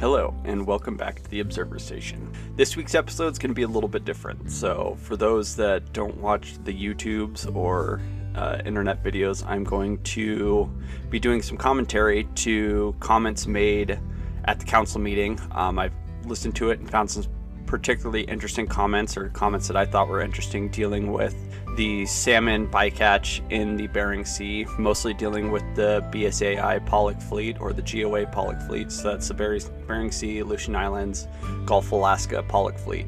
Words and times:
Hello, 0.00 0.32
and 0.44 0.64
welcome 0.64 0.96
back 0.96 1.20
to 1.24 1.28
the 1.28 1.40
Observer 1.40 1.80
Station. 1.80 2.32
This 2.54 2.76
week's 2.76 2.94
episode 2.94 3.32
is 3.32 3.38
going 3.40 3.50
to 3.50 3.54
be 3.54 3.64
a 3.64 3.68
little 3.68 3.88
bit 3.88 4.04
different. 4.04 4.48
So, 4.48 4.96
for 5.02 5.16
those 5.16 5.56
that 5.56 5.92
don't 5.92 6.16
watch 6.18 6.54
the 6.62 6.72
YouTubes 6.72 7.52
or 7.52 8.00
uh, 8.36 8.62
internet 8.64 9.02
videos, 9.02 9.44
I'm 9.44 9.64
going 9.64 10.00
to 10.04 10.70
be 11.10 11.18
doing 11.18 11.42
some 11.42 11.56
commentary 11.56 12.28
to 12.36 12.94
comments 13.00 13.48
made 13.48 13.98
at 14.44 14.60
the 14.60 14.64
council 14.64 15.00
meeting. 15.00 15.40
Um, 15.50 15.80
I've 15.80 15.94
listened 16.26 16.54
to 16.56 16.70
it 16.70 16.78
and 16.78 16.88
found 16.88 17.10
some 17.10 17.24
particularly 17.66 18.22
interesting 18.22 18.68
comments 18.68 19.16
or 19.16 19.30
comments 19.30 19.66
that 19.66 19.76
I 19.76 19.84
thought 19.84 20.06
were 20.06 20.20
interesting 20.20 20.68
dealing 20.68 21.10
with 21.10 21.34
the 21.78 22.04
salmon 22.06 22.66
bycatch 22.66 23.40
in 23.52 23.76
the 23.76 23.86
Bering 23.86 24.24
Sea, 24.24 24.66
mostly 24.78 25.14
dealing 25.14 25.52
with 25.52 25.62
the 25.76 26.04
BSAI 26.10 26.84
Pollock 26.84 27.20
fleet 27.20 27.60
or 27.60 27.72
the 27.72 27.82
GOA 27.82 28.26
Pollock 28.26 28.60
fleet. 28.62 28.90
So 28.90 29.12
that's 29.12 29.28
the 29.28 29.70
Bering 29.86 30.10
Sea, 30.10 30.40
Aleutian 30.40 30.74
Islands, 30.74 31.28
Gulf 31.66 31.86
of 31.86 31.92
Alaska 31.92 32.42
Pollock 32.48 32.76
fleet. 32.76 33.06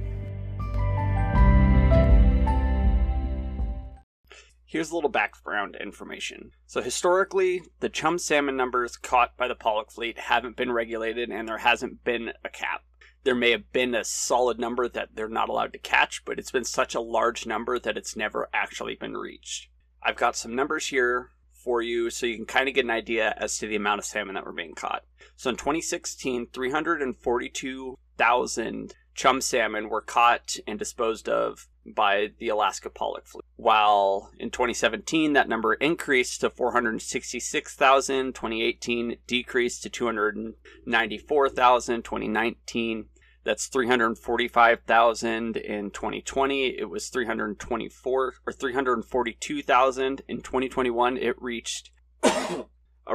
Here's 4.64 4.92
a 4.92 4.94
little 4.94 5.10
background 5.10 5.74
information. 5.74 6.52
So, 6.66 6.80
historically, 6.80 7.62
the 7.80 7.88
chum 7.88 8.18
salmon 8.18 8.56
numbers 8.56 8.96
caught 8.96 9.36
by 9.36 9.48
the 9.48 9.56
Pollock 9.56 9.90
fleet 9.90 10.16
haven't 10.16 10.54
been 10.54 10.70
regulated 10.70 11.28
and 11.30 11.48
there 11.48 11.58
hasn't 11.58 12.04
been 12.04 12.30
a 12.44 12.48
cap 12.48 12.82
there 13.24 13.34
may 13.34 13.50
have 13.50 13.72
been 13.72 13.94
a 13.94 14.04
solid 14.04 14.58
number 14.58 14.88
that 14.88 15.10
they're 15.14 15.28
not 15.28 15.48
allowed 15.48 15.72
to 15.72 15.78
catch, 15.78 16.22
but 16.24 16.38
it's 16.38 16.50
been 16.50 16.64
such 16.64 16.94
a 16.94 17.00
large 17.00 17.46
number 17.46 17.78
that 17.78 17.96
it's 17.96 18.16
never 18.16 18.48
actually 18.52 18.94
been 18.94 19.16
reached. 19.16 19.68
I've 20.02 20.16
got 20.16 20.36
some 20.36 20.54
numbers 20.54 20.86
here 20.86 21.30
for 21.52 21.82
you 21.82 22.10
so 22.10 22.26
you 22.26 22.36
can 22.36 22.46
kind 22.46 22.68
of 22.68 22.74
get 22.74 22.84
an 22.84 22.90
idea 22.90 23.34
as 23.36 23.58
to 23.58 23.66
the 23.66 23.76
amount 23.76 23.98
of 23.98 24.06
salmon 24.06 24.34
that 24.34 24.46
were 24.46 24.52
being 24.52 24.74
caught. 24.74 25.04
So 25.36 25.50
in 25.50 25.56
2016, 25.56 26.46
342,000 26.52 28.94
chum 29.14 29.40
salmon 29.42 29.90
were 29.90 30.00
caught 30.00 30.56
and 30.66 30.78
disposed 30.78 31.28
of 31.28 31.68
by 31.86 32.32
the 32.38 32.48
Alaska 32.48 32.90
Pollock 32.90 33.26
fleet. 33.26 33.44
While 33.56 34.30
in 34.38 34.50
2017 34.50 35.32
that 35.32 35.48
number 35.48 35.74
increased 35.74 36.42
to 36.42 36.50
466,000, 36.50 38.34
2018 38.34 39.16
decreased 39.26 39.82
to 39.82 39.90
294,000, 39.90 42.02
2019 42.02 43.06
that's 43.42 43.68
345,000 43.68 45.56
in 45.56 45.90
2020. 45.90 46.78
It 46.78 46.90
was 46.90 47.08
324 47.08 48.34
or 48.46 48.52
342,000 48.52 50.20
in 50.28 50.42
2021. 50.42 51.16
It 51.16 51.40
reached 51.40 51.90
a 52.22 52.66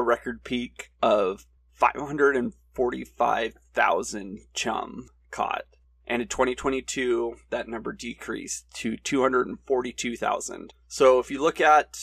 record 0.01 0.43
peak 0.43 0.91
of 1.01 1.45
545,000 1.73 4.39
chum 4.53 5.09
caught. 5.29 5.65
And 6.07 6.21
in 6.21 6.27
2022, 6.27 7.35
that 7.49 7.67
number 7.67 7.91
decreased 7.91 8.69
to 8.75 8.97
242,000. 8.97 10.73
So 10.87 11.19
if 11.19 11.31
you 11.31 11.41
look 11.41 11.59
at 11.59 11.97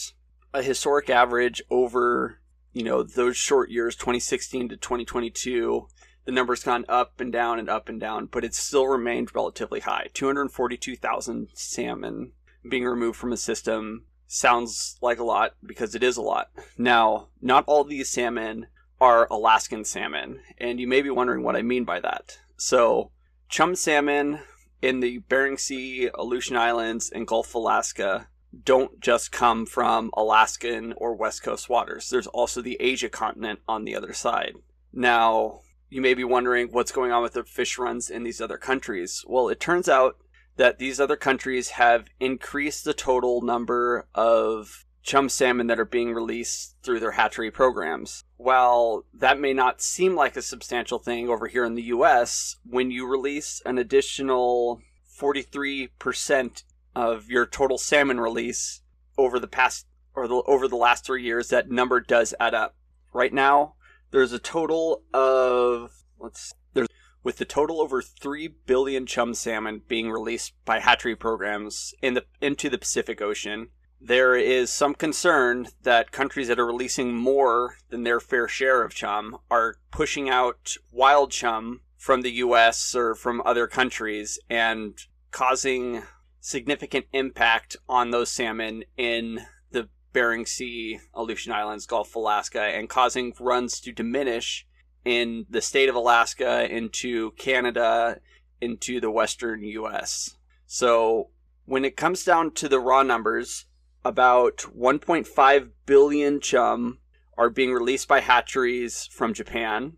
a 0.53 0.63
historic 0.63 1.09
average 1.09 1.63
over, 1.71 2.41
you 2.73 2.83
know, 2.83 3.03
those 3.03 3.37
short 3.37 3.71
years, 3.71 3.95
2016 3.95 4.71
to 4.71 4.77
2022, 4.77 5.87
the 6.25 6.33
number's 6.33 6.63
gone 6.63 6.85
up 6.89 7.21
and 7.21 7.33
down 7.33 7.59
and 7.59 7.69
up 7.69 7.89
and 7.89 8.01
down, 8.01 8.27
but 8.27 8.45
it's 8.45 8.59
still 8.59 8.87
remained 8.87 9.35
relatively 9.35 9.81
high. 9.81 10.09
242,000 10.15 11.49
salmon 11.55 12.33
being 12.69 12.85
removed 12.85 13.19
from 13.19 13.33
a 13.33 13.37
system 13.37 14.05
sounds 14.27 14.97
like 15.03 15.19
a 15.19 15.25
lot 15.25 15.55
because 15.65 15.95
it 15.95 16.03
is 16.03 16.17
a 16.17 16.23
lot. 16.23 16.51
Now, 16.79 17.29
not 17.41 17.65
all 17.67 17.85
these 17.85 18.09
salmon 18.09 18.67
are 19.01 19.27
Alaskan 19.31 19.85
salmon, 19.85 20.41
and 20.59 20.79
you 20.79 20.87
may 20.87 21.03
be 21.03 21.11
wondering 21.11 21.43
what 21.43 21.57
I 21.57 21.63
mean 21.63 21.85
by 21.85 22.01
that. 22.01 22.39
So, 22.57 23.11
chum 23.53 23.77
salmon 23.77 24.41
in 24.81 25.01
the 25.01 25.19
Bering 25.19 25.59
Sea, 25.59 26.09
Aleutian 26.15 26.57
Islands, 26.57 27.11
and 27.11 27.27
Gulf 27.27 27.51
of 27.51 27.57
Alaska 27.57 28.29
don't 28.65 28.99
just 28.99 29.31
come 29.31 29.67
from 29.67 30.11
Alaskan 30.15 30.95
or 30.97 31.15
West 31.15 31.43
Coast 31.43 31.69
waters. 31.69 32.09
There's 32.09 32.27
also 32.27 32.63
the 32.63 32.79
Asia 32.81 33.11
continent 33.11 33.61
on 33.69 33.85
the 33.85 33.95
other 33.95 34.15
side. 34.15 34.55
Now, 34.91 35.61
you 35.91 36.01
may 36.01 36.15
be 36.15 36.25
wondering 36.25 36.69
what's 36.69 36.93
going 36.93 37.13
on 37.13 37.23
with 37.23 37.35
the 37.35 37.45
fish 37.45 37.77
runs 37.77 38.09
in 38.09 38.23
these 38.23 38.41
other 38.41 38.57
countries. 38.57 39.23
Well, 39.29 39.51
it 39.51 39.61
turns 39.61 39.87
out 39.87 40.17
that 40.57 40.79
these 40.79 40.99
other 40.99 41.17
countries 41.17 41.71
have 41.71 42.07
increased 42.19 42.85
the 42.87 42.95
total 42.95 43.43
number 43.43 44.07
of 44.15 44.87
chum 45.03 45.29
salmon 45.29 45.67
that 45.67 45.81
are 45.81 45.85
being 45.85 46.13
released 46.13 46.77
through 46.83 47.01
their 47.01 47.13
hatchery 47.13 47.51
programs. 47.51 48.25
While 48.37 49.05
that 49.13 49.41
may 49.41 49.53
not 49.53 49.83
seem 49.83 50.15
like 50.15 50.37
a 50.37 50.43
substantial 50.43 50.99
thing 50.99 51.29
over 51.29 51.49
here 51.49 51.65
in 51.65 51.75
the 51.75 51.83
US, 51.85 52.57
when 52.65 52.91
you 52.91 53.07
release 53.07 53.61
an 53.67 53.79
additional 53.79 54.81
43% 55.19 56.63
of 56.95 57.29
your 57.29 57.47
total 57.47 57.79
salmon 57.79 58.21
release 58.21 58.83
over 59.19 59.39
the 59.39 59.49
past 59.49 59.87
or 60.15 60.29
the, 60.29 60.43
over 60.47 60.69
the 60.69 60.77
last 60.77 61.05
3 61.05 61.23
years, 61.23 61.49
that 61.49 61.71
number 61.71 62.01
does 62.01 62.35
add 62.39 62.55
up. 62.55 62.77
Right 63.13 63.33
now, 63.33 63.75
there's 64.11 64.33
a 64.33 64.39
total 64.39 65.03
of 65.13 66.05
let's 66.19 66.55
there's 66.75 66.89
with 67.25 67.39
the 67.39 67.45
total 67.45 67.81
over 67.81 68.03
3 68.03 68.49
billion 68.67 69.07
chum 69.07 69.35
salmon 69.35 69.83
being 69.89 70.11
released 70.11 70.53
by 70.65 70.81
hatchery 70.81 71.17
programs 71.17 71.95
in 72.03 72.15
the 72.15 72.25
into 72.41 72.69
the 72.69 72.79
Pacific 72.79 73.21
Ocean. 73.21 73.69
There 74.05 74.35
is 74.35 74.73
some 74.73 74.97
concern 74.97 75.69
that 75.85 76.11
countries 76.11 76.49
that 76.49 76.59
are 76.59 76.67
releasing 76.67 77.15
more 77.15 77.77
than 77.89 78.03
their 78.03 78.19
fair 78.19 78.49
share 78.49 78.83
of 78.83 78.93
chum 78.93 79.39
are 79.49 79.77
pushing 79.93 80.29
out 80.29 80.77
wild 80.91 81.31
chum 81.31 81.83
from 81.97 82.23
the 82.23 82.33
US 82.33 82.97
or 82.97 83.15
from 83.15 83.41
other 83.45 83.69
countries 83.69 84.41
and 84.51 84.99
causing 85.31 86.03
significant 86.41 87.07
impact 87.13 87.77
on 87.89 88.11
those 88.11 88.29
salmon 88.29 88.83
in 88.97 89.47
the 89.71 89.89
Bering 90.13 90.47
Sea, 90.47 90.99
Aleutian 91.15 91.53
Islands, 91.53 91.87
Gulf 91.87 92.09
of 92.09 92.17
Alaska, 92.17 92.61
and 92.61 92.89
causing 92.89 93.33
runs 93.39 93.79
to 93.79 93.93
diminish 93.93 94.67
in 95.05 95.47
the 95.49 95.63
state 95.63 95.89
of 95.89 95.95
Alaska, 95.95 96.69
into 96.69 97.31
Canada, 97.33 98.19
into 98.61 99.01
the 99.01 99.13
western 99.13 99.63
US. 99.63 100.37
So 100.67 101.31
when 101.67 101.85
it 101.85 101.97
comes 101.97 102.25
down 102.25 102.51
to 102.55 102.69
the 102.69 102.81
raw 102.81 103.05
numbers, 103.05 103.67
about 104.05 104.59
1.5 104.77 105.71
billion 105.87 106.41
chum 106.41 106.99
are 107.39 107.51
being 107.51 107.73
released 107.73 108.09
by 108.09 108.21
hatcheries 108.21 109.09
from 109.13 109.35
Japan. 109.35 109.95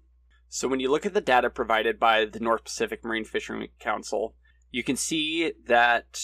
So 0.49 0.69
when 0.69 0.81
you 0.81 0.91
look 0.91 1.05
at 1.05 1.15
the 1.15 1.21
data 1.21 1.51
provided 1.51 1.99
by 1.99 2.27
the 2.27 2.41
North 2.41 2.65
Pacific 2.65 3.05
Marine 3.05 3.25
Fishery 3.25 3.73
Council, 3.81 4.35
you 4.71 4.85
can 4.85 4.97
see 4.97 5.53
that 5.67 6.21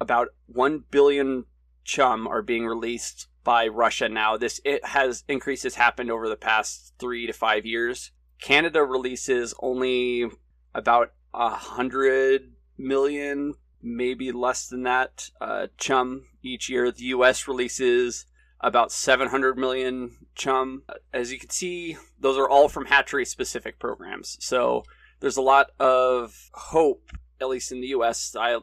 about 0.00 0.28
1 0.46 0.84
billion 0.90 1.44
chum 1.84 2.26
are 2.28 2.42
being 2.42 2.66
released 2.66 3.28
by 3.44 3.66
Russia 3.66 4.08
now. 4.08 4.36
This 4.36 4.60
it 4.64 4.84
has 4.84 5.24
increases 5.28 5.74
happened 5.74 6.10
over 6.10 6.28
the 6.28 6.36
past 6.36 6.94
three 6.98 7.26
to 7.26 7.32
five 7.32 7.66
years. 7.66 8.12
Canada 8.40 8.84
releases 8.84 9.54
only 9.60 10.26
about 10.74 11.12
hundred 11.34 12.52
million, 12.78 13.54
maybe 13.82 14.30
less 14.32 14.68
than 14.68 14.82
that, 14.84 15.30
uh, 15.40 15.68
chum 15.78 16.26
each 16.42 16.68
year. 16.68 16.90
The 16.90 17.04
U.S. 17.04 17.48
releases 17.48 18.26
about 18.60 18.92
700 18.92 19.58
million 19.58 20.16
chum. 20.34 20.82
As 21.12 21.32
you 21.32 21.38
can 21.38 21.50
see, 21.50 21.96
those 22.18 22.38
are 22.38 22.48
all 22.48 22.68
from 22.68 22.86
hatchery 22.86 23.24
specific 23.24 23.78
programs. 23.78 24.36
So 24.40 24.84
there's 25.20 25.36
a 25.36 25.42
lot 25.42 25.70
of 25.78 26.50
hope 26.52 27.10
at 27.42 27.48
least 27.48 27.72
in 27.72 27.80
the 27.80 27.88
U.S., 27.88 28.30
the 28.30 28.62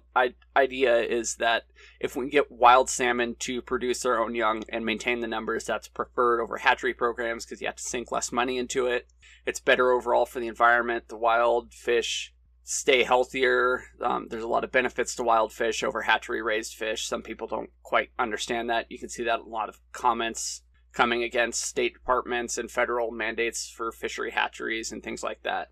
idea 0.56 1.00
is 1.02 1.36
that 1.36 1.64
if 2.00 2.16
we 2.16 2.24
can 2.24 2.30
get 2.30 2.50
wild 2.50 2.90
salmon 2.90 3.36
to 3.40 3.62
produce 3.62 4.02
their 4.02 4.20
own 4.20 4.36
young 4.36 4.64
and 4.70 4.86
maintain 4.86 5.20
the 5.20 5.28
numbers, 5.28 5.66
that's 5.66 5.90
preferred 5.90 6.42
over 6.42 6.58
hatchery 6.58 6.94
programs 6.94 7.46
because 7.46 7.60
you 7.60 7.68
have 7.68 7.76
to 7.76 7.84
sink 7.84 8.10
less 8.10 8.32
money 8.32 8.58
into 8.58 8.88
it. 8.88 9.08
It's 9.46 9.60
better 9.60 9.92
overall 9.92 10.26
for 10.26 10.40
the 10.40 10.48
environment. 10.48 11.10
The 11.10 11.18
wild 11.18 11.74
fish 11.74 12.34
stay 12.72 13.02
healthier. 13.02 13.84
Um, 14.00 14.28
there's 14.30 14.44
a 14.44 14.48
lot 14.48 14.64
of 14.64 14.72
benefits 14.72 15.16
to 15.16 15.24
wild 15.24 15.52
fish 15.52 15.82
over 15.84 16.04
hatchery 16.04 16.44
raised 16.44 16.76
fish. 16.76 17.08
Some 17.08 17.24
people 17.24 17.48
don't 17.48 17.72
quite 17.82 18.12
understand 18.20 18.70
that. 18.70 18.86
You 18.92 19.00
can 19.00 19.10
see 19.10 19.24
that 19.24 19.40
a 19.40 19.50
lot 19.50 19.70
of 19.70 19.80
comments 19.92 20.62
coming 20.94 21.24
against 21.24 21.64
state 21.64 21.96
departments 21.96 22.60
and 22.60 22.70
federal 22.70 23.10
mandates 23.10 23.68
for 23.68 23.92
fishery 23.92 24.30
hatcheries 24.30 24.92
and 24.92 25.02
things 25.02 25.24
like 25.24 25.42
that. 25.42 25.72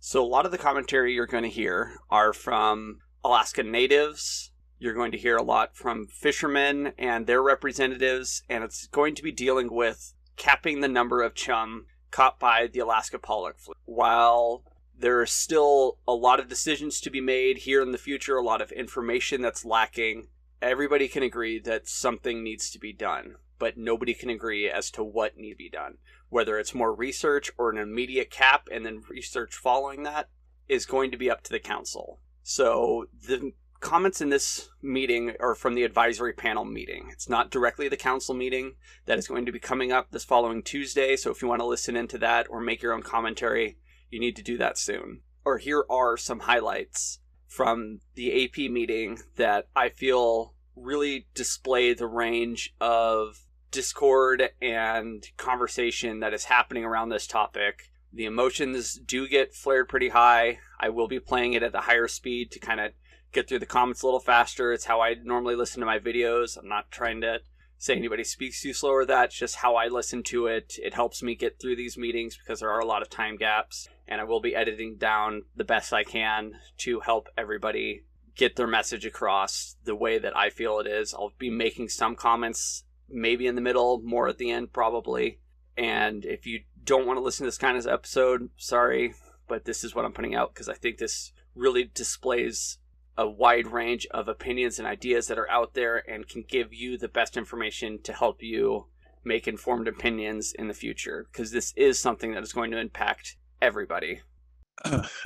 So, 0.00 0.24
a 0.24 0.26
lot 0.26 0.46
of 0.46 0.52
the 0.52 0.58
commentary 0.58 1.12
you're 1.12 1.26
going 1.26 1.42
to 1.42 1.50
hear 1.50 1.98
are 2.08 2.32
from 2.32 3.00
Alaska 3.22 3.62
natives. 3.62 4.52
You're 4.78 4.94
going 4.94 5.12
to 5.12 5.18
hear 5.18 5.36
a 5.36 5.42
lot 5.42 5.76
from 5.76 6.06
fishermen 6.06 6.94
and 6.96 7.26
their 7.26 7.42
representatives, 7.42 8.42
and 8.48 8.64
it's 8.64 8.86
going 8.86 9.14
to 9.16 9.22
be 9.22 9.32
dealing 9.32 9.70
with 9.70 10.14
capping 10.38 10.80
the 10.80 10.88
number 10.88 11.20
of 11.20 11.34
chum 11.34 11.84
caught 12.10 12.40
by 12.40 12.68
the 12.72 12.80
Alaska 12.80 13.18
pollock 13.18 13.58
fleet. 13.58 13.76
While 13.84 14.64
there 15.02 15.20
are 15.20 15.26
still 15.26 15.98
a 16.08 16.14
lot 16.14 16.40
of 16.40 16.48
decisions 16.48 17.00
to 17.00 17.10
be 17.10 17.20
made 17.20 17.58
here 17.58 17.82
in 17.82 17.92
the 17.92 17.98
future, 17.98 18.36
a 18.36 18.42
lot 18.42 18.62
of 18.62 18.72
information 18.72 19.42
that's 19.42 19.64
lacking, 19.64 20.28
everybody 20.60 21.08
can 21.08 21.22
agree 21.22 21.58
that 21.58 21.88
something 21.88 22.42
needs 22.42 22.70
to 22.70 22.78
be 22.78 22.92
done. 22.92 23.34
but 23.62 23.78
nobody 23.78 24.12
can 24.12 24.28
agree 24.28 24.68
as 24.68 24.90
to 24.90 25.04
what 25.04 25.36
needs 25.36 25.54
to 25.54 25.56
be 25.56 25.70
done. 25.70 25.94
Whether 26.30 26.58
it's 26.58 26.74
more 26.74 26.92
research 26.92 27.52
or 27.56 27.70
an 27.70 27.78
immediate 27.78 28.28
cap 28.28 28.66
and 28.72 28.84
then 28.84 29.04
research 29.08 29.54
following 29.54 30.02
that 30.02 30.28
is 30.68 30.84
going 30.84 31.12
to 31.12 31.16
be 31.16 31.30
up 31.30 31.44
to 31.44 31.52
the 31.52 31.60
council. 31.60 32.18
So 32.42 33.06
the 33.28 33.52
comments 33.78 34.20
in 34.20 34.30
this 34.30 34.68
meeting 34.82 35.34
are 35.38 35.54
from 35.54 35.74
the 35.74 35.84
advisory 35.84 36.32
panel 36.32 36.64
meeting. 36.64 37.10
It's 37.12 37.28
not 37.28 37.52
directly 37.52 37.88
the 37.88 37.96
council 37.96 38.34
meeting 38.34 38.74
that 39.06 39.16
is 39.20 39.28
going 39.28 39.46
to 39.46 39.52
be 39.52 39.60
coming 39.60 39.92
up 39.92 40.10
this 40.10 40.24
following 40.24 40.64
Tuesday. 40.64 41.14
So 41.14 41.30
if 41.30 41.40
you 41.40 41.46
want 41.46 41.60
to 41.60 41.66
listen 41.66 41.94
into 41.94 42.18
that 42.18 42.48
or 42.50 42.60
make 42.60 42.82
your 42.82 42.94
own 42.94 43.02
commentary, 43.02 43.78
you 44.12 44.20
need 44.20 44.36
to 44.36 44.42
do 44.42 44.56
that 44.58 44.78
soon. 44.78 45.22
Or 45.44 45.58
here 45.58 45.84
are 45.90 46.16
some 46.16 46.40
highlights 46.40 47.18
from 47.48 48.00
the 48.14 48.44
AP 48.44 48.70
meeting 48.70 49.18
that 49.36 49.66
I 49.74 49.88
feel 49.88 50.54
really 50.76 51.26
display 51.34 51.92
the 51.94 52.06
range 52.06 52.74
of 52.80 53.40
discord 53.70 54.50
and 54.60 55.26
conversation 55.36 56.20
that 56.20 56.34
is 56.34 56.44
happening 56.44 56.84
around 56.84 57.08
this 57.08 57.26
topic. 57.26 57.90
The 58.12 58.26
emotions 58.26 58.94
do 58.94 59.26
get 59.26 59.54
flared 59.54 59.88
pretty 59.88 60.10
high. 60.10 60.60
I 60.78 60.90
will 60.90 61.08
be 61.08 61.18
playing 61.18 61.54
it 61.54 61.62
at 61.62 61.72
the 61.72 61.80
higher 61.80 62.08
speed 62.08 62.52
to 62.52 62.58
kind 62.58 62.80
of 62.80 62.92
get 63.32 63.48
through 63.48 63.60
the 63.60 63.66
comments 63.66 64.02
a 64.02 64.06
little 64.06 64.20
faster. 64.20 64.72
It's 64.72 64.84
how 64.84 65.00
I 65.00 65.14
normally 65.22 65.56
listen 65.56 65.80
to 65.80 65.86
my 65.86 65.98
videos. 65.98 66.58
I'm 66.58 66.68
not 66.68 66.90
trying 66.90 67.22
to 67.22 67.40
say 67.82 67.96
anybody 67.96 68.22
speaks 68.22 68.62
too 68.62 68.72
slow 68.72 68.92
or 68.92 69.04
that. 69.04 69.24
It's 69.24 69.34
just 69.34 69.56
how 69.56 69.74
I 69.74 69.88
listen 69.88 70.22
to 70.24 70.46
it. 70.46 70.74
It 70.80 70.94
helps 70.94 71.20
me 71.20 71.34
get 71.34 71.58
through 71.58 71.74
these 71.74 71.98
meetings 71.98 72.36
because 72.36 72.60
there 72.60 72.70
are 72.70 72.78
a 72.78 72.86
lot 72.86 73.02
of 73.02 73.10
time 73.10 73.36
gaps. 73.36 73.88
And 74.06 74.20
I 74.20 74.24
will 74.24 74.40
be 74.40 74.54
editing 74.54 74.98
down 74.98 75.42
the 75.56 75.64
best 75.64 75.92
I 75.92 76.04
can 76.04 76.52
to 76.78 77.00
help 77.00 77.26
everybody 77.36 78.04
get 78.36 78.54
their 78.54 78.68
message 78.68 79.04
across 79.04 79.74
the 79.82 79.96
way 79.96 80.20
that 80.20 80.36
I 80.36 80.50
feel 80.50 80.78
it 80.78 80.86
is. 80.86 81.12
I'll 81.12 81.32
be 81.38 81.50
making 81.50 81.88
some 81.88 82.14
comments 82.14 82.84
maybe 83.10 83.48
in 83.48 83.56
the 83.56 83.60
middle, 83.60 84.00
more 84.00 84.28
at 84.28 84.38
the 84.38 84.52
end, 84.52 84.72
probably. 84.72 85.40
And 85.76 86.24
if 86.24 86.46
you 86.46 86.60
don't 86.84 87.04
want 87.04 87.16
to 87.16 87.22
listen 87.22 87.42
to 87.42 87.48
this 87.48 87.58
kind 87.58 87.76
of 87.76 87.88
episode, 87.88 88.50
sorry, 88.56 89.14
but 89.48 89.64
this 89.64 89.82
is 89.82 89.92
what 89.92 90.04
I'm 90.04 90.12
putting 90.12 90.36
out 90.36 90.54
because 90.54 90.68
I 90.68 90.74
think 90.74 90.98
this 90.98 91.32
really 91.56 91.90
displays 91.92 92.78
a 93.18 93.28
wide 93.28 93.66
range 93.66 94.06
of 94.12 94.28
opinions 94.28 94.78
and 94.78 94.88
ideas 94.88 95.26
that 95.26 95.38
are 95.38 95.50
out 95.50 95.74
there 95.74 96.02
and 96.10 96.28
can 96.28 96.44
give 96.48 96.72
you 96.72 96.96
the 96.96 97.08
best 97.08 97.36
information 97.36 98.00
to 98.02 98.12
help 98.12 98.42
you 98.42 98.86
make 99.24 99.46
informed 99.46 99.86
opinions 99.86 100.52
in 100.58 100.68
the 100.68 100.74
future 100.74 101.28
because 101.30 101.50
this 101.52 101.72
is 101.76 101.98
something 101.98 102.32
that 102.32 102.42
is 102.42 102.52
going 102.52 102.70
to 102.70 102.78
impact 102.78 103.36
everybody. 103.60 104.20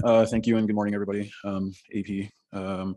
Uh, 0.04 0.26
thank 0.26 0.46
you 0.46 0.56
and 0.56 0.66
good 0.66 0.74
morning, 0.74 0.94
everybody. 0.94 1.30
Um, 1.44 1.72
AP. 1.96 2.28
Um, 2.52 2.96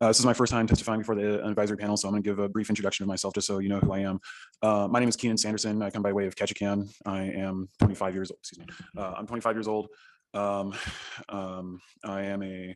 uh, 0.00 0.08
this 0.08 0.18
is 0.18 0.26
my 0.26 0.32
first 0.32 0.50
time 0.50 0.66
testifying 0.66 0.98
before 0.98 1.14
the 1.14 1.44
advisory 1.46 1.76
panel, 1.76 1.96
so 1.96 2.08
I'm 2.08 2.12
going 2.12 2.22
to 2.22 2.28
give 2.28 2.38
a 2.40 2.48
brief 2.48 2.68
introduction 2.68 3.04
of 3.04 3.08
myself 3.08 3.34
just 3.34 3.46
so 3.46 3.58
you 3.58 3.68
know 3.68 3.78
who 3.78 3.92
I 3.92 4.00
am. 4.00 4.18
Uh, 4.60 4.88
my 4.90 4.98
name 4.98 5.08
is 5.08 5.16
Keenan 5.16 5.36
Sanderson. 5.38 5.80
I 5.80 5.90
come 5.90 6.02
by 6.02 6.12
way 6.12 6.26
of 6.26 6.34
Ketchikan. 6.34 6.88
I 7.06 7.22
am 7.22 7.68
25 7.78 8.14
years 8.14 8.30
old. 8.30 8.38
Excuse 8.40 8.66
me. 8.66 8.74
Uh, 8.96 9.12
I'm 9.16 9.26
25 9.26 9.54
years 9.54 9.68
old. 9.68 9.88
Um, 10.34 10.74
um, 11.28 11.80
I 12.04 12.22
am 12.22 12.42
a 12.42 12.74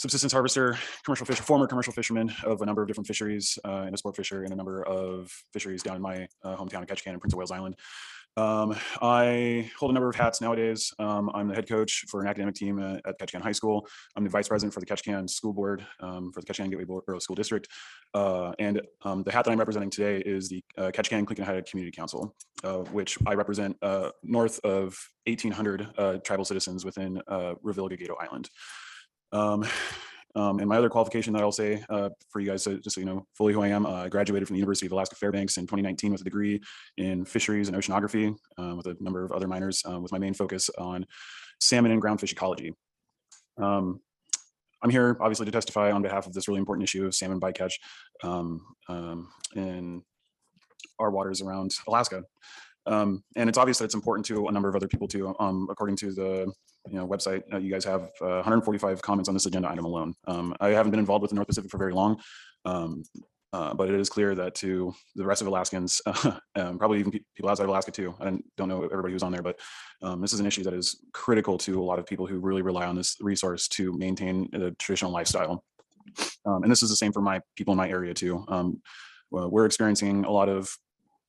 subsistence 0.00 0.32
harvester, 0.32 0.78
commercial 1.04 1.26
fisher, 1.26 1.42
former 1.42 1.66
commercial 1.66 1.92
fisherman 1.92 2.32
of 2.44 2.62
a 2.62 2.66
number 2.66 2.80
of 2.80 2.88
different 2.88 3.06
fisheries, 3.06 3.58
uh, 3.66 3.82
and 3.84 3.94
a 3.94 3.98
sport 3.98 4.16
fisher 4.16 4.44
in 4.44 4.52
a 4.52 4.56
number 4.56 4.82
of 4.86 5.30
fisheries 5.52 5.82
down 5.82 5.94
in 5.94 6.00
my 6.00 6.26
uh, 6.42 6.56
hometown 6.56 6.80
of 6.80 6.86
Ketchikan 6.86 7.10
and 7.12 7.20
Prince 7.20 7.34
of 7.34 7.38
Wales 7.38 7.50
Island. 7.50 7.76
Um, 8.38 8.74
I 9.02 9.70
hold 9.78 9.90
a 9.90 9.94
number 9.94 10.08
of 10.08 10.16
hats 10.16 10.40
nowadays. 10.40 10.90
Um, 10.98 11.30
I'm 11.34 11.48
the 11.48 11.54
head 11.54 11.68
coach 11.68 12.06
for 12.08 12.22
an 12.22 12.28
academic 12.28 12.54
team 12.54 12.78
at, 12.78 13.04
at 13.04 13.18
Ketchikan 13.18 13.42
High 13.42 13.52
School. 13.52 13.86
I'm 14.16 14.24
the 14.24 14.30
vice 14.30 14.48
president 14.48 14.72
for 14.72 14.80
the 14.80 14.86
Ketchikan 14.86 15.28
School 15.28 15.52
Board 15.52 15.84
um, 15.98 16.32
for 16.32 16.40
the 16.40 16.46
Ketchikan 16.46 16.70
Gateway 16.70 16.84
Borough 16.84 17.18
School 17.18 17.36
District. 17.36 17.68
Uh, 18.14 18.52
and 18.58 18.80
um, 19.02 19.22
the 19.24 19.32
hat 19.32 19.44
that 19.44 19.50
I'm 19.50 19.58
representing 19.58 19.90
today 19.90 20.22
is 20.24 20.48
the 20.48 20.64
uh, 20.78 20.90
Ketchikan 20.94 21.26
Clinton 21.26 21.44
Heights 21.44 21.70
Community 21.70 21.94
Council, 21.94 22.34
uh, 22.64 22.78
which 22.78 23.18
I 23.26 23.34
represent 23.34 23.76
uh, 23.82 24.12
north 24.22 24.60
of 24.60 24.96
1,800 25.26 25.88
uh, 25.98 26.18
tribal 26.18 26.46
citizens 26.46 26.86
within 26.86 27.20
uh, 27.28 27.54
Revillagigedo 27.62 28.14
Island. 28.18 28.48
Um, 29.32 29.64
um, 30.36 30.60
and 30.60 30.68
my 30.68 30.76
other 30.76 30.88
qualification 30.88 31.32
that 31.32 31.42
I'll 31.42 31.52
say 31.52 31.82
uh, 31.90 32.10
for 32.28 32.40
you 32.40 32.48
guys, 32.48 32.62
so 32.62 32.76
just 32.76 32.94
so 32.94 33.00
you 33.00 33.06
know 33.06 33.26
fully 33.34 33.52
who 33.52 33.62
I 33.62 33.68
am, 33.68 33.86
uh, 33.86 34.04
I 34.04 34.08
graduated 34.08 34.46
from 34.46 34.54
the 34.54 34.60
University 34.60 34.86
of 34.86 34.92
Alaska 34.92 35.16
Fairbanks 35.16 35.56
in 35.56 35.64
2019 35.64 36.12
with 36.12 36.20
a 36.20 36.24
degree 36.24 36.60
in 36.96 37.24
fisheries 37.24 37.68
and 37.68 37.76
oceanography 37.76 38.34
uh, 38.58 38.74
with 38.76 38.86
a 38.86 38.96
number 39.00 39.24
of 39.24 39.32
other 39.32 39.48
minors, 39.48 39.82
uh, 39.90 39.98
with 39.98 40.12
my 40.12 40.18
main 40.18 40.34
focus 40.34 40.70
on 40.78 41.04
salmon 41.60 41.92
and 41.92 42.02
groundfish 42.02 42.32
ecology. 42.32 42.72
Um, 43.58 44.00
I'm 44.82 44.90
here 44.90 45.16
obviously 45.20 45.46
to 45.46 45.52
testify 45.52 45.92
on 45.92 46.02
behalf 46.02 46.26
of 46.26 46.32
this 46.32 46.48
really 46.48 46.60
important 46.60 46.84
issue 46.84 47.06
of 47.06 47.14
salmon 47.14 47.40
bycatch 47.40 47.74
um, 48.22 48.64
um, 48.88 49.28
in 49.54 50.02
our 50.98 51.10
waters 51.10 51.42
around 51.42 51.72
Alaska. 51.86 52.24
Um, 52.90 53.22
and 53.36 53.48
it's 53.48 53.56
obvious 53.56 53.78
that 53.78 53.84
it's 53.84 53.94
important 53.94 54.26
to 54.26 54.48
a 54.48 54.52
number 54.52 54.68
of 54.68 54.74
other 54.74 54.88
people 54.88 55.06
too. 55.06 55.34
Um, 55.38 55.68
according 55.70 55.96
to 55.96 56.12
the 56.12 56.52
you 56.88 56.96
know 56.96 57.06
website, 57.06 57.42
uh, 57.52 57.58
you 57.58 57.70
guys 57.70 57.84
have 57.84 58.10
uh, 58.20 58.42
145 58.42 59.00
comments 59.00 59.28
on 59.28 59.34
this 59.34 59.46
agenda 59.46 59.70
item 59.70 59.84
alone. 59.84 60.14
Um, 60.26 60.54
I 60.60 60.70
haven't 60.70 60.90
been 60.90 61.00
involved 61.00 61.22
with 61.22 61.30
the 61.30 61.36
North 61.36 61.46
Pacific 61.46 61.70
for 61.70 61.78
very 61.78 61.92
long, 61.92 62.20
um, 62.64 63.04
uh, 63.52 63.74
but 63.74 63.88
it 63.88 63.94
is 63.94 64.10
clear 64.10 64.34
that 64.34 64.56
to 64.56 64.92
the 65.14 65.24
rest 65.24 65.40
of 65.40 65.46
Alaskans, 65.46 66.02
um, 66.56 66.78
probably 66.78 66.98
even 66.98 67.12
pe- 67.12 67.20
people 67.36 67.48
outside 67.48 67.64
of 67.64 67.70
Alaska 67.70 67.92
too. 67.92 68.12
I 68.20 68.36
don't 68.56 68.68
know 68.68 68.82
everybody 68.84 69.12
who's 69.12 69.22
on 69.22 69.30
there, 69.30 69.42
but 69.42 69.60
um, 70.02 70.20
this 70.20 70.32
is 70.32 70.40
an 70.40 70.46
issue 70.46 70.64
that 70.64 70.74
is 70.74 71.00
critical 71.12 71.58
to 71.58 71.80
a 71.80 71.84
lot 71.84 72.00
of 72.00 72.06
people 72.06 72.26
who 72.26 72.40
really 72.40 72.62
rely 72.62 72.86
on 72.86 72.96
this 72.96 73.16
resource 73.20 73.68
to 73.68 73.92
maintain 73.92 74.48
the 74.50 74.74
traditional 74.80 75.12
lifestyle. 75.12 75.62
and 76.44 76.70
this 76.70 76.82
is 76.82 76.90
the 76.90 76.96
same 76.96 77.12
for 77.12 77.22
my 77.22 77.40
people 77.54 77.70
in 77.70 77.78
my 77.78 77.88
area 77.88 78.14
too. 78.14 78.44
Well, 79.32 79.48
we're 79.48 79.66
experiencing 79.66 80.24
a 80.24 80.30
lot 80.30 80.48
of 80.48 80.76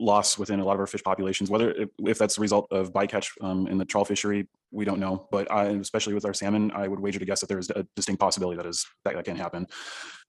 loss 0.02 0.38
within 0.38 0.60
a 0.60 0.66
lot 0.66 0.74
of 0.74 0.80
our 0.80 0.88
fish 0.88 1.04
populations. 1.04 1.50
Whether 1.50 1.88
if, 2.00 2.18
that's 2.18 2.36
the 2.36 2.42
result 2.42 2.68
of 2.72 2.92
bycatch 2.92 3.30
um, 3.42 3.68
in 3.68 3.78
the 3.78 3.86
trawl 3.86 4.04
fishery, 4.04 4.48
we 4.72 4.84
don't 4.84 5.00
know. 5.00 5.28
But 5.32 5.50
I, 5.52 5.66
especially 5.66 6.14
with 6.14 6.26
our 6.26 6.34
salmon, 6.34 6.72
I 6.72 6.88
would 6.88 7.00
wager 7.00 7.20
to 7.20 7.26
guess 7.26 7.40
that 7.42 7.48
there 7.48 7.60
is 7.60 7.70
a 7.70 7.86
distinct 7.96 8.20
possibility 8.20 8.58
that 8.58 8.66
is 8.66 8.86
that, 9.06 9.16
that 9.16 9.26
can 9.26 9.38
happen. 9.38 9.68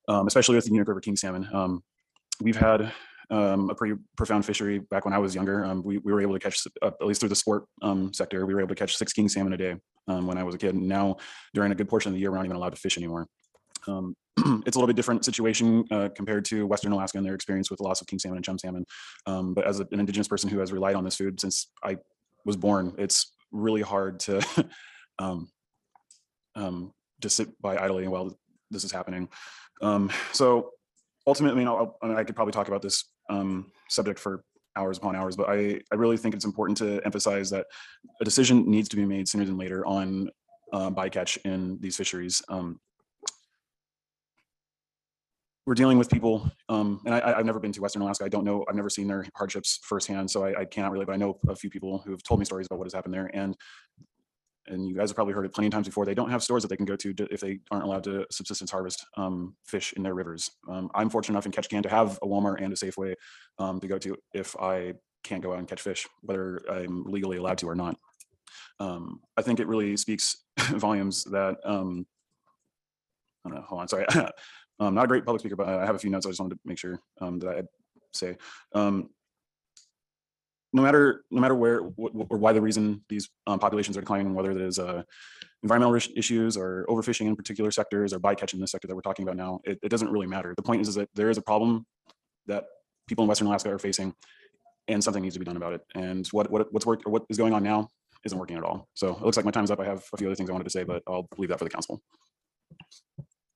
Um, 0.09 0.27
especially 0.27 0.57
with 0.57 0.65
the 0.65 0.71
Unuk 0.73 0.89
River 0.89 1.01
king 1.01 1.17
salmon. 1.17 1.49
Um, 1.53 1.83
we've 2.41 2.57
had 2.57 2.93
um, 3.31 3.71
a 3.71 3.75
pretty 3.75 3.95
profound 4.17 4.45
fishery 4.45 4.79
back 4.79 5.05
when 5.05 5.15
I 5.15 5.19
was 5.19 5.35
younger. 5.35 5.65
Um, 5.65 5.83
we, 5.83 5.99
we 5.99 6.13
were 6.13 6.21
able 6.21 6.35
to 6.35 6.41
catch, 6.41 6.67
uh, 6.83 6.89
at 6.89 7.07
least 7.07 7.21
through 7.21 7.31
the 7.31 7.37
sport 7.37 7.65
um, 7.81 8.13
sector, 8.13 8.45
we 8.45 8.53
were 8.53 8.61
able 8.61 8.75
to 8.75 8.75
catch 8.75 8.97
six 8.97 9.13
king 9.13 9.29
salmon 9.29 9.53
a 9.53 9.57
day 9.57 9.77
when 10.07 10.37
I 10.37 10.43
was 10.43 10.55
a 10.55 10.59
kid. 10.59 10.75
And 10.75 10.89
now, 10.89 11.17
during 11.55 11.73
a 11.73 11.75
good 11.75 11.89
portion 11.89 12.11
of 12.11 12.15
the 12.15 12.21
year, 12.21 12.31
we're 12.31 12.37
not 12.37 12.45
even 12.45 12.57
allowed 12.57 12.75
to 12.75 12.81
fish 12.81 12.99
anymore. 12.99 13.27
Um, 13.87 14.15
it's 14.67 14.77
a 14.77 14.79
little 14.79 14.87
bit 14.87 14.97
different 14.97 15.25
situation 15.25 15.85
uh, 15.91 16.09
compared 16.15 16.45
to 16.47 16.67
Western 16.67 16.93
Alaska 16.93 17.19
and 17.19 17.27
their 17.27 17.35
experience 17.35 17.71
with 17.71 17.79
the 17.79 17.85
loss 17.85 18.01
of 18.01 18.07
king 18.07 18.19
salmon 18.19 18.39
and 18.39 18.45
chum 18.45 18.59
salmon. 18.59 18.87
Um, 19.27 19.55
but 19.55 19.67
as 19.67 19.81
a, 19.81 19.89
an 19.93 20.01
indigenous 20.01 20.29
person 20.29 20.49
who 20.49 20.59
has 20.59 20.73
relied 20.73 20.97
on 20.97 21.05
this 21.05 21.17
food 21.17 21.41
since 21.41 21.69
I 21.85 21.99
was 22.45 22.57
born, 22.57 22.95
it's 22.99 23.33
really 23.51 23.83
hard 23.83 24.21
to 24.21 24.43
um, 25.19 25.49
um, 26.55 26.93
just 27.21 27.37
sit 27.37 27.61
by 27.61 27.77
idly 27.77 28.09
while 28.09 28.37
this 28.71 28.85
is 28.85 28.93
happening. 28.93 29.29
Um, 29.83 30.11
so 30.33 30.71
ultimately, 31.27 31.65
I, 31.67 31.87
I 32.03 32.25
could 32.25 32.37
probably 32.37 32.53
talk 32.53 32.69
about 32.69 32.83
this 32.83 33.05
um, 33.29 33.71
subject 33.89 34.19
for 34.19 34.45
hours 34.77 34.99
upon 34.99 35.15
hours, 35.15 35.37
but 35.37 35.49
I, 35.49 35.81
I 35.93 35.97
really 35.97 36.17
think 36.17 36.35
it's 36.35 36.45
important 36.45 36.79
to 36.79 37.01
emphasize 37.05 37.51
that 37.51 37.67
a 38.21 38.25
decision 38.25 38.71
needs 38.71 38.89
to 38.91 38.97
be 38.97 39.05
made 39.05 39.29
sooner 39.29 39.45
than 39.45 39.59
later 39.59 39.85
on 39.87 40.31
uh, 40.73 40.91
bycatch 40.91 41.39
in 41.45 41.79
these 41.81 41.97
fisheries. 41.97 42.43
Um, 42.49 42.81
we're 45.67 45.75
dealing 45.75 45.99
with 45.99 46.11
people, 46.11 46.51
um, 46.69 47.01
and 47.07 47.15
I, 47.15 47.39
I've 47.39 47.47
never 47.47 47.61
been 47.61 47.73
to 47.73 47.81
Western 47.81 48.03
Alaska. 48.03 48.25
I 48.25 48.29
don't 48.29 48.45
know. 48.45 48.65
I've 48.69 48.75
never 48.75 48.91
seen 48.91 49.07
their 49.07 49.25
hardships 49.37 49.79
firsthand, 49.85 50.31
so 50.31 50.45
I, 50.45 50.61
I 50.61 50.65
cannot 50.65 50.91
really. 50.91 51.05
But 51.05 51.13
I 51.13 51.17
know 51.17 51.39
a 51.49 51.55
few 51.55 51.71
people 51.71 51.99
who 51.99 52.11
have 52.11 52.23
told 52.23 52.41
me 52.41 52.45
stories 52.45 52.67
about 52.67 52.79
what 52.79 52.87
has 52.87 52.93
happened 52.93 53.15
there, 53.15 53.31
and 53.33 53.57
and 54.67 54.89
you 54.89 54.95
guys 54.95 55.11
have 55.11 55.17
probably 55.17 55.35
heard 55.35 55.45
it 55.45 55.53
plenty 55.53 55.67
of 55.67 55.73
times 55.73 55.87
before. 55.87 56.05
They 56.05 56.15
don't 56.15 56.31
have 56.31 56.43
stores 56.43 56.63
that 56.63 56.69
they 56.69 56.77
can 56.77 56.85
go 56.85 56.97
to, 56.97 57.15
if 57.31 57.41
they 57.41 57.59
aren't 57.71 57.85
allowed 57.85 58.05
to 58.05 58.27
subsistence 58.31 58.71
harvest 58.71 59.05
um, 59.17 59.55
fish 59.65 59.93
in 59.95 60.03
their 60.03 60.15
rivers. 60.15 60.51
Um, 60.69 60.91
I'm 60.95 61.11
fortunate 61.11 61.35
enough 61.35 61.47
in 61.47 61.53
Ketchikan 61.53 61.83
to 61.83 61.89
have 61.89 62.19
a 62.23 62.27
Walmart 62.27 62.63
and 62.63 62.73
a 62.73 62.77
Safeway 62.77 63.15
um, 63.59 63.81
to 63.81 63.89
go 63.89 63.99
to 63.99 64.17
if 64.35 64.57
I 64.57 64.95
can't 65.25 65.43
go 65.43 65.53
out 65.53 65.59
and 65.59 65.69
catch 65.69 65.81
fish, 65.83 66.07
whether 66.23 66.61
I'm 66.71 67.05
legally 67.05 67.39
allowed 67.39 67.59
to 67.59 67.69
or 67.69 67.75
not. 67.75 67.97
Um, 68.81 69.21
I 69.37 69.43
think 69.43 69.61
it 69.61 69.69
really 69.69 69.97
speaks 69.97 70.37
volumes 70.59 71.25
that 71.25 71.59
um, 71.65 72.07
I 73.45 73.49
don't 73.49 73.59
know. 73.59 73.65
Hold 73.67 73.81
on, 73.83 73.89
sorry. 73.89 74.07
Um, 74.83 74.95
not 74.95 75.05
a 75.05 75.09
great 75.09 75.25
public 75.25 75.41
speaker, 75.41 75.55
but 75.55 75.69
I 75.69 75.87
have 75.87 75.95
a 75.95 75.99
few 75.99 76.11
notes 76.11 76.27
I 76.27 76.31
just 76.31 76.41
wanted 76.41 76.57
to 76.57 76.61
make 76.65 76.79
sure 76.79 76.99
um, 77.21 77.39
that 77.39 77.57
I'd 77.57 77.67
say. 78.13 78.37
Um, 78.75 79.11
no 80.73 80.83
matter 80.83 81.25
no 81.31 81.41
matter 81.41 81.55
where 81.55 81.81
or 81.81 82.39
why 82.39 82.53
the 82.53 82.61
reason 82.61 83.05
these 83.09 83.29
um, 83.47 83.61
populations 83.61 83.97
are 83.97 84.01
declining, 84.01 84.35
whether 84.35 84.51
it 84.51 84.61
is 84.61 84.81
uh, 84.81 85.03
environmental 85.63 85.95
issues 86.17 86.57
or 86.57 86.85
overfishing 86.89 87.27
in 87.27 87.37
particular 87.37 87.71
sectors 87.71 88.13
or 88.13 88.19
bycatch 88.19 88.55
in 88.55 88.61
the 88.61 88.67
sector 88.67 88.89
that 88.89 88.97
we're 88.97 89.03
talking 89.03 89.23
about 89.23 89.37
now, 89.37 89.61
it, 89.65 89.79
it 89.83 89.89
doesn't 89.91 90.11
really 90.11 90.27
matter. 90.27 90.53
The 90.57 90.63
point 90.63 90.81
is, 90.81 90.89
is 90.89 90.95
that 90.97 91.11
there 91.15 91.31
is 91.31 91.39
a 91.39 91.43
problem 91.43 91.87
that 92.47 92.65
people 93.07 93.23
in 93.23 93.29
Western 93.29 93.47
Alaska 93.47 93.71
are 93.71 93.79
facing, 93.79 94.15
and 94.89 95.05
something 95.05 95.23
needs 95.23 95.37
to 95.37 95.39
be 95.39 95.45
done 95.45 95.59
about 95.59 95.75
it. 95.75 95.83
And 95.95 96.27
what 96.29 96.51
what 96.51 96.73
what's 96.73 96.87
work 96.87 97.03
or 97.07 97.13
what 97.13 97.23
is 97.29 97.39
going 97.39 97.53
on 97.53 97.63
now 97.63 97.89
isn't 98.25 98.39
working 98.39 98.57
at 98.57 98.65
all. 98.65 98.89
So 98.95 99.11
it 99.11 99.23
looks 99.23 99.37
like 99.37 99.47
my 99.47 99.53
time's 99.53 99.71
up. 99.71 99.79
I 99.79 99.85
have 99.85 100.03
a 100.13 100.17
few 100.17 100.27
other 100.27 100.35
things 100.35 100.51
I 100.51 100.53
wanted 100.53 100.65
to 100.65 100.71
say, 100.71 100.83
but 100.83 101.05
I'll 101.07 101.29
leave 101.39 101.51
that 101.51 101.59
for 101.59 101.65
the 101.65 101.71
council. 101.71 102.03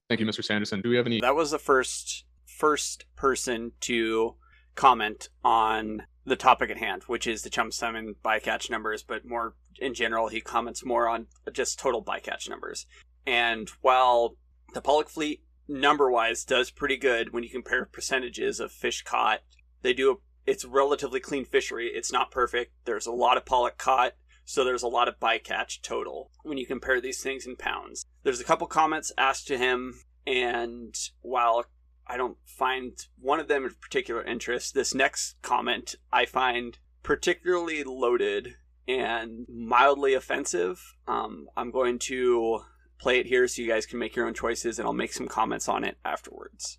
Thank 0.09 0.21
you, 0.21 0.27
Mr. 0.27 0.45
Sanderson. 0.45 0.81
Do 0.83 0.91
we 0.91 0.97
have 0.97 1.07
any? 1.07 1.21
That 1.21 1.35
was 1.35 1.51
the 1.51 1.59
first 1.59 2.25
first 2.47 3.05
person 3.17 3.73
to 3.81 4.35
comment 4.75 5.29
on 5.45 6.03
the 6.25 6.37
topic 6.37 6.71
at 6.71 6.79
hand, 6.79 7.03
which 7.05 7.27
is 7.27 7.43
the 7.43 7.51
chum 7.51 7.71
salmon 7.71 8.15
bycatch 8.25 8.71
numbers, 8.71 9.03
but 9.03 9.25
more 9.27 9.55
in 9.79 9.95
general, 9.95 10.29
he 10.29 10.41
comments 10.41 10.85
more 10.85 11.09
on 11.09 11.27
just 11.53 11.79
total 11.79 12.03
bycatch 12.03 12.49
numbers. 12.49 12.87
And 13.27 13.69
while 13.81 14.37
the 14.75 14.81
pollock 14.81 15.09
fleet 15.09 15.43
number 15.69 16.11
wise 16.11 16.45
does 16.45 16.71
pretty 16.71 16.97
good 16.97 17.33
when 17.33 17.43
you 17.43 17.51
compare 17.51 17.85
percentages 17.85 18.61
of 18.61 18.73
fish 18.73 19.03
caught, 19.03 19.41
they 19.83 19.93
do 19.93 20.13
a, 20.13 20.15
it's 20.51 20.65
relatively 20.65 21.21
clean 21.21 21.45
fishery. 21.45 21.89
It's 21.89 22.13
not 22.13 22.31
perfect. 22.31 22.73
There's 22.85 23.07
a 23.07 23.13
lot 23.13 23.37
of 23.37 23.45
pollock 23.45 23.77
caught, 23.79 24.13
so 24.47 24.65
there's 24.65 24.85
a 24.85 24.89
lot 24.89 25.09
of 25.09 25.21
bycatch 25.21 25.83
total 25.83 26.31
when 26.45 26.57
you 26.57 26.67
compare 26.67 27.01
these 27.01 27.21
things 27.21 27.47
in 27.47 27.57
pounds. 27.57 28.07
There's 28.23 28.41
a 28.41 28.45
couple 28.45 28.67
comments 28.69 29.13
asked 29.19 29.49
to 29.49 29.59
him, 29.59 30.01
and 30.27 30.95
while 31.21 31.67
I 32.07 32.17
don't 32.17 32.39
find 32.45 32.93
one 33.19 33.41
of 33.41 33.49
them 33.49 33.65
of 33.65 33.81
particular 33.81 34.23
interest, 34.23 34.73
this 34.73 34.95
next 34.95 35.35
comment 35.43 35.97
I 36.13 36.25
find 36.27 36.79
particularly 37.03 37.83
loaded 37.83 38.55
and 38.87 39.47
mildly 39.49 40.15
offensive. 40.15 40.81
Um, 41.09 41.49
I'm 41.57 41.73
going 41.73 41.99
to 42.01 42.61
play 43.01 43.19
it 43.19 43.27
here 43.27 43.49
so 43.49 43.63
you 43.63 43.69
guys 43.69 43.85
can 43.85 43.99
make 43.99 44.15
your 44.15 44.29
own 44.29 44.35
choices, 44.35 44.79
and 44.79 44.87
I'll 44.87 44.95
make 44.95 45.13
some 45.13 45.27
comments 45.27 45.69
on 45.69 45.83
it 45.83 45.99
afterwards. 46.05 46.79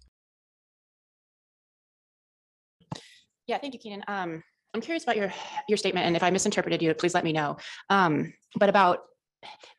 Yeah, 3.46 3.58
thank 3.58 3.74
you, 3.74 3.80
Keenan. 3.80 4.04
Um, 4.08 4.44
I'm 4.74 4.82
curious 4.82 5.04
about 5.04 5.18
your 5.18 5.32
your 5.70 5.78
statement, 5.78 6.06
and 6.06 6.16
if 6.16 6.24
I 6.24 6.30
misinterpreted 6.30 6.82
you, 6.82 6.94
please 6.94 7.14
let 7.14 7.24
me 7.24 7.34
know. 7.34 7.58
Um, 7.90 8.34
but 8.56 8.70
about 8.70 9.04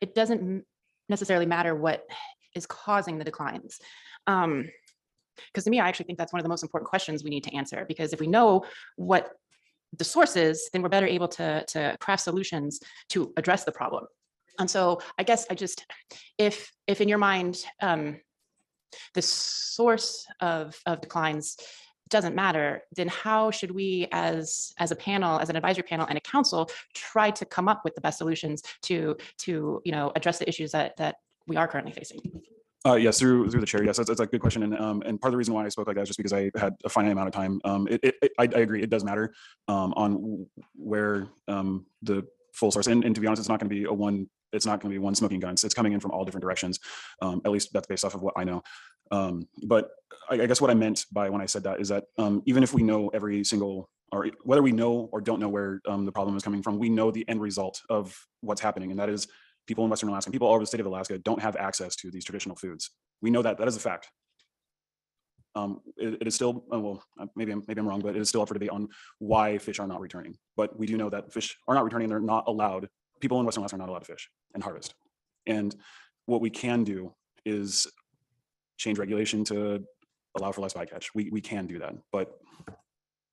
it 0.01 0.15
doesn't 0.15 0.65
necessarily 1.09 1.45
matter 1.45 1.75
what 1.75 2.05
is 2.55 2.65
causing 2.65 3.17
the 3.17 3.25
declines. 3.25 3.79
Um, 4.27 4.69
because 5.47 5.63
to 5.63 5.69
me, 5.69 5.79
I 5.79 5.87
actually 5.87 6.05
think 6.05 6.17
that's 6.17 6.33
one 6.33 6.39
of 6.39 6.43
the 6.43 6.49
most 6.49 6.63
important 6.63 6.89
questions 6.89 7.23
we 7.23 7.29
need 7.29 7.45
to 7.45 7.55
answer. 7.55 7.85
Because 7.87 8.11
if 8.13 8.19
we 8.19 8.27
know 8.27 8.65
what 8.97 9.31
the 9.97 10.03
source 10.03 10.35
is, 10.35 10.69
then 10.71 10.81
we're 10.81 10.89
better 10.89 11.07
able 11.07 11.27
to 11.29 11.63
to 11.67 11.97
craft 11.99 12.23
solutions 12.23 12.79
to 13.09 13.33
address 13.37 13.63
the 13.63 13.71
problem. 13.71 14.05
And 14.59 14.69
so 14.69 15.01
I 15.17 15.23
guess 15.23 15.45
I 15.49 15.55
just, 15.55 15.85
if 16.37 16.71
if 16.87 17.01
in 17.01 17.07
your 17.07 17.17
mind, 17.17 17.63
um, 17.81 18.19
the 19.13 19.21
source 19.21 20.27
of 20.41 20.77
of 20.85 21.01
declines 21.01 21.57
doesn't 22.09 22.35
matter, 22.35 22.83
then 22.95 23.07
how 23.07 23.51
should 23.51 23.71
we 23.71 24.07
as 24.11 24.73
as 24.77 24.91
a 24.91 24.95
panel, 24.95 25.39
as 25.39 25.49
an 25.49 25.55
advisory 25.55 25.83
panel 25.83 26.05
and 26.07 26.17
a 26.17 26.21
council 26.21 26.69
try 26.93 27.31
to 27.31 27.45
come 27.45 27.67
up 27.67 27.81
with 27.83 27.95
the 27.95 28.01
best 28.01 28.17
solutions 28.17 28.63
to 28.83 29.15
to 29.39 29.81
you 29.85 29.91
know 29.91 30.11
address 30.15 30.39
the 30.39 30.47
issues 30.47 30.71
that 30.71 30.97
that 30.97 31.17
we 31.47 31.55
are 31.55 31.67
currently 31.67 31.91
facing? 31.91 32.19
Uh, 32.85 32.95
yes, 32.95 33.19
through 33.19 33.49
through 33.49 33.59
the 33.59 33.67
chair. 33.67 33.83
Yes, 33.83 33.97
that's, 33.97 34.07
that's 34.07 34.21
a 34.21 34.25
good 34.25 34.39
question, 34.39 34.63
and 34.63 34.77
um, 34.79 35.03
and 35.05 35.19
part 35.19 35.29
of 35.29 35.33
the 35.33 35.37
reason 35.37 35.53
why 35.53 35.65
I 35.65 35.69
spoke 35.69 35.87
like 35.87 35.97
that 35.97 36.03
is 36.03 36.09
just 36.09 36.17
because 36.17 36.33
I 36.33 36.49
had 36.55 36.75
a 36.85 36.89
finite 36.89 37.11
amount 37.11 37.27
of 37.27 37.33
time. 37.33 37.59
Um, 37.65 37.87
it, 37.89 37.99
it, 38.03 38.15
it 38.21 38.31
I, 38.39 38.43
I 38.43 38.59
agree, 38.59 38.81
it 38.81 38.89
does 38.89 39.03
matter 39.03 39.33
um, 39.67 39.93
on 39.97 40.47
where 40.75 41.27
um, 41.49 41.85
the 42.03 42.25
full 42.53 42.71
source, 42.71 42.87
and, 42.87 43.03
and 43.03 43.13
to 43.15 43.21
be 43.21 43.27
honest, 43.27 43.41
it's 43.41 43.49
not 43.49 43.59
going 43.59 43.69
to 43.69 43.75
be 43.75 43.83
a 43.83 43.93
one. 43.93 44.29
It's 44.53 44.65
not 44.65 44.81
going 44.81 44.91
to 44.91 44.99
be 44.99 45.03
one 45.03 45.15
smoking 45.15 45.39
gun. 45.39 45.53
It's, 45.53 45.73
coming 45.73 45.93
in 45.93 45.99
from 45.99 46.11
all 46.11 46.25
different 46.25 46.43
directions. 46.43 46.79
Um, 47.21 47.41
at 47.45 47.51
least 47.51 47.69
that's 47.73 47.87
based 47.87 48.03
off 48.03 48.15
of 48.15 48.21
what 48.21 48.33
I 48.37 48.43
know. 48.43 48.63
Um, 49.11 49.47
but 49.67 49.89
I, 50.29 50.35
I 50.41 50.45
guess 50.45 50.61
what 50.61 50.71
I 50.71 50.73
meant 50.73 51.05
by 51.11 51.29
when 51.29 51.41
I 51.41 51.45
said 51.45 51.63
that 51.63 51.79
is 51.79 51.89
that 51.89 52.05
um, 52.17 52.41
even 52.45 52.63
if 52.63 52.73
we 52.73 52.83
know 52.83 53.09
every 53.09 53.43
single 53.43 53.89
or 54.11 54.27
whether 54.43 54.63
we 54.63 54.71
know 54.71 55.09
or 55.11 55.21
don't 55.21 55.39
know 55.39 55.49
where 55.49 55.81
um, 55.87 56.05
the 56.05 56.11
problem 56.11 56.35
is 56.35 56.43
coming 56.43 56.63
from, 56.63 56.79
we 56.79 56.89
know 56.89 57.11
the 57.11 57.27
end 57.29 57.41
result 57.41 57.81
of 57.89 58.17
what's 58.41 58.61
happening, 58.61 58.91
and 58.91 58.99
that 58.99 59.09
is 59.09 59.27
people 59.67 59.83
in 59.83 59.89
Western 59.89 60.09
Alaska, 60.09 60.31
people 60.31 60.47
all 60.47 60.55
over 60.55 60.63
the 60.63 60.67
state 60.67 60.79
of 60.79 60.87
Alaska 60.87 61.19
don't 61.19 61.41
have 61.41 61.55
access 61.55 61.95
to 61.97 62.09
these 62.09 62.25
traditional 62.25 62.55
foods. 62.55 62.89
We 63.21 63.29
know 63.29 63.43
that, 63.43 63.59
that 63.59 63.67
is 63.67 63.77
a 63.77 63.79
fact. 63.79 64.09
Um, 65.55 65.81
it, 65.97 66.21
it 66.21 66.27
is 66.27 66.35
still, 66.35 66.65
uh, 66.73 66.79
well, 66.79 67.03
uh, 67.19 67.27
maybe 67.35 67.51
I'm, 67.51 67.63
maybe 67.67 67.79
I'm 67.79 67.87
wrong, 67.87 68.01
but 68.01 68.15
it 68.15 68.19
is 68.19 68.29
still 68.29 68.41
up 68.41 68.47
for 68.47 68.55
debate 68.55 68.69
on 68.69 68.87
why 69.19 69.59
fish 69.59 69.79
are 69.79 69.87
not 69.87 69.99
returning. 69.99 70.35
But 70.57 70.77
we 70.77 70.87
do 70.87 70.97
know 70.97 71.09
that 71.09 71.31
fish 71.31 71.55
are 71.67 71.75
not 71.75 71.83
returning, 71.83 72.09
they're 72.09 72.19
not 72.19 72.45
allowed, 72.47 72.89
people 73.19 73.39
in 73.39 73.45
Western 73.45 73.61
Alaska 73.61 73.75
are 73.75 73.79
not 73.79 73.89
allowed 73.89 73.99
to 73.99 74.05
fish 74.05 74.29
and 74.53 74.63
harvest. 74.63 74.95
And 75.45 75.75
what 76.25 76.41
we 76.41 76.49
can 76.49 76.83
do 76.83 77.13
is 77.45 77.87
change 78.77 78.99
regulation 78.99 79.43
to 79.45 79.83
allow 80.35 80.51
for 80.51 80.61
less 80.61 80.73
bycatch. 80.73 81.09
We, 81.13 81.29
we 81.31 81.41
can 81.41 81.67
do 81.67 81.79
that, 81.79 81.95
but 82.11 82.39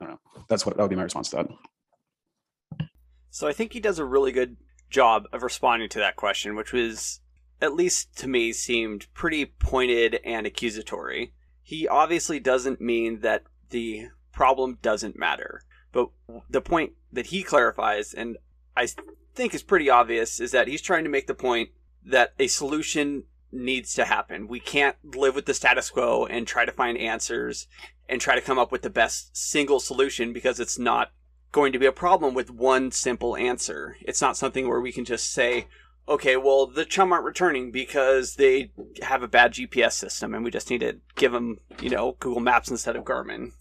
I 0.00 0.04
don't 0.04 0.10
know. 0.10 0.42
That's 0.48 0.64
what, 0.64 0.76
that 0.76 0.82
would 0.82 0.90
be 0.90 0.96
my 0.96 1.02
response 1.02 1.30
to 1.30 1.36
that. 1.36 2.88
So 3.30 3.46
I 3.46 3.52
think 3.52 3.72
he 3.72 3.80
does 3.80 3.98
a 3.98 4.04
really 4.04 4.32
good 4.32 4.56
job 4.88 5.24
of 5.32 5.42
responding 5.42 5.88
to 5.90 5.98
that 5.98 6.16
question, 6.16 6.56
which 6.56 6.72
was, 6.72 7.20
at 7.60 7.74
least 7.74 8.16
to 8.18 8.28
me, 8.28 8.52
seemed 8.52 9.06
pretty 9.14 9.44
pointed 9.44 10.20
and 10.24 10.46
accusatory. 10.46 11.32
He 11.62 11.86
obviously 11.86 12.40
doesn't 12.40 12.80
mean 12.80 13.20
that 13.20 13.42
the 13.70 14.08
problem 14.32 14.78
doesn't 14.80 15.18
matter. 15.18 15.62
But 15.92 16.08
the 16.48 16.60
point 16.60 16.92
that 17.12 17.26
he 17.26 17.42
clarifies, 17.42 18.14
and 18.14 18.36
I 18.76 18.88
think 19.36 19.54
is 19.54 19.62
pretty 19.62 19.90
obvious, 19.90 20.40
is 20.40 20.50
that 20.52 20.68
he's 20.68 20.82
trying 20.82 21.04
to 21.04 21.10
make 21.10 21.26
the 21.26 21.34
point 21.34 21.70
that 22.04 22.32
a 22.38 22.46
solution 22.46 23.24
needs 23.52 23.94
to 23.94 24.04
happen. 24.04 24.48
We 24.48 24.60
can't 24.60 24.96
live 25.04 25.34
with 25.34 25.46
the 25.46 25.54
status 25.54 25.90
quo 25.90 26.26
and 26.26 26.46
try 26.46 26.64
to 26.64 26.72
find 26.72 26.98
answers 26.98 27.68
and 28.08 28.20
try 28.20 28.34
to 28.34 28.40
come 28.40 28.58
up 28.58 28.72
with 28.72 28.82
the 28.82 28.90
best 28.90 29.36
single 29.36 29.80
solution 29.80 30.32
because 30.32 30.60
it's 30.60 30.78
not 30.78 31.12
going 31.52 31.72
to 31.72 31.78
be 31.78 31.86
a 31.86 31.92
problem 31.92 32.34
with 32.34 32.50
one 32.50 32.90
simple 32.90 33.36
answer. 33.36 33.96
It's 34.00 34.20
not 34.20 34.36
something 34.36 34.68
where 34.68 34.80
we 34.80 34.92
can 34.92 35.04
just 35.04 35.32
say, 35.32 35.66
okay, 36.08 36.36
well, 36.36 36.66
the 36.66 36.84
chum 36.84 37.12
aren't 37.12 37.24
returning 37.24 37.70
because 37.70 38.36
they 38.36 38.70
have 39.02 39.22
a 39.22 39.28
bad 39.28 39.54
GPS 39.54 39.92
system 39.92 40.34
and 40.34 40.44
we 40.44 40.50
just 40.50 40.70
need 40.70 40.80
to 40.80 40.98
give 41.14 41.32
them, 41.32 41.58
you 41.80 41.90
know, 41.90 42.16
Google 42.20 42.40
Maps 42.40 42.70
instead 42.70 42.96
of 42.96 43.04
Garmin. 43.04 43.52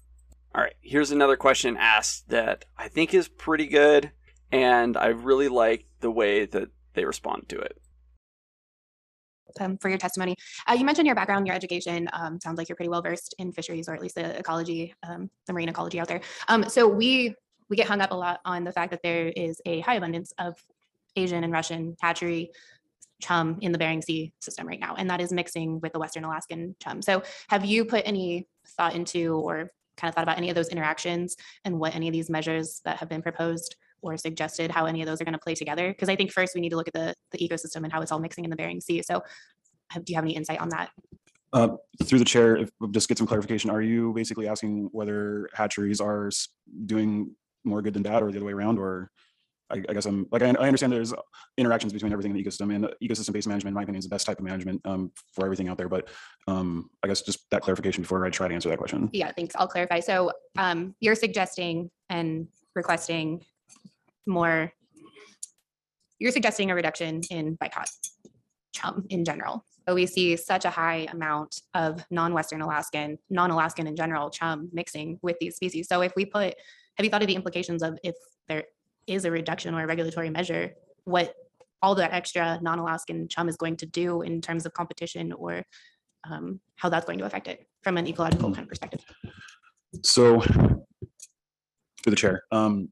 All 0.53 0.61
right, 0.61 0.75
here's 0.81 1.11
another 1.11 1.35
question 1.35 1.75
asked 1.77 2.29
that 2.29 2.65
I 2.77 2.87
think 2.87 3.13
is 3.13 3.27
pretty 3.27 3.67
good, 3.67 4.11
and 4.51 4.97
I 4.97 5.07
really 5.07 5.47
like 5.47 5.85
the 5.99 6.11
way 6.11 6.45
that 6.45 6.69
they 6.93 7.05
respond 7.05 7.49
to 7.49 7.59
it. 7.59 7.77
um, 9.59 9.77
for 9.77 9.89
your 9.89 9.97
testimony. 9.97 10.35
Uh, 10.67 10.73
you 10.73 10.85
mentioned 10.85 11.05
your 11.05 11.15
background, 11.15 11.47
your 11.47 11.55
education. 11.55 12.09
Um, 12.13 12.39
sounds 12.41 12.57
like 12.57 12.67
you're 12.69 12.75
pretty 12.75 12.89
well 12.89 13.01
versed 13.01 13.35
in 13.37 13.51
fisheries, 13.51 13.87
or 13.87 13.93
at 13.93 14.01
least 14.01 14.15
the 14.15 14.37
ecology, 14.37 14.93
um, 15.07 15.29
the 15.47 15.53
marine 15.53 15.69
ecology 15.69 15.99
out 15.99 16.07
there. 16.07 16.21
Um, 16.47 16.67
so 16.69 16.87
we 16.87 17.35
we 17.69 17.77
get 17.77 17.87
hung 17.87 18.01
up 18.01 18.11
a 18.11 18.15
lot 18.15 18.41
on 18.45 18.63
the 18.63 18.71
fact 18.71 18.91
that 18.91 19.01
there 19.01 19.27
is 19.27 19.59
a 19.65 19.79
high 19.81 19.95
abundance 19.95 20.33
of 20.37 20.55
Asian 21.15 21.43
and 21.43 21.51
Russian 21.51 21.95
hatchery 21.99 22.51
chum 23.21 23.57
in 23.61 23.71
the 23.71 23.77
Bering 23.77 24.01
Sea 24.01 24.33
system 24.39 24.67
right 24.67 24.79
now, 24.79 24.95
and 24.95 25.09
that 25.09 25.21
is 25.21 25.31
mixing 25.31 25.79
with 25.79 25.93
the 25.93 25.99
Western 25.99 26.25
Alaskan 26.25 26.75
chum. 26.81 27.01
So 27.01 27.23
have 27.49 27.65
you 27.65 27.85
put 27.85 28.03
any 28.05 28.47
thought 28.77 28.93
into 28.93 29.35
or 29.35 29.71
kind 29.97 30.09
of 30.09 30.15
thought 30.15 30.23
about 30.23 30.37
any 30.37 30.49
of 30.49 30.55
those 30.55 30.67
interactions 30.67 31.37
and 31.63 31.79
what 31.79 31.95
any 31.95 32.07
of 32.07 32.13
these 32.13 32.29
measures 32.29 32.81
that 32.83 32.97
have 32.97 33.07
been 33.07 33.21
proposed 33.21 33.77
or 34.05 34.17
suggested 34.17 34.71
how 34.71 34.85
any 34.85 35.01
of 35.01 35.07
those 35.07 35.19
are 35.19 35.25
going 35.25 35.33
to 35.33 35.39
play 35.39 35.55
together? 35.55 35.89
Because 35.89 36.09
I 36.09 36.15
think 36.15 36.31
first 36.31 36.53
we 36.55 36.61
need 36.61 36.69
to 36.69 36.75
look 36.75 36.87
at 36.87 36.93
the, 36.93 37.13
the 37.31 37.37
ecosystem 37.39 37.83
and 37.83 37.91
how 37.91 38.01
it's 38.01 38.11
all 38.11 38.19
mixing 38.19 38.43
in 38.43 38.49
the 38.49 38.55
Bering 38.55 38.79
Sea. 38.79 39.01
So 39.01 39.23
have- 39.89 40.05
do 40.05 40.13
you 40.13 40.17
have 40.17 40.25
any 40.25 40.35
insight 40.35 40.59
on 40.59 40.69
that? 40.69 40.91
Uh, 41.53 41.69
Through 42.03 42.19
the 42.19 42.25
chair, 42.25 42.57
if 42.57 42.69
just 42.91 43.07
get 43.07 43.17
some 43.17 43.27
clarification, 43.27 43.69
are 43.69 43.81
you 43.81 44.13
basically 44.13 44.47
asking 44.47 44.89
whether 44.91 45.49
hatcheries 45.53 46.01
are 46.01 46.29
doing 46.85 47.35
more 47.63 47.81
good 47.81 47.93
than 47.93 48.03
bad 48.03 48.21
or 48.21 48.31
the 48.31 48.37
other 48.37 48.45
way 48.45 48.51
around? 48.51 48.77
Or 48.77 49.09
I 49.69 49.77
I 49.87 49.93
guess 49.93 50.05
I'm, 50.05 50.27
like, 50.31 50.41
I 50.43 50.47
I 50.49 50.67
understand 50.67 50.91
there's 50.91 51.13
interactions 51.57 51.93
between 51.93 52.11
everything 52.11 52.31
in 52.31 52.37
the 52.37 52.43
ecosystem 52.43 52.75
and 52.75 52.89
ecosystem-based 53.01 53.47
management, 53.47 53.71
in 53.71 53.73
my 53.73 53.83
opinion, 53.83 53.99
is 53.99 54.05
the 54.05 54.09
best 54.09 54.25
type 54.25 54.37
of 54.37 54.43
management 54.43 54.81
um, 54.85 55.11
for 55.33 55.45
everything 55.45 55.69
out 55.69 55.77
there. 55.77 55.87
But 55.87 56.09
um, 56.47 56.89
I 57.03 57.07
guess 57.07 57.21
just 57.21 57.49
that 57.51 57.61
clarification 57.61 58.03
before 58.03 58.25
I 58.25 58.29
try 58.29 58.47
to 58.49 58.53
answer 58.53 58.69
that 58.69 58.77
question. 58.77 59.09
Yeah, 59.13 59.31
thanks. 59.31 59.55
I'll 59.55 59.67
clarify. 59.67 60.01
So 60.01 60.33
um, 60.57 60.93
you're 60.99 61.15
suggesting 61.15 61.89
and 62.09 62.47
requesting 62.75 63.45
more, 64.25 64.71
you're 66.19 66.31
suggesting 66.31 66.71
a 66.71 66.75
reduction 66.75 67.21
in 67.29 67.57
bycatch 67.57 67.89
chum 68.73 69.05
in 69.09 69.25
general. 69.25 69.65
But 69.85 69.95
we 69.95 70.05
see 70.07 70.35
such 70.35 70.65
a 70.65 70.69
high 70.69 71.07
amount 71.11 71.61
of 71.73 72.03
non-Western 72.09 72.61
Alaskan, 72.61 73.19
non-Alaskan 73.29 73.87
in 73.87 73.95
general 73.95 74.29
chum 74.29 74.69
mixing 74.73 75.19
with 75.21 75.37
these 75.39 75.55
species. 75.55 75.87
So 75.87 76.01
if 76.01 76.13
we 76.15 76.25
put, 76.25 76.55
have 76.95 77.03
you 77.03 77.09
thought 77.09 77.21
of 77.21 77.27
the 77.27 77.35
implications 77.35 77.83
of 77.83 77.99
if 78.03 78.15
there 78.47 78.63
is 79.05 79.25
a 79.25 79.31
reduction 79.31 79.75
or 79.75 79.83
a 79.83 79.87
regulatory 79.87 80.29
measure, 80.29 80.73
what 81.03 81.35
all 81.81 81.93
that 81.95 82.13
extra 82.13 82.59
non-Alaskan 82.61 83.27
chum 83.27 83.47
is 83.47 83.57
going 83.57 83.77
to 83.77 83.85
do 83.85 84.23
in 84.23 84.41
terms 84.41 84.65
of 84.65 84.73
competition 84.73 85.31
or 85.33 85.63
um, 86.29 86.59
how 86.77 86.89
that's 86.89 87.05
going 87.05 87.19
to 87.19 87.25
affect 87.25 87.47
it 87.47 87.67
from 87.83 87.97
an 87.97 88.07
ecological 88.07 88.51
kind 88.51 88.63
of 88.63 88.69
perspective? 88.69 89.01
So 90.03 90.41
through 90.41 90.85
the 92.05 92.15
chair, 92.15 92.43
um, 92.51 92.89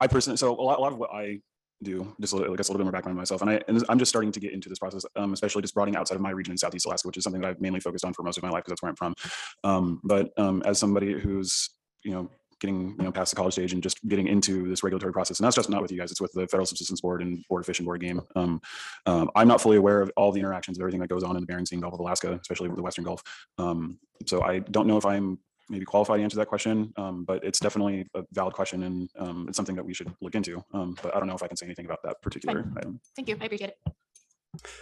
I 0.00 0.06
personally, 0.06 0.36
so 0.36 0.52
a 0.52 0.62
lot, 0.62 0.78
a 0.78 0.82
lot 0.82 0.92
of 0.92 0.98
what 0.98 1.10
I 1.10 1.40
do, 1.82 2.14
just 2.20 2.32
a 2.32 2.36
little, 2.36 2.52
I 2.52 2.56
guess 2.56 2.68
a 2.68 2.72
little 2.72 2.78
bit 2.78 2.84
more 2.84 2.92
background 2.92 3.16
myself, 3.18 3.42
and 3.42 3.50
I, 3.50 3.60
and 3.68 3.84
I'm 3.88 3.98
just 3.98 4.08
starting 4.08 4.32
to 4.32 4.40
get 4.40 4.52
into 4.52 4.68
this 4.68 4.78
process, 4.78 5.04
um, 5.16 5.32
especially 5.32 5.62
just 5.62 5.74
broadening 5.74 5.96
outside 5.96 6.16
of 6.16 6.20
my 6.20 6.30
region 6.30 6.52
in 6.52 6.58
Southeast 6.58 6.86
Alaska, 6.86 7.08
which 7.08 7.16
is 7.16 7.24
something 7.24 7.42
that 7.42 7.48
I've 7.48 7.60
mainly 7.60 7.80
focused 7.80 8.04
on 8.04 8.12
for 8.12 8.22
most 8.22 8.36
of 8.36 8.42
my 8.42 8.50
life 8.50 8.64
because 8.64 8.72
that's 8.72 8.82
where 8.82 8.90
I'm 8.90 8.96
from. 8.96 9.14
Um, 9.62 10.00
but 10.04 10.30
um, 10.36 10.62
as 10.64 10.78
somebody 10.78 11.12
who's, 11.12 11.70
you 12.02 12.12
know, 12.12 12.30
getting, 12.60 12.94
you 12.98 13.04
know, 13.04 13.12
past 13.12 13.30
the 13.30 13.36
college 13.36 13.52
stage 13.52 13.72
and 13.72 13.82
just 13.82 13.98
getting 14.08 14.26
into 14.26 14.68
this 14.68 14.82
regulatory 14.82 15.12
process, 15.12 15.38
and 15.38 15.44
that's 15.44 15.56
just 15.56 15.68
not 15.68 15.82
with 15.82 15.92
you 15.92 15.98
guys, 15.98 16.10
it's 16.10 16.20
with 16.20 16.32
the 16.32 16.46
Federal 16.48 16.66
Subsistence 16.66 17.00
Board 17.00 17.20
and 17.22 17.44
Board 17.48 17.60
of 17.60 17.66
Fish 17.66 17.78
and 17.78 17.86
Board 17.86 18.00
Game. 18.00 18.20
Um, 18.36 18.60
um, 19.06 19.30
I'm 19.34 19.48
not 19.48 19.60
fully 19.60 19.76
aware 19.76 20.00
of 20.00 20.10
all 20.16 20.32
the 20.32 20.40
interactions 20.40 20.78
of 20.78 20.82
everything 20.82 21.00
that 21.00 21.08
goes 21.08 21.24
on 21.24 21.36
in 21.36 21.40
the 21.42 21.46
Bering 21.46 21.66
Sea 21.66 21.76
and 21.76 21.82
Gulf 21.82 21.94
of 21.94 22.00
Alaska, 22.00 22.38
especially 22.40 22.68
with 22.68 22.76
the 22.76 22.82
Western 22.82 23.04
Gulf. 23.04 23.22
Um, 23.58 23.98
so 24.26 24.42
I 24.42 24.60
don't 24.60 24.86
know 24.86 24.96
if 24.96 25.04
I'm 25.04 25.38
maybe 25.68 25.84
qualified 25.84 26.18
to 26.18 26.22
answer 26.22 26.36
that 26.36 26.48
question, 26.48 26.92
um, 26.96 27.24
but 27.24 27.42
it's 27.44 27.58
definitely 27.58 28.06
a 28.14 28.22
valid 28.32 28.54
question 28.54 28.82
and 28.82 29.10
um, 29.18 29.46
it's 29.48 29.56
something 29.56 29.76
that 29.76 29.84
we 29.84 29.94
should 29.94 30.12
look 30.20 30.34
into. 30.34 30.62
Um, 30.72 30.96
But 31.02 31.14
I 31.14 31.18
don't 31.18 31.28
know 31.28 31.34
if 31.34 31.42
I 31.42 31.48
can 31.48 31.56
say 31.56 31.66
anything 31.66 31.86
about 31.86 32.02
that 32.04 32.20
particular 32.22 32.64
item. 32.76 33.00
Thank 33.16 33.28
you. 33.28 33.36
I 33.40 33.44
appreciate 33.44 33.70
it. 33.70 33.94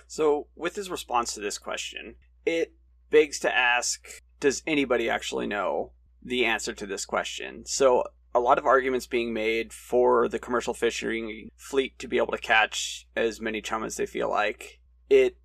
So, 0.07 0.49
with 0.55 0.75
his 0.77 0.91
response 0.91 1.33
to 1.35 1.41
this 1.41 1.59
question, 1.59 2.17
it 2.45 2.75
begs 3.11 3.39
to 3.41 3.55
ask 3.55 4.07
Does 4.41 4.63
anybody 4.67 5.09
actually 5.09 5.47
know 5.47 5.93
the 6.23 6.45
answer 6.45 6.75
to 6.75 6.87
this 6.87 7.05
question? 7.07 7.65
So, 7.67 8.05
a 8.35 8.41
lot 8.41 8.59
of 8.59 8.67
arguments 8.67 9.07
being 9.07 9.33
made 9.33 9.73
for 9.73 10.29
the 10.29 10.39
commercial 10.39 10.75
fishing 10.75 11.51
fleet 11.57 11.99
to 11.99 12.09
be 12.09 12.17
able 12.17 12.33
to 12.33 12.39
catch 12.39 13.07
as 13.15 13.41
many 13.41 13.61
chum 13.61 13.85
as 13.85 13.97
they 13.97 14.07
feel 14.07 14.31
like. 14.31 14.81
It, 15.11 15.37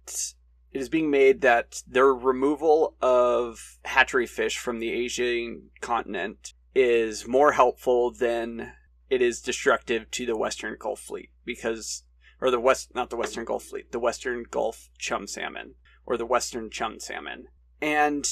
it 0.78 0.82
is 0.82 0.90
being 0.90 1.10
made 1.10 1.42
that 1.42 1.82
their 1.88 2.14
removal 2.14 2.94
of 3.02 3.80
hatchery 3.84 4.28
fish 4.28 4.60
from 4.60 4.78
the 4.78 4.92
Asian 4.92 5.72
continent 5.82 6.54
is 6.76 7.28
more 7.28 7.54
helpful 7.54 8.12
than 8.12 8.74
it 9.10 9.20
is 9.20 9.42
destructive 9.42 10.12
to 10.12 10.28
the 10.28 10.38
Western 10.38 10.78
Gulf 10.80 11.00
fleet 11.00 11.32
because 11.46 12.04
or 12.40 12.52
the 12.52 12.60
west 12.60 12.94
not 12.94 13.10
the 13.10 13.16
western 13.16 13.44
gulf 13.44 13.64
fleet 13.64 13.92
the 13.92 13.98
western 13.98 14.46
gulf 14.52 14.90
chum 15.00 15.26
salmon 15.26 15.74
or 16.06 16.16
the 16.16 16.28
western 16.28 16.70
chum 16.70 17.00
salmon. 17.00 17.48
And 17.82 18.28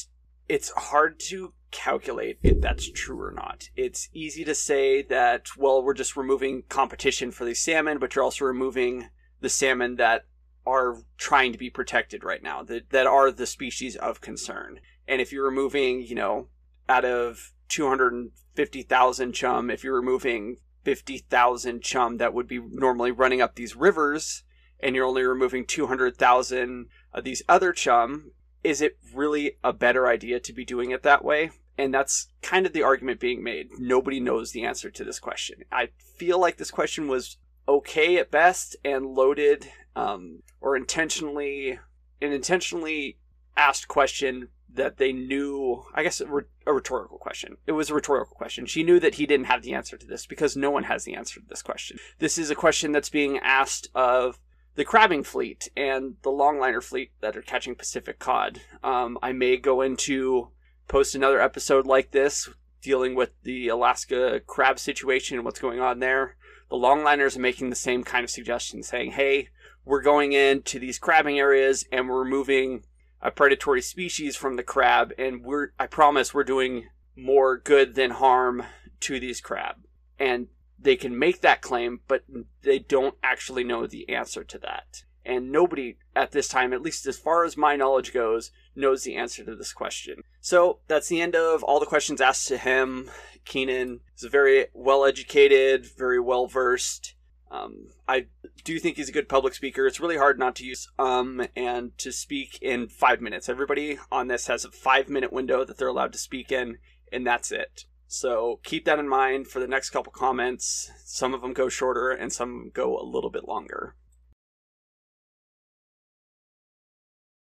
it's 0.47 0.69
hard 0.69 1.19
to 1.21 1.55
calculate 1.71 2.37
if 2.43 2.61
that's 2.61 2.91
true 2.91 3.19
or 3.19 3.31
not. 3.31 3.71
It's 3.75 4.07
easy 4.13 4.43
to 4.43 4.53
say 4.53 5.01
that 5.01 5.47
well 5.57 5.81
we're 5.81 5.95
just 5.95 6.15
removing 6.15 6.61
competition 6.69 7.31
for 7.31 7.43
these 7.43 7.63
salmon 7.63 7.97
but 7.97 8.13
you're 8.13 8.23
also 8.23 8.45
removing 8.45 9.09
the 9.41 9.49
salmon 9.49 9.95
that 9.95 10.25
are 10.65 10.97
trying 11.17 11.51
to 11.51 11.57
be 11.57 11.69
protected 11.69 12.23
right 12.23 12.41
now 12.43 12.63
that, 12.63 12.89
that 12.89 13.07
are 13.07 13.31
the 13.31 13.45
species 13.45 13.95
of 13.95 14.21
concern 14.21 14.79
and 15.07 15.21
if 15.21 15.31
you're 15.31 15.45
removing 15.45 16.01
you 16.01 16.15
know 16.15 16.47
out 16.87 17.05
of 17.05 17.51
250,000 17.69 19.33
chum 19.33 19.69
if 19.69 19.83
you're 19.83 19.95
removing 19.95 20.57
50,000 20.85 21.81
chum 21.81 22.17
that 22.17 22.33
would 22.33 22.47
be 22.47 22.59
normally 22.59 23.11
running 23.11 23.41
up 23.41 23.55
these 23.55 23.75
rivers 23.75 24.43
and 24.79 24.95
you're 24.95 25.05
only 25.05 25.23
removing 25.23 25.65
200,000 25.65 26.87
of 27.13 27.23
these 27.23 27.41
other 27.49 27.73
chum, 27.73 28.31
is 28.63 28.81
it 28.81 28.97
really 29.13 29.57
a 29.63 29.73
better 29.73 30.07
idea 30.07 30.39
to 30.39 30.53
be 30.53 30.63
doing 30.63 30.91
it 30.91 31.03
that 31.03 31.25
way? 31.25 31.51
And 31.77 31.93
that's 31.93 32.27
kind 32.41 32.65
of 32.65 32.73
the 32.73 32.83
argument 32.83 33.19
being 33.19 33.43
made. 33.43 33.67
Nobody 33.77 34.19
knows 34.19 34.51
the 34.51 34.63
answer 34.63 34.89
to 34.91 35.03
this 35.03 35.19
question. 35.19 35.63
I 35.71 35.89
feel 36.17 36.39
like 36.39 36.57
this 36.57 36.71
question 36.71 37.07
was 37.07 37.37
okay 37.67 38.17
at 38.17 38.31
best 38.31 38.75
and 38.85 39.07
loaded 39.07 39.71
um, 39.95 40.43
or 40.61 40.75
intentionally 40.75 41.79
an 42.21 42.31
intentionally 42.31 43.17
asked 43.57 43.87
question 43.87 44.49
that 44.73 44.97
they 44.97 45.13
knew 45.13 45.85
i 45.93 46.03
guess 46.03 46.19
a, 46.21 46.27
a 46.67 46.73
rhetorical 46.73 47.17
question. 47.17 47.57
It 47.67 47.73
was 47.73 47.89
a 47.89 47.93
rhetorical 47.93 48.35
question. 48.35 48.65
She 48.65 48.83
knew 48.83 48.99
that 48.99 49.15
he 49.15 49.25
didn't 49.25 49.47
have 49.47 49.61
the 49.61 49.73
answer 49.73 49.97
to 49.97 50.07
this 50.07 50.25
because 50.25 50.55
no 50.55 50.71
one 50.71 50.83
has 50.83 51.03
the 51.03 51.15
answer 51.15 51.39
to 51.39 51.45
this 51.47 51.61
question. 51.61 51.99
This 52.19 52.37
is 52.37 52.49
a 52.49 52.55
question 52.55 52.91
that's 52.91 53.09
being 53.09 53.37
asked 53.39 53.89
of 53.93 54.39
the 54.75 54.85
crabbing 54.85 55.23
fleet 55.23 55.69
and 55.77 56.15
the 56.23 56.31
longliner 56.31 56.83
fleet 56.83 57.11
that 57.21 57.37
are 57.37 57.41
catching 57.41 57.75
pacific 57.75 58.19
cod. 58.19 58.61
Um, 58.83 59.17
i 59.21 59.31
may 59.31 59.57
go 59.57 59.81
into 59.81 60.49
post 60.87 61.15
another 61.15 61.39
episode 61.39 61.85
like 61.85 62.11
this 62.11 62.49
dealing 62.81 63.15
with 63.15 63.31
the 63.43 63.67
alaska 63.69 64.41
crab 64.45 64.77
situation 64.77 65.37
and 65.37 65.45
what's 65.45 65.59
going 65.59 65.79
on 65.79 65.99
there. 65.99 66.35
The 66.69 66.77
longliners 66.77 67.37
are 67.37 67.41
making 67.41 67.69
the 67.69 67.75
same 67.75 68.03
kind 68.03 68.23
of 68.23 68.29
suggestion 68.29 68.81
saying 68.83 69.11
hey 69.11 69.49
we're 69.85 70.01
going 70.01 70.33
into 70.33 70.79
these 70.79 70.99
crabbing 70.99 71.39
areas 71.39 71.85
and 71.91 72.09
we're 72.09 72.23
removing 72.23 72.83
a 73.21 73.31
predatory 73.31 73.81
species 73.81 74.35
from 74.35 74.55
the 74.55 74.63
crab 74.63 75.13
and 75.17 75.43
we're 75.43 75.69
I 75.79 75.87
promise 75.87 76.33
we're 76.33 76.43
doing 76.43 76.87
more 77.15 77.57
good 77.57 77.95
than 77.95 78.11
harm 78.11 78.63
to 79.01 79.19
these 79.19 79.41
crab. 79.41 79.77
And 80.19 80.47
they 80.77 80.95
can 80.95 81.17
make 81.17 81.41
that 81.41 81.61
claim, 81.61 82.01
but 82.07 82.23
they 82.61 82.79
don't 82.79 83.15
actually 83.23 83.63
know 83.63 83.87
the 83.87 84.09
answer 84.09 84.43
to 84.43 84.57
that. 84.59 85.03
And 85.25 85.51
nobody 85.51 85.97
at 86.15 86.31
this 86.31 86.47
time, 86.47 86.71
at 86.73 86.81
least 86.81 87.07
as 87.07 87.17
far 87.17 87.45
as 87.45 87.57
my 87.57 87.75
knowledge 87.75 88.13
goes, 88.13 88.51
knows 88.75 89.03
the 89.03 89.15
answer 89.15 89.43
to 89.43 89.55
this 89.55 89.73
question. 89.73 90.21
So 90.39 90.79
that's 90.87 91.07
the 91.07 91.21
end 91.21 91.35
of 91.35 91.63
all 91.63 91.79
the 91.79 91.85
questions 91.85 92.21
asked 92.21 92.47
to 92.49 92.57
him. 92.57 93.09
Keenan 93.43 94.01
is 94.15 94.23
a 94.23 94.29
very 94.29 94.67
well 94.73 95.05
educated, 95.05 95.85
very 95.97 96.19
well 96.19 96.47
versed. 96.47 97.14
Um, 97.55 97.87
I 98.07 98.27
do 98.63 98.79
think 98.79 98.97
he's 98.97 99.09
a 99.09 99.13
good 99.13 99.29
public 99.29 99.53
speaker. 99.53 99.85
It's 99.85 99.99
really 99.99 100.17
hard 100.17 100.39
not 100.39 100.55
to 100.57 100.65
use 100.65 100.87
um 100.99 101.45
and 101.55 101.97
to 101.99 102.11
speak 102.11 102.59
in 102.61 102.87
five 102.87 103.21
minutes. 103.21 103.49
Everybody 103.49 103.99
on 104.11 104.27
this 104.27 104.47
has 104.47 104.65
a 104.65 104.71
five 104.71 105.09
minute 105.09 105.31
window 105.31 105.63
that 105.63 105.77
they're 105.77 105.87
allowed 105.87 106.13
to 106.13 106.19
speak 106.19 106.51
in, 106.51 106.77
and 107.11 107.25
that's 107.25 107.51
it. 107.51 107.85
So 108.07 108.59
keep 108.63 108.85
that 108.85 108.99
in 108.99 109.07
mind 109.07 109.47
for 109.47 109.59
the 109.59 109.67
next 109.67 109.89
couple 109.89 110.11
comments. 110.11 110.91
Some 111.05 111.33
of 111.33 111.41
them 111.41 111.53
go 111.53 111.69
shorter, 111.69 112.11
and 112.11 112.31
some 112.31 112.71
go 112.73 112.97
a 112.97 113.03
little 113.03 113.29
bit 113.29 113.47
longer. 113.47 113.95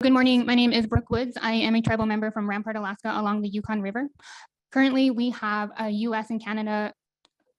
Good 0.01 0.13
morning. 0.13 0.45
My 0.45 0.55
name 0.55 0.73
is 0.73 0.85
Brooke 0.85 1.09
Woods. 1.09 1.37
I 1.41 1.53
am 1.53 1.75
a 1.75 1.81
tribal 1.81 2.05
member 2.05 2.31
from 2.31 2.47
Rampart, 2.47 2.75
Alaska 2.75 3.11
along 3.15 3.41
the 3.41 3.49
Yukon 3.49 3.81
River. 3.81 4.07
Currently, 4.71 5.11
we 5.11 5.31
have 5.31 5.71
a 5.79 5.89
US 5.89 6.29
and 6.29 6.43
Canada 6.43 6.93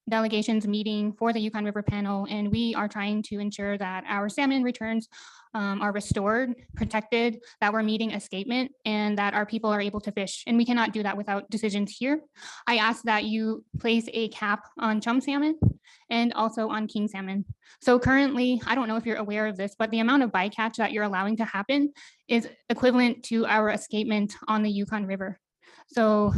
delegations 0.08 0.66
meeting 0.66 1.12
for 1.12 1.32
the 1.32 1.40
Yukon 1.40 1.64
River 1.64 1.82
panel, 1.82 2.26
and 2.30 2.50
we 2.50 2.74
are 2.74 2.88
trying 2.88 3.22
to 3.24 3.38
ensure 3.38 3.78
that 3.78 4.04
our 4.08 4.28
salmon 4.28 4.62
returns 4.62 5.08
um, 5.54 5.80
are 5.80 5.92
restored, 5.92 6.54
protected, 6.76 7.38
that 7.60 7.72
we're 7.72 7.82
meeting 7.82 8.12
escapement, 8.12 8.72
and 8.84 9.18
that 9.18 9.34
our 9.34 9.46
people 9.46 9.70
are 9.70 9.80
able 9.80 10.00
to 10.00 10.12
fish. 10.12 10.44
And 10.46 10.56
we 10.56 10.64
cannot 10.64 10.92
do 10.92 11.02
that 11.02 11.16
without 11.16 11.48
decisions 11.50 11.94
here. 11.96 12.20
I 12.66 12.76
ask 12.76 13.02
that 13.04 13.24
you 13.24 13.64
place 13.80 14.06
a 14.12 14.28
cap 14.28 14.66
on 14.78 15.00
chum 15.00 15.20
salmon 15.20 15.58
and 16.10 16.32
also 16.34 16.68
on 16.68 16.86
king 16.86 17.08
salmon. 17.08 17.44
So 17.80 17.98
currently, 17.98 18.60
I 18.66 18.74
don't 18.74 18.88
know 18.88 18.96
if 18.96 19.06
you're 19.06 19.16
aware 19.16 19.46
of 19.46 19.56
this, 19.56 19.74
but 19.78 19.90
the 19.90 20.00
amount 20.00 20.22
of 20.22 20.30
bycatch 20.30 20.76
that 20.76 20.92
you're 20.92 21.04
allowing 21.04 21.36
to 21.38 21.44
happen 21.44 21.92
is 22.28 22.48
equivalent 22.68 23.22
to 23.24 23.46
our 23.46 23.70
escapement 23.70 24.34
on 24.46 24.62
the 24.62 24.70
Yukon 24.70 25.06
River. 25.06 25.38
So 25.88 26.34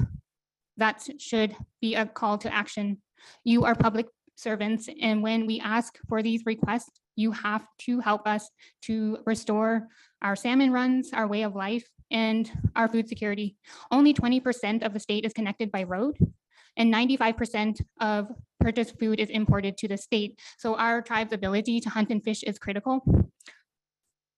that 0.76 1.06
should 1.18 1.54
be 1.80 1.94
a 1.94 2.06
call 2.06 2.38
to 2.38 2.52
action. 2.52 3.02
You 3.44 3.64
are 3.64 3.74
public 3.74 4.06
servants, 4.37 4.88
and 5.00 5.22
when 5.22 5.46
we 5.46 5.61
ask 5.61 5.98
for 6.09 6.22
these 6.22 6.42
requests, 6.46 7.00
you 7.16 7.33
have 7.33 7.66
to 7.80 8.00
help 8.00 8.26
us 8.26 8.48
to 8.83 9.18
restore 9.26 9.88
our 10.22 10.35
salmon 10.37 10.72
runs, 10.72 11.11
our 11.12 11.26
way 11.26 11.42
of 11.42 11.54
life, 11.54 11.87
and 12.11 12.50
our 12.74 12.88
food 12.88 13.09
security. 13.09 13.56
Only 13.90 14.14
20% 14.14 14.85
of 14.85 14.94
the 14.94 15.00
state 15.00 15.24
is 15.24 15.33
connected 15.33 15.70
by 15.70 15.83
road, 15.83 16.16
and 16.76 16.92
95% 16.92 17.80
of 18.00 18.28
purchased 18.59 18.98
food 18.98 19.20
is 19.20 19.30
imported 19.30 19.76
to 19.78 19.88
the 19.88 19.96
state. 19.96 20.38
So 20.59 20.76
our 20.76 21.02
tribe's 21.02 21.33
ability 21.33 21.80
to 21.80 21.90
hunt 21.90 22.11
and 22.11 22.22
fish 22.22 22.42
is 22.42 22.59
critical. 22.59 23.02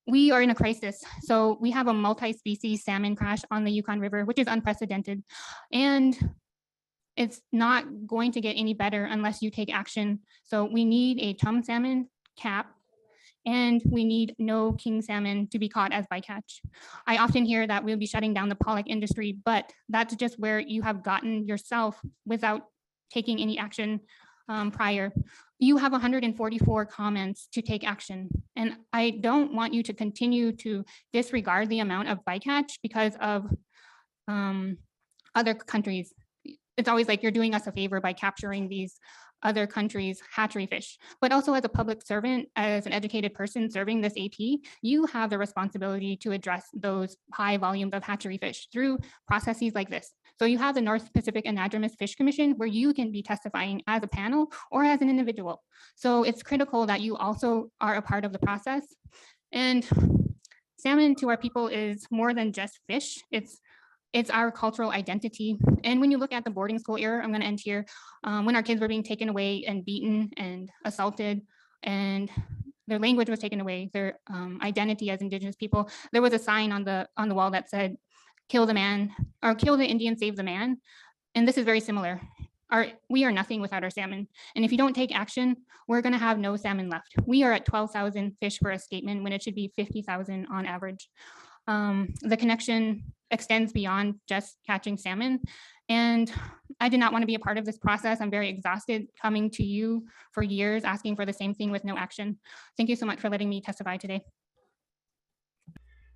We 0.07 0.33
are 0.33 0.43
in 0.43 0.51
a 0.51 0.55
crisis. 0.55 1.03
So 1.23 1.59
we 1.61 1.71
have 1.71 1.87
a 1.87 1.93
multi-species 1.93 2.83
salmon 2.83 3.15
crash 3.15 3.43
on 3.53 3.63
the 3.63 3.71
Yukon 3.71 4.01
River, 4.01 4.25
which 4.25 4.39
is 4.39 4.49
unprecedented. 4.49 5.23
And 5.73 6.19
it's 7.17 7.41
not 7.53 7.85
going 8.07 8.33
to 8.33 8.41
get 8.41 8.55
any 8.55 8.75
better 8.75 9.05
unless 9.05 9.43
you 9.43 9.51
take 9.51 9.73
action. 9.73 10.21
So 10.45 10.65
we 10.65 10.85
need 10.85 11.19
a 11.21 11.35
chum 11.35 11.63
salmon 11.63 12.09
cap 12.39 12.75
and 13.45 13.83
we 13.85 14.05
need 14.05 14.35
no 14.39 14.73
king 14.73 15.03
salmon 15.03 15.49
to 15.49 15.59
be 15.59 15.69
caught 15.69 15.93
as 15.93 16.07
bycatch. 16.13 16.61
I 17.07 17.19
often 17.19 17.45
hear 17.45 17.67
that 17.67 17.85
we'll 17.85 17.97
be 17.97 18.07
shutting 18.07 18.33
down 18.33 18.49
the 18.49 18.55
pollock 18.55 18.89
industry, 18.89 19.37
but 19.45 19.73
that's 19.89 20.15
just 20.15 20.39
where 20.39 20.61
you 20.61 20.83
have 20.83 21.03
gotten 21.03 21.47
yourself 21.47 22.01
without 22.25 22.63
taking 23.13 23.41
any 23.41 23.59
action 23.59 24.01
um, 24.49 24.71
prior. 24.71 25.13
You 25.59 25.77
have 25.77 25.93
144 25.93 26.87
comments 26.87 27.49
to 27.53 27.63
take 27.63 27.87
action. 27.87 28.29
And 28.57 28.77
I 28.93 29.11
don't 29.11 29.55
want 29.55 29.75
you 29.75 29.83
to 29.85 29.93
continue 29.93 30.53
to 30.57 30.85
disregard 31.13 31.69
the 31.69 31.81
amount 31.81 32.09
of 32.09 32.25
bycatch 32.25 32.79
because 32.83 33.15
of 33.21 33.47
um, 34.29 34.79
other 35.35 35.55
countries. 35.55 36.13
It's 36.83 36.89
always 36.89 37.07
like 37.07 37.23
you're 37.23 37.31
doing 37.31 37.55
us 37.55 37.69
a 37.69 37.71
favor 37.71 38.01
by 38.01 38.13
capturing 38.13 38.67
these 38.67 38.99
other 39.45 39.69
countries' 39.69 40.21
hatchery 40.35 40.67
fish. 40.67 40.99
But 41.21 41.31
also 41.31 41.55
as 41.55 41.65
a 41.65 41.69
public 41.69 42.05
servant, 42.05 42.49
as 42.57 42.87
an 42.87 42.93
educated 42.93 43.35
person 43.35 43.71
serving 43.71 44.01
this 44.01 44.15
AP, 44.19 44.59
you 44.83 45.07
have 45.07 45.31
the 45.31 45.39
responsibility 45.39 46.17
to 46.17 46.33
address 46.33 46.67
those 46.75 47.17
high 47.33 47.57
volumes 47.57 47.95
of 47.95 48.03
hatchery 48.03 48.37
fish 48.37 48.67
through 48.73 48.99
processes 49.29 49.77
like 49.77 49.91
this. 49.91 50.11
So 50.41 50.45
you 50.45 50.59
have 50.59 50.75
the 50.75 50.81
North 50.81 51.13
Pacific 51.13 51.45
Anadromous 51.45 51.97
Fish 51.97 52.17
Commission 52.17 52.55
where 52.57 52.67
you 52.67 52.93
can 52.93 53.13
be 53.13 53.23
testifying 53.23 53.83
as 53.87 54.03
a 54.03 54.09
panel 54.09 54.51
or 54.73 54.83
as 54.83 55.03
an 55.03 55.09
individual. 55.09 55.63
So 55.95 56.25
it's 56.25 56.43
critical 56.43 56.87
that 56.87 57.01
you 57.01 57.17
also 57.17 57.71
are 57.81 57.95
a 57.95 58.03
part 58.03 58.25
of 58.25 58.33
the 58.33 58.41
process. 58.41 58.85
And 59.53 59.87
salmon 60.79 61.15
to 61.15 61.29
our 61.29 61.37
people 61.37 61.69
is 61.69 62.09
more 62.11 62.35
than 62.35 62.53
just 62.53 62.81
fish. 62.89 63.23
It's 63.31 63.61
it's 64.13 64.31
our 64.31 64.53
cultural 64.53 64.91
identity. 64.91 65.59
And 65.85 66.01
when 66.01 66.11
you 66.11 66.19
look 66.19 66.33
at 66.33 66.45
the 66.45 66.51
boarding 66.51 66.79
school 66.79 66.99
era, 66.99 67.23
I'm 67.23 67.31
going 67.31 67.41
to 67.41 67.47
end 67.47 67.61
here, 67.61 67.87
um, 68.25 68.45
when 68.45 68.57
our 68.57 68.63
kids 68.63 68.81
were 68.81 68.89
being 68.89 69.03
taken 69.03 69.29
away 69.29 69.65
and 69.67 69.85
beaten 69.85 70.31
and 70.37 70.71
assaulted 70.85 71.43
and 71.83 72.31
their 72.87 72.99
language 72.99 73.31
was 73.31 73.39
taken 73.39 73.61
away, 73.61 73.91
their 73.93 74.19
um, 74.29 74.59
identity 74.63 75.11
as 75.11 75.21
indigenous 75.23 75.57
people, 75.57 75.89
there 76.13 76.23
was 76.23 76.35
a 76.35 76.39
sign 76.39 76.73
on 76.73 76.85
the 76.85 77.09
on 77.17 77.29
the 77.29 77.35
wall 77.35 77.51
that 77.51 77.71
said, 77.71 77.97
kill 78.49 78.67
the 78.67 78.75
man 78.75 79.15
or 79.43 79.55
kill 79.55 79.77
the 79.77 79.87
Indian, 79.87 80.19
save 80.19 80.37
the 80.37 80.43
man. 80.43 80.79
and 81.35 81.47
this 81.47 81.59
is 81.59 81.65
very 81.65 81.81
similar. 81.81 82.21
Our, 82.71 82.87
we 83.11 83.25
are 83.25 83.33
nothing 83.33 83.61
without 83.61 83.85
our 83.85 83.91
salmon. 83.91 84.29
And 84.57 84.65
if 84.65 84.73
you 84.73 84.79
don't 84.79 84.95
take 84.95 85.15
action, 85.15 85.57
we're 85.89 86.01
gonna 86.01 86.19
have 86.19 86.39
no 86.39 86.57
salmon 86.57 86.89
left. 86.89 87.15
We 87.27 87.43
are 87.43 87.53
at 87.53 87.67
twelve 87.67 87.91
thousand 87.91 88.37
fish 88.41 88.61
per 88.61 88.73
escapement 88.73 89.23
when 89.23 89.33
it 89.33 89.43
should 89.43 89.55
be 89.55 89.73
fifty 89.77 90.03
thousand 90.03 90.47
on 90.47 90.65
average. 90.65 91.09
Um, 91.67 92.15
the 92.23 92.37
connection 92.37 93.05
extends 93.33 93.73
beyond 93.73 94.17
just 94.29 94.59
catching 94.67 94.97
salmon. 94.97 95.41
And 95.89 96.33
I 96.81 96.89
did 96.89 97.01
not 97.01 97.13
want 97.13 97.23
to 97.23 97.27
be 97.27 97.35
a 97.35 97.41
part 97.41 97.59
of 97.59 97.65
this 97.65 97.79
process. 97.79 98.21
I'm 98.21 98.31
very 98.31 98.49
exhausted 98.49 99.09
coming 99.21 99.51
to 99.53 99.65
you 99.65 100.07
for 100.33 100.43
years, 100.43 100.85
asking 100.85 101.17
for 101.17 101.27
the 101.27 101.33
same 101.33 101.55
thing 101.55 101.71
with 101.71 101.85
no 101.85 101.97
action. 101.97 102.39
Thank 102.77 102.89
you 102.89 102.97
so 102.97 103.07
much 103.07 103.21
for 103.21 103.29
letting 103.29 103.49
me 103.49 103.61
testify 103.61 103.97
today. 103.97 104.23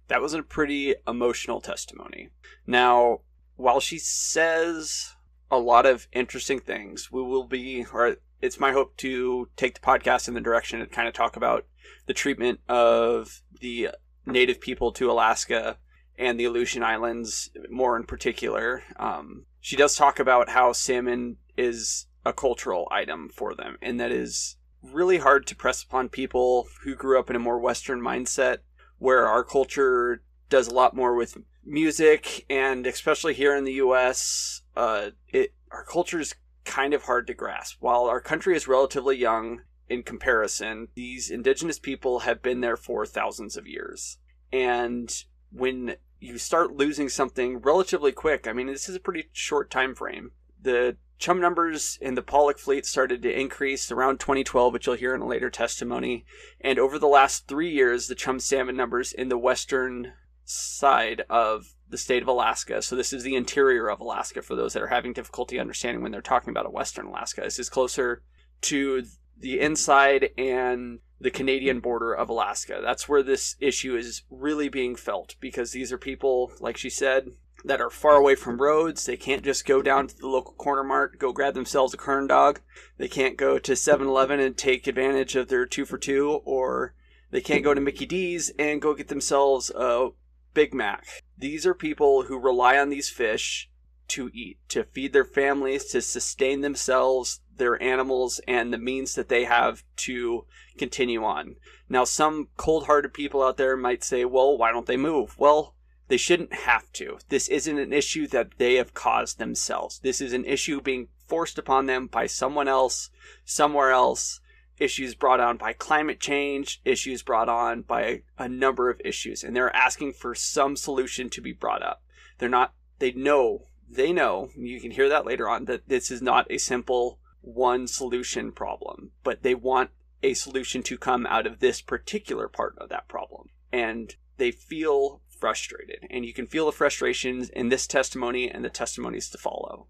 That 0.08 0.20
was 0.20 0.34
a 0.34 0.42
pretty 0.42 0.94
emotional 1.08 1.60
testimony. 1.60 2.28
Now, 2.66 3.20
while 3.56 3.80
she 3.80 3.98
says 3.98 5.14
a 5.50 5.58
lot 5.58 5.84
of 5.86 6.06
interesting 6.12 6.60
things, 6.60 7.10
we 7.10 7.22
will 7.22 7.46
be, 7.46 7.84
or 7.92 8.16
it's 8.40 8.60
my 8.60 8.72
hope 8.72 8.96
to 8.98 9.48
take 9.56 9.74
the 9.74 9.80
podcast 9.80 10.28
in 10.28 10.34
the 10.34 10.40
direction 10.40 10.80
and 10.80 10.92
kind 10.92 11.08
of 11.08 11.14
talk 11.14 11.36
about 11.36 11.66
the 12.06 12.14
treatment 12.14 12.60
of 12.68 13.42
the 13.60 13.90
native 14.26 14.60
people 14.60 14.92
to 14.92 15.10
Alaska 15.10 15.78
and 16.18 16.38
the 16.38 16.44
Aleutian 16.44 16.82
Islands 16.82 17.50
more 17.70 17.96
in 17.96 18.04
particular. 18.04 18.82
Um, 18.98 19.46
she 19.60 19.76
does 19.76 19.94
talk 19.94 20.18
about 20.18 20.50
how 20.50 20.72
salmon 20.72 21.36
is 21.56 22.06
a 22.24 22.32
cultural 22.32 22.88
item 22.90 23.28
for 23.28 23.54
them, 23.54 23.76
and 23.82 24.00
that 24.00 24.12
is 24.12 24.56
really 24.82 25.18
hard 25.18 25.46
to 25.46 25.56
press 25.56 25.82
upon 25.82 26.08
people 26.08 26.68
who 26.82 26.94
grew 26.94 27.18
up 27.18 27.30
in 27.30 27.36
a 27.36 27.40
more 27.40 27.58
Western 27.58 28.00
mindset 28.00 28.58
where 28.98 29.26
our 29.28 29.44
culture 29.44 30.22
does 30.48 30.68
a 30.68 30.74
lot 30.74 30.94
more 30.94 31.14
with 31.14 31.36
music 31.64 32.46
and 32.48 32.86
especially 32.86 33.34
here 33.34 33.56
in 33.56 33.64
the 33.64 33.74
US 33.74 34.62
uh 34.76 35.10
it 35.28 35.52
our 35.72 35.84
culture 35.84 36.20
is 36.20 36.34
kind 36.64 36.94
of 36.94 37.02
hard 37.02 37.26
to 37.26 37.34
grasp 37.34 37.76
while 37.80 38.04
our 38.04 38.20
country 38.20 38.54
is 38.54 38.68
relatively 38.68 39.16
young 39.16 39.62
in 39.88 40.02
comparison 40.02 40.88
these 40.94 41.30
indigenous 41.30 41.78
people 41.78 42.20
have 42.20 42.42
been 42.42 42.60
there 42.60 42.76
for 42.76 43.04
thousands 43.04 43.56
of 43.56 43.66
years 43.66 44.18
and 44.52 45.24
when 45.50 45.96
you 46.20 46.38
start 46.38 46.72
losing 46.72 47.08
something 47.08 47.58
relatively 47.58 48.12
quick 48.12 48.46
i 48.46 48.52
mean 48.52 48.66
this 48.66 48.88
is 48.88 48.96
a 48.96 49.00
pretty 49.00 49.28
short 49.32 49.70
time 49.70 49.94
frame 49.94 50.30
the 50.60 50.96
chum 51.18 51.40
numbers 51.40 51.98
in 52.00 52.14
the 52.14 52.22
pollock 52.22 52.58
fleet 52.58 52.84
started 52.84 53.22
to 53.22 53.40
increase 53.40 53.90
around 53.90 54.18
2012 54.18 54.72
which 54.72 54.86
you'll 54.86 54.96
hear 54.96 55.14
in 55.14 55.20
a 55.20 55.26
later 55.26 55.50
testimony 55.50 56.24
and 56.60 56.78
over 56.80 56.98
the 56.98 57.06
last 57.06 57.46
three 57.46 57.70
years, 57.70 58.08
the 58.08 58.14
chum 58.14 58.40
salmon 58.40 58.76
numbers 58.76 59.12
in 59.12 59.28
the 59.28 59.38
western 59.38 60.14
side 60.44 61.22
of 61.30 61.74
the 61.88 61.98
state 61.98 62.22
of 62.22 62.28
Alaska, 62.28 62.82
so 62.82 62.96
this 62.96 63.12
is 63.12 63.22
the 63.22 63.36
interior 63.36 63.88
of 63.88 64.00
Alaska 64.00 64.42
for 64.42 64.56
those 64.56 64.72
that 64.72 64.82
are 64.82 64.88
having 64.88 65.12
difficulty 65.12 65.60
understanding 65.60 66.02
when 66.02 66.10
they're 66.10 66.20
talking 66.20 66.50
about 66.50 66.66
a 66.66 66.70
western 66.70 67.06
Alaska. 67.06 67.42
This 67.42 67.60
is 67.60 67.68
closer 67.68 68.22
to 68.62 69.04
the 69.38 69.60
inside 69.60 70.30
and 70.36 70.98
the 71.20 71.30
Canadian 71.30 71.80
border 71.80 72.12
of 72.12 72.28
Alaska. 72.28 72.80
That's 72.82 73.08
where 73.08 73.22
this 73.22 73.56
issue 73.60 73.96
is 73.96 74.22
really 74.30 74.68
being 74.68 74.96
felt 74.96 75.36
because 75.40 75.72
these 75.72 75.92
are 75.92 75.98
people, 75.98 76.52
like 76.60 76.76
she 76.76 76.90
said, 76.90 77.30
that 77.64 77.80
are 77.80 77.90
far 77.90 78.16
away 78.16 78.34
from 78.34 78.60
roads. 78.60 79.06
They 79.06 79.16
can't 79.16 79.42
just 79.42 79.66
go 79.66 79.82
down 79.82 80.08
to 80.08 80.16
the 80.16 80.28
local 80.28 80.52
corner 80.54 80.84
mart, 80.84 81.18
go 81.18 81.32
grab 81.32 81.54
themselves 81.54 81.94
a 81.94 81.96
corn 81.96 82.26
dog. 82.26 82.60
They 82.98 83.08
can't 83.08 83.36
go 83.36 83.58
to 83.58 83.74
7 83.74 84.06
Eleven 84.06 84.40
and 84.40 84.56
take 84.56 84.86
advantage 84.86 85.36
of 85.36 85.48
their 85.48 85.66
two 85.66 85.84
for 85.84 85.98
two, 85.98 86.42
or 86.44 86.94
they 87.30 87.40
can't 87.40 87.64
go 87.64 87.74
to 87.74 87.80
Mickey 87.80 88.06
D's 88.06 88.52
and 88.58 88.82
go 88.82 88.94
get 88.94 89.08
themselves 89.08 89.70
a 89.74 90.10
Big 90.54 90.74
Mac. 90.74 91.06
These 91.36 91.66
are 91.66 91.74
people 91.74 92.24
who 92.24 92.38
rely 92.38 92.78
on 92.78 92.88
these 92.88 93.08
fish 93.08 93.68
to 94.08 94.30
eat, 94.32 94.58
to 94.68 94.84
feed 94.84 95.12
their 95.12 95.24
families, 95.24 95.86
to 95.86 96.00
sustain 96.00 96.60
themselves, 96.60 97.40
their 97.58 97.80
animals, 97.82 98.40
and 98.46 98.72
the 98.72 98.78
means 98.78 99.14
that 99.14 99.28
they 99.28 99.44
have 99.44 99.84
to 99.96 100.44
continue 100.76 101.24
on. 101.24 101.56
Now, 101.88 102.04
some 102.04 102.48
cold 102.56 102.86
hearted 102.86 103.14
people 103.14 103.42
out 103.42 103.56
there 103.56 103.76
might 103.76 104.04
say, 104.04 104.24
well, 104.24 104.56
why 104.56 104.72
don't 104.72 104.86
they 104.86 104.96
move? 104.96 105.38
Well, 105.38 105.74
they 106.08 106.16
shouldn't 106.16 106.52
have 106.52 106.92
to. 106.92 107.18
This 107.28 107.48
isn't 107.48 107.78
an 107.78 107.92
issue 107.92 108.26
that 108.28 108.58
they 108.58 108.74
have 108.74 108.94
caused 108.94 109.38
themselves. 109.38 109.98
This 110.00 110.20
is 110.20 110.32
an 110.32 110.44
issue 110.44 110.80
being 110.80 111.08
forced 111.26 111.58
upon 111.58 111.86
them 111.86 112.06
by 112.06 112.26
someone 112.26 112.68
else, 112.68 113.10
somewhere 113.44 113.90
else. 113.90 114.40
Issues 114.78 115.14
brought 115.14 115.40
on 115.40 115.56
by 115.56 115.72
climate 115.72 116.20
change, 116.20 116.80
issues 116.84 117.22
brought 117.22 117.48
on 117.48 117.82
by 117.82 118.22
a 118.38 118.48
number 118.48 118.90
of 118.90 119.00
issues, 119.04 119.42
and 119.42 119.56
they're 119.56 119.74
asking 119.74 120.12
for 120.12 120.34
some 120.34 120.76
solution 120.76 121.30
to 121.30 121.40
be 121.40 121.52
brought 121.52 121.82
up. 121.82 122.02
They're 122.38 122.48
not, 122.48 122.74
they 122.98 123.12
know, 123.12 123.62
they 123.88 124.12
know, 124.12 124.50
you 124.54 124.78
can 124.80 124.90
hear 124.90 125.08
that 125.08 125.24
later 125.24 125.48
on, 125.48 125.64
that 125.64 125.88
this 125.88 126.10
is 126.10 126.20
not 126.20 126.46
a 126.50 126.58
simple 126.58 127.18
one 127.46 127.86
solution 127.86 128.50
problem, 128.50 129.12
but 129.22 129.42
they 129.42 129.54
want 129.54 129.90
a 130.22 130.34
solution 130.34 130.82
to 130.82 130.98
come 130.98 131.26
out 131.26 131.46
of 131.46 131.60
this 131.60 131.80
particular 131.80 132.48
part 132.48 132.74
of 132.78 132.88
that 132.88 133.08
problem. 133.08 133.48
And 133.72 134.14
they 134.36 134.50
feel 134.50 135.22
frustrated. 135.28 136.00
And 136.10 136.24
you 136.24 136.34
can 136.34 136.46
feel 136.46 136.66
the 136.66 136.72
frustrations 136.72 137.48
in 137.50 137.68
this 137.68 137.86
testimony 137.86 138.50
and 138.50 138.64
the 138.64 138.70
testimonies 138.70 139.30
to 139.30 139.38
follow. 139.38 139.86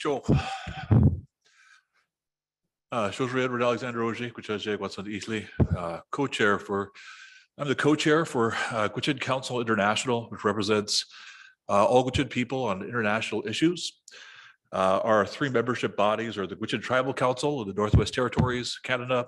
Joe. 0.00 0.22
Uh, 2.92 3.10
Chauffeur 3.10 3.40
Edward 3.40 3.62
Alexander 3.62 4.00
Gwich'in 4.00 4.78
Watson 4.78 5.06
Easley, 5.06 5.48
uh, 5.76 6.00
co-chair 6.10 6.58
for, 6.58 6.90
I'm 7.58 7.66
the 7.66 7.74
co-chair 7.74 8.24
for 8.24 8.52
uh, 8.70 8.88
Gwich'in 8.88 9.20
Council 9.20 9.60
International, 9.60 10.26
which 10.28 10.44
represents 10.44 11.06
uh, 11.68 11.84
all 11.84 12.08
Gwich'in 12.08 12.30
people 12.30 12.64
on 12.64 12.82
international 12.82 13.46
issues. 13.46 14.00
Uh, 14.72 15.00
Our 15.04 15.26
three 15.26 15.50
membership 15.50 15.96
bodies 15.96 16.38
are 16.38 16.46
the 16.46 16.56
Gwich'in 16.56 16.80
Tribal 16.82 17.12
Council 17.12 17.60
of 17.60 17.68
the 17.68 17.74
Northwest 17.74 18.14
Territories, 18.14 18.78
Canada, 18.82 19.26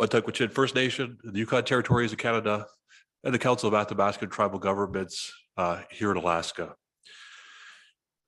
Vuntut 0.00 0.22
Gwitchin 0.22 0.50
First 0.50 0.74
Nation, 0.74 1.18
the 1.22 1.38
Yukon 1.38 1.64
Territories 1.64 2.12
of 2.12 2.18
Canada, 2.18 2.66
and 3.24 3.34
the 3.34 3.38
Council 3.38 3.72
of 3.72 3.74
Athabascan 3.74 4.30
Tribal 4.30 4.58
Governments 4.58 5.32
uh, 5.56 5.82
here 5.90 6.10
in 6.10 6.16
Alaska. 6.16 6.74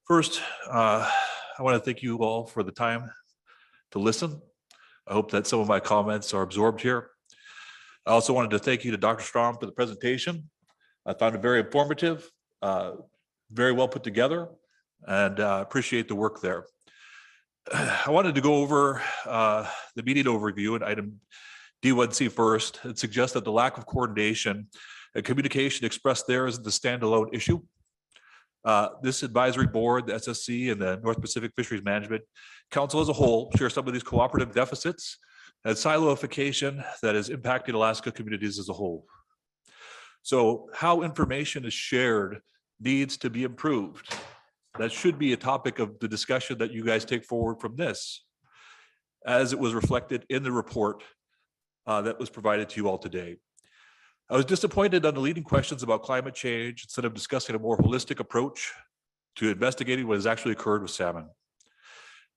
First, 0.06 0.40
uh, 0.70 1.10
I 1.58 1.62
want 1.62 1.74
to 1.76 1.80
thank 1.80 2.02
you 2.02 2.18
all 2.18 2.46
for 2.46 2.62
the 2.62 2.72
time 2.72 3.10
to 3.92 3.98
listen. 3.98 4.40
I 5.06 5.12
hope 5.12 5.30
that 5.30 5.46
some 5.46 5.60
of 5.60 5.68
my 5.68 5.80
comments 5.80 6.32
are 6.34 6.42
absorbed 6.42 6.80
here. 6.80 7.10
I 8.06 8.12
also 8.12 8.32
wanted 8.32 8.50
to 8.52 8.58
thank 8.58 8.84
you 8.84 8.90
to 8.90 8.96
Dr. 8.96 9.22
Strom 9.22 9.56
for 9.58 9.66
the 9.66 9.72
presentation. 9.72 10.48
I 11.04 11.14
found 11.14 11.34
it 11.34 11.42
very 11.42 11.60
informative, 11.60 12.30
uh, 12.62 12.92
very 13.50 13.72
well 13.72 13.88
put 13.88 14.02
together, 14.02 14.48
and 15.06 15.40
uh, 15.40 15.58
appreciate 15.62 16.08
the 16.08 16.14
work 16.14 16.40
there. 16.40 16.66
I 17.72 18.10
wanted 18.10 18.34
to 18.34 18.40
go 18.40 18.56
over 18.56 19.02
uh, 19.26 19.68
the 19.94 20.02
meeting 20.02 20.24
overview 20.24 20.74
and 20.74 20.84
item 20.84 21.20
D1C 21.82 22.30
first 22.30 22.80
and 22.82 22.98
suggest 22.98 23.34
that 23.34 23.44
the 23.44 23.52
lack 23.52 23.78
of 23.78 23.86
coordination 23.86 24.68
and 25.14 25.24
communication 25.24 25.86
expressed 25.86 26.26
there 26.26 26.46
is 26.46 26.58
the 26.58 26.70
standalone 26.70 27.32
issue. 27.32 27.60
Uh, 28.64 28.88
This 29.02 29.22
advisory 29.22 29.66
board, 29.66 30.06
the 30.06 30.14
SSC 30.14 30.72
and 30.72 30.80
the 30.80 31.00
North 31.02 31.20
Pacific 31.20 31.52
Fisheries 31.56 31.84
Management 31.84 32.22
Council 32.70 33.00
as 33.00 33.08
a 33.08 33.12
whole 33.12 33.50
share 33.56 33.70
some 33.70 33.86
of 33.86 33.92
these 33.92 34.02
cooperative 34.02 34.54
deficits 34.54 35.18
and 35.64 35.76
siloification 35.76 36.84
that 37.02 37.14
is 37.14 37.30
impacting 37.30 37.74
Alaska 37.74 38.12
communities 38.12 38.58
as 38.58 38.68
a 38.68 38.72
whole. 38.72 39.06
So 40.22 40.68
how 40.74 41.02
information 41.02 41.64
is 41.64 41.74
shared 41.74 42.40
needs 42.80 43.16
to 43.18 43.30
be 43.30 43.44
improved. 43.44 44.14
That 44.78 44.92
should 44.92 45.18
be 45.18 45.32
a 45.32 45.36
topic 45.36 45.78
of 45.78 45.98
the 45.98 46.08
discussion 46.08 46.58
that 46.58 46.72
you 46.72 46.84
guys 46.84 47.04
take 47.04 47.24
forward 47.24 47.60
from 47.60 47.76
this. 47.76 48.24
As 49.26 49.52
it 49.52 49.58
was 49.58 49.74
reflected 49.74 50.24
in 50.28 50.42
the 50.42 50.52
report 50.52 51.02
uh, 51.86 52.02
that 52.02 52.20
was 52.20 52.30
provided 52.30 52.68
to 52.68 52.80
you 52.80 52.88
all 52.88 52.98
today. 52.98 53.36
I 54.30 54.36
was 54.36 54.44
disappointed 54.44 55.06
on 55.06 55.14
the 55.14 55.20
leading 55.20 55.42
questions 55.42 55.82
about 55.82 56.02
climate 56.02 56.34
change 56.34 56.84
instead 56.84 57.06
of 57.06 57.14
discussing 57.14 57.56
a 57.56 57.58
more 57.58 57.78
holistic 57.78 58.20
approach 58.20 58.72
to 59.36 59.48
investigating 59.48 60.06
what 60.06 60.16
has 60.16 60.26
actually 60.26 60.52
occurred 60.52 60.82
with 60.82 60.90
salmon. 60.90 61.28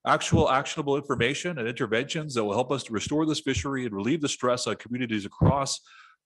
Actual 0.08 0.50
actionable 0.50 0.96
information 0.96 1.60
and 1.60 1.68
interventions 1.68 2.34
that 2.34 2.44
will 2.46 2.54
help 2.54 2.72
us 2.72 2.84
to 2.84 2.94
restore 2.94 3.26
this 3.26 3.42
fishery 3.42 3.86
and 3.86 3.94
relieve 3.94 4.22
the 4.22 4.30
stress 4.30 4.68
on 4.68 4.78
communities 4.78 5.26
across 5.26 5.82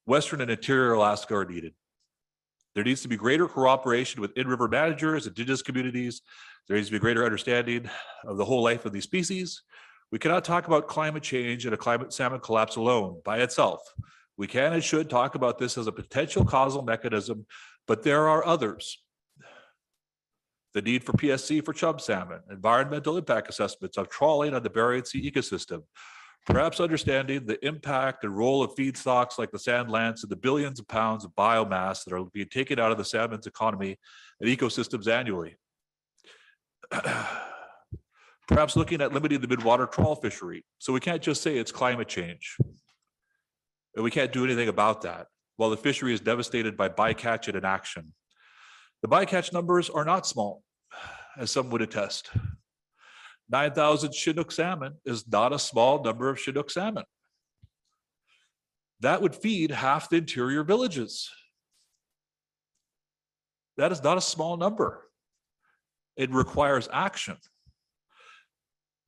Western 0.05 0.41
and 0.41 0.51
interior 0.51 0.93
Alaska 0.93 1.35
are 1.35 1.45
needed. 1.45 1.73
There 2.75 2.83
needs 2.83 3.01
to 3.01 3.07
be 3.07 3.15
greater 3.15 3.47
cooperation 3.47 4.21
with 4.21 4.37
in-river 4.37 4.67
managers, 4.67 5.27
indigenous 5.27 5.61
communities. 5.61 6.21
There 6.67 6.75
needs 6.75 6.89
to 6.89 6.93
be 6.93 6.99
greater 6.99 7.23
understanding 7.23 7.89
of 8.25 8.37
the 8.37 8.45
whole 8.45 8.61
life 8.61 8.85
of 8.85 8.91
these 8.91 9.05
species. 9.05 9.63
We 10.11 10.19
cannot 10.19 10.43
talk 10.43 10.67
about 10.67 10.87
climate 10.87 11.23
change 11.23 11.65
and 11.65 11.73
a 11.73 11.77
climate 11.77 12.13
salmon 12.13 12.41
collapse 12.41 12.75
alone 12.75 13.21
by 13.23 13.39
itself. 13.39 13.81
We 14.37 14.47
can 14.47 14.73
and 14.73 14.83
should 14.83 15.09
talk 15.09 15.35
about 15.35 15.57
this 15.57 15.77
as 15.77 15.87
a 15.87 15.91
potential 15.91 16.43
causal 16.43 16.83
mechanism, 16.83 17.45
but 17.87 18.03
there 18.03 18.27
are 18.27 18.45
others. 18.45 19.01
The 20.73 20.81
need 20.81 21.05
for 21.05 21.13
PSC 21.13 21.63
for 21.63 21.71
chum 21.71 21.99
salmon, 21.99 22.41
environmental 22.51 23.15
impact 23.15 23.47
assessments 23.47 23.97
of 23.97 24.09
trawling 24.09 24.53
on 24.53 24.61
the 24.61 24.69
Bering 24.69 25.05
Sea 25.05 25.31
ecosystem, 25.31 25.83
Perhaps 26.45 26.79
understanding 26.79 27.45
the 27.45 27.63
impact 27.65 28.23
and 28.23 28.37
role 28.37 28.61
of 28.61 28.75
feedstocks 28.75 29.39
like 29.39 29.51
the 29.51 29.57
sand 29.57 29.89
lance 29.89 30.21
and 30.21 30.31
the 30.31 30.35
billions 30.35 30.79
of 30.79 30.87
pounds 30.87 31.25
of 31.25 31.31
biomass 31.31 32.03
that 32.03 32.13
are 32.13 32.23
being 32.25 32.49
taken 32.49 32.79
out 32.79 32.91
of 32.91 32.99
the 32.99 33.05
salmon's 33.05 33.47
economy 33.47 33.97
and 34.39 34.49
ecosystems 34.49 35.07
annually. 35.07 35.55
Perhaps 38.47 38.75
looking 38.75 39.01
at 39.01 39.11
limiting 39.11 39.41
the 39.41 39.47
midwater 39.47 39.91
trawl 39.91 40.15
fishery. 40.15 40.63
So 40.77 40.93
we 40.93 40.99
can't 40.99 41.21
just 41.21 41.41
say 41.41 41.57
it's 41.57 41.71
climate 41.71 42.07
change. 42.07 42.57
And 43.95 44.03
we 44.03 44.11
can't 44.11 44.31
do 44.31 44.43
anything 44.45 44.67
about 44.67 45.01
that 45.01 45.27
while 45.57 45.71
the 45.71 45.77
fishery 45.77 46.13
is 46.13 46.19
devastated 46.19 46.77
by 46.77 46.89
bycatch 46.89 47.47
and 47.47 47.57
inaction. 47.57 48.13
The 49.01 49.07
bycatch 49.07 49.51
numbers 49.51 49.89
are 49.89 50.05
not 50.05 50.27
small, 50.27 50.61
as 51.37 51.49
some 51.49 51.71
would 51.71 51.81
attest. 51.81 52.29
9,000 53.49 54.13
Chinook 54.13 54.51
salmon 54.51 54.95
is 55.05 55.27
not 55.27 55.53
a 55.53 55.59
small 55.59 56.03
number 56.03 56.29
of 56.29 56.39
Chinook 56.39 56.71
salmon. 56.71 57.03
That 59.01 59.21
would 59.21 59.35
feed 59.35 59.71
half 59.71 60.09
the 60.09 60.17
interior 60.17 60.63
villages. 60.63 61.29
That 63.77 63.91
is 63.91 64.01
not 64.03 64.17
a 64.17 64.21
small 64.21 64.57
number. 64.57 65.03
It 66.15 66.31
requires 66.31 66.87
action. 66.91 67.37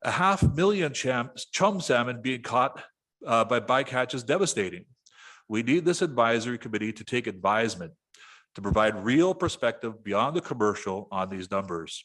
A 0.03 0.11
half 0.11 0.43
million 0.55 0.93
cham, 0.93 1.31
chum 1.51 1.81
salmon 1.81 2.21
being 2.21 2.41
caught 2.41 2.83
uh, 3.25 3.45
by 3.45 3.59
bycatch 3.59 4.13
is 4.13 4.23
devastating. 4.23 4.85
We 5.49 5.63
need 5.63 5.85
this 5.85 6.01
advisory 6.01 6.57
committee 6.57 6.93
to 6.93 7.03
take 7.03 7.25
advisement 7.25 7.93
to 8.55 8.61
provide 8.61 9.03
real 9.03 9.33
perspective 9.33 10.03
beyond 10.03 10.35
the 10.35 10.41
commercial 10.41 11.07
on 11.11 11.29
these 11.29 11.49
numbers. 11.49 12.03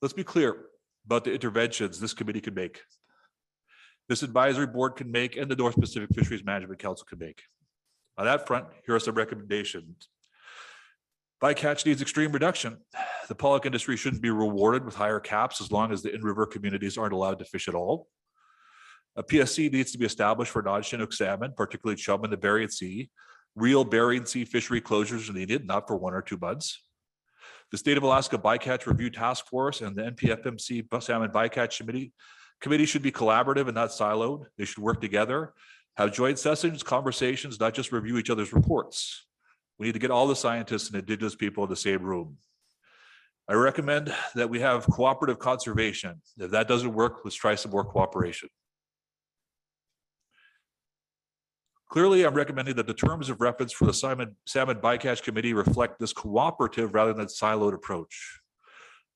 Let's 0.00 0.14
be 0.14 0.24
clear 0.24 0.56
about 1.04 1.24
the 1.24 1.32
interventions 1.32 2.00
this 2.00 2.14
committee 2.14 2.40
can 2.40 2.54
make. 2.54 2.80
This 4.08 4.22
advisory 4.22 4.66
board 4.66 4.96
can 4.96 5.10
make 5.10 5.36
and 5.36 5.50
the 5.50 5.56
North 5.56 5.78
Pacific 5.78 6.10
Fisheries 6.14 6.44
Management 6.44 6.80
Council 6.80 7.06
can 7.08 7.18
make. 7.18 7.42
On 8.18 8.24
that 8.24 8.46
front, 8.46 8.66
here 8.84 8.94
are 8.94 9.00
some 9.00 9.14
recommendations. 9.14 10.08
Bycatch 11.42 11.86
needs 11.86 12.02
extreme 12.02 12.32
reduction. 12.32 12.78
The 13.28 13.34
pollock 13.34 13.64
industry 13.64 13.96
shouldn't 13.96 14.20
be 14.20 14.30
rewarded 14.30 14.84
with 14.84 14.94
higher 14.94 15.20
caps 15.20 15.60
as 15.60 15.72
long 15.72 15.90
as 15.90 16.02
the 16.02 16.14
in-river 16.14 16.46
communities 16.46 16.98
aren't 16.98 17.14
allowed 17.14 17.38
to 17.38 17.44
fish 17.44 17.66
at 17.66 17.74
all. 17.74 18.08
A 19.16 19.22
PSC 19.22 19.72
needs 19.72 19.92
to 19.92 19.98
be 19.98 20.04
established 20.04 20.52
for 20.52 20.60
non-Chinook 20.60 21.12
salmon, 21.12 21.54
particularly 21.56 21.96
chum 21.96 22.24
in 22.24 22.30
the 22.30 22.36
Bering 22.36 22.68
Sea. 22.68 23.08
Real 23.56 23.84
Bering 23.84 24.26
Sea 24.26 24.44
fishery 24.44 24.80
closures 24.80 25.30
are 25.30 25.32
needed, 25.32 25.66
not 25.66 25.86
for 25.86 25.96
one 25.96 26.14
or 26.14 26.22
two 26.22 26.38
months. 26.38 26.82
The 27.70 27.78
State 27.78 27.96
of 27.96 28.02
Alaska 28.02 28.36
Bycatch 28.36 28.86
Review 28.86 29.10
Task 29.10 29.46
Force 29.46 29.80
and 29.80 29.94
the 29.94 30.02
NPFMC 30.02 31.02
Salmon 31.02 31.30
Bycatch 31.30 31.78
Committee 31.78 32.12
committee 32.60 32.84
should 32.84 33.02
be 33.02 33.12
collaborative 33.12 33.66
and 33.66 33.74
not 33.74 33.90
siloed. 33.90 34.44
They 34.58 34.64
should 34.64 34.82
work 34.82 35.00
together, 35.00 35.54
have 35.96 36.12
joint 36.12 36.38
sessions, 36.38 36.82
conversations, 36.82 37.58
not 37.58 37.74
just 37.74 37.92
review 37.92 38.18
each 38.18 38.30
other's 38.30 38.52
reports. 38.52 39.26
We 39.78 39.86
need 39.86 39.92
to 39.92 39.98
get 39.98 40.10
all 40.10 40.26
the 40.26 40.36
scientists 40.36 40.88
and 40.88 40.98
indigenous 40.98 41.34
people 41.34 41.64
in 41.64 41.70
the 41.70 41.76
same 41.76 42.02
room. 42.02 42.36
I 43.48 43.54
recommend 43.54 44.14
that 44.34 44.50
we 44.50 44.60
have 44.60 44.86
cooperative 44.86 45.38
conservation. 45.38 46.20
If 46.38 46.50
that 46.52 46.68
doesn't 46.68 46.92
work, 46.92 47.20
let's 47.24 47.34
try 47.34 47.54
some 47.54 47.72
more 47.72 47.84
cooperation. 47.84 48.48
Clearly, 51.90 52.24
I'm 52.24 52.34
recommending 52.34 52.76
that 52.76 52.86
the 52.86 52.94
terms 52.94 53.28
of 53.30 53.40
reference 53.40 53.72
for 53.72 53.84
the 53.84 53.92
Simon 53.92 54.36
Salmon 54.46 54.76
Bycatch 54.76 55.24
Committee 55.24 55.54
reflect 55.54 55.98
this 55.98 56.12
cooperative 56.12 56.94
rather 56.94 57.12
than 57.12 57.26
siloed 57.26 57.74
approach. 57.74 58.40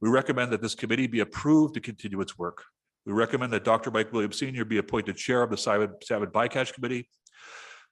We 0.00 0.10
recommend 0.10 0.52
that 0.52 0.60
this 0.60 0.74
committee 0.74 1.06
be 1.06 1.20
approved 1.20 1.74
to 1.74 1.80
continue 1.80 2.20
its 2.20 2.36
work. 2.36 2.64
We 3.06 3.12
recommend 3.12 3.52
that 3.52 3.62
Dr. 3.62 3.92
Mike 3.92 4.12
Williams 4.12 4.40
Senior 4.40 4.64
be 4.64 4.78
appointed 4.78 5.16
chair 5.16 5.42
of 5.42 5.50
the 5.50 5.56
Simon 5.56 5.94
Salmon 6.02 6.30
Bycatch 6.30 6.74
Committee. 6.74 7.08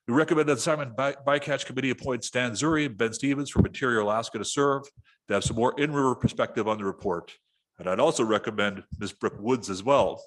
We 0.05 0.15
recommend 0.15 0.49
that 0.49 0.55
the 0.55 0.61
Simon 0.61 0.93
By- 0.97 1.15
Bycatch 1.25 1.65
Committee 1.65 1.91
appoint 1.91 2.25
Stan 2.25 2.51
Zuray 2.51 2.87
and 2.87 2.97
Ben 2.97 3.13
Stevens 3.13 3.49
from 3.49 3.65
Interior 3.65 4.01
Alaska 4.01 4.37
to 4.37 4.43
serve, 4.43 4.83
to 5.29 5.33
have 5.35 5.45
some 5.45 5.55
more 5.55 5.79
in-river 5.79 6.15
perspective 6.15 6.67
on 6.67 6.77
the 6.77 6.83
report. 6.83 7.31
And 7.79 7.87
I'd 7.87 8.01
also 8.01 8.25
recommend 8.25 8.83
Ms. 8.99 9.13
Brooke 9.13 9.39
Woods 9.39 9.69
as 9.69 9.81
well. 9.81 10.21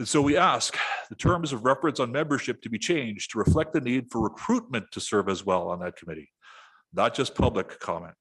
And 0.00 0.08
so 0.08 0.22
we 0.22 0.34
ask 0.34 0.78
the 1.10 1.14
terms 1.14 1.52
of 1.52 1.66
reference 1.66 2.00
on 2.00 2.10
membership 2.10 2.62
to 2.62 2.70
be 2.70 2.78
changed 2.78 3.32
to 3.32 3.38
reflect 3.38 3.74
the 3.74 3.82
need 3.82 4.10
for 4.10 4.22
recruitment 4.22 4.90
to 4.92 4.98
serve 4.98 5.28
as 5.28 5.44
well 5.44 5.68
on 5.68 5.80
that 5.80 5.94
committee, 5.94 6.30
not 6.94 7.12
just 7.14 7.34
public 7.34 7.78
comment. 7.80 8.14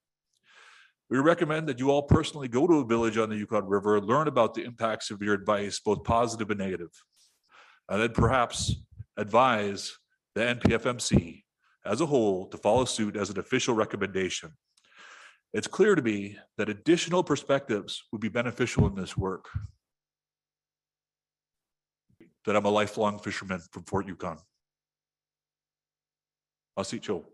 We 1.09 1.19
recommend 1.19 1.69
that 1.69 1.79
you 1.79 1.89
all 1.89 2.01
personally 2.01 2.49
go 2.49 2.67
to 2.67 2.79
a 2.79 2.85
village 2.85 3.17
on 3.17 3.29
the 3.29 3.37
Yukon 3.37 3.63
River, 3.63 4.01
learn 4.01 4.27
about 4.27 4.55
the 4.55 4.65
impacts 4.65 5.09
of 5.09 5.21
your 5.21 5.33
advice, 5.33 5.79
both 5.79 6.03
positive 6.03 6.51
and. 6.51 6.91
And 7.87 8.01
then 8.01 8.11
perhaps 8.11 8.75
advise 9.15 9.97
the 10.35 10.41
NPFMC 10.41 11.43
as 11.85 12.01
a 12.01 12.05
whole 12.07 12.47
to 12.47 12.57
follow 12.57 12.83
suit 12.83 13.15
as 13.15 13.29
an 13.29 13.39
official 13.39 13.73
recommendation. 13.73 14.51
It's 15.53 15.67
clear 15.67 15.95
to 15.95 16.01
me 16.01 16.39
that 16.57 16.67
additional 16.67 17.23
perspectives 17.23 18.03
would 18.11 18.19
be 18.19 18.27
beneficial 18.27 18.85
in 18.85 18.95
this 18.95 19.15
work. 19.15 19.47
That 22.45 22.55
I'm 22.55 22.65
a 22.65 22.69
lifelong 22.69 23.19
fisherman 23.19 23.61
from 23.71 23.83
Fort 23.83 24.07
Yukon. 24.07 24.39
Joe. 27.01 27.25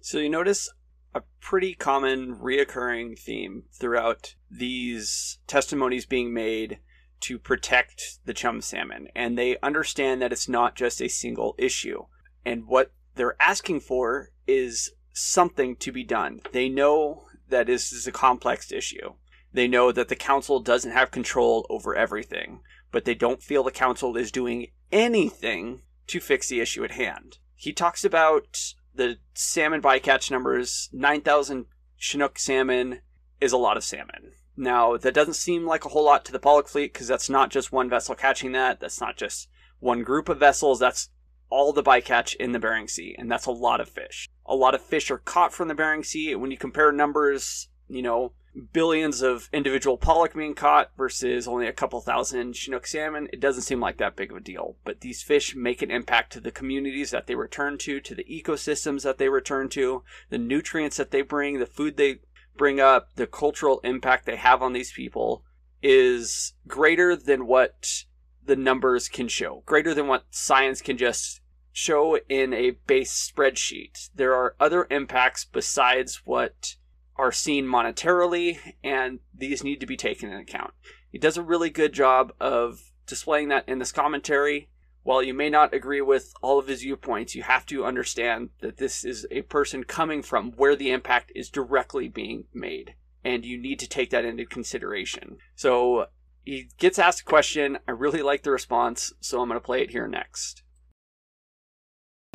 So 0.00 0.18
you 0.18 0.28
notice 0.28 0.68
a 1.14 1.22
pretty 1.40 1.74
common 1.74 2.36
reoccurring 2.36 3.18
theme 3.18 3.64
throughout 3.72 4.34
these 4.50 5.38
testimonies 5.46 6.06
being 6.06 6.34
made 6.34 6.80
to 7.20 7.38
protect 7.38 8.18
the 8.24 8.34
chum 8.34 8.60
salmon. 8.60 9.08
And 9.14 9.38
they 9.38 9.58
understand 9.62 10.20
that 10.22 10.32
it's 10.32 10.48
not 10.48 10.74
just 10.74 11.00
a 11.00 11.08
single 11.08 11.54
issue. 11.58 12.04
And 12.44 12.66
what 12.66 12.92
they're 13.14 13.40
asking 13.40 13.80
for 13.80 14.30
is 14.46 14.92
something 15.12 15.76
to 15.76 15.92
be 15.92 16.04
done. 16.04 16.40
They 16.52 16.68
know 16.68 17.26
that 17.48 17.66
this 17.66 17.92
is 17.92 18.06
a 18.06 18.12
complex 18.12 18.72
issue. 18.72 19.14
They 19.52 19.68
know 19.68 19.92
that 19.92 20.08
the 20.08 20.16
council 20.16 20.60
doesn't 20.60 20.92
have 20.92 21.10
control 21.10 21.66
over 21.70 21.94
everything, 21.94 22.60
but 22.92 23.04
they 23.04 23.14
don't 23.14 23.42
feel 23.42 23.62
the 23.62 23.70
council 23.70 24.16
is 24.16 24.30
doing 24.30 24.68
anything 24.92 25.82
to 26.08 26.20
fix 26.20 26.48
the 26.48 26.60
issue 26.60 26.84
at 26.84 26.92
hand. 26.92 27.38
He 27.54 27.72
talks 27.72 28.04
about 28.04 28.74
the 28.94 29.18
salmon 29.34 29.80
bycatch 29.80 30.30
numbers 30.30 30.88
9,000 30.92 31.66
Chinook 31.96 32.38
salmon 32.38 33.00
is 33.40 33.52
a 33.52 33.56
lot 33.56 33.76
of 33.76 33.84
salmon. 33.84 34.32
Now, 34.56 34.96
that 34.96 35.14
doesn't 35.14 35.34
seem 35.34 35.66
like 35.66 35.84
a 35.84 35.88
whole 35.88 36.04
lot 36.04 36.24
to 36.24 36.32
the 36.32 36.40
Pollock 36.40 36.68
fleet 36.68 36.92
because 36.92 37.06
that's 37.06 37.30
not 37.30 37.50
just 37.50 37.72
one 37.72 37.88
vessel 37.88 38.14
catching 38.14 38.52
that. 38.52 38.80
That's 38.80 39.00
not 39.00 39.16
just 39.16 39.48
one 39.78 40.02
group 40.02 40.28
of 40.28 40.38
vessels. 40.38 40.80
That's 40.80 41.10
all 41.48 41.72
the 41.72 41.82
bycatch 41.82 42.34
in 42.36 42.52
the 42.52 42.58
Bering 42.58 42.88
Sea, 42.88 43.14
and 43.16 43.30
that's 43.30 43.46
a 43.46 43.52
lot 43.52 43.80
of 43.80 43.88
fish. 43.88 44.28
A 44.46 44.54
lot 44.54 44.74
of 44.74 44.82
fish 44.82 45.10
are 45.10 45.18
caught 45.18 45.52
from 45.52 45.68
the 45.68 45.74
Bering 45.74 46.02
Sea. 46.02 46.34
When 46.34 46.50
you 46.50 46.58
compare 46.58 46.90
numbers, 46.92 47.68
you 47.88 48.02
know, 48.02 48.32
billions 48.58 49.22
of 49.22 49.48
individual 49.52 49.96
pollock 49.96 50.34
being 50.34 50.54
caught 50.54 50.90
versus 50.96 51.48
only 51.48 51.66
a 51.66 51.72
couple 51.72 52.00
thousand 52.00 52.54
Chinook 52.54 52.86
salmon, 52.86 53.28
it 53.32 53.40
doesn't 53.40 53.62
seem 53.62 53.80
like 53.80 53.98
that 53.98 54.16
big 54.16 54.30
of 54.30 54.36
a 54.36 54.40
deal. 54.40 54.76
But 54.84 55.00
these 55.00 55.22
fish 55.22 55.54
make 55.54 55.82
an 55.82 55.90
impact 55.90 56.32
to 56.32 56.40
the 56.40 56.50
communities 56.50 57.10
that 57.10 57.26
they 57.26 57.34
return 57.34 57.78
to, 57.78 58.00
to 58.00 58.14
the 58.14 58.24
ecosystems 58.24 59.02
that 59.02 59.18
they 59.18 59.28
return 59.28 59.68
to, 59.70 60.02
the 60.30 60.38
nutrients 60.38 60.96
that 60.96 61.10
they 61.10 61.22
bring, 61.22 61.58
the 61.58 61.66
food 61.66 61.96
they 61.96 62.20
bring 62.56 62.80
up, 62.80 63.14
the 63.14 63.26
cultural 63.26 63.80
impact 63.84 64.26
they 64.26 64.36
have 64.36 64.62
on 64.62 64.72
these 64.72 64.92
people 64.92 65.44
is 65.82 66.54
greater 66.66 67.14
than 67.14 67.46
what 67.46 68.04
the 68.44 68.56
numbers 68.56 69.08
can 69.08 69.28
show, 69.28 69.62
greater 69.66 69.94
than 69.94 70.06
what 70.06 70.24
science 70.30 70.80
can 70.80 70.96
just 70.96 71.40
show 71.72 72.18
in 72.28 72.52
a 72.52 72.70
base 72.86 73.32
spreadsheet. 73.32 74.10
There 74.14 74.34
are 74.34 74.56
other 74.58 74.86
impacts 74.90 75.44
besides 75.44 76.22
what 76.24 76.76
are 77.18 77.32
seen 77.32 77.66
monetarily, 77.66 78.58
and 78.82 79.18
these 79.34 79.64
need 79.64 79.80
to 79.80 79.86
be 79.86 79.96
taken 79.96 80.30
into 80.30 80.42
account. 80.42 80.72
He 81.10 81.18
does 81.18 81.36
a 81.36 81.42
really 81.42 81.70
good 81.70 81.92
job 81.92 82.32
of 82.40 82.92
displaying 83.06 83.48
that 83.48 83.68
in 83.68 83.78
this 83.78 83.92
commentary. 83.92 84.68
While 85.02 85.22
you 85.22 85.32
may 85.32 85.48
not 85.48 85.72
agree 85.72 86.02
with 86.02 86.34
all 86.42 86.58
of 86.58 86.66
his 86.66 86.82
viewpoints, 86.82 87.34
you 87.34 87.42
have 87.42 87.64
to 87.66 87.84
understand 87.84 88.50
that 88.60 88.76
this 88.76 89.04
is 89.04 89.26
a 89.30 89.42
person 89.42 89.84
coming 89.84 90.22
from 90.22 90.52
where 90.52 90.76
the 90.76 90.90
impact 90.90 91.32
is 91.34 91.48
directly 91.48 92.08
being 92.08 92.44
made, 92.52 92.94
and 93.24 93.44
you 93.44 93.56
need 93.56 93.78
to 93.78 93.88
take 93.88 94.10
that 94.10 94.26
into 94.26 94.44
consideration. 94.44 95.38
So 95.54 96.06
he 96.44 96.68
gets 96.78 96.98
asked 96.98 97.22
a 97.22 97.24
question. 97.24 97.78
I 97.88 97.92
really 97.92 98.22
like 98.22 98.42
the 98.42 98.50
response, 98.50 99.12
so 99.20 99.40
I'm 99.40 99.48
going 99.48 99.58
to 99.58 99.64
play 99.64 99.82
it 99.82 99.90
here 99.90 100.08
next. 100.08 100.62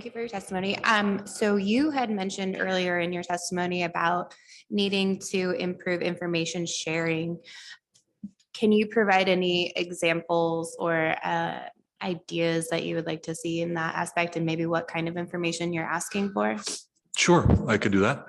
Thank 0.03 0.15
you 0.15 0.19
for 0.19 0.19
your 0.19 0.27
testimony. 0.27 0.77
Um, 0.83 1.25
so 1.25 1.55
you 1.55 1.89
had 1.89 2.09
mentioned 2.09 2.57
earlier 2.59 2.99
in 2.99 3.13
your 3.13 3.23
testimony 3.23 3.83
about 3.83 4.35
needing 4.69 5.17
to 5.31 5.51
improve 5.51 6.01
information 6.01 6.65
sharing. 6.65 7.37
Can 8.53 8.73
you 8.73 8.87
provide 8.87 9.29
any 9.29 9.71
examples 9.77 10.75
or 10.77 11.15
uh, 11.23 11.59
ideas 12.01 12.67
that 12.67 12.83
you 12.83 12.97
would 12.97 13.05
like 13.05 13.21
to 13.21 13.33
see 13.33 13.61
in 13.61 13.75
that 13.75 13.95
aspect 13.95 14.35
and 14.35 14.45
maybe 14.45 14.65
what 14.65 14.89
kind 14.89 15.07
of 15.07 15.15
information 15.15 15.71
you're 15.71 15.85
asking 15.85 16.33
for? 16.33 16.57
Sure, 17.15 17.47
I 17.69 17.77
could 17.77 17.93
do 17.93 18.01
that. 18.01 18.27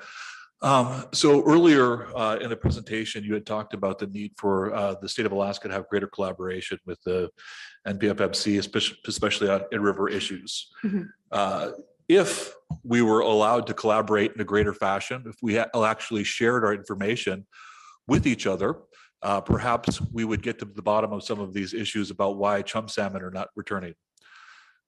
Um, 0.64 1.04
so 1.12 1.44
earlier, 1.44 2.06
uh, 2.16 2.38
in 2.40 2.48
the 2.48 2.56
presentation, 2.56 3.22
you 3.22 3.34
had 3.34 3.44
talked 3.44 3.74
about 3.74 3.98
the 3.98 4.06
need 4.06 4.32
for, 4.38 4.74
uh, 4.74 4.94
the 5.02 5.08
state 5.10 5.26
of 5.26 5.32
Alaska 5.32 5.68
to 5.68 5.74
have 5.74 5.86
greater 5.90 6.06
collaboration 6.06 6.78
with 6.86 6.98
the 7.02 7.28
NPFMC, 7.86 8.58
especially, 8.58 8.96
especially 9.06 9.50
on 9.50 9.60
in-river 9.72 10.08
issues. 10.08 10.72
Mhm. 10.82 11.08
Uh, 11.30 11.72
if 12.08 12.54
we 12.82 13.02
were 13.02 13.20
allowed 13.20 13.66
to 13.66 13.74
collaborate 13.74 14.32
in 14.32 14.40
a 14.40 14.44
greater 14.44 14.72
fashion, 14.72 15.24
if 15.26 15.36
we 15.42 15.58
actually 15.58 16.24
shared 16.24 16.64
our 16.64 16.72
information 16.72 17.46
with 18.08 18.26
each 18.26 18.46
other, 18.46 18.76
uh, 19.20 19.42
perhaps 19.42 20.00
we 20.12 20.24
would 20.24 20.42
get 20.42 20.58
to 20.60 20.64
the 20.64 20.82
bottom 20.82 21.12
of 21.12 21.22
some 21.22 21.40
of 21.40 21.52
these 21.52 21.74
issues 21.74 22.10
about 22.10 22.38
why 22.38 22.62
chum 22.62 22.88
salmon 22.88 23.22
are 23.22 23.30
not 23.30 23.48
returning. 23.54 23.94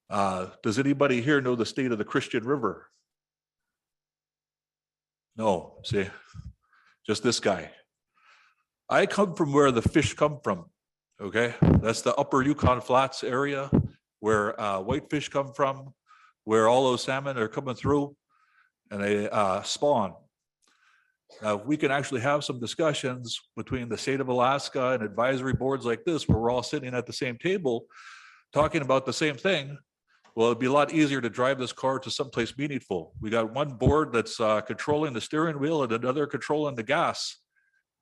Uh, 0.08 0.46
does 0.62 0.78
anybody 0.78 1.20
here 1.20 1.42
know 1.42 1.54
the 1.54 1.66
state 1.66 1.92
of 1.92 1.98
the 1.98 2.04
Christian 2.04 2.44
River? 2.44 2.88
No, 5.37 5.75
see, 5.85 6.07
just 7.07 7.22
this 7.22 7.40
guy. 7.40 7.70
I 8.88 9.07
come 9.07 9.35
from 9.35 9.53
where 9.53 9.70
the 9.70 9.83
fish 9.83 10.14
come 10.14 10.38
from. 10.42 10.66
Okay, 11.20 11.55
that's 11.81 12.03
the 12.03 12.14
upper 12.14 12.42
Yukon 12.42 12.81
Flats 12.81 13.25
area 13.25 13.70
where 14.20 14.59
uh, 14.61 14.81
whitefish 14.81 15.29
come 15.29 15.53
from, 15.53 15.94
where 16.44 16.68
all 16.68 16.85
those 16.85 17.03
salmon 17.03 17.38
are 17.38 17.49
coming 17.49 17.75
through 17.75 18.16
and 18.90 19.03
they 19.03 19.29
uh, 19.29 19.62
spawn. 19.62 20.14
Now, 21.42 21.57
we 21.57 21.77
can 21.77 21.90
actually 21.90 22.20
have 22.20 22.44
some 22.44 22.61
discussions 22.61 23.40
between 23.57 23.88
the 23.88 23.99
state 23.99 24.20
of 24.20 24.29
Alaska 24.29 24.92
and 24.92 25.03
advisory 25.03 25.53
boards 25.53 25.85
like 25.85 26.05
this, 26.05 26.29
where 26.29 26.38
we're 26.38 26.51
all 26.51 26.62
sitting 26.62 26.94
at 26.94 27.07
the 27.07 27.12
same 27.12 27.37
table, 27.37 27.87
talking 28.53 28.83
about 28.83 29.07
the 29.07 29.12
same 29.12 29.35
thing, 29.35 29.77
well, 30.37 30.49
it'd 30.49 30.59
be 30.59 30.66
a 30.66 30.72
lot 30.72 30.92
easier 30.92 31.22
to 31.22 31.31
drive 31.31 31.59
this 31.59 31.72
car 31.72 31.99
to 31.99 32.11
someplace 32.11 32.59
meaningful. 32.59 33.14
We 33.22 33.31
got 33.31 33.55
one 33.55 33.70
board 33.70 34.12
that's 34.12 34.38
uh, 34.38 34.61
controlling 34.61 35.14
the 35.14 35.20
steering 35.20 35.59
wheel 35.59 35.83
and 35.83 35.90
another 35.90 36.27
controlling 36.27 36.75
the 36.75 36.83
gas. 36.83 37.38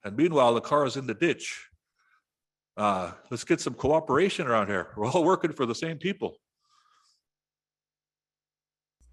And 0.02 0.16
meanwhile, 0.16 0.52
the 0.52 0.60
car 0.60 0.84
is 0.84 0.96
in 0.96 1.06
the 1.06 1.14
ditch. 1.14 1.68
Uh, 2.76 3.12
let's 3.30 3.44
get 3.44 3.60
some 3.60 3.74
cooperation 3.74 4.48
around 4.48 4.66
here. 4.66 4.88
We're 4.96 5.06
all 5.06 5.22
working 5.22 5.52
for 5.52 5.64
the 5.64 5.76
same 5.76 5.98
people. 5.98 6.34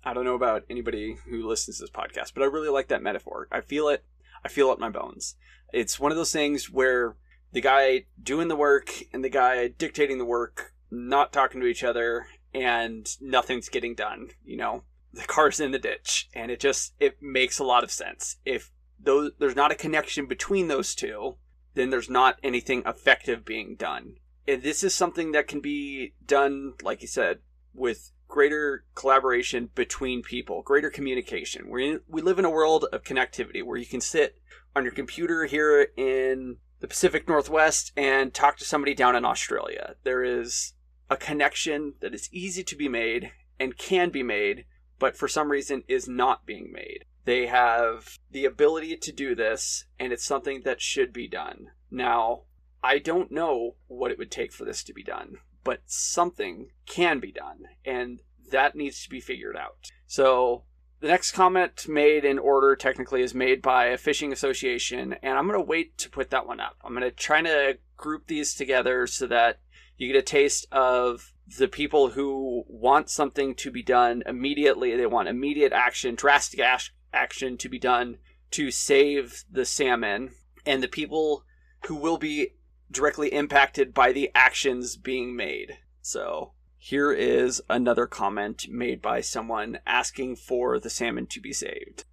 I 0.04 0.16
don't 0.16 0.26
know 0.26 0.34
about 0.34 0.64
anybody 0.68 1.16
who 1.30 1.48
listens 1.48 1.78
to 1.78 1.84
this 1.84 1.92
podcast, 1.92 2.34
but 2.34 2.42
I 2.42 2.48
really 2.48 2.70
like 2.70 2.88
that 2.88 3.04
metaphor. 3.04 3.48
I 3.52 3.62
feel 3.62 3.88
it. 3.90 4.04
I 4.44 4.48
feel 4.48 4.72
it 4.72 4.80
my 4.80 4.90
bones. 4.90 5.36
It's 5.72 6.00
one 6.00 6.12
of 6.12 6.18
those 6.18 6.34
things 6.34 6.72
where 6.72 7.18
the 7.52 7.62
guy 7.62 8.06
doing 8.22 8.48
the 8.48 8.56
work 8.56 8.92
and 9.14 9.24
the 9.24 9.30
guy 9.30 9.68
dictating 9.68 10.18
the 10.18 10.26
work 10.26 10.74
not 10.90 11.32
talking 11.32 11.62
to 11.62 11.68
each 11.68 11.84
other 11.84 12.26
and 12.54 13.16
nothing's 13.22 13.70
getting 13.70 13.96
done, 13.96 14.30
you 14.44 14.58
know. 14.58 14.84
The 15.14 15.24
car's 15.24 15.60
in 15.60 15.72
the 15.72 15.80
ditch 15.80 16.30
and 16.34 16.52
it 16.52 16.60
just 16.60 16.94
it 17.00 17.22
makes 17.22 17.60
a 17.60 17.66
lot 17.66 17.84
of 17.84 17.92
sense. 17.92 18.38
If 18.46 18.72
those 18.98 19.32
there's 19.40 19.56
not 19.56 19.72
a 19.72 19.76
connection 19.76 20.26
between 20.26 20.68
those 20.68 20.96
two, 20.96 21.36
then 21.74 21.90
there's 21.90 22.10
not 22.10 22.40
anything 22.44 22.84
effective 22.86 23.44
being 23.44 23.76
done. 23.76 24.16
And 24.48 24.64
this 24.64 24.84
is 24.84 24.94
something 24.94 25.34
that 25.34 25.48
can 25.48 25.60
be 25.60 26.14
done 26.26 26.74
like 26.82 27.02
you 27.02 27.08
said 27.08 27.40
with 27.74 28.12
greater 28.28 28.86
collaboration 28.96 29.70
between 29.76 30.24
people, 30.24 30.62
greater 30.62 30.90
communication. 30.90 31.70
We 31.70 32.00
we 32.08 32.22
live 32.22 32.40
in 32.40 32.46
a 32.46 32.50
world 32.50 32.86
of 32.92 33.04
connectivity 33.04 33.64
where 33.64 33.78
you 33.78 33.86
can 33.86 34.02
sit 34.02 34.38
on 34.76 34.84
your 34.84 34.94
computer 34.94 35.46
here 35.46 35.88
in 35.98 36.58
the 36.80 36.88
Pacific 36.88 37.28
Northwest 37.28 37.92
and 37.96 38.34
talk 38.34 38.58
to 38.58 38.66
somebody 38.66 38.94
down 38.94 39.16
in 39.16 39.26
Australia. 39.26 39.96
There 40.04 40.24
is 40.24 40.74
a 41.12 41.18
connection 41.18 41.94
that 42.00 42.16
is 42.16 42.30
easy 42.32 42.64
to 42.64 42.76
be 42.76 42.88
made 42.88 43.34
and 43.60 43.78
can 43.78 44.10
be 44.10 44.24
made, 44.24 44.64
but 44.98 45.18
for 45.18 45.28
some 45.28 45.52
reason 45.52 45.84
is 45.90 46.08
not 46.08 46.46
being 46.46 46.72
made. 46.72 47.04
They 47.26 47.48
have 47.48 48.18
the 48.32 48.46
ability 48.46 48.96
to 48.96 49.12
do 49.12 49.36
this, 49.36 49.84
and 50.00 50.14
it's 50.14 50.26
something 50.26 50.62
that 50.64 50.82
should 50.82 51.12
be 51.12 51.28
done. 51.28 51.72
Now, 51.92 52.44
I 52.82 52.98
don't 52.98 53.30
know 53.30 53.76
what 53.88 54.10
it 54.10 54.18
would 54.18 54.32
take 54.32 54.54
for 54.54 54.64
this 54.64 54.84
to 54.86 54.94
be 54.94 55.04
done, 55.04 55.36
but 55.66 55.82
something 55.86 56.70
can 56.86 57.20
be 57.20 57.34
done, 57.34 57.66
and 57.86 58.22
that 58.50 58.74
needs 58.76 59.04
to 59.04 59.10
be 59.10 59.20
figured 59.20 59.58
out. 59.58 59.92
So, 60.08 60.64
the 61.02 61.08
next 61.08 61.32
comment 61.34 61.90
made 61.90 62.24
in 62.24 62.40
order 62.40 62.76
technically 62.76 63.22
is 63.22 63.34
made 63.36 63.62
by 63.62 63.88
a 63.88 63.98
fishing 63.98 64.32
association, 64.32 65.14
and 65.22 65.38
I'm 65.38 65.48
going 65.48 65.60
to 65.60 65.66
wait 65.66 65.98
to 65.98 66.10
put 66.10 66.30
that 66.30 66.48
one 66.48 66.62
up. 66.62 66.78
I'm 66.84 66.94
going 66.94 67.04
to 67.04 67.12
try 67.12 67.42
to 67.42 67.80
group 67.98 68.28
these 68.28 68.56
together 68.56 69.08
so 69.08 69.28
that 69.28 69.60
you 70.02 70.12
get 70.12 70.18
a 70.18 70.24
taste 70.24 70.66
of 70.72 71.32
the 71.60 71.68
people 71.68 72.10
who 72.10 72.64
want 72.68 73.08
something 73.08 73.54
to 73.54 73.70
be 73.70 73.84
done 73.84 74.24
immediately. 74.26 74.96
They 74.96 75.06
want 75.06 75.28
immediate 75.28 75.72
action, 75.74 76.16
drastic 76.16 76.60
ash- 76.60 76.92
action 77.14 77.56
to 77.60 77.70
be 77.70 77.78
done 77.78 78.18
to 78.52 78.72
save 78.72 79.44
the 79.50 79.64
salmon, 79.64 80.32
and 80.66 80.82
the 80.82 80.88
people 80.88 81.44
who 81.86 81.94
will 81.96 82.18
be 82.18 82.56
directly 82.90 83.32
impacted 83.32 83.94
by 83.94 84.12
the 84.12 84.32
actions 84.34 84.98
being 84.98 85.36
made. 85.36 85.78
So, 86.02 86.54
here 86.80 87.12
is 87.12 87.62
another 87.70 88.08
comment 88.08 88.66
made 88.70 89.04
by 89.04 89.22
someone 89.22 89.80
asking 89.86 90.38
for 90.38 90.80
the 90.80 90.90
salmon 90.90 91.28
to 91.28 91.40
be 91.40 91.54
saved. 91.54 92.06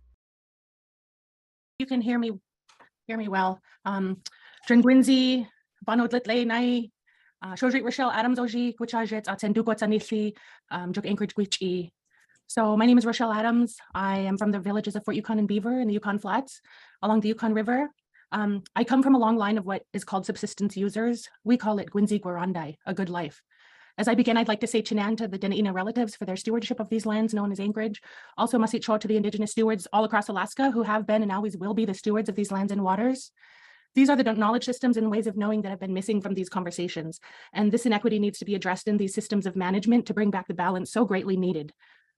you 1.79 1.87
can 1.87 2.03
hear 2.03 2.19
me, 2.19 2.33
hear 3.07 3.17
me 3.17 3.29
well. 3.29 3.63
Um, 3.87 4.21
Dringwinzi, 4.69 5.47
Banodlit 5.87 6.47
Nai, 6.47 6.91
Rochelle 7.43 8.11
Adams 8.11 8.39
Oji, 8.39 8.75
Juk 10.93 11.07
Anchorage 11.07 11.35
Gwichi. 11.35 11.91
So 12.47 12.77
my 12.77 12.87
name 12.87 12.99
is 12.99 13.05
Rochelle 13.05 13.33
Adams. 13.33 13.77
I 13.95 14.21
am 14.21 14.39
from 14.39 14.51
the 14.51 14.59
villages 14.59 14.97
of 14.97 15.05
Fort 15.05 15.17
Yukon 15.17 15.39
and 15.39 15.47
Beaver 15.47 15.81
in 15.81 15.87
the 15.87 15.95
Yukon 15.95 16.19
Flats 16.19 16.61
along 17.03 17.21
the 17.21 17.29
Yukon 17.29 17.55
River. 17.55 17.91
Um, 18.33 18.63
I 18.75 18.85
come 18.85 19.03
from 19.03 19.15
a 19.15 19.19
long 19.19 19.37
line 19.37 19.59
of 19.59 19.67
what 19.67 19.83
is 19.93 20.05
called 20.05 20.27
subsistence 20.27 20.77
users. 20.77 21.29
We 21.45 21.57
call 21.57 21.79
it 21.79 21.91
Gwinzi 21.91 22.21
Gwarandai, 22.21 22.77
a 22.87 22.95
good 22.95 23.11
life. 23.11 23.43
As 23.99 24.07
I 24.07 24.15
begin, 24.15 24.37
I'd 24.37 24.49
like 24.49 24.61
to 24.61 24.67
say 24.67 24.81
Chinan 24.81 25.17
to 25.17 25.29
the 25.29 25.39
Dena'ina 25.39 25.75
relatives 25.75 26.15
for 26.15 26.25
their 26.25 26.37
stewardship 26.37 26.79
of 26.79 26.89
these 26.89 27.05
lands 27.05 27.35
known 27.35 27.51
as 27.51 27.59
Anchorage. 27.59 28.01
Also 28.37 28.59
Masit 28.59 28.83
Cho 28.83 28.97
to 28.97 29.09
the 29.09 29.17
indigenous 29.17 29.51
stewards 29.51 29.89
all 29.93 30.05
across 30.05 30.29
Alaska 30.29 30.71
who 30.71 30.85
have 30.85 31.07
been 31.07 31.23
and 31.23 31.33
always 31.33 31.57
will 31.57 31.75
be 31.75 31.85
the 31.85 31.95
stewards 31.95 32.29
of 32.29 32.37
these 32.37 32.53
lands 32.53 32.71
and 32.71 32.83
waters. 32.83 33.33
These 33.95 34.11
are 34.11 34.17
the 34.17 34.33
knowledge 34.33 34.65
systems 34.65 34.97
and 34.97 35.11
ways 35.11 35.27
of 35.27 35.37
knowing 35.37 35.63
that 35.63 35.71
have 35.71 35.81
been 35.81 35.95
missing 35.95 36.21
from 36.21 36.35
these 36.35 36.49
conversations. 36.49 37.21
And 37.53 37.73
this 37.73 37.87
inequity 37.87 38.19
needs 38.19 38.39
to 38.39 38.45
be 38.45 38.55
addressed 38.55 38.89
in 38.89 38.97
these 38.97 39.15
systems 39.15 39.47
of 39.47 39.57
management 39.57 40.07
to 40.07 40.15
bring 40.15 40.31
back 40.31 40.47
the 40.47 40.55
balance 40.55 40.93
so 40.93 41.05
greatly 41.05 41.37
needed. 41.37 41.73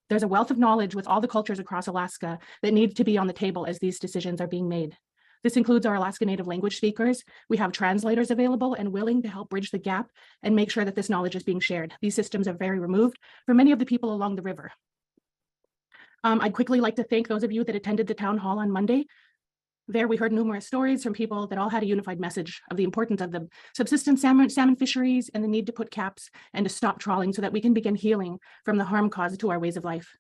There's 0.09 0.25
a 0.25 0.29
wealth 0.29 0.51
of 0.51 0.59
knowledge 0.59 0.95
with 0.95 1.07
all 1.07 1.21
the 1.21 1.29
cultures 1.29 1.61
across 1.61 1.87
Alaska 1.87 2.39
that 2.63 2.75
needs 2.75 2.95
to 2.95 3.05
be 3.05 3.17
on 3.17 3.29
the 3.29 3.33
table 3.33 3.65
as 3.65 3.79
these 3.79 4.01
decisions 4.01 4.41
are 4.41 4.49
being 4.49 4.69
made. 4.69 4.97
This 5.43 5.57
includes 5.57 5.87
our 5.87 5.95
Alaska 5.95 6.27
Native 6.27 6.47
language 6.47 6.77
speakers. 6.77 7.23
We 7.49 7.57
have 7.57 7.73
translators 7.73 8.31
available 8.31 8.75
and 8.75 8.93
willing 8.93 9.23
to 9.23 9.29
help 9.29 9.49
bridge 9.49 9.71
the 9.71 9.79
gap 9.79 10.11
and 10.43 10.55
make 10.55 10.71
sure 10.71 10.85
that 10.85 10.97
this 10.97 11.09
knowledge 11.09 11.37
is 11.37 11.45
being 11.45 11.61
shared. 11.61 11.95
These 12.03 12.15
systems 12.15 12.47
are 12.47 12.53
very 12.53 12.79
removed 12.79 13.19
for 13.47 13.55
many 13.55 13.73
of 13.73 13.79
the 13.79 13.87
people 13.87 14.13
along 14.13 14.37
the 14.37 14.43
river. 14.43 14.73
Um, 16.25 16.41
I'd 16.43 16.53
quickly 16.53 16.81
like 16.81 16.97
to 16.97 17.05
thank 17.05 17.29
those 17.29 17.43
of 17.43 17.53
you 17.53 17.65
that 17.65 17.75
attended 17.75 18.07
the 18.07 18.15
town 18.15 18.37
hall 18.37 18.59
on 18.59 18.71
Monday. 18.71 19.07
There, 19.91 20.07
we 20.07 20.17
heard 20.17 20.33
numerous 20.33 20.69
stories 20.69 21.03
from 21.03 21.15
people 21.15 21.49
that 21.49 21.59
all 21.59 21.69
had 21.69 21.83
a 21.83 21.87
unified 21.87 22.21
message 22.21 22.63
of 22.71 22.77
the 22.77 22.85
importance 22.85 23.21
of 23.21 23.33
the 23.33 23.49
subsistence 23.75 24.23
salmon, 24.23 24.49
salmon 24.49 24.77
fisheries 24.77 25.31
and 25.35 25.43
the 25.43 25.49
need 25.49 25.67
to 25.67 25.73
put 25.73 25.91
caps 25.91 26.31
and 26.55 26.65
to 26.65 26.71
stop 26.71 27.01
trawling 27.01 27.33
so 27.33 27.43
that 27.43 27.53
we 27.53 27.61
can 27.61 27.75
begin 27.75 27.97
healing 27.97 28.39
from 28.65 28.79
the 28.79 28.85
harm 28.85 29.11
caused 29.11 29.41
to 29.41 29.51
our 29.51 29.59
ways 29.59 29.77
of 29.77 29.83
life. 29.83 30.17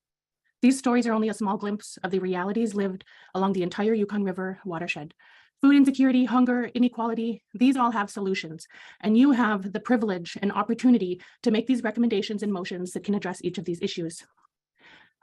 These 0.60 0.76
stories 0.76 1.06
are 1.06 1.12
only 1.12 1.28
a 1.28 1.34
small 1.34 1.56
glimpse 1.56 1.98
of 2.02 2.10
the 2.10 2.18
realities 2.18 2.74
lived 2.74 3.04
along 3.32 3.52
the 3.52 3.62
entire 3.62 3.94
Yukon 3.94 4.24
River 4.24 4.58
watershed. 4.64 5.14
Food 5.62 5.76
insecurity, 5.76 6.24
hunger, 6.24 6.64
inequality, 6.74 7.44
these 7.54 7.76
all 7.76 7.92
have 7.92 8.10
solutions. 8.10 8.66
And 9.00 9.16
you 9.16 9.30
have 9.30 9.72
the 9.72 9.78
privilege 9.78 10.36
and 10.42 10.50
opportunity 10.50 11.22
to 11.44 11.52
make 11.52 11.68
these 11.68 11.84
recommendations 11.84 12.42
and 12.42 12.52
motions 12.52 12.90
that 12.94 13.04
can 13.04 13.14
address 13.14 13.40
each 13.44 13.58
of 13.58 13.66
these 13.66 13.82
issues. 13.82 14.24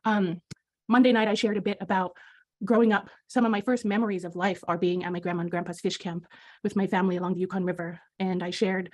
Um, 0.06 0.42
Monday 0.88 1.12
night, 1.12 1.28
I 1.28 1.34
shared 1.34 1.58
a 1.58 1.62
bit 1.62 1.80
about 1.82 2.16
growing 2.64 2.92
up. 2.94 3.10
Some 3.28 3.46
of 3.46 3.52
my 3.52 3.62
first 3.62 3.86
memories 3.86 4.26
of 4.26 4.36
life 4.36 4.64
are 4.68 4.78
being 4.78 5.04
at 5.04 5.12
my 5.12 5.20
grandma 5.20 5.42
and 5.42 5.52
grandpa's 5.52 5.80
fish 5.80 5.98
camp 5.98 6.26
with 6.64 6.76
my 6.76 6.88
family 6.88 7.18
along 7.18 7.36
the 7.36 7.42
Yukon 7.42 7.64
River. 7.64 8.00
And 8.20 8.44
I 8.44 8.50
shared 8.50 8.92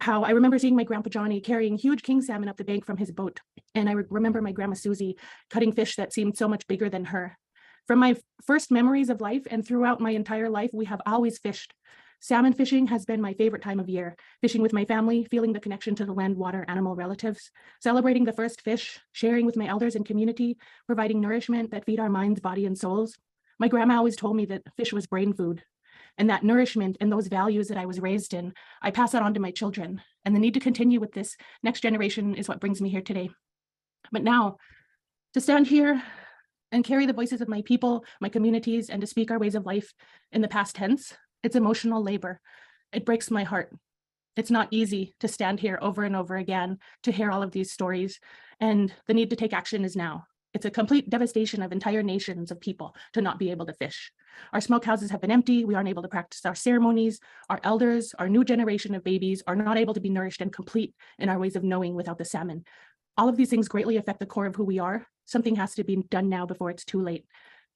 how 0.00 0.22
I 0.22 0.30
remember 0.30 0.58
seeing 0.58 0.76
my 0.76 0.84
grandpa 0.84 1.08
Johnny 1.08 1.40
carrying 1.40 1.76
huge 1.76 2.02
king 2.02 2.20
salmon 2.20 2.48
up 2.48 2.56
the 2.56 2.64
bank 2.64 2.84
from 2.84 2.96
his 2.96 3.10
boat. 3.10 3.40
And 3.74 3.88
I 3.88 3.92
re- 3.92 4.04
remember 4.10 4.42
my 4.42 4.52
grandma 4.52 4.74
Susie 4.74 5.16
cutting 5.50 5.72
fish 5.72 5.96
that 5.96 6.12
seemed 6.12 6.36
so 6.36 6.48
much 6.48 6.66
bigger 6.66 6.88
than 6.88 7.06
her. 7.06 7.38
From 7.86 8.00
my 8.00 8.16
first 8.44 8.70
memories 8.70 9.10
of 9.10 9.20
life 9.20 9.46
and 9.50 9.66
throughout 9.66 10.00
my 10.00 10.10
entire 10.10 10.50
life, 10.50 10.70
we 10.72 10.86
have 10.86 11.00
always 11.06 11.38
fished. 11.38 11.72
Salmon 12.20 12.52
fishing 12.52 12.86
has 12.88 13.04
been 13.04 13.20
my 13.20 13.34
favorite 13.34 13.62
time 13.62 13.78
of 13.78 13.88
year. 13.88 14.16
Fishing 14.40 14.62
with 14.62 14.72
my 14.72 14.84
family, 14.84 15.24
feeling 15.24 15.52
the 15.52 15.60
connection 15.60 15.94
to 15.96 16.04
the 16.04 16.12
land, 16.12 16.36
water, 16.36 16.64
animal 16.68 16.94
relatives, 16.94 17.50
celebrating 17.80 18.24
the 18.24 18.32
first 18.32 18.62
fish, 18.62 18.98
sharing 19.12 19.46
with 19.46 19.56
my 19.56 19.66
elders 19.66 19.94
and 19.94 20.06
community, 20.06 20.56
providing 20.86 21.20
nourishment 21.20 21.70
that 21.70 21.84
feed 21.84 22.00
our 22.00 22.08
minds, 22.08 22.40
body, 22.40 22.66
and 22.66 22.76
souls. 22.76 23.16
My 23.58 23.68
grandma 23.68 23.98
always 23.98 24.16
told 24.16 24.36
me 24.36 24.46
that 24.46 24.62
fish 24.76 24.92
was 24.92 25.06
brain 25.06 25.32
food. 25.32 25.62
And 26.18 26.30
that 26.30 26.44
nourishment 26.44 26.96
and 27.00 27.12
those 27.12 27.28
values 27.28 27.68
that 27.68 27.78
I 27.78 27.86
was 27.86 28.00
raised 28.00 28.32
in, 28.32 28.54
I 28.80 28.90
pass 28.90 29.12
that 29.12 29.22
on 29.22 29.34
to 29.34 29.40
my 29.40 29.50
children. 29.50 30.00
And 30.24 30.34
the 30.34 30.40
need 30.40 30.54
to 30.54 30.60
continue 30.60 30.98
with 30.98 31.12
this 31.12 31.36
next 31.62 31.80
generation 31.80 32.34
is 32.34 32.48
what 32.48 32.60
brings 32.60 32.80
me 32.80 32.88
here 32.88 33.02
today. 33.02 33.28
But 34.10 34.22
now, 34.22 34.56
to 35.34 35.40
stand 35.40 35.66
here 35.66 36.02
and 36.72 36.84
carry 36.84 37.06
the 37.06 37.12
voices 37.12 37.40
of 37.40 37.48
my 37.48 37.62
people, 37.62 38.04
my 38.20 38.30
communities, 38.30 38.88
and 38.88 39.00
to 39.00 39.06
speak 39.06 39.30
our 39.30 39.38
ways 39.38 39.54
of 39.54 39.66
life 39.66 39.92
in 40.32 40.40
the 40.40 40.48
past 40.48 40.74
tense. 40.76 41.14
It's 41.46 41.54
emotional 41.54 42.02
labor. 42.02 42.40
It 42.92 43.06
breaks 43.06 43.30
my 43.30 43.44
heart. 43.44 43.72
It's 44.34 44.50
not 44.50 44.66
easy 44.72 45.14
to 45.20 45.28
stand 45.28 45.60
here 45.60 45.78
over 45.80 46.02
and 46.02 46.16
over 46.16 46.34
again 46.34 46.78
to 47.04 47.12
hear 47.12 47.30
all 47.30 47.40
of 47.40 47.52
these 47.52 47.70
stories, 47.70 48.18
and 48.58 48.92
the 49.06 49.14
need 49.14 49.30
to 49.30 49.36
take 49.36 49.52
action 49.52 49.84
is 49.84 49.94
now. 49.94 50.24
It's 50.54 50.64
a 50.64 50.72
complete 50.72 51.08
devastation 51.08 51.62
of 51.62 51.70
entire 51.70 52.02
nations 52.02 52.50
of 52.50 52.60
people 52.60 52.96
to 53.12 53.22
not 53.22 53.38
be 53.38 53.52
able 53.52 53.64
to 53.66 53.74
fish. 53.74 54.10
Our 54.52 54.58
smokehouses 54.58 55.10
have 55.10 55.20
been 55.20 55.30
empty. 55.30 55.64
We 55.64 55.76
aren't 55.76 55.88
able 55.88 56.02
to 56.02 56.08
practice 56.08 56.44
our 56.44 56.56
ceremonies. 56.56 57.20
Our 57.48 57.60
elders, 57.62 58.12
our 58.18 58.28
new 58.28 58.42
generation 58.42 58.96
of 58.96 59.04
babies 59.04 59.44
are 59.46 59.54
not 59.54 59.78
able 59.78 59.94
to 59.94 60.00
be 60.00 60.10
nourished 60.10 60.40
and 60.40 60.52
complete 60.52 60.96
in 61.20 61.28
our 61.28 61.38
ways 61.38 61.54
of 61.54 61.62
knowing 61.62 61.94
without 61.94 62.18
the 62.18 62.24
salmon. 62.24 62.64
All 63.16 63.28
of 63.28 63.36
these 63.36 63.50
things 63.50 63.68
greatly 63.68 63.98
affect 63.98 64.18
the 64.18 64.26
core 64.26 64.46
of 64.46 64.56
who 64.56 64.64
we 64.64 64.80
are. 64.80 65.06
Something 65.26 65.54
has 65.56 65.76
to 65.76 65.84
be 65.84 66.02
done 66.10 66.28
now 66.28 66.44
before 66.44 66.70
it's 66.70 66.84
too 66.84 67.00
late. 67.00 67.24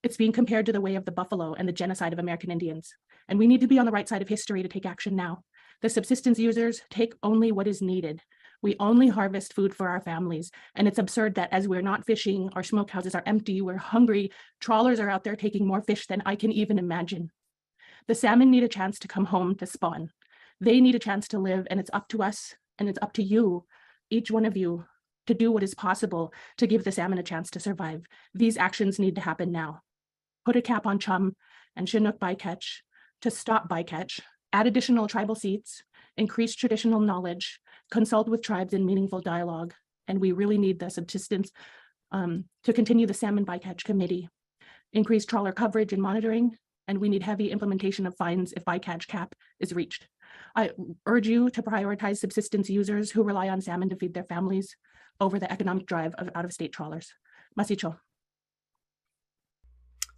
It's 0.03 0.17
being 0.17 0.33
compared 0.33 0.67
to 0.67 0.73
the 0.73 0.81
way 0.81 0.95
of 0.95 1.05
the 1.05 1.13
buffalo 1.13 1.55
and 1.55 1.69
the 1.69 1.73
genocide 1.73 2.13
of 2.13 2.19
American 2.19 2.51
Indians. 2.51 2.95
And 3.29 3.39
we 3.39 3.47
need 3.47 3.61
to 3.61 3.67
be 3.67 3.79
on 3.79 3.87
the 3.87 3.93
right 3.93 4.09
side 4.09 4.23
of 4.23 4.29
history 4.29 4.63
to 4.63 4.69
take 4.69 4.87
action 4.87 5.15
now. 5.15 5.45
The 5.83 5.91
subsistence 5.91 6.39
users 6.39 6.81
take 6.91 7.15
only 7.23 7.53
what 7.53 7.67
is 7.67 7.83
needed. 7.83 8.23
We 8.63 8.77
only 8.79 9.09
harvest 9.09 9.55
food 9.55 9.75
for 9.75 9.89
our 9.89 10.01
families. 10.01 10.51
And 10.75 10.89
it's 10.89 10.99
absurd 10.99 11.35
that 11.35 11.53
as 11.53 11.69
we're 11.69 11.83
not 11.83 12.07
fishing, 12.07 12.51
our 12.55 12.63
smokehouses 12.63 13.15
are 13.15 13.23
empty, 13.27 13.61
we're 13.61 13.77
hungry, 13.77 14.31
trawlers 14.61 15.01
are 15.01 15.11
out 15.11 15.25
there 15.25 15.37
taking 15.37 15.67
more 15.67 15.83
fish 15.83 16.07
than 16.07 16.23
I 16.27 16.37
can 16.37 16.53
even 16.53 16.79
imagine. 16.79 17.31
The 18.07 18.15
salmon 18.15 18.51
need 18.51 18.65
a 18.65 18.69
chance 18.69 18.99
to 19.01 19.09
come 19.09 19.27
home 19.27 19.55
to 19.57 19.67
spawn. 19.67 20.11
They 20.61 20.81
need 20.81 20.95
a 20.95 20.99
chance 20.99 21.29
to 21.29 21.39
live, 21.39 21.67
and 21.71 21.81
it's 21.81 21.91
up 21.93 22.09
to 22.09 22.23
us 22.23 22.55
and 22.79 22.89
it's 22.89 22.99
up 23.01 23.13
to 23.15 23.23
you, 23.23 23.65
each 24.11 24.31
one 24.31 24.45
of 24.45 24.57
you, 24.57 24.85
to 25.27 25.35
do 25.35 25.53
what 25.53 25.63
is 25.63 25.75
possible 25.75 26.33
to 26.57 26.67
give 26.67 26.85
the 26.85 26.93
salmon 26.93 27.19
a 27.19 27.23
chance 27.23 27.51
to 27.51 27.61
survive. 27.61 28.03
These 28.35 28.57
actions 28.57 28.99
need 28.99 29.15
to 29.15 29.21
happen 29.21 29.53
now. 29.53 29.83
Put 30.45 30.57
a 30.57 30.63
cap 30.63 30.87
on 30.87 30.99
chum 30.99 31.37
and 31.77 31.89
Chinook 31.89 32.19
bycatch 32.19 32.79
to 33.23 33.31
stop 33.31 33.69
bycatch, 33.69 34.21
add 34.53 34.67
additional 34.67 35.07
tribal 35.07 35.35
seats, 35.35 35.83
increase 36.17 36.55
traditional 36.55 37.01
knowledge, 37.01 37.61
consult 37.91 38.29
with 38.29 38.43
tribes 38.43 38.73
in 38.73 38.87
meaningful 38.87 39.21
dialogue. 39.21 39.75
And 40.09 40.21
we 40.21 40.33
really 40.33 40.59
need 40.59 40.79
the 40.79 40.91
subsistence 40.91 41.51
um, 42.11 42.45
to 42.65 42.73
continue 42.73 43.07
the 43.07 43.15
salmon 43.15 43.45
bycatch 43.45 43.85
committee, 43.85 44.29
increase 44.93 45.25
trawler 45.25 45.53
coverage 45.53 45.93
and 45.93 46.03
monitoring, 46.03 46.57
and 46.89 46.99
we 46.99 47.09
need 47.09 47.23
heavy 47.23 47.51
implementation 47.51 48.07
of 48.07 48.17
fines 48.17 48.53
if 48.57 48.65
bycatch 48.65 49.07
cap 49.07 49.35
is 49.61 49.73
reached. 49.73 50.09
I 50.57 50.71
urge 51.07 51.29
you 51.29 51.51
to 51.51 51.63
prioritize 51.63 52.19
subsistence 52.19 52.69
users 52.69 53.11
who 53.11 53.23
rely 53.23 53.49
on 53.49 53.61
salmon 53.61 53.91
to 53.91 53.97
feed 53.97 54.15
their 54.15 54.25
families 54.25 54.75
over 55.21 55.39
the 55.39 55.53
economic 55.53 55.87
drive 55.87 56.15
of 56.17 56.31
out-of-state 56.35 56.73
trawlers. 56.73 57.13
Masicho. 57.59 57.97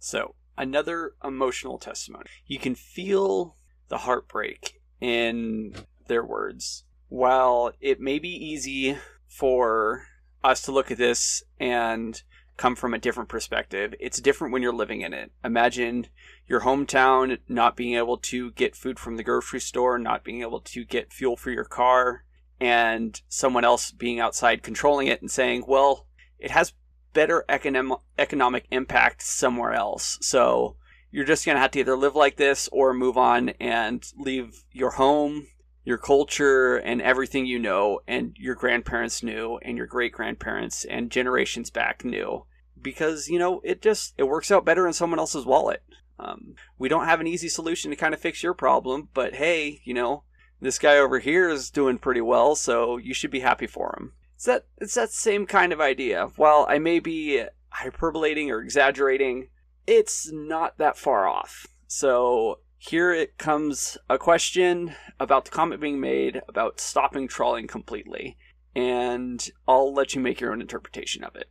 So, 0.03 0.35
another 0.57 1.13
emotional 1.23 1.77
testimony. 1.77 2.25
You 2.45 2.59
can 2.59 2.75
feel 2.75 3.55
the 3.87 3.99
heartbreak 3.99 4.81
in 4.99 5.73
their 6.07 6.25
words. 6.25 6.83
While 7.07 7.71
it 7.79 8.01
may 8.01 8.19
be 8.19 8.27
easy 8.27 8.97
for 9.27 10.07
us 10.43 10.61
to 10.63 10.73
look 10.73 10.91
at 10.91 10.97
this 10.97 11.41
and 11.57 12.21
come 12.57 12.75
from 12.75 12.93
a 12.93 12.99
different 12.99 13.29
perspective, 13.29 13.95
it's 13.97 14.19
different 14.19 14.51
when 14.51 14.61
you're 14.61 14.73
living 14.73 14.99
in 14.99 15.13
it. 15.13 15.31
Imagine 15.41 16.07
your 16.49 16.61
hometown 16.61 17.39
not 17.47 17.77
being 17.77 17.95
able 17.95 18.17
to 18.17 18.51
get 18.51 18.75
food 18.75 18.99
from 18.99 19.15
the 19.15 19.23
grocery 19.23 19.61
store, 19.61 19.97
not 19.97 20.25
being 20.25 20.41
able 20.41 20.59
to 20.59 20.83
get 20.83 21.13
fuel 21.13 21.37
for 21.37 21.49
your 21.49 21.63
car, 21.63 22.25
and 22.59 23.21
someone 23.29 23.63
else 23.63 23.91
being 23.91 24.19
outside 24.19 24.63
controlling 24.63 25.07
it 25.07 25.21
and 25.21 25.31
saying, 25.31 25.63
well, 25.65 26.07
it 26.39 26.51
has 26.51 26.73
better 27.13 27.45
economic 27.47 27.99
economic 28.17 28.65
impact 28.71 29.21
somewhere 29.23 29.73
else. 29.73 30.17
So 30.21 30.75
you're 31.11 31.25
just 31.25 31.45
going 31.45 31.55
to 31.55 31.61
have 31.61 31.71
to 31.71 31.79
either 31.79 31.95
live 31.95 32.15
like 32.15 32.37
this 32.37 32.67
or 32.71 32.93
move 32.93 33.17
on 33.17 33.49
and 33.59 34.03
leave 34.17 34.63
your 34.71 34.91
home, 34.91 35.47
your 35.85 35.99
culture, 35.99 36.77
and 36.77 37.01
everything 37.01 37.45
you 37.45 37.59
know, 37.59 37.99
and 38.07 38.35
your 38.39 38.55
grandparents 38.55 39.21
knew, 39.21 39.59
and 39.61 39.77
your 39.77 39.85
great 39.85 40.11
grandparents, 40.11 40.85
and 40.85 41.11
generations 41.11 41.69
back 41.69 42.03
knew. 42.03 42.45
Because, 42.81 43.29
you 43.29 43.37
know, 43.37 43.61
it 43.63 43.81
just 43.81 44.13
it 44.17 44.23
works 44.23 44.51
out 44.51 44.65
better 44.65 44.87
in 44.87 44.93
someone 44.93 45.19
else's 45.19 45.45
wallet. 45.45 45.83
Um, 46.19 46.55
we 46.77 46.89
don't 46.89 47.05
have 47.05 47.19
an 47.19 47.27
easy 47.27 47.47
solution 47.47 47.91
to 47.91 47.97
kind 47.97 48.13
of 48.13 48.19
fix 48.19 48.41
your 48.43 48.53
problem, 48.53 49.09
but 49.13 49.35
hey, 49.35 49.81
you 49.83 49.93
know, 49.93 50.23
this 50.61 50.79
guy 50.79 50.97
over 50.97 51.19
here 51.19 51.49
is 51.49 51.69
doing 51.69 51.97
pretty 51.97 52.21
well, 52.21 52.55
so 52.55 52.97
you 52.97 53.13
should 53.13 53.31
be 53.31 53.41
happy 53.41 53.67
for 53.67 53.95
him. 53.97 54.13
It's 54.43 54.47
that 54.47 54.65
it's 54.77 54.95
that 54.95 55.11
same 55.11 55.45
kind 55.45 55.71
of 55.71 55.79
idea. 55.79 56.27
While 56.35 56.65
I 56.67 56.77
may 56.77 56.99
be 56.99 57.45
hyperbolating 57.73 58.49
or 58.49 58.61
exaggerating, 58.61 59.47
it's 59.87 60.29
not 60.33 60.77
that 60.79 60.97
far 60.97 61.25
off. 61.25 61.65
So 61.87 62.59
here 62.77 63.13
it 63.13 63.37
comes 63.37 63.97
a 64.09 64.17
question 64.17 64.95
about 65.17 65.45
the 65.45 65.51
comment 65.51 65.79
being 65.79 66.01
made 66.01 66.41
about 66.49 66.81
stopping 66.81 67.25
trawling 67.25 67.67
completely, 67.67 68.35
and 68.75 69.49
I'll 69.65 69.93
let 69.93 70.13
you 70.13 70.19
make 70.19 70.41
your 70.41 70.51
own 70.51 70.59
interpretation 70.59 71.23
of 71.23 71.37
it. 71.37 71.49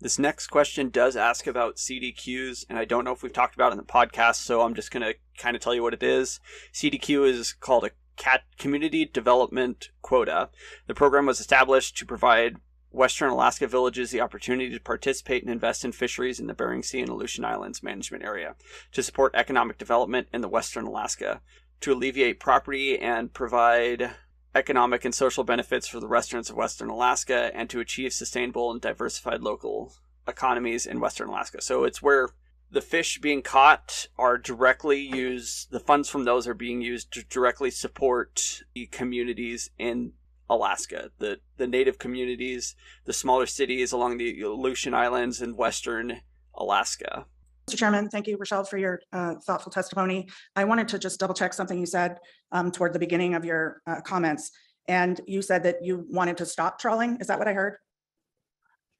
This 0.00 0.18
next 0.18 0.46
question 0.46 0.88
does 0.88 1.18
ask 1.18 1.46
about 1.46 1.76
CDQs, 1.76 2.64
and 2.70 2.78
I 2.78 2.86
don't 2.86 3.04
know 3.04 3.12
if 3.12 3.22
we've 3.22 3.30
talked 3.30 3.56
about 3.56 3.72
it 3.72 3.78
in 3.78 3.78
the 3.78 3.84
podcast, 3.84 4.36
so 4.36 4.62
I'm 4.62 4.72
just 4.72 4.90
going 4.90 5.02
to 5.02 5.16
kind 5.36 5.54
of 5.54 5.60
tell 5.60 5.74
you 5.74 5.82
what 5.82 5.92
it 5.92 6.02
is. 6.02 6.40
CDQ 6.72 7.28
is 7.28 7.52
called 7.52 7.84
a 7.84 7.90
cat 8.16 8.42
community 8.58 9.04
development 9.04 9.90
quota. 10.02 10.50
The 10.86 10.94
program 10.94 11.26
was 11.26 11.40
established 11.40 11.96
to 11.98 12.06
provide 12.06 12.56
Western 12.90 13.30
Alaska 13.30 13.66
villages 13.66 14.10
the 14.10 14.22
opportunity 14.22 14.70
to 14.72 14.80
participate 14.80 15.42
and 15.42 15.52
invest 15.52 15.84
in 15.84 15.92
fisheries 15.92 16.40
in 16.40 16.46
the 16.46 16.54
Bering 16.54 16.82
Sea 16.82 17.00
and 17.00 17.10
Aleutian 17.10 17.44
Islands 17.44 17.82
management 17.82 18.24
area, 18.24 18.54
to 18.92 19.02
support 19.02 19.34
economic 19.34 19.76
development 19.76 20.28
in 20.32 20.40
the 20.40 20.48
Western 20.48 20.86
Alaska, 20.86 21.42
to 21.80 21.92
alleviate 21.92 22.40
property 22.40 22.98
and 22.98 23.34
provide 23.34 24.12
economic 24.54 25.04
and 25.04 25.14
social 25.14 25.44
benefits 25.44 25.86
for 25.86 26.00
the 26.00 26.08
residents 26.08 26.48
of 26.48 26.56
Western 26.56 26.88
Alaska, 26.88 27.50
and 27.54 27.68
to 27.68 27.80
achieve 27.80 28.14
sustainable 28.14 28.70
and 28.70 28.80
diversified 28.80 29.42
local 29.42 29.92
economies 30.26 30.86
in 30.86 30.98
Western 30.98 31.28
Alaska. 31.28 31.60
So 31.60 31.84
it's 31.84 32.00
where 32.00 32.30
the 32.70 32.80
fish 32.80 33.18
being 33.20 33.42
caught 33.42 34.08
are 34.18 34.38
directly 34.38 35.00
used, 35.00 35.70
the 35.70 35.80
funds 35.80 36.08
from 36.08 36.24
those 36.24 36.46
are 36.46 36.54
being 36.54 36.80
used 36.80 37.12
to 37.12 37.24
directly 37.24 37.70
support 37.70 38.62
the 38.74 38.86
communities 38.86 39.70
in 39.78 40.12
Alaska, 40.48 41.10
the, 41.18 41.40
the 41.56 41.66
native 41.66 41.98
communities, 41.98 42.74
the 43.04 43.12
smaller 43.12 43.46
cities 43.46 43.92
along 43.92 44.18
the 44.18 44.40
Aleutian 44.42 44.94
Islands 44.94 45.40
and 45.40 45.56
Western 45.56 46.20
Alaska. 46.54 47.26
Mr. 47.68 47.78
Chairman, 47.78 48.08
thank 48.08 48.28
you, 48.28 48.36
Rochelle, 48.36 48.62
for 48.62 48.78
your 48.78 49.00
uh, 49.12 49.34
thoughtful 49.44 49.72
testimony. 49.72 50.28
I 50.54 50.64
wanted 50.64 50.86
to 50.88 50.98
just 50.98 51.18
double 51.18 51.34
check 51.34 51.52
something 51.52 51.78
you 51.78 51.86
said 51.86 52.18
um, 52.52 52.70
toward 52.70 52.92
the 52.92 52.98
beginning 52.98 53.34
of 53.34 53.44
your 53.44 53.82
uh, 53.86 54.00
comments. 54.02 54.52
And 54.86 55.20
you 55.26 55.42
said 55.42 55.64
that 55.64 55.82
you 55.82 56.06
wanted 56.08 56.36
to 56.36 56.46
stop 56.46 56.78
trawling. 56.78 57.18
Is 57.20 57.26
that 57.26 57.40
what 57.40 57.48
I 57.48 57.54
heard? 57.54 57.78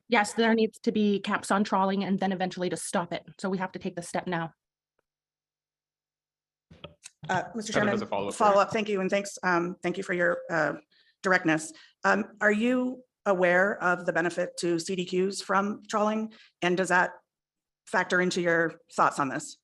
Yes, 0.09 0.34
there 0.34 0.54
needs 0.54 0.78
to 0.80 0.92
be 0.92 1.20
caps 1.20 1.50
on 1.50 1.64
trawling 1.64 2.04
and 2.04 2.18
then 2.18 2.32
eventually 2.32 2.70
to 2.70 2.76
stop 2.76 3.12
it. 3.12 3.24
So 3.38 3.48
we 3.48 3.59
have 3.59 3.72
to 3.72 3.78
take 3.78 3.96
the 3.96 4.02
step 4.02 4.26
now. 4.26 4.52
Uh, 7.28 7.42
Mr. 7.57 7.72
Kevin 7.72 7.88
has 7.88 8.00
Chairman, 8.00 8.02
a 8.02 8.07
follow-up. 8.07 8.34
follow 8.34 8.61
up. 8.61 8.70
Thank 8.70 8.88
you. 8.88 9.00
And 9.00 9.11
thanks, 9.11 9.36
um, 9.42 9.76
thank 9.82 9.96
you 9.96 10.04
for 10.04 10.12
your 10.12 10.38
uh, 10.50 10.74
directness. 11.22 11.72
Um, 12.04 12.24
Are 12.40 12.52
you 12.52 13.02
aware 13.24 13.82
of 13.82 14.07
the 14.07 14.12
benefit 14.12 14.57
to 14.59 14.76
CDQs 14.76 15.42
from 15.42 15.82
trawling? 15.88 16.32
And 16.62 16.76
does 16.76 16.88
that 16.88 17.11
factor 17.86 18.20
into 18.20 18.40
your 18.40 18.74
thoughts 18.94 19.18
on 19.18 19.28
this? 19.28 19.57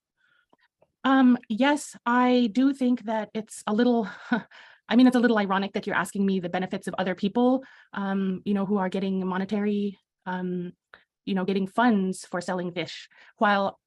Um, 1.04 1.38
yes, 1.48 1.96
I 2.04 2.50
do 2.52 2.72
think 2.72 3.04
that 3.04 3.30
it's 3.34 3.62
a 3.66 3.72
little, 3.72 4.08
I 4.88 4.96
mean, 4.96 5.06
it's 5.06 5.16
a 5.16 5.20
little 5.20 5.38
ironic 5.38 5.72
that 5.74 5.86
you're 5.86 5.96
asking 5.96 6.26
me 6.26 6.40
the 6.40 6.48
benefits 6.48 6.86
of 6.88 6.94
other 6.98 7.14
people, 7.14 7.64
um, 7.92 8.42
you 8.44 8.54
know, 8.54 8.66
who 8.66 8.78
are 8.78 8.88
getting 8.88 9.24
monetary, 9.26 9.98
um, 10.26 10.72
you 11.24 11.34
know, 11.34 11.44
getting 11.44 11.66
funds 11.66 12.26
for 12.30 12.40
selling 12.40 12.72
fish 12.72 13.08
while 13.38 13.78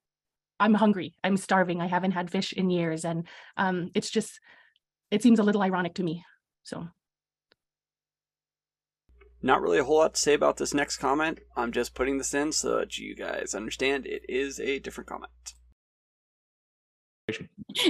I'm 0.59 0.73
hungry, 0.73 1.15
I'm 1.23 1.37
starving, 1.37 1.81
I 1.81 1.87
haven't 1.87 2.11
had 2.11 2.31
fish 2.31 2.53
in 2.53 2.69
years. 2.69 3.03
And 3.03 3.27
um, 3.57 3.91
it's 3.93 4.09
just, 4.09 4.39
it 5.11 5.21
seems 5.21 5.39
a 5.39 5.43
little 5.43 5.61
ironic 5.61 5.95
to 5.95 6.03
me. 6.03 6.23
So. 6.63 6.87
Not 9.41 9.61
really 9.61 9.77
a 9.79 9.83
whole 9.83 9.97
lot 9.97 10.15
to 10.15 10.19
say 10.19 10.33
about 10.33 10.57
this 10.57 10.73
next 10.73 10.97
comment. 10.97 11.39
I'm 11.55 11.71
just 11.71 11.93
putting 11.93 12.17
this 12.17 12.33
in 12.33 12.51
so 12.51 12.77
that 12.77 12.97
you 12.97 13.15
guys 13.15 13.53
understand 13.53 14.07
it 14.07 14.23
is 14.27 14.59
a 14.59 14.79
different 14.79 15.07
comment. 15.07 15.31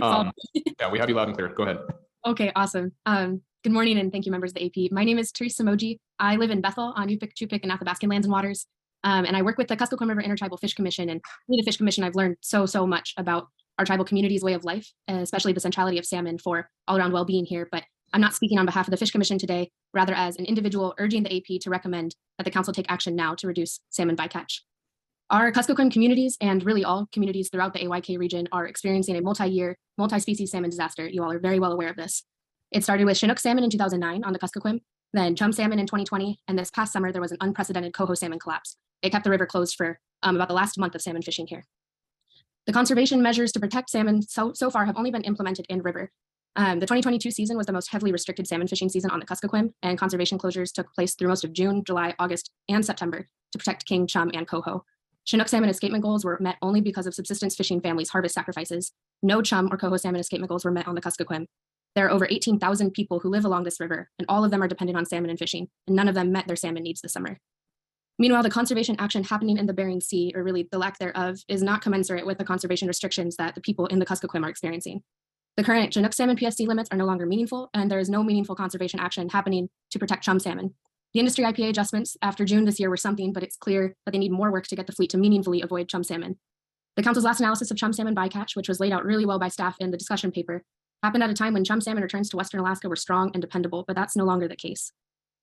Um, 0.02 0.32
yeah, 0.54 0.90
we 0.92 1.00
have 1.00 1.08
you 1.08 1.16
loud 1.16 1.28
and 1.28 1.38
clear. 1.38 1.50
Go 1.50 1.64
ahead. 1.64 1.78
Okay, 2.26 2.52
awesome. 2.56 2.92
Um, 3.06 3.42
good 3.66 3.72
morning 3.72 3.98
and 3.98 4.12
thank 4.12 4.28
you, 4.28 4.32
members 4.32 4.52
of 4.52 4.54
the 4.54 4.66
AP. 4.68 4.92
My 4.92 5.04
name 5.04 5.18
is 5.18 5.32
Teresa 5.32 5.64
Moji. 5.64 5.98
I 6.20 6.36
live 6.36 6.52
in 6.52 6.62
Bethel 6.62 6.94
on 6.96 7.08
Yupik, 7.10 7.34
Chupik, 7.34 7.62
and 7.64 7.72
Athabascan 7.72 8.08
lands 8.12 8.28
and 8.28 8.32
waters. 8.32 8.68
Um, 9.04 9.26
and 9.26 9.36
I 9.36 9.42
work 9.42 9.58
with 9.58 9.70
the 9.70 9.76
Kuskokwim 9.76 10.08
River 10.08 10.22
Intertribal 10.22 10.58
Fish 10.58 10.76
Commission. 10.76 11.10
And 11.10 11.20
through 11.48 11.58
the 11.58 11.64
Fish 11.64 11.78
Commission, 11.78 12.04
I've 12.04 12.14
learned 12.14 12.38
so, 12.42 12.68
so 12.68 12.86
much 12.86 13.16
about 13.18 13.48
our 13.80 13.86
tribal 13.86 14.06
community's 14.06 14.44
way 14.44 14.54
of 14.54 14.66
life, 14.66 14.94
especially 15.08 15.52
the 15.52 15.60
centrality 15.60 15.98
of 15.98 16.06
salmon 16.06 16.38
for 16.38 16.70
all 16.88 16.96
around 16.96 17.12
well-being 17.12 17.44
here. 17.44 17.68
But 17.72 17.86
I'm 18.14 18.22
not 18.22 18.36
speaking 18.36 18.60
on 18.60 18.68
behalf 18.68 18.86
of 18.86 18.92
the 18.92 18.98
Fish 18.98 19.10
Commission 19.10 19.40
today, 19.40 19.72
rather 19.96 20.14
as 20.14 20.38
an 20.38 20.46
individual 20.46 20.94
urging 21.00 21.24
the 21.24 21.36
AP 21.36 21.60
to 21.62 21.72
recommend 21.72 22.16
that 22.38 22.44
the 22.44 22.52
council 22.52 22.72
take 22.72 22.92
action 22.92 23.16
now 23.16 23.34
to 23.34 23.48
reduce 23.48 23.80
salmon 23.90 24.16
bycatch. 24.16 24.60
Our 25.32 25.52
Kuskokwim 25.52 25.92
communities 25.92 26.38
and 26.40 26.64
really 26.64 26.84
all 26.84 27.08
communities 27.12 27.50
throughout 27.50 27.74
the 27.74 27.80
AYK 27.80 28.20
region 28.20 28.48
are 28.52 28.68
experiencing 28.68 29.16
a 29.16 29.22
multi-year, 29.22 29.76
multi-species 29.98 30.52
salmon 30.52 30.70
disaster. 30.70 31.10
You 31.10 31.24
all 31.24 31.32
are 31.32 31.40
very 31.40 31.58
well 31.58 31.72
aware 31.72 31.90
of 31.90 31.96
this. 31.96 32.24
It 32.72 32.84
started 32.84 33.06
with 33.06 33.18
Chinook 33.18 33.40
salmon 33.40 33.64
in 33.64 33.70
2009 33.70 34.24
on 34.24 34.34
the 34.34 34.40
Kuskokwim, 34.40 34.82
then 35.14 35.36
chum 35.36 35.52
salmon 35.52 35.80
in 35.80 35.86
2020, 35.86 36.40
and 36.48 36.58
this 36.58 36.72
past 36.72 36.92
summer 36.92 37.12
there 37.12 37.22
was 37.22 37.32
an 37.32 37.38
unprecedented 37.42 37.94
coho 37.94 38.14
salmon 38.14 38.40
collapse. 38.40 38.78
It 39.02 39.12
kept 39.12 39.24
the 39.24 39.30
river 39.30 39.46
closed 39.46 39.76
for 39.76 40.00
um, 40.24 40.36
about 40.36 40.48
the 40.48 40.56
last 40.56 40.78
month 40.78 40.96
of 40.96 41.02
salmon 41.02 41.22
fishing 41.22 41.48
here. 41.48 41.66
The 42.66 42.74
conservation 42.74 43.22
measures 43.22 43.52
to 43.52 43.60
protect 43.60 43.90
salmon 43.90 44.22
so, 44.24 44.52
so 44.54 44.72
far 44.72 44.86
have 44.86 44.98
only 44.98 45.12
been 45.12 45.24
implemented 45.24 45.66
in 45.70 45.82
river. 45.82 46.12
Um, 46.56 46.80
the 46.80 46.86
2022 46.86 47.32
season 47.32 47.58
was 47.58 47.68
the 47.68 47.74
most 47.74 47.92
heavily 47.92 48.12
restricted 48.12 48.48
salmon 48.48 48.68
fishing 48.68 48.90
season 48.90 49.12
on 49.12 49.20
the 49.20 49.26
Kuskokwim, 49.26 49.74
and 49.84 50.00
conservation 50.00 50.40
closures 50.40 50.72
took 50.72 50.92
place 50.94 51.14
through 51.14 51.28
most 51.28 51.44
of 51.44 51.54
June, 51.54 51.84
July, 51.84 52.16
August, 52.18 52.52
and 52.70 52.86
September 52.86 53.28
to 53.52 53.58
protect 53.58 53.86
king, 53.86 54.08
chum, 54.08 54.32
and 54.34 54.48
coho. 54.48 54.84
Chinook 55.26 55.48
salmon 55.48 55.70
escapement 55.70 56.04
goals 56.04 56.24
were 56.24 56.38
met 56.40 56.56
only 56.62 56.82
because 56.82 57.08
of 57.08 57.14
subsistence 57.14 57.56
fishing 57.56 57.82
families' 57.82 58.10
harvest 58.10 58.36
sacrifices. 58.36 58.92
No 59.22 59.42
chum 59.42 59.70
or 59.72 59.78
coho 59.78 59.98
salmon 59.98 60.22
escapement 60.22 60.50
goals 60.50 60.64
were 60.64 60.72
met 60.72 60.88
on 60.88 60.96
the 60.96 61.02
Kuskokwim. 61.02 61.46
There 61.96 62.06
are 62.06 62.12
over 62.12 62.28
18,000 62.30 62.92
people 62.92 63.20
who 63.20 63.30
live 63.30 63.46
along 63.46 63.64
this 63.64 63.80
river, 63.80 64.10
and 64.20 64.26
all 64.28 64.44
of 64.44 64.52
them 64.52 64.62
are 64.62 64.68
dependent 64.68 64.98
on 64.98 65.06
salmon 65.06 65.30
and 65.30 65.40
fishing, 65.40 65.70
and 65.88 65.96
none 65.96 66.10
of 66.10 66.16
them 66.16 66.32
met 66.32 66.46
their 66.46 66.58
salmon 66.58 66.84
needs 66.84 67.02
this 67.02 67.14
summer. 67.14 67.40
Meanwhile, 68.20 68.44
the 68.44 68.50
conservation 68.50 68.96
action 69.00 69.24
happening 69.24 69.58
in 69.58 69.66
the 69.66 69.74
Bering 69.74 70.02
Sea, 70.02 70.32
or 70.36 70.44
really 70.44 70.68
the 70.72 70.78
lack 70.78 71.00
thereof, 71.00 71.40
is 71.48 71.64
not 71.64 71.82
commensurate 71.82 72.26
with 72.26 72.38
the 72.38 72.46
conservation 72.46 72.88
restrictions 72.88 73.38
that 73.38 73.56
the 73.56 73.62
people 73.62 73.88
in 73.88 74.00
the 74.00 74.06
Kuskokwim 74.06 74.46
are 74.46 74.50
experiencing. 74.50 75.04
The 75.58 75.64
current 75.64 75.94
Chinook 75.94 76.14
salmon 76.14 76.36
PSC 76.36 76.68
limits 76.68 76.90
are 76.92 76.98
no 76.98 77.06
longer 77.06 77.26
meaningful, 77.26 77.70
and 77.74 77.90
there 77.90 78.00
is 78.00 78.10
no 78.10 78.24
meaningful 78.24 78.56
conservation 78.56 79.00
action 79.00 79.30
happening 79.30 79.70
to 79.92 80.00
protect 80.00 80.24
chum 80.24 80.40
salmon. 80.40 80.74
The 81.14 81.20
industry 81.20 81.46
IPA 81.46 81.70
adjustments 81.70 82.18
after 82.22 82.44
June 82.44 82.66
this 82.66 82.78
year 82.78 82.90
were 82.90 82.98
something, 82.98 83.32
but 83.32 83.44
it's 83.44 83.56
clear 83.56 83.96
that 84.06 84.12
they 84.12 84.18
need 84.18 84.34
more 84.34 84.52
work 84.52 84.68
to 84.68 84.76
get 84.76 84.86
the 84.86 84.94
fleet 84.94 85.12
to 85.12 85.18
meaningfully 85.18 85.62
avoid 85.62 85.88
chum 85.88 86.04
salmon. 86.04 86.38
The 86.98 87.04
council's 87.04 87.24
last 87.24 87.40
analysis 87.40 87.72
of 87.72 87.78
chum 87.78 87.94
salmon 87.94 88.16
bycatch, 88.16 88.56
which 88.56 88.68
was 88.68 88.82
laid 88.82 88.92
out 88.92 89.06
really 89.06 89.26
well 89.26 89.40
by 89.40 89.48
staff 89.48 89.78
in 89.80 89.92
the 89.92 89.98
discussion 89.98 90.32
paper, 90.32 90.64
happened 91.04 91.24
at 91.24 91.30
a 91.30 91.34
time 91.34 91.54
when 91.54 91.64
chum 91.64 91.82
salmon 91.82 92.04
returns 92.04 92.30
to 92.30 92.38
Western 92.38 92.60
Alaska 92.60 92.90
were 92.90 92.96
strong 92.96 93.32
and 93.34 93.42
dependable, 93.42 93.84
but 93.88 93.96
that's 93.96 94.16
no 94.16 94.26
longer 94.26 94.48
the 94.48 94.56
case. 94.56 94.92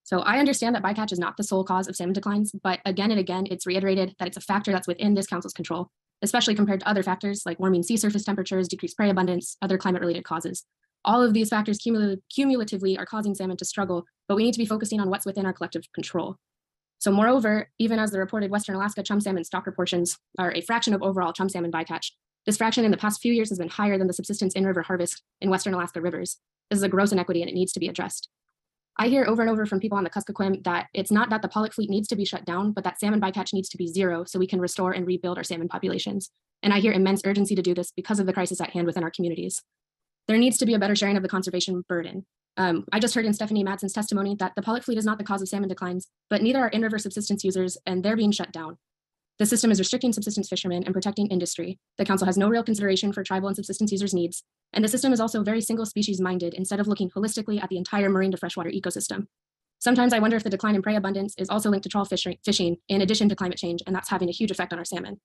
So 0.05 0.21
I 0.21 0.39
understand 0.39 0.75
that 0.75 0.83
bycatch 0.83 1.13
is 1.13 1.19
not 1.19 1.37
the 1.37 1.45
sole 1.45 1.65
cause 1.65 1.87
of 1.87 1.95
salmon 1.95 2.13
declines, 2.13 2.53
but 2.63 2.81
again 2.85 3.11
and 3.11 3.21
again, 3.21 3.47
it's 3.51 3.67
reiterated 3.67 4.15
that 4.19 4.27
it's 4.27 4.37
a 4.37 4.41
factor 4.41 4.73
that's 4.73 4.89
within 4.89 5.15
this 5.15 5.27
council's 5.27 5.53
control, 5.53 5.91
especially 6.23 6.57
compared 6.57 6.81
to 6.81 6.89
other 6.89 7.03
factors 7.05 7.43
like 7.47 7.61
warming 7.61 7.85
sea 7.85 7.97
surface 7.97 8.25
temperatures, 8.25 8.67
decreased 8.67 8.97
prey 8.97 9.11
abundance, 9.11 9.57
other 9.63 9.79
climate-related 9.79 10.25
causes. 10.25 10.65
All 11.05 11.23
of 11.23 11.35
these 11.35 11.49
factors 11.49 11.79
cumul 11.79 12.17
cumulatively 12.35 12.99
are 12.99 13.07
causing 13.07 13.35
salmon 13.35 13.57
to 13.59 13.65
struggle, 13.65 14.05
but 14.29 14.37
we 14.37 14.45
need 14.45 14.55
to 14.55 14.59
be 14.59 14.67
focusing 14.67 15.01
on 15.01 15.11
what's 15.11 15.27
within 15.27 15.47
our 15.47 15.53
collective 15.53 15.83
control. 15.95 16.37
So 16.99 17.11
moreover, 17.11 17.69
even 17.81 17.99
as 17.99 18.13
the 18.13 18.21
reported 18.21 18.51
Western 18.53 18.77
Alaska 18.77 19.03
chum 19.03 19.21
salmon 19.21 19.45
stock 19.45 19.65
proportions 19.65 20.17
are 20.39 20.53
a 20.53 20.61
fraction 20.61 20.95
of 20.95 21.03
overall 21.03 21.33
chum 21.33 21.49
salmon 21.49 21.73
bycatch, 21.73 22.13
this 22.47 22.57
fraction 22.57 22.85
in 22.85 22.91
the 22.91 22.97
past 22.97 23.21
few 23.21 23.33
years 23.33 23.51
has 23.51 23.59
been 23.59 23.69
higher 23.69 23.99
than 23.99 24.07
the 24.07 24.13
subsistence 24.13 24.55
in-river 24.55 24.83
harvest 24.83 25.23
in 25.41 25.51
Western 25.51 25.75
Alaska 25.75 26.01
rivers. 26.01 26.39
This 26.71 26.79
is 26.79 26.83
a 26.83 26.89
gross 26.89 27.13
inequity 27.13 27.43
and 27.43 27.51
it 27.51 27.55
needs 27.55 27.73
to 27.73 27.81
be 27.81 27.89
addressed. 27.89 28.29
I 28.99 29.09
hear 29.09 29.25
over 29.25 29.41
and 29.41 29.51
over 29.51 29.65
from 29.65 29.81
people 29.81 29.97
on 29.97 30.05
the 30.05 30.11
Kuskokwim 30.11 30.65
that 30.65 30.89
it's 30.93 31.11
not 31.11 31.31
that 31.31 31.41
the 31.41 31.49
pollock 31.49 31.73
fleet 31.73 31.89
needs 31.89 32.09
to 32.09 32.17
be 32.17 32.25
shut 32.25 32.45
down, 32.45 32.73
but 32.73 32.85
that 32.85 33.01
salmon 33.01 33.21
bycatch 33.21 33.55
needs 33.55 33.69
to 33.71 33.79
be 33.79 33.87
zero 33.87 34.25
so 34.25 34.39
we 34.39 34.47
can 34.47 34.61
restore 34.61 34.93
and 34.93 35.07
rebuild 35.07 35.39
our 35.39 35.45
salmon 35.45 35.69
populations. 35.69 36.31
And 36.63 36.73
I 36.73 36.81
hear 36.81 36.93
immense 36.93 37.23
urgency 37.25 37.55
to 37.55 37.63
do 37.63 37.75
this 37.75 37.91
because 37.91 38.21
of 38.21 38.27
the 38.27 38.33
crisis 38.33 38.61
at 38.61 38.71
hand 38.71 38.87
within 38.87 39.03
our 39.03 39.11
communities. 39.11 39.63
There 40.29 40.39
needs 40.39 40.59
to 40.59 40.67
be 40.67 40.75
a 40.75 40.79
better 40.79 40.95
sharing 40.95 41.17
of 41.17 41.23
the 41.23 41.29
conservation 41.29 41.85
burden. 41.89 42.27
Um, 42.57 42.85
I 42.93 43.01
just 43.01 43.15
heard 43.15 43.25
in 43.25 43.33
Stephanie 43.33 43.65
Madsen's 43.65 43.95
testimony 43.95 44.37
that 44.39 44.53
the 44.57 44.63
pollock 44.63 44.85
fleet 44.85 44.99
is 44.99 45.07
not 45.07 45.17
the 45.17 45.25
cause 45.25 45.41
of 45.41 45.49
salmon 45.49 45.71
declines, 45.71 46.09
but 46.29 46.43
neither 46.43 46.61
are 46.61 46.69
in-river 46.69 46.99
subsistence 46.99 47.45
users 47.45 47.79
and 47.87 48.05
they're 48.05 48.17
being 48.17 48.31
shut 48.31 48.53
down. 48.53 48.77
The 49.39 49.47
system 49.47 49.71
is 49.71 49.79
restricting 49.79 50.13
subsistence 50.13 50.49
fishermen 50.49 50.85
and 50.85 50.93
protecting 50.93 51.27
industry. 51.29 51.79
The 51.99 52.05
council 52.05 52.27
has 52.27 52.37
no 52.37 52.49
real 52.49 52.63
consideration 52.63 53.13
for 53.13 53.25
tribal 53.25 53.49
and 53.49 53.57
subsistence 53.57 53.91
users' 53.91 54.15
needs. 54.15 54.45
And 54.73 54.85
the 54.85 54.89
system 54.89 55.13
is 55.13 55.21
also 55.21 55.43
very 55.43 55.61
single 55.61 55.87
species 55.87 56.21
minded 56.21 56.55
instead 56.55 56.81
of 56.81 56.87
looking 56.87 57.11
holistically 57.11 57.63
at 57.63 57.69
the 57.69 57.77
entire 57.77 58.09
marine 58.09 58.31
to 58.31 58.37
freshwater 58.37 58.71
ecosystem. 58.71 59.27
Sometimes 59.79 60.13
I 60.13 60.21
wonder 60.21 60.37
if 60.37 60.45
the 60.45 60.51
decline 60.51 60.77
in 60.77 60.83
prey 60.83 60.95
abundance 60.95 61.35
is 61.39 61.51
also 61.51 61.69
linked 61.69 61.83
to 61.85 61.89
trawl 61.89 62.05
fishing, 62.05 62.77
in 62.89 63.01
addition 63.01 63.29
to 63.29 63.35
climate 63.35 63.59
change, 63.59 63.83
and 63.87 63.97
that's 63.97 64.11
having 64.11 64.29
a 64.29 64.33
huge 64.33 64.51
effect 64.51 64.73
on 64.73 64.79
our 64.79 64.85
salmon. 64.85 65.21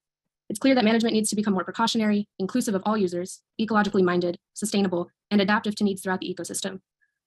It's 0.49 0.59
clear 0.59 0.73
that 0.75 0.85
management 0.85 1.13
needs 1.13 1.29
to 1.29 1.35
become 1.35 1.53
more 1.53 1.63
precautionary, 1.63 2.27
inclusive 2.39 2.73
of 2.73 2.81
all 2.85 2.97
users, 2.97 3.41
ecologically 3.61 4.01
minded, 4.01 4.37
sustainable, 4.53 5.09
and 5.29 5.41
adaptive 5.41 5.75
to 5.75 5.83
needs 5.83 6.01
throughout 6.01 6.21
the 6.21 6.33
ecosystem. 6.33 6.79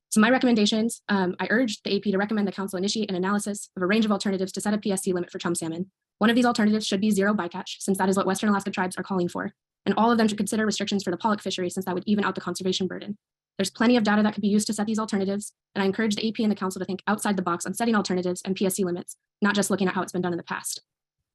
So 0.09 0.21
my 0.21 0.31
recommendations, 0.31 1.03
um, 1.09 1.37
I 1.39 1.47
urge 1.51 1.83
the 1.83 1.97
AP 1.97 2.03
to 2.05 2.19
recommend 2.19 2.49
the 2.49 2.53
council 2.53 2.79
initiate 2.79 3.11
an 3.11 3.17
analysis 3.17 3.71
of 3.77 3.83
a 3.83 3.87
range 3.87 4.05
of 4.05 4.11
alternatives 4.11 4.51
to 4.53 4.61
set 4.61 4.75
a 4.75 4.79
PSC 4.79 5.15
limit 5.15 5.31
for 5.31 5.39
chum 5.39 5.55
salmon. 5.55 5.91
One 6.21 6.29
of 6.29 6.37
these 6.37 6.45
alternatives 6.45 6.87
should 6.87 7.01
be 7.01 7.11
zero 7.11 7.33
bycatch, 7.33 7.77
since 7.79 7.97
that 7.97 8.11
is 8.11 8.17
what 8.17 8.27
Western 8.27 8.51
Alaska 8.51 8.71
tribes 8.71 8.95
are 8.99 9.03
calling 9.03 9.27
for. 9.27 9.55
And 9.87 9.95
all 9.97 10.13
of 10.13 10.19
them 10.19 10.29
should 10.29 10.37
consider 10.37 10.67
restrictions 10.67 11.03
for 11.03 11.11
the 11.11 11.17
pollock 11.17 11.41
fishery, 11.41 11.71
since 11.71 11.87
that 11.87 11.95
would 11.95 12.05
even 12.07 12.25
out 12.25 12.35
the 12.35 12.43
conservation 12.43 12.87
burden. 12.87 13.17
There's 13.57 13.71
plenty 13.71 13.97
of 13.97 14.05
data 14.05 14.23
that 14.23 14.35
could 14.35 14.43
be 14.43 14.49
used 14.49 14.67
to 14.67 14.75
set 14.75 14.87
these 14.87 14.99
alternatives, 14.99 15.55
and 15.75 15.83
I 15.83 15.87
encourage 15.87 16.17
the 16.17 16.29
AP 16.29 16.41
and 16.41 16.51
the 16.51 16.57
council 16.57 16.79
to 16.79 16.85
think 16.85 17.03
outside 17.07 17.39
the 17.39 17.43
box 17.43 17.65
on 17.65 17.73
setting 17.73 17.95
alternatives 17.95 18.43
and 18.45 18.55
PSC 18.55 18.85
limits, 18.85 19.17
not 19.41 19.55
just 19.55 19.71
looking 19.71 19.89
at 19.89 19.95
how 19.95 20.03
it's 20.03 20.13
been 20.13 20.21
done 20.21 20.35
in 20.35 20.37
the 20.37 20.43
past. 20.43 20.83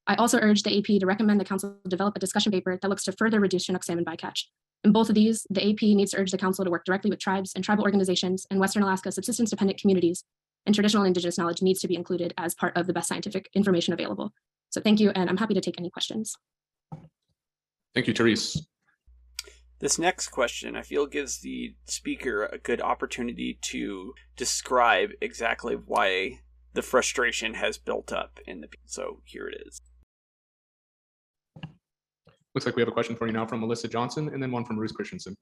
I 0.05 0.13
also 0.17 0.37
urge 0.39 0.61
the 0.61 0.77
AP 0.77 0.99
to 0.99 1.07
recommend 1.07 1.41
the 1.41 1.45
council 1.45 1.77
develop 1.87 2.15
a 2.15 2.19
discussion 2.19 2.51
paper 2.51 2.77
that 2.79 2.87
looks 2.87 3.05
to 3.05 3.11
further 3.11 3.39
reduce 3.39 3.63
Chinook 3.63 3.83
salmon 3.83 4.05
bycatch. 4.05 4.43
In 4.83 4.91
both 4.91 5.09
of 5.09 5.15
these, 5.15 5.47
the 5.49 5.67
AP 5.67 5.81
needs 5.81 6.11
to 6.11 6.19
urge 6.19 6.29
the 6.29 6.37
council 6.37 6.63
to 6.63 6.69
work 6.69 6.85
directly 6.85 7.09
with 7.09 7.19
tribes 7.19 7.53
and 7.55 7.63
tribal 7.63 7.85
organizations 7.85 8.45
and 8.51 8.59
Western 8.59 8.83
Alaska 8.83 9.11
subsistence 9.11 9.49
dependent 9.49 9.81
communities, 9.81 10.23
and 10.67 10.75
traditional 10.75 11.05
indigenous 11.05 11.39
knowledge 11.39 11.63
needs 11.63 11.79
to 11.79 11.87
be 11.87 11.95
included 11.95 12.35
as 12.37 12.53
part 12.53 12.77
of 12.77 12.85
the 12.85 12.93
best 12.93 13.07
scientific 13.07 13.49
information 13.55 13.91
available. 13.91 14.31
So 14.69 14.81
thank 14.81 14.99
you, 14.99 15.11
and 15.11 15.29
I'm 15.29 15.37
happy 15.37 15.53
to 15.53 15.61
take 15.61 15.75
any 15.79 15.89
questions. 15.89 16.35
Thank 17.93 18.07
you, 18.07 18.13
Therese. 18.13 18.65
This 19.79 19.99
next 19.99 20.29
question, 20.29 20.75
I 20.75 20.81
feel, 20.81 21.05
gives 21.05 21.39
the 21.39 21.75
speaker 21.85 22.45
a 22.45 22.57
good 22.57 22.81
opportunity 22.81 23.59
to 23.61 24.13
describe 24.35 25.11
exactly 25.21 25.75
why 25.75 26.39
the 26.73 26.81
frustration 26.81 27.53
has 27.53 27.77
built 27.77 28.11
up 28.11 28.39
in 28.47 28.61
the. 28.61 28.67
So 28.85 29.21
here 29.25 29.47
it 29.47 29.61
is. 29.65 29.81
Looks 32.53 32.65
like 32.65 32.75
we 32.77 32.81
have 32.81 32.89
a 32.89 32.93
question 32.93 33.17
for 33.17 33.27
you 33.27 33.33
now 33.33 33.45
from 33.45 33.59
Melissa 33.59 33.87
Johnson 33.89 34.29
and 34.29 34.41
then 34.41 34.51
one 34.51 34.63
from 34.63 34.79
Ruth 34.79 34.93
Christensen. 34.93 35.35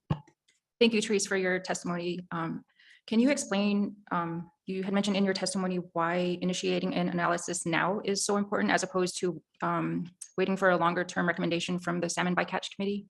Thank 0.79 0.93
you, 0.93 1.01
Therese, 1.01 1.27
for 1.27 1.37
your 1.37 1.59
testimony. 1.59 2.19
Um, 2.31 2.63
Can 3.07 3.19
you 3.19 3.29
explain, 3.29 3.95
um, 4.11 4.49
you 4.65 4.83
had 4.83 4.93
mentioned 4.93 5.17
in 5.17 5.25
your 5.25 5.33
testimony 5.33 5.79
why 5.91 6.37
initiating 6.41 6.93
an 6.93 7.09
analysis 7.09 7.65
now 7.65 7.99
is 8.05 8.25
so 8.25 8.37
important 8.37 8.71
as 8.71 8.83
opposed 8.83 9.19
to 9.19 9.41
um, 9.61 10.05
waiting 10.37 10.55
for 10.55 10.69
a 10.69 10.77
longer 10.77 11.03
term 11.03 11.27
recommendation 11.27 11.79
from 11.79 11.99
the 11.99 12.09
Salmon 12.09 12.35
Bycatch 12.35 12.73
Committee? 12.75 13.05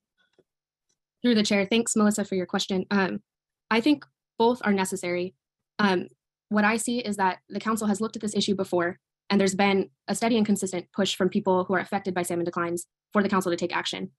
Through 1.21 1.35
the 1.35 1.43
chair, 1.43 1.65
thanks, 1.65 1.95
Melissa, 1.95 2.25
for 2.25 2.35
your 2.35 2.47
question. 2.47 2.85
Um, 2.89 3.21
I 3.69 3.81
think 3.81 4.05
both 4.37 4.61
are 4.63 4.73
necessary. 4.73 5.35
Um, 5.79 6.07
what 6.49 6.65
I 6.65 6.77
see 6.77 6.99
is 6.99 7.17
that 7.17 7.39
the 7.49 7.59
council 7.59 7.87
has 7.87 8.01
looked 8.01 8.15
at 8.15 8.21
this 8.21 8.35
issue 8.35 8.55
before, 8.55 8.99
and 9.29 9.39
there's 9.39 9.55
been 9.55 9.89
a 10.07 10.15
steady 10.15 10.37
and 10.37 10.45
consistent 10.45 10.87
push 10.93 11.15
from 11.15 11.29
people 11.29 11.63
who 11.63 11.75
are 11.75 11.79
affected 11.79 12.13
by 12.13 12.23
salmon 12.23 12.45
declines 12.45 12.87
for 13.11 13.23
the 13.23 13.29
council 13.29 13.51
to 13.51 13.57
take 13.57 13.75
action. 13.75 14.11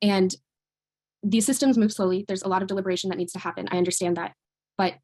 And 0.00 0.34
these 1.22 1.44
systems 1.44 1.76
move 1.76 1.92
slowly. 1.92 2.24
There's 2.26 2.42
a 2.42 2.48
lot 2.48 2.62
of 2.62 2.68
deliberation 2.68 3.10
that 3.10 3.18
needs 3.18 3.32
to 3.32 3.40
happen. 3.40 3.68
I 3.70 3.78
understand 3.78 4.16
that. 4.16 4.32
But 4.76 4.94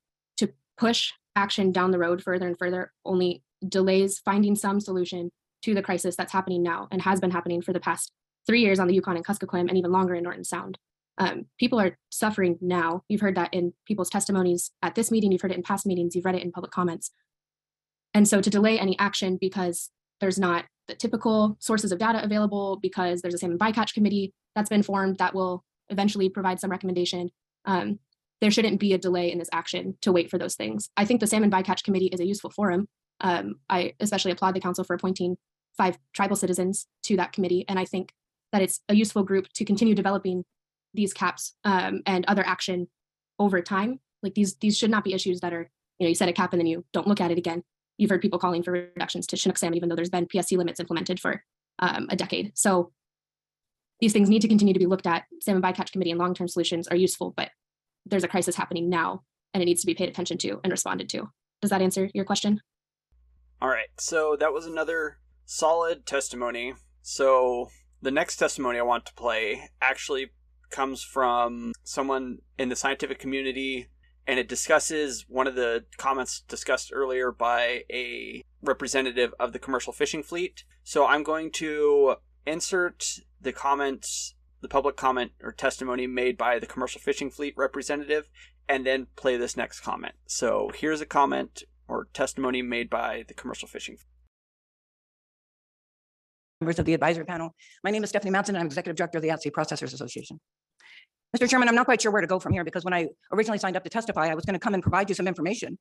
push 0.77 1.13
action 1.37 1.73
down 1.73 1.91
the 1.91 1.99
road 1.99 2.23
further 2.23 2.47
and 2.47 2.59
further 2.59 2.93
only 3.05 3.43
delays 3.67 4.19
finding 4.19 4.55
some 4.55 4.81
solution 4.81 5.31
to 5.63 5.75
the 5.75 5.83
crisis 5.83 6.17
that's 6.17 6.33
happening 6.33 6.63
now 6.63 6.87
and 6.91 7.03
has 7.03 7.21
been 7.21 7.31
happening 7.31 7.63
for 7.63 7.73
the 7.73 7.81
past 7.81 8.13
three 8.47 8.61
years 8.61 8.79
on 8.79 8.87
the 8.87 8.95
Yukon 8.95 9.17
and 9.17 9.27
Kuskokwim 9.27 9.69
and 9.69 9.79
even 9.79 9.91
longer 9.91 10.15
in 10.15 10.23
Norton 10.23 10.45
Sound. 10.45 10.79
Um, 11.17 11.47
people 11.59 11.81
are 11.81 11.97
suffering 12.11 12.59
now. 12.61 13.03
You've 13.09 13.21
heard 13.21 13.37
that 13.37 13.55
in 13.55 13.73
people's 13.87 14.11
testimonies 14.11 14.73
at 14.83 14.95
this 14.95 15.11
meeting, 15.11 15.33
you've 15.33 15.41
heard 15.41 15.53
it 15.53 15.57
in 15.57 15.63
past 15.63 15.87
meetings, 15.87 16.15
you've 16.15 16.25
read 16.25 16.35
it 16.35 16.43
in 16.43 16.53
public 16.53 16.73
comments. 16.73 17.11
And 18.13 18.29
so 18.29 18.41
to 18.41 18.51
delay 18.51 18.79
any 18.79 18.99
action 18.99 19.39
because 19.41 19.91
there's 20.21 20.39
not 20.39 20.65
the 20.87 20.95
typical 20.95 21.57
sources 21.61 21.93
of 21.93 21.99
data 21.99 22.23
available, 22.23 22.79
because 22.81 23.23
there's 23.23 23.35
a 23.35 23.39
salmon 23.39 23.59
bycatch 23.59 23.95
committee 23.95 24.33
that's 24.55 24.69
been 24.69 24.83
formed 24.83 25.19
that 25.19 25.35
will 25.35 25.65
eventually 25.89 26.29
provide 26.29 26.61
some 26.61 26.71
recommendation. 26.71 27.31
Um, 27.65 27.99
there 28.45 28.51
shouldn't 28.51 28.79
be 28.79 28.93
a 28.93 28.99
delay 28.99 29.33
in 29.33 29.39
this 29.39 29.49
action 29.55 29.97
to 30.03 30.13
wait 30.13 30.31
for 30.31 30.37
those 30.37 30.55
things. 30.55 30.91
I 30.99 31.07
think 31.07 31.21
the 31.21 31.27
salmon 31.27 31.51
bycatch 31.51 31.83
committee 31.83 32.09
is 32.09 32.21
a 32.21 32.27
useful 32.27 32.51
forum. 32.51 32.89
Um, 33.23 33.55
I 33.71 33.95
especially 34.01 34.33
applaud 34.33 34.55
the 34.55 34.61
council 34.61 34.85
for 34.85 34.93
appointing 34.93 35.39
five 35.79 35.97
tribal 36.13 36.37
citizens 36.37 36.87
to 37.05 37.17
that 37.17 37.33
committee. 37.33 37.65
And 37.71 37.79
I 37.79 37.87
think 37.87 38.13
that 38.53 38.61
it's 38.61 38.83
a 38.91 38.95
useful 38.95 39.23
group 39.23 39.49
to 39.55 39.65
continue 39.65 39.95
developing 39.95 40.45
these 40.93 41.15
caps 41.15 41.55
um, 41.65 42.03
and 42.05 42.27
other 42.27 42.47
action 42.47 42.89
over 43.39 43.63
time. 43.63 44.01
Like 44.23 44.35
these, 44.35 44.57
these 44.57 44.77
should 44.77 44.91
not 44.91 45.05
be 45.05 45.15
issues 45.15 45.41
that 45.41 45.55
are, 45.55 45.71
you 45.99 46.05
know, 46.05 46.11
you 46.11 46.15
set 46.15 46.29
a 46.29 46.35
cap 46.35 46.53
and 46.53 46.61
then 46.61 46.67
you 46.67 46.85
don't 46.93 47.09
look 47.09 47.23
at 47.23 47.31
it 47.31 47.39
again. 47.39 47.63
You've 47.97 48.11
heard 48.11 48.21
people 48.21 48.39
calling 48.39 48.63
for 48.63 48.73
reductions 48.73 49.27
to 49.29 49.39
Chinook 49.39 49.57
salmon, 49.57 49.79
even 49.79 49.89
though 49.89 49.97
there's 49.97 50.11
been 50.11 50.27
PSC 50.27 50.59
limits 50.59 50.81
implemented 50.81 51.19
for 51.19 51.43
um, 51.79 52.09
a 52.11 52.17
decade. 52.17 52.53
So 52.59 52.93
these 54.01 54.13
things 54.13 54.29
need 54.29 54.43
to 54.43 54.49
continue 54.49 54.75
to 54.75 54.79
be 54.79 54.85
looked 54.85 55.07
at. 55.07 55.25
Salmon 55.41 55.63
bycatch 55.63 55.93
committee 55.93 56.11
and 56.11 56.21
long-term 56.21 56.49
solutions 56.49 56.87
are 56.89 56.97
useful, 56.97 57.33
but 57.35 57.49
there's 58.07 58.25
a 58.25 58.29
crisis 58.29 58.57
happening 58.57 58.89
now 58.89 59.23
and 59.53 59.63
it 59.63 59.67
needs 59.67 59.81
to 59.81 59.87
be 59.87 59.95
paid 59.95 60.09
attention 60.09 60.39
to 60.39 60.61
and 60.63 60.71
responded 60.71 61.09
to. 61.11 61.29
Does 61.61 61.71
that 61.71 61.83
answer 61.83 62.11
your 62.15 62.25
question? 62.25 62.61
All 63.63 63.69
right, 63.69 63.89
so 63.99 64.37
that 64.39 64.53
was 64.53 64.67
another 64.67 65.19
solid 65.47 66.07
testimony. 66.07 66.75
So 67.03 67.69
the 68.03 68.11
next 68.11 68.37
testimony 68.37 68.79
I 68.79 68.83
want 68.83 69.07
to 69.07 69.15
play 69.15 69.71
actually 69.81 70.31
comes 70.71 71.03
from 71.03 71.73
someone 71.85 72.39
in 72.59 72.69
the 72.69 72.77
scientific 72.77 73.19
community 73.19 73.89
and 74.27 74.39
it 74.39 74.49
discusses 74.49 75.27
one 75.29 75.47
of 75.47 75.55
the 75.55 75.85
comments 75.99 76.43
discussed 76.49 76.91
earlier 76.93 77.31
by 77.31 77.83
a 77.91 78.43
representative 78.63 79.35
of 79.39 79.53
the 79.53 79.59
commercial 79.59 79.93
fishing 79.93 80.23
fleet. 80.23 80.65
So 80.83 81.07
I'm 81.07 81.23
going 81.23 81.51
to 81.53 82.17
insert 82.47 83.05
the 83.41 83.53
comments, 83.53 84.35
the 84.65 84.69
public 84.69 84.97
comment 84.97 85.31
or 85.43 85.53
testimony 85.53 86.07
made 86.07 86.39
by 86.39 86.59
the 86.59 86.65
commercial 86.65 86.99
fishing 86.99 87.31
fleet 87.31 87.53
representative, 87.55 88.31
and 88.67 88.87
then 88.87 89.07
play 89.15 89.37
this 89.37 89.59
next 89.59 89.81
comment. 89.81 90.15
So 90.27 90.71
here's 90.75 91.03
a 91.03 91.07
comment 91.07 91.65
or 91.87 92.09
testimony 92.15 92.63
made 92.63 92.89
by 92.89 93.25
the 93.29 93.35
commercial 93.35 93.69
fishing. 93.69 93.99
members 96.63 96.79
of 96.79 96.87
the 96.87 96.95
advisory 96.95 97.27
panel. 97.27 97.55
My 97.83 97.91
name 97.91 98.03
is 98.05 98.09
Stephanie 98.09 98.33
Madsen. 98.33 98.59
I'm 98.59 98.65
Executive 98.65 98.97
Director 98.97 99.19
of 99.19 99.23
the 99.23 99.29
At-Sea 99.29 99.51
Processors 99.51 99.93
Association. 99.93 100.41
Mr. 101.37 101.47
Chairman, 101.47 101.69
I'm 101.69 101.75
not 101.75 101.85
quite 101.85 102.01
sure 102.01 102.11
where 102.11 102.23
to 102.23 102.27
go 102.27 102.39
from 102.39 102.55
here 102.55 102.65
because 102.65 102.85
when 102.85 102.95
I 102.95 103.09
originally 103.33 103.59
signed 103.59 103.77
up 103.77 103.85
to 103.85 103.91
testify, 103.91 104.29
I 104.29 104.35
was 104.35 104.47
going 104.47 104.55
to 104.55 104.61
come 104.61 104.73
and 104.73 104.83
provide 104.83 105.11
you 105.11 105.15
some 105.15 105.29
information 105.29 105.77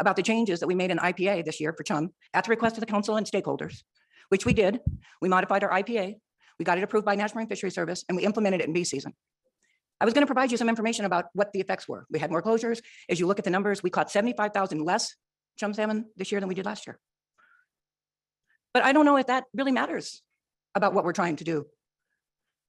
about 0.00 0.16
the 0.16 0.22
changes 0.22 0.60
that 0.60 0.66
we 0.66 0.74
made 0.74 0.90
in 0.90 0.98
IPA 0.98 1.46
this 1.46 1.60
year 1.60 1.72
for 1.74 1.82
chum 1.82 2.10
at 2.34 2.44
the 2.44 2.50
request 2.50 2.76
of 2.76 2.80
the 2.80 2.86
council 2.86 3.16
and 3.16 3.26
stakeholders, 3.26 3.84
which 4.28 4.44
we 4.44 4.52
did. 4.52 4.80
We 5.22 5.30
modified 5.30 5.64
our 5.64 5.70
IPA. 5.70 6.16
We 6.62 6.64
got 6.64 6.78
it 6.78 6.84
approved 6.84 7.04
by 7.04 7.16
National 7.16 7.38
Marine 7.38 7.48
Fisheries 7.48 7.74
Service 7.74 8.04
and 8.08 8.14
we 8.14 8.22
implemented 8.22 8.60
it 8.60 8.68
in 8.68 8.72
B 8.72 8.84
season. 8.84 9.12
I 10.00 10.04
was 10.04 10.14
going 10.14 10.22
to 10.22 10.32
provide 10.32 10.52
you 10.52 10.56
some 10.56 10.68
information 10.68 11.04
about 11.04 11.24
what 11.32 11.52
the 11.52 11.58
effects 11.58 11.88
were. 11.88 12.06
We 12.08 12.20
had 12.20 12.30
more 12.30 12.40
closures. 12.40 12.80
As 13.08 13.18
you 13.18 13.26
look 13.26 13.40
at 13.40 13.44
the 13.44 13.50
numbers, 13.50 13.82
we 13.82 13.90
caught 13.90 14.12
75,000 14.12 14.84
less 14.84 15.16
chum 15.56 15.74
salmon 15.74 16.04
this 16.16 16.30
year 16.30 16.40
than 16.40 16.48
we 16.48 16.54
did 16.54 16.64
last 16.64 16.86
year. 16.86 17.00
But 18.72 18.84
I 18.84 18.92
don't 18.92 19.04
know 19.04 19.16
if 19.16 19.26
that 19.26 19.46
really 19.52 19.72
matters 19.72 20.22
about 20.76 20.94
what 20.94 21.04
we're 21.04 21.12
trying 21.12 21.34
to 21.38 21.44
do. 21.44 21.66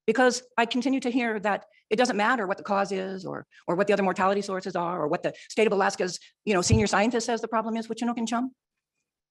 Because 0.08 0.42
I 0.58 0.66
continue 0.66 1.02
to 1.02 1.12
hear 1.12 1.40
that 1.42 1.66
it 1.92 1.98
doesn't 1.98 2.18
matter 2.18 2.48
what 2.48 2.58
the 2.58 2.64
cause 2.64 2.92
is 2.92 3.28
or, 3.28 3.46
or 3.68 3.76
what 3.76 3.86
the 3.86 3.94
other 3.94 4.02
mortality 4.02 4.42
sources 4.42 4.76
are, 4.76 5.04
or 5.04 5.08
what 5.08 5.22
the 5.22 5.36
state 5.50 5.68
of 5.68 5.74
Alaska's, 5.74 6.20
you 6.46 6.56
know, 6.56 6.64
senior 6.64 6.88
scientist 6.88 7.28
says 7.28 7.42
the 7.42 7.48
problem 7.48 7.78
is 7.78 7.88
with 7.88 8.00
Chinook 8.00 8.18
and 8.18 8.28
chum. 8.28 8.56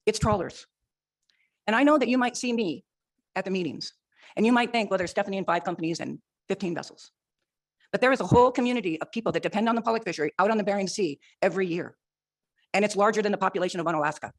It's 0.05 0.19
trawlers. 0.19 0.65
And 1.67 1.75
I 1.75 1.83
know 1.83 1.97
that 1.97 2.07
you 2.07 2.17
might 2.17 2.37
see 2.37 2.53
me 2.53 2.85
at 3.35 3.43
the 3.43 3.51
meetings 3.51 3.91
and 4.35 4.45
you 4.45 4.51
might 4.51 4.71
think, 4.71 4.89
well, 4.89 4.97
there's 4.97 5.11
Stephanie 5.11 5.37
and 5.37 5.45
five 5.45 5.63
companies 5.63 5.99
and 5.99 6.19
15 6.49 6.75
vessels. 6.75 7.11
But 7.91 8.01
there 8.01 8.11
is 8.11 8.19
a 8.19 8.25
whole 8.25 8.51
community 8.51 8.99
of 9.01 9.11
people 9.11 9.31
that 9.33 9.43
depend 9.43 9.69
on 9.69 9.75
the 9.75 9.81
pollock 9.81 10.03
fishery 10.03 10.31
out 10.39 10.49
on 10.49 10.57
the 10.57 10.63
Bering 10.63 10.87
Sea 10.87 11.19
every 11.41 11.67
year. 11.67 11.95
And 12.73 12.83
it's 12.83 12.95
larger 12.95 13.21
than 13.21 13.31
the 13.31 13.37
population 13.37 13.79
of 13.79 13.85
Unalaska. 13.85 14.31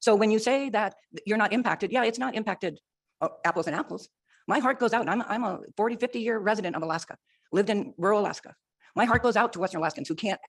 So 0.00 0.14
when 0.16 0.30
you 0.30 0.38
say 0.38 0.70
that 0.70 0.94
you're 1.26 1.36
not 1.36 1.52
impacted, 1.52 1.92
yeah, 1.92 2.04
it's 2.04 2.18
not 2.18 2.34
impacted 2.34 2.80
uh, 3.20 3.28
apples 3.44 3.66
and 3.66 3.76
apples. 3.76 4.08
My 4.48 4.58
heart 4.58 4.80
goes 4.80 4.94
out. 4.94 5.06
I'm, 5.06 5.22
I'm 5.22 5.44
a 5.44 5.60
40, 5.76 5.96
50 5.96 6.20
year 6.20 6.38
resident 6.38 6.76
of 6.76 6.82
Alaska, 6.82 7.16
lived 7.52 7.68
in 7.68 7.92
rural 7.98 8.20
Alaska. 8.20 8.54
My 8.96 9.04
heart 9.04 9.22
goes 9.22 9.36
out 9.36 9.52
to 9.52 9.58
Western 9.58 9.80
Alaskans 9.80 10.08
who 10.08 10.14
can't 10.14 10.40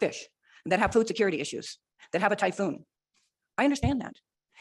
fish, 0.00 0.26
that 0.66 0.80
have 0.80 0.92
food 0.92 1.06
security 1.06 1.40
issues, 1.40 1.78
that 2.12 2.20
have 2.20 2.32
a 2.32 2.36
typhoon. 2.36 2.84
I 3.56 3.64
understand 3.64 4.00
that. 4.00 4.14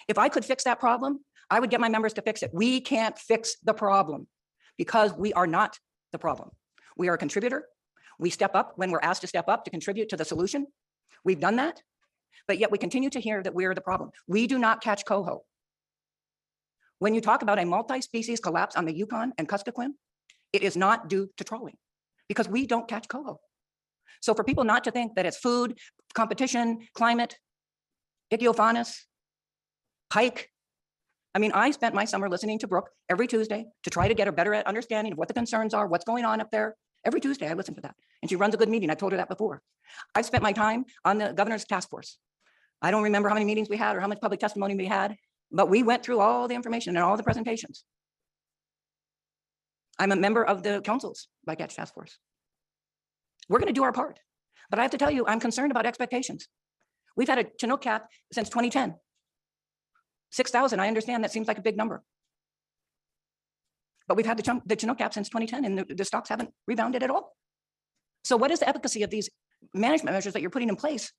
If 0.07 0.19
I 0.19 0.29
could 0.29 0.45
fix 0.45 0.63
that 0.65 0.79
problem, 0.79 1.24
I 1.49 1.59
would 1.59 1.69
get 1.69 1.79
my 1.79 1.89
members 1.89 2.13
to 2.13 2.21
fix 2.21 2.43
it. 2.43 2.51
We 2.53 2.81
can't 2.81 3.17
fix 3.17 3.57
the 3.63 3.73
problem 3.73 4.27
because 4.77 5.13
we 5.13 5.33
are 5.33 5.47
not 5.47 5.79
the 6.11 6.19
problem. 6.19 6.49
We 6.97 7.09
are 7.09 7.13
a 7.13 7.17
contributor. 7.17 7.65
We 8.19 8.29
step 8.29 8.55
up 8.55 8.73
when 8.75 8.91
we're 8.91 9.01
asked 9.01 9.21
to 9.21 9.27
step 9.27 9.47
up 9.47 9.65
to 9.65 9.71
contribute 9.71 10.09
to 10.09 10.17
the 10.17 10.25
solution. 10.25 10.67
We've 11.23 11.39
done 11.39 11.57
that 11.57 11.81
but 12.47 12.59
yet 12.59 12.71
we 12.71 12.77
continue 12.77 13.09
to 13.09 13.19
hear 13.19 13.41
that 13.41 13.53
we're 13.53 13.73
the 13.73 13.81
problem. 13.81 14.11
We 14.27 14.47
do 14.47 14.57
not 14.57 14.81
catch 14.81 15.05
coho. 15.05 15.43
When 16.99 17.13
you 17.13 17.21
talk 17.21 17.41
about 17.41 17.59
a 17.59 17.65
multi-species 17.65 18.39
collapse 18.39 18.75
on 18.75 18.85
the 18.85 18.93
Yukon 18.93 19.33
and 19.37 19.47
Kuskokwim, 19.47 19.91
it 20.53 20.63
is 20.63 20.77
not 20.77 21.09
due 21.09 21.29
to 21.37 21.43
trawling 21.43 21.75
because 22.27 22.47
we 22.47 22.65
don't 22.65 22.87
catch 22.87 23.07
coho. 23.07 23.39
So 24.21 24.33
for 24.33 24.43
people 24.43 24.63
not 24.63 24.85
to 24.85 24.91
think 24.91 25.15
that 25.15 25.25
it's 25.25 25.37
food, 25.37 25.77
competition, 26.13 26.87
climate, 26.93 27.37
Ichthyophonus, 28.31 29.01
pike. 30.09 30.49
I 31.35 31.37
mean, 31.37 31.51
I 31.53 31.71
spent 31.71 31.93
my 31.93 32.05
summer 32.05 32.29
listening 32.29 32.59
to 32.59 32.67
Brooke 32.67 32.89
every 33.09 33.27
Tuesday 33.27 33.65
to 33.83 33.89
try 33.89 34.07
to 34.07 34.13
get 34.13 34.29
a 34.29 34.31
better 34.31 34.55
understanding 34.55 35.11
of 35.11 35.17
what 35.17 35.27
the 35.27 35.33
concerns 35.33 35.73
are, 35.73 35.85
what's 35.85 36.05
going 36.05 36.23
on 36.23 36.39
up 36.39 36.49
there. 36.49 36.77
Every 37.05 37.19
Tuesday 37.19 37.49
I 37.49 37.53
listen 37.53 37.75
to 37.75 37.81
that. 37.81 37.93
And 38.21 38.29
she 38.29 38.37
runs 38.37 38.53
a 38.53 38.57
good 38.57 38.69
meeting. 38.69 38.89
I 38.89 38.95
told 38.95 39.11
her 39.11 39.17
that 39.17 39.27
before. 39.27 39.61
I've 40.15 40.25
spent 40.25 40.43
my 40.43 40.53
time 40.53 40.85
on 41.03 41.17
the 41.17 41.33
governor's 41.33 41.65
task 41.65 41.89
force. 41.89 42.17
I 42.81 42.89
don't 42.89 43.03
remember 43.03 43.27
how 43.27 43.35
many 43.35 43.45
meetings 43.45 43.67
we 43.67 43.75
had 43.75 43.97
or 43.97 43.99
how 43.99 44.07
much 44.07 44.21
public 44.21 44.39
testimony 44.39 44.75
we 44.75 44.85
had, 44.85 45.17
but 45.51 45.69
we 45.69 45.83
went 45.83 46.03
through 46.03 46.21
all 46.21 46.47
the 46.47 46.55
information 46.55 46.95
and 46.95 47.03
all 47.03 47.17
the 47.17 47.23
presentations. 47.23 47.83
I'm 49.99 50.13
a 50.13 50.15
member 50.15 50.43
of 50.43 50.63
the 50.63 50.79
councils 50.81 51.27
bycatch 51.47 51.75
task 51.75 51.93
force. 51.93 52.17
We're 53.49 53.59
going 53.59 53.67
to 53.67 53.73
do 53.73 53.83
our 53.83 53.91
part, 53.91 54.21
but 54.69 54.79
I 54.79 54.83
have 54.83 54.91
to 54.91 54.97
tell 54.97 55.11
you, 55.11 55.25
I'm 55.27 55.41
concerned 55.41 55.71
about 55.71 55.85
expectations. 55.85 56.47
We've 57.17 57.27
had 57.27 57.39
a 57.39 57.45
Chinook 57.59 57.81
cap 57.81 58.07
since 58.31 58.47
2010. 58.49 58.95
6,000, 60.35 60.79
I 60.79 60.87
understand 60.87 61.23
that 61.23 61.31
seems 61.31 61.47
like 61.47 61.57
a 61.57 61.61
big 61.61 61.77
number. 61.77 62.03
But 64.07 64.17
we've 64.17 64.25
had 64.25 64.37
the 64.37 64.43
chunk, 64.43 64.63
the 64.65 64.75
Chinook 64.75 64.97
cap 64.97 65.13
since 65.13 65.29
2010 65.29 65.65
and 65.65 65.77
the, 65.79 65.95
the 65.95 66.05
stocks 66.05 66.29
haven't 66.29 66.49
rebounded 66.67 67.03
at 67.03 67.09
all. 67.09 67.35
So 68.23 68.35
what 68.35 68.51
is 68.51 68.59
the 68.59 68.67
efficacy 68.67 69.03
of 69.03 69.09
these 69.09 69.29
management 69.73 70.13
measures 70.13 70.33
that 70.33 70.41
you're 70.41 70.51
putting 70.51 70.69
in 70.69 70.75
place 70.75 71.13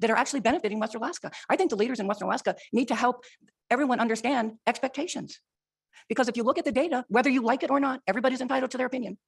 that 0.00 0.10
are 0.10 0.16
actually 0.16 0.40
benefiting 0.40 0.78
Western 0.78 1.00
Alaska? 1.00 1.30
I 1.48 1.56
think 1.56 1.70
the 1.70 1.76
leaders 1.76 1.98
in 1.98 2.06
Western 2.06 2.26
Alaska 2.28 2.56
need 2.72 2.88
to 2.88 2.94
help 2.94 3.24
everyone 3.70 4.00
understand 4.00 4.52
expectations. 4.66 5.40
Because 6.08 6.28
if 6.28 6.36
you 6.36 6.42
look 6.42 6.58
at 6.58 6.64
the 6.64 6.72
data, 6.72 7.04
whether 7.08 7.30
you 7.30 7.42
like 7.42 7.62
it 7.62 7.70
or 7.70 7.80
not, 7.80 8.00
everybody's 8.06 8.40
entitled 8.40 8.70
to 8.72 8.78
their 8.78 8.86
opinion. 8.86 9.18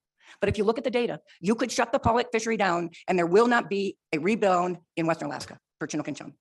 But 0.40 0.50
if 0.50 0.58
you 0.58 0.64
look 0.64 0.78
at 0.78 0.84
the 0.84 0.90
data, 0.90 1.20
you 1.40 1.54
could 1.54 1.72
shut 1.72 1.92
the 1.92 1.98
pollock 1.98 2.28
fishery 2.30 2.58
down 2.58 2.90
and 3.08 3.18
there 3.18 3.26
will 3.26 3.46
not 3.46 3.70
be 3.70 3.96
a 4.12 4.18
rebound 4.18 4.78
in 4.96 5.06
Western 5.06 5.28
Alaska 5.28 5.58
for 5.78 5.88
Chinook 5.88 6.08
and 6.08 6.16
chum. 6.16 6.34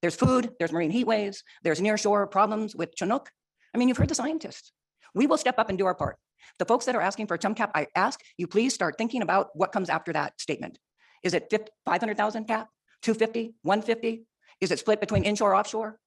There's 0.00 0.14
food, 0.14 0.50
there's 0.58 0.72
marine 0.72 0.90
heat 0.90 1.06
waves, 1.06 1.42
there's 1.62 1.80
nearshore 1.80 2.30
problems 2.30 2.74
with 2.76 2.94
Chinook. 2.94 3.30
I 3.74 3.78
mean, 3.78 3.88
you've 3.88 3.96
heard 3.96 4.08
the 4.08 4.14
scientists. 4.14 4.72
We 5.14 5.26
will 5.26 5.38
step 5.38 5.58
up 5.58 5.68
and 5.68 5.78
do 5.78 5.86
our 5.86 5.94
part. 5.94 6.16
The 6.58 6.64
folks 6.64 6.84
that 6.86 6.94
are 6.94 7.00
asking 7.00 7.26
for 7.26 7.34
a 7.34 7.38
chum 7.38 7.54
cap, 7.54 7.70
I 7.74 7.88
ask 7.94 8.20
you 8.36 8.46
please 8.46 8.74
start 8.74 8.96
thinking 8.96 9.22
about 9.22 9.48
what 9.54 9.72
comes 9.72 9.88
after 9.88 10.12
that 10.12 10.40
statement. 10.40 10.78
Is 11.22 11.34
it 11.34 11.52
500,000 11.84 12.44
cap, 12.44 12.68
250, 13.02 13.54
150? 13.62 14.24
Is 14.60 14.70
it 14.70 14.78
split 14.78 15.00
between 15.00 15.24
inshore, 15.24 15.54
offshore? 15.54 15.98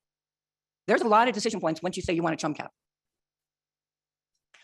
There's 0.87 1.01
a 1.01 1.07
lot 1.07 1.27
of 1.27 1.33
decision 1.33 1.59
points 1.59 1.81
once 1.81 1.97
you 1.97 2.03
say 2.03 2.13
you 2.13 2.23
want 2.23 2.33
a 2.33 2.37
chum 2.37 2.53
cap. 2.53 2.71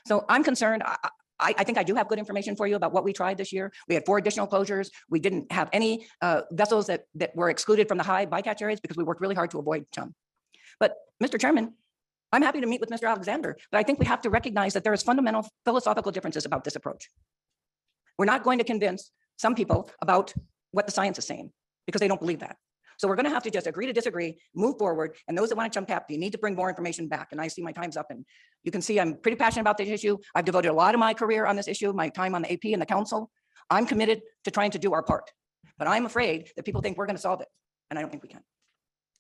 So 0.08 0.26
I'm 0.30 0.44
concerned. 0.44 0.84
I, 0.86 1.10
I, 1.40 1.54
I 1.58 1.64
think 1.64 1.78
I 1.78 1.84
do 1.84 1.96
have 1.96 2.08
good 2.08 2.20
information 2.20 2.56
for 2.56 2.68
you 2.68 2.76
about 2.76 2.94
what 2.94 3.04
we 3.04 3.14
tried 3.14 3.38
this 3.38 3.52
year. 3.54 3.72
We 3.88 3.96
had 3.96 4.06
four 4.06 4.18
additional 4.18 4.48
closures. 4.48 4.90
We 5.10 5.20
didn't 5.20 5.52
have 5.52 5.70
any 5.72 6.08
uh, 6.22 6.42
vessels 6.52 6.88
that, 6.88 7.04
that 7.16 7.36
were 7.36 7.50
excluded 7.50 7.88
from 7.88 7.98
the 7.98 8.04
high 8.04 8.26
bycatch 8.26 8.62
areas 8.62 8.80
because 8.80 8.98
we 8.98 9.04
worked 9.04 9.22
really 9.22 9.36
hard 9.36 9.52
to 9.52 9.60
avoid 9.60 9.86
chum. 9.94 10.14
But 10.80 10.96
Mr. 11.24 11.40
Chairman, 11.40 11.74
I'm 12.32 12.42
happy 12.42 12.62
to 12.62 12.68
meet 12.68 12.82
with 12.82 12.90
Mr. 12.90 13.08
Alexander, 13.10 13.58
but 13.72 13.78
I 13.78 13.84
think 13.84 14.00
we 14.00 14.06
have 14.06 14.22
to 14.22 14.30
recognize 14.30 14.74
that 14.74 14.84
there 14.84 14.94
is 14.94 15.02
fundamental 15.02 15.48
philosophical 15.64 16.12
differences 16.12 16.46
about 16.46 16.64
this 16.64 16.76
approach. 16.76 17.10
We're 18.18 18.26
not 18.26 18.44
going 18.44 18.58
to 18.58 18.64
convince 18.64 19.12
some 19.38 19.56
people 19.56 19.90
about 20.02 20.34
what 20.72 20.86
the 20.86 20.92
science 20.92 21.18
is 21.18 21.26
saying 21.26 21.52
because 21.86 22.00
they 22.00 22.08
don't 22.08 22.20
believe 22.20 22.40
that. 22.40 22.58
So 22.98 23.08
we're 23.08 23.16
going 23.16 23.26
to 23.26 23.32
have 23.32 23.44
to 23.44 23.52
just 23.52 23.68
agree 23.68 23.86
to 23.86 23.94
disagree, 23.94 24.38
move 24.56 24.78
forward, 24.78 25.16
and 25.28 25.38
those 25.38 25.50
that 25.50 25.56
want 25.56 25.72
to 25.72 25.78
chum 25.78 25.86
cap, 25.86 26.06
you 26.10 26.18
need 26.18 26.32
to 26.32 26.38
bring 26.38 26.56
more 26.56 26.70
information 26.70 27.08
back. 27.08 27.30
And 27.32 27.40
I 27.40 27.48
see 27.48 27.62
my 27.62 27.72
time's 27.72 27.96
up, 27.96 28.08
and 28.10 28.26
you 28.64 28.72
can 28.72 28.82
see 28.82 29.00
I'm 29.00 29.18
pretty 29.18 29.38
passionate 29.38 29.62
about 29.62 29.78
this 29.78 29.88
issue. 29.88 30.18
I've 30.36 30.46
devoted 30.46 30.70
a 30.70 30.74
lot 30.74 30.96
of 30.96 31.00
my 31.00 31.14
career 31.14 31.46
on 31.46 31.56
this 31.56 31.68
issue, 31.68 31.94
my 31.94 32.10
time 32.10 32.34
on 32.34 32.42
the 32.42 32.52
AP 32.52 32.66
and 32.66 32.82
the 32.82 32.86
council. 32.88 33.30
I'm 33.70 33.86
committed 33.86 34.22
to 34.46 34.52
trying 34.52 34.72
to 34.72 34.80
do 34.80 34.94
our 34.94 35.04
part, 35.04 35.30
but 35.78 35.88
I'm 35.88 36.06
afraid 36.06 36.50
that 36.56 36.66
people 36.66 36.82
think 36.82 36.98
we're 36.98 37.06
going 37.06 37.16
to 37.16 37.22
solve 37.22 37.42
it, 37.42 37.48
and 37.90 38.00
I 38.00 38.02
don't 38.02 38.10
think 38.10 38.24
we 38.24 38.30
can. 38.30 38.42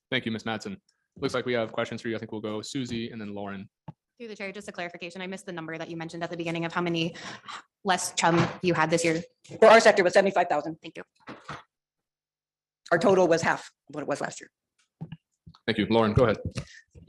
Thank 0.09 0.25
you, 0.25 0.31
Ms. 0.31 0.43
Madsen. 0.43 0.77
Looks 1.19 1.33
like 1.33 1.45
we 1.45 1.53
have 1.53 1.71
questions 1.71 2.01
for 2.01 2.07
you. 2.09 2.15
I 2.15 2.19
think 2.19 2.31
we'll 2.31 2.41
go 2.41 2.61
Susie 2.61 3.09
and 3.11 3.19
then 3.19 3.33
Lauren. 3.35 3.69
Through 4.17 4.29
the 4.29 4.35
chair, 4.35 4.51
just 4.51 4.67
a 4.67 4.71
clarification, 4.71 5.21
I 5.21 5.27
missed 5.27 5.45
the 5.45 5.51
number 5.51 5.77
that 5.77 5.91
you 5.91 5.97
mentioned 5.97 6.23
at 6.23 6.31
the 6.31 6.37
beginning 6.37 6.65
of 6.65 6.73
how 6.73 6.81
many 6.81 7.13
less 7.83 8.13
chum 8.13 8.47
you 8.63 8.73
had 8.73 8.89
this 8.89 9.05
year. 9.05 9.21
For 9.59 9.67
our 9.67 9.79
sector 9.79 10.03
was 10.03 10.13
75,000. 10.13 10.77
Thank 10.81 10.97
you. 10.97 11.03
Our 12.91 12.97
total 12.97 13.27
was 13.27 13.41
half 13.41 13.71
of 13.89 13.95
what 13.95 14.01
it 14.01 14.07
was 14.07 14.21
last 14.21 14.39
year. 14.41 14.49
Thank 15.65 15.77
you. 15.77 15.87
Lauren, 15.89 16.13
go 16.13 16.23
ahead. 16.23 16.37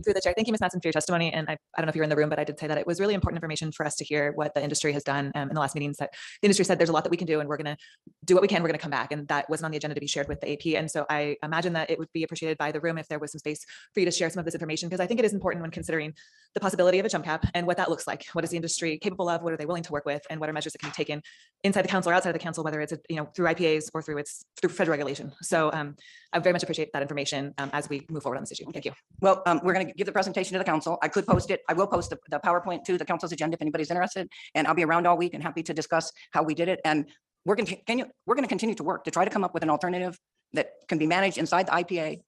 Through 0.05 0.15
the 0.15 0.21
chair, 0.21 0.33
thank 0.35 0.47
you, 0.47 0.53
Ms. 0.53 0.61
Madsen, 0.61 0.81
for 0.81 0.89
your 0.89 0.93
testimony. 0.93 1.33
And 1.33 1.49
I, 1.49 1.53
I 1.53 1.57
don't 1.77 1.87
know 1.87 1.91
if 1.91 1.97
you're 1.97 2.05
in 2.05 2.11
the 2.11 2.17
room, 2.17 2.29
but 2.29 2.39
I 2.39 2.45
did 2.45 2.59
say 2.59 2.67
that 2.67 2.79
it 2.79 2.87
was 2.87 3.01
really 3.01 3.15
important 3.15 3.39
information 3.39 3.73
for 3.73 3.85
us 3.85 3.97
to 3.97 4.05
hear 4.05 4.33
what 4.33 4.55
the 4.55 4.63
industry 4.63 4.93
has 4.93 5.03
done 5.03 5.33
um, 5.35 5.49
in 5.49 5.55
the 5.55 5.61
last 5.61 5.75
meetings 5.75 5.97
that 5.99 6.11
the 6.41 6.47
industry 6.47 6.65
said 6.65 6.79
there's 6.79 6.89
a 6.89 6.93
lot 6.93 7.05
that 7.05 7.11
we 7.11 7.17
can 7.17 7.27
do 7.27 7.41
and 7.41 7.49
we're 7.49 7.57
going 7.57 7.77
to 7.77 7.77
do 8.25 8.35
what 8.35 8.43
we 8.43 8.49
can. 8.49 8.63
We're 8.63 8.69
going 8.69 8.79
to 8.79 8.83
come 8.83 8.91
back. 8.91 9.13
And 9.13 9.27
that 9.29 9.49
wasn't 9.51 9.67
on 9.67 9.71
the 9.73 9.77
agenda 9.77 9.95
to 9.95 10.01
be 10.01 10.07
shared 10.07 10.29
with 10.29 10.41
the 10.41 10.53
AP. 10.53 10.79
And 10.79 10.91
so 10.91 11.07
I 11.11 11.37
imagine 11.43 11.73
that 11.75 11.91
it 11.91 11.99
would 11.99 12.13
be 12.13 12.23
appreciated 12.23 12.59
by 12.59 12.73
the 12.73 12.81
room 12.81 12.99
if 12.99 13.09
there 13.09 13.19
was 13.19 13.33
some 13.33 13.39
space 13.39 13.65
for 13.93 14.01
you 14.01 14.07
to 14.07 14.13
share 14.13 14.31
some 14.31 14.39
of 14.39 14.45
this 14.45 14.55
information, 14.55 14.89
because 14.89 15.01
I 15.01 15.07
think 15.07 15.21
it 15.21 15.27
is 15.27 15.33
important 15.33 15.63
when 15.63 15.71
considering 15.71 16.15
the 16.55 16.61
possibility 16.61 16.99
of 16.99 17.07
a 17.07 17.09
chum 17.09 17.25
cap 17.25 17.47
and 17.55 17.67
what 17.67 17.77
that 17.77 17.91
looks 17.91 18.07
like. 18.07 18.27
What 18.33 18.45
is 18.45 18.51
the 18.51 18.57
industry 18.57 18.99
capable 18.99 19.29
of? 19.29 19.43
What 19.43 19.53
are 19.53 19.57
they 19.57 19.67
willing 19.67 19.83
to 19.85 19.93
work 19.93 20.05
with? 20.05 20.23
And 20.31 20.41
what 20.41 20.49
are 20.49 20.53
measures 20.53 20.73
that 20.73 20.79
can 20.79 20.91
be 20.91 20.95
taken 20.95 21.23
inside 21.65 21.83
the 21.83 21.89
council 21.89 22.11
or 22.11 22.15
outside 22.15 22.31
of 22.31 22.35
the 22.35 22.39
council, 22.39 22.65
whether 22.65 22.81
it's, 22.81 22.93
you 23.09 23.17
know, 23.17 23.27
through 23.35 23.47
IPAs 23.47 23.91
or 23.95 24.03
through 24.03 24.19
its 24.19 24.45
through 24.61 24.71
federal 24.71 24.93
regulation. 24.93 25.33
So 25.43 25.71
um, 25.73 25.97
I 26.33 26.39
very 26.39 26.53
much 26.53 26.63
appreciate 26.63 26.93
that 26.93 27.03
information 27.03 27.55
um, 27.59 27.71
as 27.73 27.89
we 27.89 28.07
move 28.11 28.23
forward 28.23 28.37
on 28.37 28.43
this 28.43 28.53
issue. 28.53 28.65
Thank 28.73 28.85
you. 28.85 28.93
Well, 29.21 29.43
um, 29.47 29.61
we're 29.63 29.75
going 29.75 29.87
to 29.88 29.88
give 29.97 30.07
the 30.07 30.13
presentation 30.13 30.53
to 30.53 30.59
the 30.59 30.65
council. 30.65 30.99
I 31.03 31.09
could 31.09 31.27
post 31.27 31.51
it. 31.51 31.61
I 31.69 31.73
will 31.73 31.87
post 31.87 32.11
the, 32.11 32.19
the 32.31 32.39
PowerPoint 32.39 32.85
to 32.85 32.99
the 32.99 33.05
council's 33.05 33.33
agenda 33.33 33.55
if 33.55 33.63
anybody's 33.63 33.91
interested. 33.91 34.29
And 34.55 34.67
I'll 34.67 34.75
be 34.75 34.85
around 34.85 35.07
all 35.07 35.17
week 35.17 35.35
and 35.35 35.43
happy 35.43 35.63
to 35.65 35.75
discuss 35.75 36.13
how 36.33 36.43
we 36.43 36.55
did 36.55 36.69
it. 36.69 36.81
And 36.85 37.07
we're 37.45 37.57
going 37.57 37.67
to 37.67 38.07
we're 38.27 38.35
going 38.35 38.45
to 38.45 38.49
continue 38.49 38.75
to 38.75 38.85
work 38.85 39.05
to 39.05 39.11
try 39.11 39.25
to 39.25 39.31
come 39.31 39.45
up 39.45 39.55
with 39.55 39.63
an 39.63 39.71
alternative 39.71 40.19
that 40.53 40.71
can 40.89 40.99
be 40.99 41.07
managed 41.07 41.39
inside 41.39 41.67
the 41.67 41.73
IPA 41.73 42.21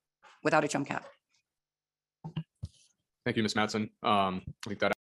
without 0.43 0.63
a 0.63 0.67
chum 0.67 0.85
cap. 0.85 1.05
Thank 3.25 3.37
you, 3.37 3.43
Ms. 3.43 3.55
Madsen. 3.55 3.89
Um, 4.01 4.41
I 4.65 4.69
think 4.69 4.79
that 4.79 4.93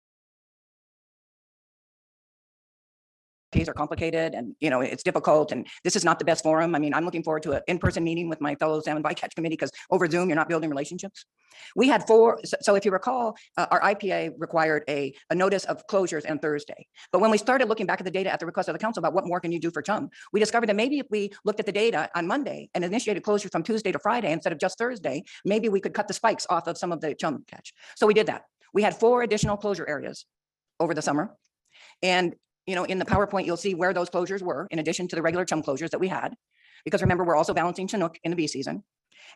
are 3.55 3.73
complicated 3.73 4.33
and, 4.35 4.55
you 4.59 4.69
know, 4.69 4.81
it's 4.81 5.03
difficult 5.03 5.51
and 5.51 5.67
this 5.83 5.95
is 5.95 6.05
not 6.05 6.19
the 6.19 6.25
best 6.25 6.43
forum. 6.43 6.75
I 6.75 6.79
mean, 6.79 6.93
I'm 6.93 7.03
looking 7.03 7.23
forward 7.23 7.43
to 7.43 7.53
an 7.53 7.61
in-person 7.67 8.03
meeting 8.03 8.29
with 8.29 8.39
my 8.41 8.55
fellow 8.55 8.79
salmon 8.81 9.03
bycatch 9.03 9.33
committee 9.35 9.55
because 9.55 9.71
over 9.89 10.07
Zoom, 10.07 10.29
you're 10.29 10.35
not 10.35 10.47
building 10.47 10.69
relationships. 10.69 11.25
We 11.75 11.87
had 11.87 12.05
four, 12.05 12.39
so- 12.45 12.75
if 12.75 12.85
you 12.85 12.91
recall, 12.91 13.35
uh, 13.57 13.65
our 13.71 13.81
IPA 13.81 14.33
required 14.37 14.83
a, 14.87 15.13
a 15.31 15.35
notice 15.35 15.65
of 15.65 15.85
closures 15.87 16.29
on 16.29 16.39
Thursday. 16.39 16.87
But 17.11 17.19
when 17.19 17.31
we 17.31 17.37
started 17.37 17.67
looking 17.67 17.87
back 17.87 17.99
at 17.99 18.05
the 18.05 18.11
data 18.11 18.31
at 18.31 18.39
the 18.39 18.45
request 18.45 18.69
of 18.69 18.73
the 18.73 18.79
council 18.79 19.01
about 19.01 19.13
what 19.13 19.27
more 19.27 19.39
can 19.39 19.51
you 19.51 19.59
do 19.59 19.71
for 19.71 19.81
chum, 19.81 20.09
we 20.31 20.39
discovered 20.39 20.69
that 20.69 20.75
maybe 20.75 20.99
if 20.99 21.07
we 21.09 21.31
looked 21.43 21.59
at 21.59 21.65
the 21.65 21.71
data 21.71 22.09
on 22.15 22.27
Monday 22.27 22.69
and 22.75 22.85
initiated 22.85 23.23
closures 23.23 23.51
from 23.51 23.63
Tuesday 23.63 23.91
to 23.91 23.99
Friday 23.99 24.31
instead 24.31 24.53
of 24.53 24.59
just 24.59 24.77
Thursday, 24.77 25.23
maybe 25.43 25.67
we 25.67 25.81
could 25.81 25.93
cut 25.93 26.07
the 26.07 26.13
spikes 26.13 26.45
off 26.49 26.67
of 26.67 26.77
some 26.77 26.91
of 26.91 27.01
the 27.01 27.15
chum 27.15 27.43
catch. 27.47 27.73
So 27.97 28.05
we 28.07 28.13
did 28.13 28.27
that. 28.27 28.43
We 28.73 28.83
had 28.83 28.95
four 28.95 29.23
additional 29.23 29.57
closure 29.57 29.89
areas 29.89 30.25
over 30.79 30.93
the 30.93 31.01
summer. 31.01 31.35
And, 32.01 32.35
you 32.69 32.75
know, 32.75 32.83
in 32.83 32.99
the 32.99 33.05
PowerPoint, 33.05 33.45
you'll 33.45 33.57
see 33.57 33.73
where 33.73 33.93
those 33.93 34.09
closures 34.09 34.41
were 34.41 34.67
in 34.69 34.77
addition 34.79 35.07
to 35.07 35.15
the 35.15 35.21
regular 35.21 35.43
chum 35.43 35.63
closures 35.63 35.89
that 35.89 35.99
we 35.99 36.07
had. 36.07 36.35
Because 36.85 37.01
remember, 37.01 37.23
we're 37.23 37.35
also 37.35 37.53
balancing 37.53 37.87
Chinook 37.87 38.17
in 38.23 38.31
the 38.31 38.37
B 38.37 38.47
season. 38.47 38.83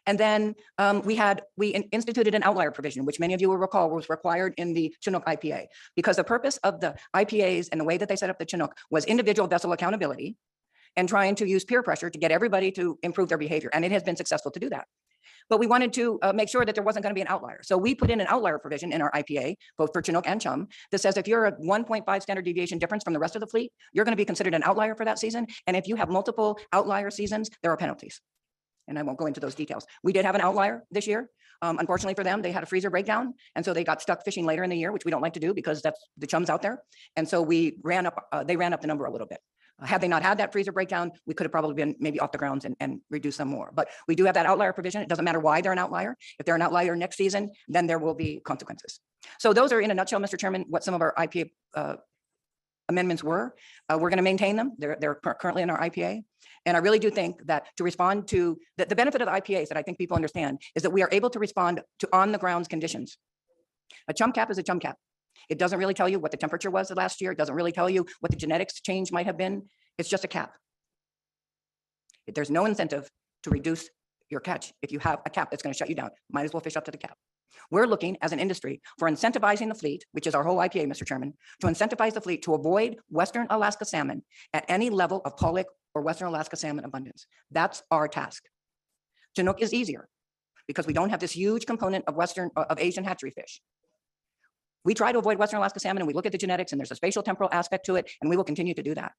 And 0.05 0.19
then 0.19 0.55
um, 0.77 1.01
we 1.01 1.15
had, 1.15 1.41
we 1.57 1.69
in- 1.69 1.89
instituted 1.91 2.35
an 2.35 2.43
outlier 2.43 2.71
provision, 2.71 3.05
which 3.05 3.19
many 3.19 3.33
of 3.33 3.41
you 3.41 3.49
will 3.49 3.57
recall 3.57 3.89
was 3.89 4.09
required 4.09 4.53
in 4.57 4.73
the 4.73 4.95
Chinook 5.01 5.25
IPA. 5.25 5.65
Because 5.95 6.15
the 6.15 6.23
purpose 6.23 6.57
of 6.57 6.79
the 6.79 6.95
IPAs 7.15 7.69
and 7.71 7.81
the 7.81 7.85
way 7.85 7.97
that 7.97 8.07
they 8.07 8.15
set 8.15 8.29
up 8.29 8.37
the 8.37 8.45
Chinook 8.45 8.75
was 8.91 9.05
individual 9.05 9.47
vessel 9.47 9.71
accountability 9.73 10.35
and 10.95 11.09
trying 11.09 11.35
to 11.35 11.47
use 11.47 11.65
peer 11.65 11.81
pressure 11.81 12.09
to 12.09 12.19
get 12.19 12.31
everybody 12.31 12.71
to 12.71 12.99
improve 13.01 13.29
their 13.29 13.37
behavior. 13.37 13.69
And 13.73 13.83
it 13.83 13.91
has 13.91 14.03
been 14.03 14.15
successful 14.15 14.51
to 14.51 14.59
do 14.59 14.69
that. 14.69 14.85
But 15.49 15.59
we 15.59 15.67
wanted 15.67 15.93
to 15.93 16.19
uh, 16.21 16.33
make 16.33 16.49
sure 16.49 16.65
that 16.65 16.75
there 16.75 16.83
wasn't 16.83 17.03
going 17.03 17.11
to 17.11 17.15
be 17.15 17.21
an 17.21 17.27
outlier. 17.27 17.59
So 17.63 17.77
we 17.77 17.95
put 17.95 18.09
in 18.09 18.21
an 18.21 18.27
outlier 18.27 18.59
provision 18.59 18.91
in 18.91 19.01
our 19.01 19.11
IPA, 19.11 19.55
both 19.77 19.91
for 19.93 20.01
Chinook 20.01 20.27
and 20.27 20.39
Chum, 20.39 20.67
that 20.91 20.99
says 20.99 21.17
if 21.17 21.27
you're 21.27 21.45
a 21.45 21.51
1.5 21.53 22.21
standard 22.21 22.45
deviation 22.45 22.77
difference 22.79 23.03
from 23.03 23.13
the 23.13 23.19
rest 23.19 23.35
of 23.35 23.39
the 23.39 23.47
fleet, 23.47 23.71
you're 23.93 24.05
going 24.05 24.13
to 24.13 24.17
be 24.17 24.25
considered 24.25 24.53
an 24.53 24.63
outlier 24.63 24.95
for 24.95 25.05
that 25.05 25.19
season. 25.19 25.47
And 25.67 25.77
if 25.77 25.87
you 25.87 25.95
have 25.95 26.09
multiple 26.09 26.59
outlier 26.71 27.09
seasons, 27.09 27.49
there 27.61 27.71
are 27.71 27.77
penalties. 27.77 28.21
And 28.87 28.99
I 28.99 29.03
won't 29.03 29.17
go 29.17 29.25
into 29.25 29.39
those 29.39 29.55
details. 29.55 29.85
We 30.03 30.13
did 30.13 30.25
have 30.25 30.35
an 30.35 30.41
outlier 30.41 30.83
this 30.91 31.07
year. 31.07 31.29
Um, 31.61 31.79
Unfortunately 31.79 32.13
for 32.13 32.25
them, 32.25 32.41
they 32.41 32.51
had 32.51 32.63
a 32.63 32.65
freezer 32.65 32.89
breakdown. 32.89 33.33
And 33.55 33.63
so 33.63 33.73
they 33.73 33.85
got 33.85 34.01
stuck 34.01 34.25
fishing 34.25 34.45
later 34.45 34.63
in 34.63 34.69
the 34.69 34.77
year, 34.77 34.91
which 34.91 35.05
we 35.05 35.11
don't 35.11 35.21
like 35.21 35.33
to 35.33 35.39
do 35.39 35.53
because 35.53 35.81
that's 35.81 35.99
the 36.17 36.27
chums 36.27 36.49
out 36.49 36.61
there. 36.61 36.81
And 37.15 37.27
so 37.27 37.41
we 37.41 37.77
ran 37.83 38.05
up, 38.05 38.27
uh, 38.31 38.43
they 38.43 38.57
ran 38.57 38.73
up 38.73 38.81
the 38.81 38.87
number 38.87 39.05
a 39.05 39.11
little 39.11 39.27
bit. 39.27 39.39
Had 39.81 40.01
they 40.01 40.07
not 40.07 40.23
had 40.23 40.37
that 40.37 40.51
freezer 40.51 40.71
breakdown, 40.71 41.11
we 41.25 41.33
could 41.33 41.45
have 41.45 41.51
probably 41.51 41.73
been 41.73 41.95
maybe 41.99 42.19
off 42.19 42.31
the 42.31 42.37
grounds 42.37 42.63
and, 42.65 42.75
and 42.79 43.01
reduced 43.09 43.37
some 43.37 43.47
more. 43.47 43.71
But 43.73 43.89
we 44.07 44.15
do 44.15 44.25
have 44.25 44.35
that 44.35 44.45
outlier 44.45 44.71
provision. 44.71 45.01
It 45.01 45.09
doesn't 45.09 45.25
matter 45.25 45.39
why 45.39 45.61
they're 45.61 45.71
an 45.71 45.79
outlier. 45.79 46.15
If 46.39 46.45
they're 46.45 46.55
an 46.55 46.61
outlier 46.61 46.95
next 46.95 47.17
season, 47.17 47.51
then 47.67 47.87
there 47.87 47.99
will 47.99 48.13
be 48.13 48.39
consequences. 48.39 48.99
So 49.39 49.51
those 49.51 49.71
are 49.71 49.81
in 49.81 49.91
a 49.91 49.93
nutshell, 49.93 50.19
Mr. 50.19 50.37
Chairman, 50.37 50.65
what 50.69 50.83
some 50.83 50.93
of 50.93 51.01
our 51.01 51.13
IPA 51.17 51.51
uh, 51.75 51.95
amendments 52.89 53.23
were. 53.23 53.55
Uh, 53.89 53.97
We're 53.99 54.09
going 54.09 54.17
to 54.17 54.23
maintain 54.23 54.55
them. 54.55 54.73
They're, 54.77 54.97
they're 54.99 55.15
currently 55.15 55.63
in 55.63 55.69
our 55.69 55.79
IPA. 55.79 56.23
And 56.65 56.77
I 56.77 56.79
really 56.79 56.99
do 56.99 57.09
think 57.09 57.45
that 57.47 57.67
to 57.77 57.83
respond 57.83 58.27
to, 58.29 58.57
the, 58.77 58.85
the 58.85 58.95
benefit 58.95 59.21
of 59.21 59.27
the 59.27 59.33
IPAs 59.33 59.69
that 59.69 59.77
I 59.77 59.81
think 59.81 59.97
people 59.97 60.15
understand 60.15 60.61
is 60.75 60.83
that 60.83 60.91
we 60.91 61.01
are 61.03 61.09
able 61.11 61.29
to 61.31 61.39
respond 61.39 61.81
to 61.99 62.09
on 62.13 62.31
the 62.31 62.37
grounds 62.37 62.67
conditions. 62.67 63.17
A 64.07 64.13
chum 64.13 64.31
cap 64.31 64.49
is 64.51 64.57
a 64.57 64.63
chum 64.63 64.79
cap. 64.79 64.97
It 65.49 65.57
doesn't 65.57 65.79
really 65.79 65.93
tell 65.93 66.09
you 66.09 66.19
what 66.19 66.31
the 66.31 66.37
temperature 66.37 66.71
was 66.71 66.87
the 66.87 66.95
last 66.95 67.21
year. 67.21 67.31
It 67.31 67.37
doesn't 67.37 67.55
really 67.55 67.71
tell 67.71 67.89
you 67.89 68.05
what 68.19 68.31
the 68.31 68.37
genetics 68.37 68.81
change 68.81 69.11
might 69.11 69.25
have 69.25 69.37
been. 69.37 69.63
It's 69.97 70.09
just 70.09 70.23
a 70.23 70.27
cap. 70.27 70.53
There's 72.33 72.49
no 72.49 72.65
incentive 72.65 73.09
to 73.43 73.49
reduce 73.49 73.89
your 74.29 74.39
catch 74.39 74.73
if 74.81 74.91
you 74.91 74.99
have 74.99 75.19
a 75.25 75.29
cap 75.29 75.51
that's 75.51 75.61
going 75.61 75.73
to 75.73 75.77
shut 75.77 75.89
you 75.89 75.95
down. 75.95 76.11
Might 76.31 76.45
as 76.45 76.53
well 76.53 76.61
fish 76.61 76.77
up 76.77 76.85
to 76.85 76.91
the 76.91 76.97
cap. 76.97 77.17
We're 77.69 77.85
looking 77.85 78.17
as 78.21 78.31
an 78.31 78.39
industry 78.39 78.81
for 78.97 79.09
incentivizing 79.09 79.69
the 79.69 79.75
fleet, 79.75 80.05
which 80.11 80.27
is 80.27 80.33
our 80.33 80.43
whole 80.43 80.57
IPA, 80.57 80.87
Mr. 80.87 81.05
Chairman, 81.05 81.33
to 81.61 81.67
incentivize 81.67 82.13
the 82.13 82.21
fleet 82.21 82.43
to 82.43 82.55
avoid 82.55 82.97
Western 83.09 83.47
Alaska 83.49 83.85
salmon 83.85 84.23
at 84.53 84.65
any 84.67 84.89
level 84.89 85.21
of 85.25 85.37
pollock 85.37 85.67
or 85.93 86.01
Western 86.01 86.27
Alaska 86.27 86.55
salmon 86.55 86.85
abundance. 86.85 87.27
That's 87.51 87.83
our 87.91 88.07
task. 88.07 88.43
Chinook 89.35 89.61
is 89.61 89.73
easier 89.73 90.07
because 90.67 90.87
we 90.87 90.93
don't 90.93 91.09
have 91.09 91.19
this 91.19 91.31
huge 91.31 91.65
component 91.65 92.05
of 92.07 92.15
Western, 92.15 92.49
of 92.55 92.79
Asian 92.79 93.03
hatchery 93.03 93.31
fish. 93.31 93.61
We 94.85 94.93
try 94.93 95.11
to 95.11 95.19
avoid 95.19 95.37
Western 95.37 95.59
Alaska 95.59 95.79
salmon 95.79 96.01
and 96.01 96.07
we 96.07 96.13
look 96.13 96.25
at 96.25 96.31
the 96.31 96.37
genetics 96.37 96.71
and 96.71 96.79
there's 96.79 96.91
a 96.91 96.95
spatial 96.95 97.23
temporal 97.23 97.49
aspect 97.51 97.85
to 97.85 97.95
it 97.95 98.09
and 98.21 98.29
we 98.29 98.35
will 98.35 98.43
continue 98.43 98.73
to 98.73 98.83
do 98.83 98.93
that. 98.95 99.13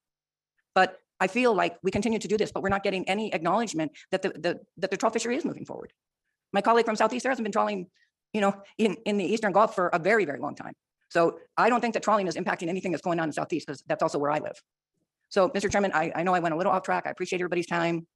But 0.75 0.99
I 1.21 1.27
feel 1.27 1.55
like 1.55 1.77
we 1.83 1.91
continue 1.91 2.19
to 2.19 2.29
do 2.29 2.37
this, 2.37 2.53
but 2.53 2.63
we're 2.63 2.69
not 2.69 2.83
getting 2.83 3.09
any 3.09 3.33
acknowledgement 3.33 3.93
that 4.11 4.23
the, 4.23 4.31
the, 4.31 4.61
that 4.79 4.91
the 4.91 4.97
trawl 4.97 5.11
fishery 5.13 5.37
is 5.37 5.45
moving 5.45 5.65
forward. 5.65 5.93
My 6.53 6.61
colleague 6.61 6.87
from 6.87 6.97
Southeast 6.97 7.23
there 7.23 7.31
hasn't 7.31 7.45
been 7.45 7.53
trawling, 7.53 7.87
you 8.33 8.41
know, 8.41 8.55
in, 8.79 8.97
in 9.07 9.17
the 9.17 9.25
Eastern 9.25 9.53
Gulf 9.53 9.75
for 9.75 9.89
a 9.89 9.99
very, 9.99 10.25
very 10.25 10.39
long 10.39 10.55
time. 10.55 10.75
So 11.09 11.39
I 11.57 11.69
don't 11.69 11.81
think 11.81 11.95
that 11.95 12.03
trawling 12.03 12.27
is 12.27 12.35
impacting 12.37 12.69
anything 12.69 12.91
that's 12.91 13.03
going 13.03 13.21
on 13.21 13.29
in 13.29 13.33
Southeast 13.33 13.67
because 13.67 13.83
that's 13.87 14.03
also 14.03 14.19
where 14.19 14.33
I 14.33 14.39
live. 14.39 14.61
So, 15.29 15.49
Mr. 15.51 15.71
Chairman, 15.71 15.93
I, 15.95 16.13
I 16.15 16.23
know 16.23 16.35
I 16.35 16.41
went 16.41 16.55
a 16.55 16.57
little 16.57 16.73
off 16.73 16.83
track. 16.83 17.05
I 17.07 17.11
appreciate 17.11 17.41
everybody's 17.41 17.67
time. 17.67 18.07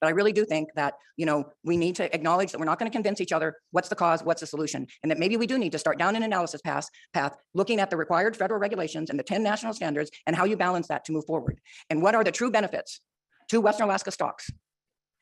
But 0.00 0.08
I 0.08 0.10
really 0.10 0.32
do 0.32 0.44
think 0.44 0.68
that, 0.76 0.94
you 1.16 1.26
know, 1.26 1.44
we 1.64 1.76
need 1.76 1.96
to 1.96 2.14
acknowledge 2.14 2.52
that 2.52 2.58
we're 2.58 2.66
not 2.66 2.78
going 2.78 2.90
to 2.90 2.94
convince 2.94 3.20
each 3.20 3.32
other 3.32 3.56
what's 3.70 3.88
the 3.88 3.94
cause, 3.94 4.22
what's 4.22 4.40
the 4.40 4.46
solution, 4.46 4.86
and 5.02 5.10
that 5.10 5.18
maybe 5.18 5.36
we 5.36 5.46
do 5.46 5.58
need 5.58 5.72
to 5.72 5.78
start 5.78 5.98
down 5.98 6.16
an 6.16 6.22
analysis 6.22 6.60
path, 6.60 6.88
path, 7.12 7.36
looking 7.54 7.80
at 7.80 7.90
the 7.90 7.96
required 7.96 8.36
federal 8.36 8.60
regulations 8.60 9.10
and 9.10 9.18
the 9.18 9.22
10 9.22 9.42
national 9.42 9.72
standards 9.72 10.10
and 10.26 10.36
how 10.36 10.44
you 10.44 10.56
balance 10.56 10.88
that 10.88 11.04
to 11.04 11.12
move 11.12 11.24
forward. 11.26 11.60
And 11.88 12.02
what 12.02 12.14
are 12.14 12.24
the 12.24 12.32
true 12.32 12.50
benefits 12.50 13.00
to 13.48 13.60
Western 13.60 13.86
Alaska 13.86 14.10
stocks 14.10 14.50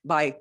by 0.05 0.37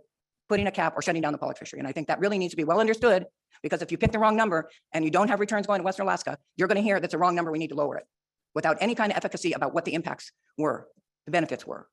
putting 0.50 0.68
a 0.68 0.72
cap 0.72 0.94
or 0.96 1.02
shutting 1.02 1.22
down 1.22 1.34
the 1.34 1.40
pollock 1.40 1.58
fishery? 1.58 1.80
And 1.80 1.88
I 1.88 1.92
think 1.92 2.08
that 2.08 2.20
really 2.20 2.38
needs 2.38 2.52
to 2.52 2.58
be 2.58 2.64
well 2.64 2.80
understood 2.80 3.26
because 3.64 3.82
if 3.82 3.92
you 3.92 3.98
pick 3.98 4.12
the 4.12 4.20
wrong 4.20 4.36
number 4.36 4.70
and 4.94 5.04
you 5.04 5.12
don't 5.12 5.30
have 5.30 5.40
returns 5.40 5.68
going 5.68 5.80
to 5.80 5.84
Western 5.84 6.06
Alaska, 6.06 6.38
you're 6.56 6.68
going 6.68 6.78
to 6.78 6.82
hear 6.82 7.00
that's 7.00 7.14
a 7.14 7.18
wrong 7.18 7.36
number. 7.36 7.52
We 7.52 7.60
need 7.60 7.70
to 7.70 7.76
lower 7.76 7.98
it 7.98 8.06
without 8.54 8.78
any 8.80 8.96
kind 8.96 9.12
of 9.12 9.18
efficacy 9.18 9.54
about 9.54 9.74
what 9.74 9.86
the 9.86 9.94
impacts 9.94 10.32
were, 10.58 10.88
the 11.26 11.32
benefits 11.32 11.66
were. 11.66 11.88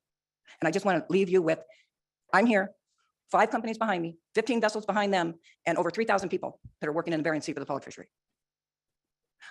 And 0.61 0.69
I 0.69 0.71
just 0.71 0.85
want 0.85 0.99
to 0.99 1.13
leave 1.13 1.29
you 1.29 1.43
with, 1.43 1.59
I'm 2.35 2.47
here, 2.47 2.73
five 3.31 3.51
companies 3.51 3.79
behind 3.79 4.03
me, 4.03 4.17
15 4.35 4.61
vessels 4.61 4.85
behind 4.85 5.15
them, 5.15 5.35
and 5.67 5.79
over 5.79 5.89
3,000 5.89 6.29
people 6.29 6.59
that 6.81 6.89
are 6.89 6.93
working 6.93 7.13
in 7.13 7.21
the 7.21 7.23
Bering 7.23 7.41
Sea 7.41 7.53
for 7.53 7.61
the 7.61 7.67
pollock 7.67 7.85
fishery. 7.85 8.09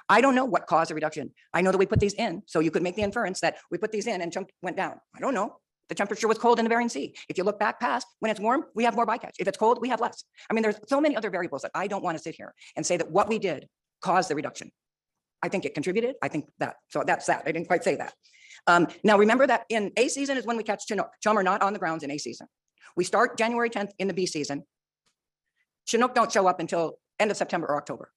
I 0.09 0.19
don't 0.19 0.35
know 0.35 0.43
what 0.43 0.67
caused 0.67 0.89
the 0.89 0.95
reduction. 0.95 1.31
I 1.53 1.61
know 1.61 1.71
that 1.71 1.77
we 1.77 1.85
put 1.85 2.01
these 2.01 2.13
in, 2.13 2.43
so 2.45 2.59
you 2.59 2.71
could 2.71 2.83
make 2.83 2.97
the 2.97 3.01
inference 3.01 3.39
that 3.39 3.55
we 3.71 3.77
put 3.77 3.93
these 3.93 4.05
in 4.05 4.19
and 4.21 4.33
chunk 4.33 4.49
went 4.61 4.75
down. 4.75 4.99
I 5.15 5.21
don't 5.21 5.33
know. 5.33 5.55
The 5.87 5.95
temperature 5.95 6.27
was 6.27 6.37
cold 6.37 6.59
in 6.59 6.65
the 6.65 6.69
Bering 6.69 6.89
Sea. 6.89 7.15
If 7.29 7.37
you 7.37 7.45
look 7.45 7.57
back 7.57 7.79
past, 7.79 8.05
when 8.19 8.29
it's 8.29 8.39
warm, 8.39 8.65
we 8.75 8.83
have 8.83 8.95
more 8.95 9.05
bycatch. 9.05 9.35
If 9.39 9.47
it's 9.47 9.57
cold, 9.57 9.79
we 9.79 9.87
have 9.87 10.01
less. 10.01 10.25
I 10.49 10.53
mean, 10.53 10.63
there's 10.63 10.75
so 10.87 10.99
many 10.99 11.15
other 11.15 11.29
variables 11.29 11.61
that 11.61 11.71
I 11.73 11.87
don't 11.87 12.03
want 12.03 12.17
to 12.17 12.21
sit 12.21 12.35
here 12.35 12.53
and 12.75 12.85
say 12.85 12.97
that 12.97 13.09
what 13.09 13.29
we 13.29 13.39
did 13.39 13.69
caused 14.01 14.29
the 14.29 14.35
reduction. 14.35 14.71
I 15.41 15.47
think 15.47 15.63
it 15.63 15.73
contributed. 15.73 16.15
I 16.21 16.27
think 16.27 16.49
that, 16.59 16.75
so 16.89 17.03
that's 17.05 17.27
that. 17.27 17.43
I 17.45 17.51
didn't 17.53 17.67
quite 17.67 17.83
say 17.85 17.95
that. 17.95 18.13
Um, 18.67 18.87
now 19.03 19.17
remember 19.17 19.45
that 19.47 19.65
in 19.69 19.91
A 19.97 20.07
season 20.07 20.37
is 20.37 20.45
when 20.45 20.57
we 20.57 20.63
catch 20.63 20.87
Chinook. 20.87 21.11
Chum 21.21 21.37
are 21.37 21.43
not 21.43 21.61
on 21.61 21.73
the 21.73 21.79
grounds 21.79 22.03
in 22.03 22.11
A 22.11 22.17
season. 22.17 22.47
We 22.95 23.03
start 23.03 23.37
January 23.37 23.69
10th 23.69 23.91
in 23.99 24.07
the 24.07 24.13
B 24.13 24.25
season. 24.25 24.63
Chinook 25.85 26.13
don't 26.15 26.31
show 26.31 26.47
up 26.47 26.59
until 26.59 26.99
end 27.19 27.31
of 27.31 27.37
September 27.37 27.67
or 27.67 27.77
October. 27.77 28.11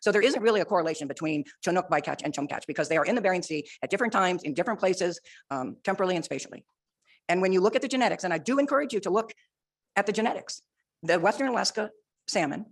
So 0.00 0.12
there 0.12 0.20
isn't 0.20 0.42
really 0.42 0.60
a 0.60 0.64
correlation 0.66 1.08
between 1.08 1.44
Chinook 1.64 1.88
bycatch 1.88 2.20
and 2.24 2.34
chum 2.34 2.46
catch 2.46 2.66
because 2.66 2.88
they 2.88 2.96
are 2.98 3.06
in 3.06 3.14
the 3.14 3.22
Bering 3.22 3.42
Sea 3.42 3.64
at 3.82 3.90
different 3.90 4.12
times, 4.12 4.42
in 4.42 4.52
different 4.52 4.78
places, 4.78 5.18
um, 5.50 5.76
temporally 5.82 6.14
and 6.14 6.24
spatially. 6.24 6.64
And 7.28 7.40
when 7.40 7.52
you 7.52 7.60
look 7.60 7.74
at 7.74 7.82
the 7.82 7.88
genetics, 7.88 8.24
and 8.24 8.34
I 8.34 8.38
do 8.38 8.58
encourage 8.58 8.92
you 8.92 9.00
to 9.00 9.10
look 9.10 9.32
at 9.96 10.04
the 10.04 10.12
genetics, 10.12 10.60
the 11.02 11.18
Western 11.18 11.48
Alaska 11.48 11.90
salmon 12.28 12.66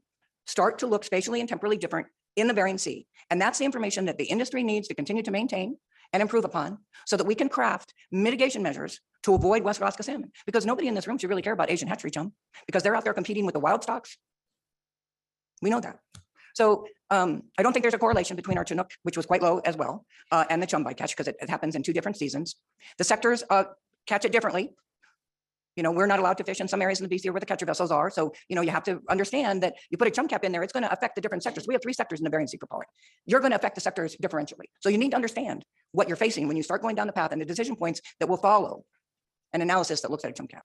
start 0.46 0.80
to 0.80 0.86
look 0.86 1.04
spatially 1.04 1.40
and 1.40 1.48
temporally 1.48 1.78
different 1.78 2.08
in 2.36 2.48
the 2.48 2.54
Bering 2.54 2.78
Sea. 2.78 3.06
And 3.30 3.40
that's 3.40 3.58
the 3.58 3.64
information 3.64 4.06
that 4.06 4.18
the 4.18 4.24
industry 4.24 4.62
needs 4.62 4.88
to 4.88 4.94
continue 4.94 5.22
to 5.22 5.30
maintain 5.30 5.76
and 6.12 6.20
improve 6.20 6.44
upon 6.44 6.78
so 7.06 7.16
that 7.16 7.26
we 7.26 7.34
can 7.34 7.48
craft 7.48 7.94
mitigation 8.10 8.62
measures 8.62 9.00
to 9.22 9.34
avoid 9.34 9.62
West 9.62 9.80
Alaska 9.80 10.02
salmon. 10.02 10.32
Because 10.46 10.66
nobody 10.66 10.88
in 10.88 10.94
this 10.94 11.06
room 11.06 11.18
should 11.18 11.30
really 11.30 11.42
care 11.42 11.52
about 11.52 11.70
Asian 11.70 11.88
hatchery 11.88 12.10
chum 12.10 12.32
because 12.66 12.82
they're 12.82 12.96
out 12.96 13.04
there 13.04 13.14
competing 13.14 13.46
with 13.46 13.54
the 13.54 13.60
wild 13.60 13.82
stocks. 13.82 14.18
We 15.60 15.70
know 15.70 15.80
that. 15.80 15.98
So 16.54 16.86
um, 17.10 17.44
I 17.58 17.62
don't 17.62 17.72
think 17.72 17.82
there's 17.82 17.94
a 17.94 17.98
correlation 17.98 18.36
between 18.36 18.58
our 18.58 18.64
Chinook, 18.64 18.90
which 19.04 19.16
was 19.16 19.26
quite 19.26 19.42
low 19.42 19.60
as 19.64 19.76
well, 19.76 20.04
uh, 20.30 20.44
and 20.50 20.62
the 20.62 20.66
chum 20.66 20.84
bycatch 20.84 21.10
because 21.10 21.28
it, 21.28 21.36
it 21.40 21.48
happens 21.48 21.74
in 21.74 21.82
two 21.82 21.92
different 21.92 22.16
seasons. 22.16 22.56
The 22.98 23.04
sectors 23.04 23.42
uh, 23.48 23.64
catch 24.06 24.24
it 24.24 24.32
differently. 24.32 24.74
You 25.76 25.82
know, 25.82 25.90
we're 25.90 26.06
not 26.06 26.18
allowed 26.18 26.36
to 26.38 26.44
fish 26.44 26.60
in 26.60 26.68
some 26.68 26.82
areas 26.82 27.00
in 27.00 27.08
the 27.08 27.16
BC 27.16 27.30
where 27.30 27.40
the 27.40 27.46
catcher 27.46 27.64
vessels 27.64 27.90
are. 27.90 28.10
So, 28.10 28.34
you 28.48 28.56
know, 28.56 28.60
you 28.60 28.70
have 28.70 28.82
to 28.84 29.00
understand 29.08 29.62
that 29.62 29.74
you 29.88 29.96
put 29.96 30.06
a 30.06 30.10
chum 30.10 30.28
cap 30.28 30.44
in 30.44 30.52
there, 30.52 30.62
it's 30.62 30.72
going 30.72 30.82
to 30.82 30.92
affect 30.92 31.14
the 31.14 31.22
different 31.22 31.42
sectors. 31.42 31.66
We 31.66 31.72
have 31.72 31.82
three 31.82 31.94
sectors 31.94 32.20
in 32.20 32.24
the 32.24 32.30
Bering 32.30 32.46
Sea 32.46 32.58
pollock. 32.58 32.86
You're 33.24 33.40
going 33.40 33.52
to 33.52 33.56
affect 33.56 33.74
the 33.74 33.80
sectors 33.80 34.14
differentially. 34.22 34.66
So 34.80 34.90
you 34.90 34.98
need 34.98 35.10
to 35.10 35.16
understand 35.16 35.64
what 35.92 36.08
you're 36.08 36.16
facing 36.16 36.48
when 36.48 36.56
you 36.56 36.62
start 36.62 36.82
going 36.82 36.96
down 36.96 37.06
the 37.06 37.12
path 37.12 37.32
and 37.32 37.40
the 37.40 37.46
decision 37.46 37.76
points 37.76 38.00
that 38.18 38.28
will 38.28 38.36
follow 38.36 38.84
an 39.52 39.60
analysis 39.60 40.00
that 40.00 40.10
looks 40.10 40.24
at 40.24 40.30
a 40.30 40.32
chum 40.32 40.48
cap. 40.48 40.64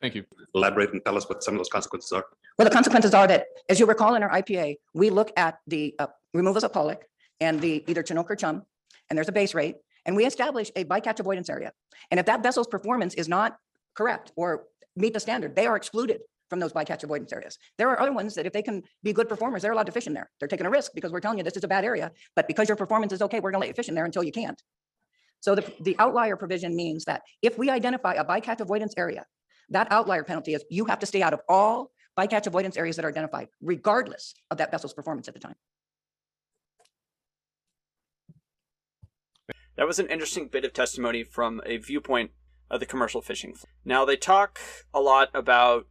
Thank 0.00 0.16
you. 0.16 0.24
elaborate 0.54 0.92
and 0.92 1.02
tell 1.02 1.16
us 1.16 1.26
what 1.28 1.42
some 1.42 1.54
of 1.54 1.58
those 1.58 1.70
consequences 1.70 2.12
are? 2.12 2.26
Well, 2.58 2.68
the 2.68 2.74
consequences 2.74 3.14
are 3.14 3.26
that, 3.26 3.46
as 3.70 3.80
you 3.80 3.86
recall 3.86 4.16
in 4.16 4.22
our 4.22 4.30
IPA, 4.30 4.76
we 4.92 5.08
look 5.08 5.32
at 5.36 5.58
the 5.66 5.94
uh, 5.98 6.08
removals 6.34 6.62
of 6.62 6.74
pollock 6.74 7.06
and 7.40 7.58
the 7.58 7.82
either 7.86 8.02
Chinook 8.02 8.30
or 8.30 8.36
chum, 8.36 8.62
and 9.08 9.16
there's 9.16 9.30
a 9.30 9.32
base 9.32 9.54
rate, 9.54 9.76
and 10.04 10.14
we 10.14 10.26
establish 10.26 10.70
a 10.76 10.84
bycatch 10.84 11.20
avoidance 11.20 11.48
area. 11.48 11.72
And 12.10 12.20
if 12.20 12.26
that 12.26 12.42
vessel's 12.42 12.66
performance 12.66 13.14
is 13.14 13.28
not 13.28 13.56
correct 13.94 14.30
or 14.36 14.64
meet 14.94 15.14
the 15.14 15.20
standard, 15.20 15.56
they 15.56 15.66
are 15.66 15.76
excluded 15.76 16.20
from 16.50 16.60
those 16.60 16.72
bycatch 16.72 17.02
avoidance 17.04 17.32
areas. 17.32 17.58
There 17.78 17.88
are 17.88 18.00
other 18.00 18.12
ones 18.12 18.34
that 18.34 18.46
if 18.46 18.52
they 18.52 18.62
can 18.62 18.82
be 19.02 19.12
good 19.12 19.28
performers, 19.28 19.62
they're 19.62 19.72
allowed 19.72 19.86
to 19.86 19.92
fish 19.92 20.06
in 20.06 20.14
there. 20.14 20.30
They're 20.38 20.48
taking 20.48 20.66
a 20.66 20.70
risk 20.70 20.92
because 20.94 21.12
we're 21.12 21.20
telling 21.20 21.38
you 21.38 21.44
this 21.44 21.56
is 21.56 21.64
a 21.64 21.68
bad 21.68 21.84
area, 21.84 22.12
but 22.36 22.46
because 22.46 22.68
your 22.68 22.76
performance 22.76 23.12
is 23.12 23.22
okay, 23.22 23.40
we're 23.40 23.50
gonna 23.50 23.62
let 23.62 23.68
you 23.68 23.74
fish 23.74 23.88
in 23.88 23.94
there 23.94 24.04
until 24.04 24.22
you 24.22 24.32
can't. 24.32 24.62
So 25.40 25.54
the, 25.54 25.70
the 25.80 25.96
outlier 25.98 26.36
provision 26.36 26.74
means 26.74 27.04
that 27.04 27.22
if 27.42 27.58
we 27.58 27.68
identify 27.68 28.14
a 28.14 28.24
bycatch 28.24 28.60
avoidance 28.60 28.94
area, 28.96 29.24
that 29.70 29.90
outlier 29.90 30.24
penalty 30.24 30.54
is 30.54 30.64
you 30.70 30.86
have 30.86 30.98
to 31.00 31.06
stay 31.06 31.22
out 31.22 31.32
of 31.32 31.40
all 31.48 31.90
bycatch 32.18 32.46
avoidance 32.46 32.76
areas 32.76 32.96
that 32.96 33.04
are 33.04 33.08
identified, 33.08 33.48
regardless 33.60 34.34
of 34.50 34.58
that 34.58 34.70
vessel's 34.70 34.94
performance 34.94 35.28
at 35.28 35.34
the 35.34 35.40
time. 35.40 35.56
That 39.76 39.86
was 39.86 39.98
an 39.98 40.08
interesting 40.08 40.48
bit 40.48 40.64
of 40.64 40.72
testimony 40.72 41.24
from 41.24 41.60
a 41.66 41.78
viewpoint 41.78 42.30
of 42.70 42.80
the 42.80 42.86
commercial 42.86 43.20
fishing. 43.20 43.54
Now, 43.84 44.04
they 44.04 44.16
talk 44.16 44.60
a 44.92 45.00
lot 45.00 45.30
about 45.34 45.88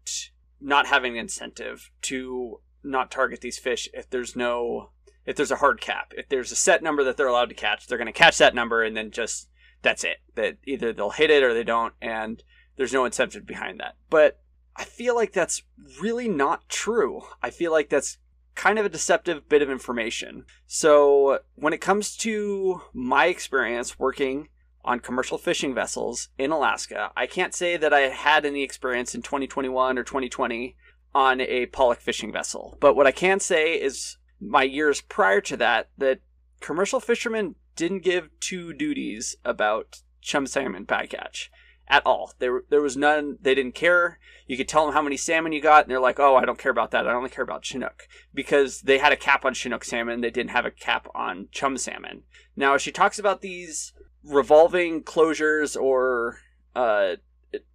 not 0.64 0.88
having 0.88 1.14
an 1.14 1.20
incentive 1.20 1.92
to 2.02 2.62
not 2.84 3.12
target 3.12 3.42
these 3.42 3.60
fish 3.60 3.90
if 3.94 4.10
there's 4.10 4.36
no 4.36 4.90
if 5.26 5.38
there's 5.38 5.52
a 5.52 5.58
hard 5.58 5.80
cap. 5.80 6.12
If 6.18 6.28
there's 6.28 6.52
a 6.52 6.56
set 6.56 6.84
number 6.84 7.04
that 7.06 7.16
they're 7.16 7.28
allowed 7.28 7.50
to 7.50 7.56
catch 7.56 7.88
they're 7.88 7.98
going 7.98 8.06
to 8.08 8.12
catch 8.12 8.38
that 8.40 8.56
number 8.56 8.84
and 8.84 8.96
then 8.96 9.12
just 9.12 9.50
that's 9.82 10.04
it. 10.04 10.18
That 10.36 10.58
either 10.66 10.94
they'll 10.94 11.12
hit 11.12 11.30
it 11.30 11.44
or 11.44 11.54
they 11.54 11.64
don't 11.64 11.94
and 12.02 12.44
there's 12.78 12.94
no 12.94 13.06
incentive 13.06 13.46
behind 13.46 13.80
that. 13.80 13.96
But 14.10 14.40
i 14.76 14.84
feel 14.84 15.16
like 15.16 15.34
that's 15.34 15.62
really 16.02 16.28
not 16.28 16.68
true. 16.70 17.22
I 17.42 17.52
feel 17.52 17.72
like 17.72 17.90
that's 17.90 18.18
kind 18.56 18.80
of 18.80 18.86
a 18.86 18.90
deceptive 18.90 19.48
bit 19.50 19.62
of 19.62 19.70
information. 19.70 20.46
So 20.68 21.40
when 21.56 21.74
it 21.74 21.82
comes 21.82 22.16
to 22.18 22.82
my 22.94 23.28
experience 23.28 24.00
working 24.00 24.50
on 24.84 25.00
commercial 25.00 25.38
fishing 25.38 25.74
vessels 25.74 26.30
in 26.38 26.52
Alaska. 26.52 27.12
I 27.16 27.28
can't 27.28 27.54
say 27.54 27.78
that 27.78 27.94
I 27.94 28.02
had 28.02 28.46
any 28.46 28.64
experience 28.64 29.16
in 29.16 29.22
2021 29.22 29.98
or 29.98 30.04
2020 30.04 30.76
on 31.16 31.42
a 31.42 31.68
pollock 31.68 32.00
fishing 32.00 32.32
vessel, 32.32 32.78
but 32.80 32.96
what 32.96 33.08
I 33.08 33.12
can 33.12 33.40
say 33.40 33.76
is 33.76 34.18
my 34.40 34.64
years 34.64 35.02
prior 35.02 35.42
to 35.42 35.58
that 35.58 35.90
that 35.98 36.20
commercial 36.60 37.00
fishermen 37.00 37.56
didn't 37.76 38.04
give 38.04 38.30
two 38.40 38.74
duties 38.74 39.36
about 39.46 40.02
chum 40.22 40.48
salmon 40.48 40.86
bycatch 40.86 41.50
at 41.88 42.06
all. 42.06 42.34
There 42.40 42.64
there 42.70 42.82
was 42.82 42.98
none. 42.98 43.38
They 43.42 43.56
didn't 43.56 43.76
care. 43.76 44.20
You 44.48 44.58
could 44.58 44.68
tell 44.68 44.86
them 44.86 44.94
how 44.94 45.02
many 45.02 45.18
salmon 45.18 45.54
you 45.54 45.62
got, 45.62 45.86
and 45.86 45.92
they're 45.92 46.00
like, 46.00 46.20
"Oh, 46.20 46.36
I 46.36 46.46
don't 46.46 46.58
care 46.58 46.72
about 46.72 46.92
that. 46.92 47.08
I 47.08 47.14
only 47.14 47.30
care 47.30 47.44
about 47.44 47.64
Chinook," 47.64 48.08
because 48.34 48.82
they 48.82 48.98
had 48.98 49.12
a 49.12 49.18
cap 49.18 49.46
on 49.46 49.54
Chinook 49.54 49.84
salmon. 49.84 50.22
They 50.22 50.32
didn't 50.32 50.52
have 50.52 50.66
a 50.66 50.72
cap 50.72 51.08
on 51.14 51.50
chum 51.52 51.78
salmon. 51.78 52.24
Now, 52.56 52.78
she 52.78 52.92
talks 52.92 53.20
about 53.20 53.42
these 53.42 53.94
revolving 54.24 55.04
closures 55.04 55.80
or 55.80 56.38
uh 56.76 57.16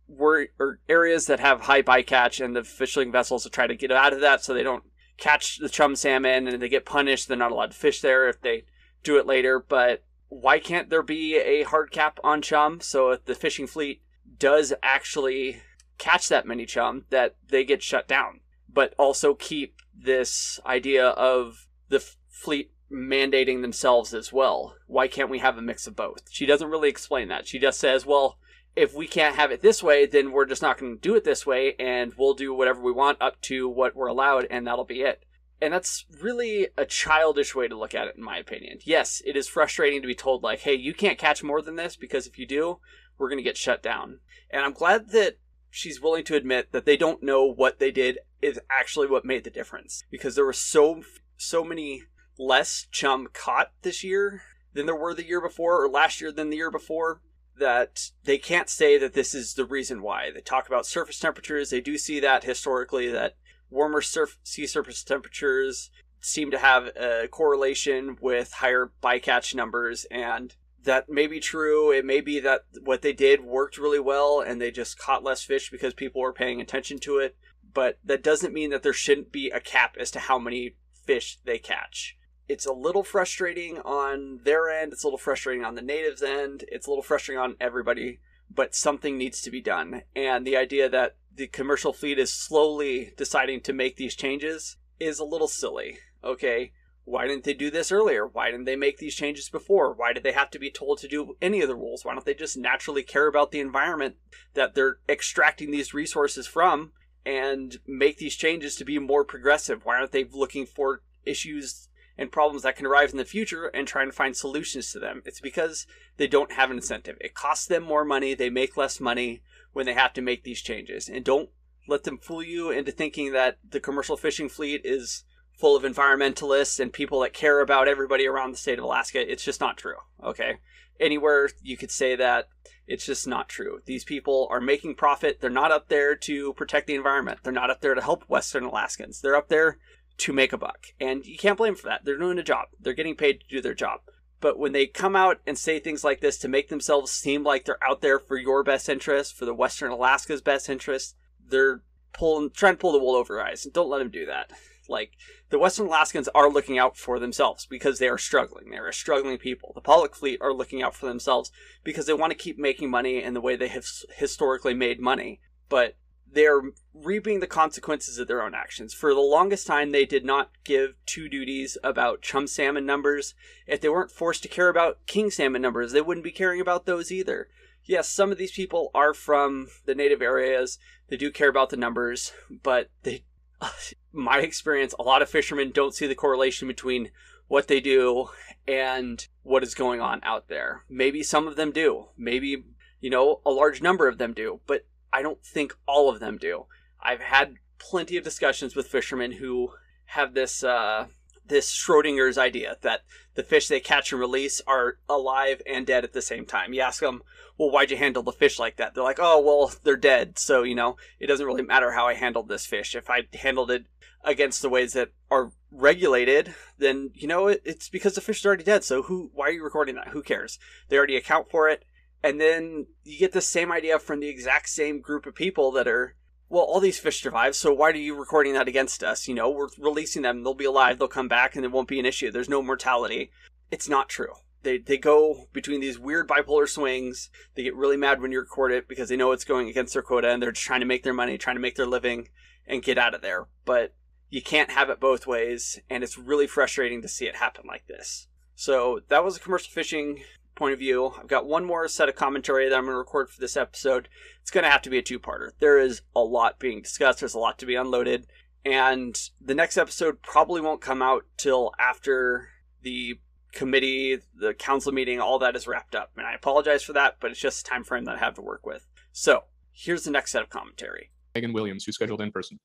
were 0.08 0.48
or 0.58 0.80
areas 0.88 1.26
that 1.26 1.40
have 1.40 1.62
high 1.62 1.82
bycatch 1.82 2.42
and 2.42 2.56
the 2.56 2.64
fishing 2.64 3.12
vessels 3.12 3.42
to 3.42 3.50
try 3.50 3.66
to 3.66 3.76
get 3.76 3.92
out 3.92 4.12
of 4.12 4.20
that 4.20 4.42
so 4.42 4.54
they 4.54 4.62
don't 4.62 4.84
catch 5.18 5.58
the 5.58 5.68
chum 5.68 5.94
salmon 5.94 6.48
and 6.48 6.62
they 6.62 6.68
get 6.68 6.86
punished 6.86 7.28
they're 7.28 7.36
not 7.36 7.52
allowed 7.52 7.72
to 7.72 7.76
fish 7.76 8.00
there 8.00 8.28
if 8.28 8.40
they 8.40 8.64
do 9.02 9.18
it 9.18 9.26
later. 9.26 9.58
But 9.58 10.04
why 10.28 10.58
can't 10.58 10.90
there 10.90 11.02
be 11.02 11.36
a 11.36 11.62
hard 11.64 11.90
cap 11.90 12.18
on 12.22 12.42
chum? 12.42 12.80
So 12.80 13.10
if 13.10 13.24
the 13.24 13.34
fishing 13.34 13.66
fleet 13.66 14.02
does 14.38 14.72
actually 14.82 15.62
catch 15.96 16.28
that 16.28 16.46
many 16.46 16.66
chum 16.66 17.04
that 17.10 17.36
they 17.48 17.64
get 17.64 17.82
shut 17.82 18.06
down. 18.06 18.40
But 18.72 18.94
also 18.98 19.34
keep 19.34 19.76
this 19.96 20.60
idea 20.64 21.08
of 21.08 21.66
the 21.88 22.04
fleet 22.28 22.70
mandating 22.90 23.62
themselves 23.62 24.14
as 24.14 24.32
well. 24.32 24.74
Why 24.86 25.08
can't 25.08 25.30
we 25.30 25.38
have 25.38 25.58
a 25.58 25.62
mix 25.62 25.86
of 25.86 25.96
both? 25.96 26.30
She 26.30 26.46
doesn't 26.46 26.70
really 26.70 26.88
explain 26.88 27.28
that. 27.28 27.46
She 27.46 27.58
just 27.58 27.78
says, 27.78 28.06
well, 28.06 28.38
if 28.76 28.94
we 28.94 29.06
can't 29.06 29.36
have 29.36 29.50
it 29.50 29.60
this 29.60 29.82
way, 29.82 30.06
then 30.06 30.32
we're 30.32 30.46
just 30.46 30.62
not 30.62 30.78
going 30.78 30.94
to 30.94 31.00
do 31.00 31.14
it 31.14 31.24
this 31.24 31.46
way 31.46 31.74
and 31.78 32.14
we'll 32.16 32.34
do 32.34 32.54
whatever 32.54 32.80
we 32.80 32.92
want 32.92 33.20
up 33.20 33.40
to 33.42 33.68
what 33.68 33.96
we're 33.96 34.06
allowed 34.06 34.46
and 34.50 34.66
that'll 34.66 34.84
be 34.84 35.02
it. 35.02 35.24
And 35.60 35.74
that's 35.74 36.06
really 36.20 36.68
a 36.76 36.84
childish 36.84 37.54
way 37.54 37.66
to 37.66 37.76
look 37.76 37.92
at 37.92 38.06
it, 38.06 38.14
in 38.16 38.22
my 38.22 38.38
opinion. 38.38 38.78
Yes, 38.84 39.20
it 39.26 39.36
is 39.36 39.48
frustrating 39.48 40.00
to 40.00 40.06
be 40.06 40.14
told, 40.14 40.44
like, 40.44 40.60
hey, 40.60 40.74
you 40.74 40.94
can't 40.94 41.18
catch 41.18 41.42
more 41.42 41.60
than 41.60 41.74
this 41.74 41.96
because 41.96 42.28
if 42.28 42.38
you 42.38 42.46
do, 42.46 42.78
we're 43.18 43.28
going 43.28 43.38
to 43.38 43.44
get 43.44 43.56
shut 43.56 43.82
down. 43.82 44.20
And 44.50 44.64
I'm 44.64 44.72
glad 44.72 45.10
that 45.10 45.38
she's 45.70 46.00
willing 46.00 46.24
to 46.24 46.36
admit 46.36 46.70
that 46.70 46.84
they 46.84 46.96
don't 46.96 47.22
know 47.24 47.44
what 47.44 47.80
they 47.80 47.90
did 47.90 48.18
is 48.40 48.60
actually 48.70 49.08
what 49.08 49.24
made 49.24 49.44
the 49.44 49.50
difference 49.50 50.04
because 50.10 50.34
there 50.34 50.44
were 50.44 50.52
so 50.52 51.02
so 51.36 51.62
many 51.62 52.02
less 52.38 52.86
chum 52.90 53.28
caught 53.32 53.72
this 53.82 54.04
year 54.04 54.42
than 54.72 54.86
there 54.86 54.96
were 54.96 55.14
the 55.14 55.26
year 55.26 55.40
before 55.40 55.82
or 55.82 55.88
last 55.88 56.20
year 56.20 56.30
than 56.30 56.50
the 56.50 56.56
year 56.56 56.70
before 56.70 57.20
that 57.58 58.10
they 58.24 58.38
can't 58.38 58.68
say 58.68 58.96
that 58.98 59.12
this 59.12 59.34
is 59.34 59.54
the 59.54 59.64
reason 59.64 60.00
why. 60.00 60.30
They 60.30 60.40
talk 60.40 60.68
about 60.68 60.86
surface 60.86 61.18
temperatures. 61.18 61.70
They 61.70 61.80
do 61.80 61.98
see 61.98 62.20
that 62.20 62.44
historically 62.44 63.10
that 63.10 63.34
warmer 63.70 64.00
surf- 64.00 64.38
sea 64.44 64.66
surface 64.66 65.02
temperatures 65.02 65.90
seem 66.20 66.50
to 66.50 66.58
have 66.58 66.86
a 66.96 67.28
correlation 67.28 68.16
with 68.20 68.52
higher 68.52 68.92
bycatch 69.02 69.54
numbers 69.54 70.06
and 70.10 70.54
that 70.84 71.08
may 71.08 71.26
be 71.26 71.40
true. 71.40 71.90
It 71.90 72.04
may 72.04 72.20
be 72.20 72.40
that 72.40 72.62
what 72.84 73.02
they 73.02 73.12
did 73.12 73.44
worked 73.44 73.78
really 73.78 74.00
well 74.00 74.40
and 74.40 74.60
they 74.60 74.70
just 74.70 74.98
caught 74.98 75.24
less 75.24 75.42
fish 75.42 75.70
because 75.70 75.92
people 75.94 76.22
were 76.22 76.32
paying 76.32 76.60
attention 76.60 76.98
to 77.00 77.18
it. 77.18 77.36
But 77.74 77.98
that 78.04 78.22
doesn't 78.22 78.54
mean 78.54 78.70
that 78.70 78.82
there 78.82 78.92
shouldn't 78.92 79.32
be 79.32 79.50
a 79.50 79.60
cap 79.60 79.96
as 79.98 80.10
to 80.12 80.20
how 80.20 80.38
many 80.38 80.76
fish 81.04 81.38
they 81.44 81.58
catch 81.58 82.17
it's 82.48 82.66
a 82.66 82.72
little 82.72 83.04
frustrating 83.04 83.78
on 83.78 84.40
their 84.44 84.68
end. 84.68 84.92
It's 84.92 85.04
a 85.04 85.06
little 85.06 85.18
frustrating 85.18 85.64
on 85.64 85.74
the 85.74 85.82
natives' 85.82 86.22
end. 86.22 86.64
It's 86.68 86.86
a 86.86 86.90
little 86.90 87.02
frustrating 87.02 87.40
on 87.40 87.56
everybody, 87.60 88.20
but 88.50 88.74
something 88.74 89.18
needs 89.18 89.42
to 89.42 89.50
be 89.50 89.60
done. 89.60 90.02
And 90.16 90.46
the 90.46 90.56
idea 90.56 90.88
that 90.88 91.16
the 91.34 91.46
commercial 91.46 91.92
fleet 91.92 92.18
is 92.18 92.32
slowly 92.32 93.12
deciding 93.16 93.60
to 93.62 93.72
make 93.72 93.96
these 93.96 94.16
changes 94.16 94.76
is 94.98 95.18
a 95.18 95.24
little 95.24 95.46
silly. 95.46 95.98
Okay, 96.24 96.72
why 97.04 97.26
didn't 97.26 97.44
they 97.44 97.54
do 97.54 97.70
this 97.70 97.92
earlier? 97.92 98.26
Why 98.26 98.50
didn't 98.50 98.64
they 98.64 98.76
make 98.76 98.98
these 98.98 99.14
changes 99.14 99.48
before? 99.48 99.92
Why 99.92 100.12
did 100.12 100.22
they 100.22 100.32
have 100.32 100.50
to 100.50 100.58
be 100.58 100.70
told 100.70 100.98
to 100.98 101.08
do 101.08 101.36
any 101.40 101.60
of 101.60 101.68
the 101.68 101.76
rules? 101.76 102.04
Why 102.04 102.14
don't 102.14 102.24
they 102.24 102.34
just 102.34 102.56
naturally 102.56 103.02
care 103.02 103.26
about 103.26 103.50
the 103.50 103.60
environment 103.60 104.16
that 104.54 104.74
they're 104.74 104.98
extracting 105.08 105.70
these 105.70 105.94
resources 105.94 106.46
from 106.46 106.92
and 107.24 107.78
make 107.86 108.18
these 108.18 108.36
changes 108.36 108.74
to 108.76 108.84
be 108.84 108.98
more 108.98 109.24
progressive? 109.24 109.84
Why 109.84 109.96
aren't 109.96 110.12
they 110.12 110.24
looking 110.24 110.66
for 110.66 111.02
issues 111.24 111.87
and 112.18 112.32
problems 112.32 112.64
that 112.64 112.76
can 112.76 112.84
arise 112.84 113.12
in 113.12 113.18
the 113.18 113.24
future 113.24 113.66
and 113.66 113.86
trying 113.86 114.08
to 114.08 114.16
find 114.16 114.36
solutions 114.36 114.92
to 114.92 114.98
them. 114.98 115.22
It's 115.24 115.40
because 115.40 115.86
they 116.16 116.26
don't 116.26 116.52
have 116.52 116.70
an 116.70 116.76
incentive. 116.76 117.16
It 117.20 117.34
costs 117.34 117.66
them 117.66 117.84
more 117.84 118.04
money, 118.04 118.34
they 118.34 118.50
make 118.50 118.76
less 118.76 119.00
money 119.00 119.40
when 119.72 119.86
they 119.86 119.94
have 119.94 120.12
to 120.14 120.22
make 120.22 120.42
these 120.42 120.60
changes. 120.60 121.08
And 121.08 121.24
don't 121.24 121.50
let 121.86 122.02
them 122.02 122.18
fool 122.18 122.42
you 122.42 122.70
into 122.70 122.92
thinking 122.92 123.32
that 123.32 123.58
the 123.66 123.80
commercial 123.80 124.16
fishing 124.16 124.48
fleet 124.48 124.82
is 124.84 125.24
full 125.58 125.76
of 125.76 125.82
environmentalists 125.82 126.78
and 126.78 126.92
people 126.92 127.20
that 127.20 127.32
care 127.32 127.60
about 127.60 127.88
everybody 127.88 128.26
around 128.26 128.52
the 128.52 128.58
state 128.58 128.78
of 128.78 128.84
Alaska. 128.84 129.30
It's 129.30 129.44
just 129.44 129.60
not 129.60 129.76
true. 129.76 129.96
Okay. 130.22 130.58
Anywhere 131.00 131.48
you 131.62 131.76
could 131.76 131.90
say 131.90 132.16
that, 132.16 132.48
it's 132.86 133.06
just 133.06 133.26
not 133.26 133.48
true. 133.48 133.80
These 133.84 134.04
people 134.04 134.48
are 134.50 134.60
making 134.60 134.94
profit. 134.94 135.40
They're 135.40 135.50
not 135.50 135.70
up 135.70 135.88
there 135.88 136.16
to 136.16 136.52
protect 136.54 136.86
the 136.86 136.94
environment. 136.94 137.40
They're 137.42 137.52
not 137.52 137.70
up 137.70 137.80
there 137.80 137.94
to 137.94 138.00
help 138.00 138.24
Western 138.28 138.64
Alaskans. 138.64 139.20
They're 139.20 139.36
up 139.36 139.48
there 139.48 139.78
to 140.18 140.32
make 140.32 140.52
a 140.52 140.58
buck. 140.58 140.88
And 141.00 141.24
you 141.24 141.38
can't 141.38 141.56
blame 141.56 141.74
them 141.74 141.80
for 141.80 141.88
that. 141.88 142.04
They're 142.04 142.18
doing 142.18 142.38
a 142.38 142.42
job. 142.42 142.68
They're 142.80 142.92
getting 142.92 143.14
paid 143.14 143.40
to 143.40 143.48
do 143.48 143.60
their 143.60 143.74
job. 143.74 144.00
But 144.40 144.58
when 144.58 144.72
they 144.72 144.86
come 144.86 145.16
out 145.16 145.40
and 145.46 145.58
say 145.58 145.78
things 145.78 146.04
like 146.04 146.20
this 146.20 146.38
to 146.38 146.48
make 146.48 146.68
themselves 146.68 147.10
seem 147.10 147.42
like 147.42 147.64
they're 147.64 147.82
out 147.82 148.02
there 148.02 148.18
for 148.18 148.36
your 148.36 148.62
best 148.62 148.88
interest, 148.88 149.36
for 149.36 149.44
the 149.44 149.54
Western 149.54 149.90
Alaska's 149.90 150.42
best 150.42 150.68
interest, 150.68 151.16
they're 151.44 151.82
pulling, 152.12 152.50
trying 152.50 152.74
to 152.74 152.78
pull 152.78 152.92
the 152.92 152.98
wool 152.98 153.16
over 153.16 153.34
your 153.34 153.44
eyes. 153.44 153.64
And 153.64 153.74
don't 153.74 153.88
let 153.88 153.98
them 153.98 154.10
do 154.10 154.26
that. 154.26 154.52
Like 154.88 155.12
the 155.50 155.58
Western 155.58 155.86
Alaskans 155.86 156.28
are 156.34 156.50
looking 156.50 156.78
out 156.78 156.96
for 156.96 157.18
themselves 157.18 157.66
because 157.66 157.98
they 157.98 158.08
are 158.08 158.16
struggling. 158.16 158.70
They're 158.70 158.88
a 158.88 158.92
struggling 158.92 159.38
people. 159.38 159.72
The 159.74 159.80
Pollock 159.80 160.14
fleet 160.14 160.40
are 160.40 160.54
looking 160.54 160.82
out 160.82 160.94
for 160.94 161.06
themselves 161.06 161.50
because 161.84 162.06
they 162.06 162.14
want 162.14 162.30
to 162.30 162.38
keep 162.38 162.58
making 162.58 162.90
money 162.90 163.22
in 163.22 163.34
the 163.34 163.40
way 163.40 163.54
they 163.54 163.68
have 163.68 163.86
historically 164.16 164.74
made 164.74 165.00
money. 165.00 165.40
But 165.68 165.96
they're 166.32 166.60
reaping 166.94 167.40
the 167.40 167.46
consequences 167.46 168.18
of 168.18 168.28
their 168.28 168.42
own 168.42 168.54
actions. 168.54 168.92
For 168.92 169.14
the 169.14 169.20
longest 169.20 169.66
time, 169.66 169.92
they 169.92 170.04
did 170.04 170.24
not 170.24 170.50
give 170.64 170.94
two 171.06 171.28
duties 171.28 171.78
about 171.82 172.22
chum 172.22 172.46
salmon 172.46 172.84
numbers. 172.84 173.34
If 173.66 173.80
they 173.80 173.88
weren't 173.88 174.10
forced 174.10 174.42
to 174.42 174.48
care 174.48 174.68
about 174.68 175.06
king 175.06 175.30
salmon 175.30 175.62
numbers, 175.62 175.92
they 175.92 176.00
wouldn't 176.00 176.24
be 176.24 176.30
caring 176.30 176.60
about 176.60 176.86
those 176.86 177.10
either. 177.10 177.48
Yes, 177.84 178.08
some 178.08 178.30
of 178.30 178.38
these 178.38 178.52
people 178.52 178.90
are 178.94 179.14
from 179.14 179.68
the 179.86 179.94
native 179.94 180.20
areas. 180.20 180.78
They 181.08 181.16
do 181.16 181.30
care 181.30 181.48
about 181.48 181.70
the 181.70 181.76
numbers, 181.76 182.32
but 182.62 182.90
they, 183.02 183.24
my 184.12 184.40
experience, 184.40 184.94
a 184.98 185.02
lot 185.02 185.22
of 185.22 185.30
fishermen 185.30 185.70
don't 185.70 185.94
see 185.94 186.06
the 186.06 186.14
correlation 186.14 186.68
between 186.68 187.10
what 187.46 187.68
they 187.68 187.80
do 187.80 188.28
and 188.66 189.26
what 189.42 189.62
is 189.62 189.74
going 189.74 190.02
on 190.02 190.20
out 190.22 190.48
there. 190.48 190.84
Maybe 190.90 191.22
some 191.22 191.48
of 191.48 191.56
them 191.56 191.72
do. 191.72 192.08
Maybe, 192.16 192.64
you 193.00 193.08
know, 193.08 193.40
a 193.46 193.50
large 193.50 193.80
number 193.80 194.06
of 194.06 194.18
them 194.18 194.34
do, 194.34 194.60
but 194.66 194.84
I 195.12 195.22
don't 195.22 195.44
think 195.44 195.74
all 195.86 196.08
of 196.08 196.20
them 196.20 196.38
do. 196.38 196.66
I've 197.00 197.20
had 197.20 197.54
plenty 197.78 198.16
of 198.16 198.24
discussions 198.24 198.74
with 198.74 198.88
fishermen 198.88 199.32
who 199.32 199.72
have 200.06 200.34
this 200.34 200.64
uh, 200.64 201.06
this 201.46 201.72
Schrodinger's 201.72 202.38
idea 202.38 202.76
that 202.82 203.02
the 203.34 203.42
fish 203.42 203.68
they 203.68 203.80
catch 203.80 204.12
and 204.12 204.20
release 204.20 204.60
are 204.66 204.98
alive 205.08 205.62
and 205.66 205.86
dead 205.86 206.04
at 206.04 206.12
the 206.12 206.22
same 206.22 206.44
time. 206.44 206.72
You 206.72 206.82
ask 206.82 207.00
them, 207.00 207.22
well, 207.56 207.70
why'd 207.70 207.90
you 207.90 207.96
handle 207.96 208.22
the 208.22 208.32
fish 208.32 208.58
like 208.58 208.76
that? 208.76 208.94
They're 208.94 209.04
like, 209.04 209.18
oh, 209.20 209.40
well, 209.40 209.72
they're 209.82 209.96
dead. 209.96 210.38
So, 210.38 210.62
you 210.62 210.74
know, 210.74 210.96
it 211.18 211.26
doesn't 211.26 211.46
really 211.46 211.62
matter 211.62 211.92
how 211.92 212.06
I 212.06 212.14
handled 212.14 212.48
this 212.48 212.66
fish. 212.66 212.94
If 212.94 213.08
I 213.08 213.22
handled 213.34 213.70
it 213.70 213.86
against 214.24 214.62
the 214.62 214.68
ways 214.68 214.92
that 214.92 215.10
are 215.30 215.52
regulated, 215.70 216.54
then, 216.76 217.10
you 217.14 217.26
know, 217.26 217.48
it, 217.48 217.62
it's 217.64 217.88
because 217.88 218.14
the 218.14 218.20
fish 218.20 218.40
is 218.40 218.46
already 218.46 218.64
dead. 218.64 218.84
So 218.84 219.02
who, 219.02 219.30
why 219.32 219.46
are 219.46 219.52
you 219.52 219.64
recording 219.64 219.94
that? 219.94 220.08
Who 220.08 220.22
cares? 220.22 220.58
They 220.88 220.96
already 220.96 221.16
account 221.16 221.50
for 221.50 221.68
it. 221.68 221.84
And 222.22 222.40
then 222.40 222.86
you 223.04 223.18
get 223.18 223.32
the 223.32 223.40
same 223.40 223.70
idea 223.70 223.98
from 223.98 224.20
the 224.20 224.28
exact 224.28 224.68
same 224.68 225.00
group 225.00 225.26
of 225.26 225.34
people 225.34 225.70
that 225.72 225.86
are 225.86 226.16
well, 226.50 226.64
all 226.64 226.80
these 226.80 226.98
fish 226.98 227.20
survive, 227.20 227.54
so 227.54 227.74
why 227.74 227.90
are 227.90 227.94
you 227.94 228.18
recording 228.18 228.54
that 228.54 228.68
against 228.68 229.04
us? 229.04 229.28
You 229.28 229.34
know, 229.34 229.50
we're 229.50 229.68
releasing 229.78 230.22
them, 230.22 230.42
they'll 230.42 230.54
be 230.54 230.64
alive, 230.64 230.98
they'll 230.98 231.08
come 231.08 231.28
back, 231.28 231.54
and 231.54 231.64
it 231.64 231.70
won't 231.70 231.88
be 231.88 232.00
an 232.00 232.06
issue. 232.06 232.30
There's 232.30 232.48
no 232.48 232.62
mortality. 232.62 233.30
It's 233.70 233.88
not 233.88 234.08
true. 234.08 234.32
They, 234.62 234.78
they 234.78 234.96
go 234.96 235.46
between 235.52 235.80
these 235.80 235.98
weird 235.98 236.26
bipolar 236.26 236.68
swings. 236.68 237.30
They 237.54 237.62
get 237.62 237.76
really 237.76 237.96
mad 237.96 238.20
when 238.20 238.32
you 238.32 238.40
record 238.40 238.72
it 238.72 238.88
because 238.88 239.08
they 239.08 239.16
know 239.16 239.32
it's 239.32 239.44
going 239.44 239.68
against 239.68 239.92
their 239.92 240.02
quota 240.02 240.30
and 240.30 240.42
they're 240.42 240.52
just 240.52 240.66
trying 240.66 240.80
to 240.80 240.86
make 240.86 241.04
their 241.04 241.12
money, 241.12 241.38
trying 241.38 241.56
to 241.56 241.62
make 241.62 241.76
their 241.76 241.86
living, 241.86 242.28
and 242.66 242.82
get 242.82 242.98
out 242.98 243.14
of 243.14 243.22
there. 243.22 243.46
But 243.64 243.94
you 244.30 244.42
can't 244.42 244.70
have 244.70 244.90
it 244.90 245.00
both 245.00 245.26
ways, 245.26 245.78
and 245.88 246.02
it's 246.02 246.18
really 246.18 246.46
frustrating 246.46 247.02
to 247.02 247.08
see 247.08 247.26
it 247.26 247.36
happen 247.36 247.64
like 247.66 247.86
this. 247.86 248.26
So 248.54 249.00
that 249.08 249.24
was 249.24 249.36
a 249.36 249.40
commercial 249.40 249.70
fishing 249.70 250.22
point 250.58 250.72
of 250.74 250.78
view. 250.78 251.14
I've 251.18 251.28
got 251.28 251.46
one 251.46 251.64
more 251.64 251.86
set 251.88 252.08
of 252.08 252.16
commentary 252.16 252.68
that 252.68 252.74
I'm 252.74 252.84
going 252.84 252.92
to 252.92 252.98
record 252.98 253.30
for 253.30 253.40
this 253.40 253.56
episode. 253.56 254.08
It's 254.42 254.50
going 254.50 254.64
to 254.64 254.70
have 254.70 254.82
to 254.82 254.90
be 254.90 254.98
a 254.98 255.02
two 255.02 255.20
parter. 255.20 255.52
There 255.60 255.78
is 255.78 256.02
a 256.14 256.20
lot 256.20 256.58
being 256.58 256.82
discussed, 256.82 257.20
there's 257.20 257.34
a 257.34 257.38
lot 257.38 257.58
to 257.60 257.66
be 257.66 257.76
unloaded. 257.76 258.26
And 258.64 259.18
the 259.40 259.54
next 259.54 259.78
episode 259.78 260.20
probably 260.20 260.60
won't 260.60 260.80
come 260.80 261.00
out 261.00 261.24
till 261.36 261.72
after 261.78 262.48
the 262.82 263.18
committee, 263.52 264.18
the 264.34 264.52
council 264.52 264.92
meeting, 264.92 265.20
all 265.20 265.38
that 265.38 265.56
is 265.56 265.66
wrapped 265.66 265.94
up. 265.94 266.10
And 266.16 266.26
I 266.26 266.34
apologize 266.34 266.82
for 266.82 266.92
that, 266.92 267.16
but 267.20 267.30
it's 267.30 267.40
just 267.40 267.66
a 267.66 267.70
time 267.70 267.84
frame 267.84 268.04
that 268.04 268.16
I 268.16 268.18
have 268.18 268.34
to 268.34 268.42
work 268.42 268.66
with. 268.66 268.84
So 269.12 269.44
here's 269.72 270.02
the 270.02 270.10
next 270.10 270.32
set 270.32 270.42
of 270.42 270.50
commentary. 270.50 271.10
Megan 271.34 271.52
Williams, 271.52 271.84
who's 271.84 271.94
scheduled 271.94 272.20
in 272.20 272.32
person. 272.32 272.58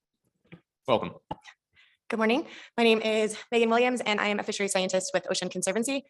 Welcome. 0.88 1.12
Good 2.10 2.18
morning. 2.18 2.48
My 2.76 2.84
name 2.84 3.02
is 3.02 3.38
Megan 3.52 3.70
Williams, 3.70 4.02
and 4.02 4.20
I 4.20 4.28
am 4.28 4.39
a 4.39 4.44
fishery 4.44 4.68
scientist 4.68 5.12
with 5.14 5.26
Ocean 5.30 5.48
Conservancy. 5.48 6.04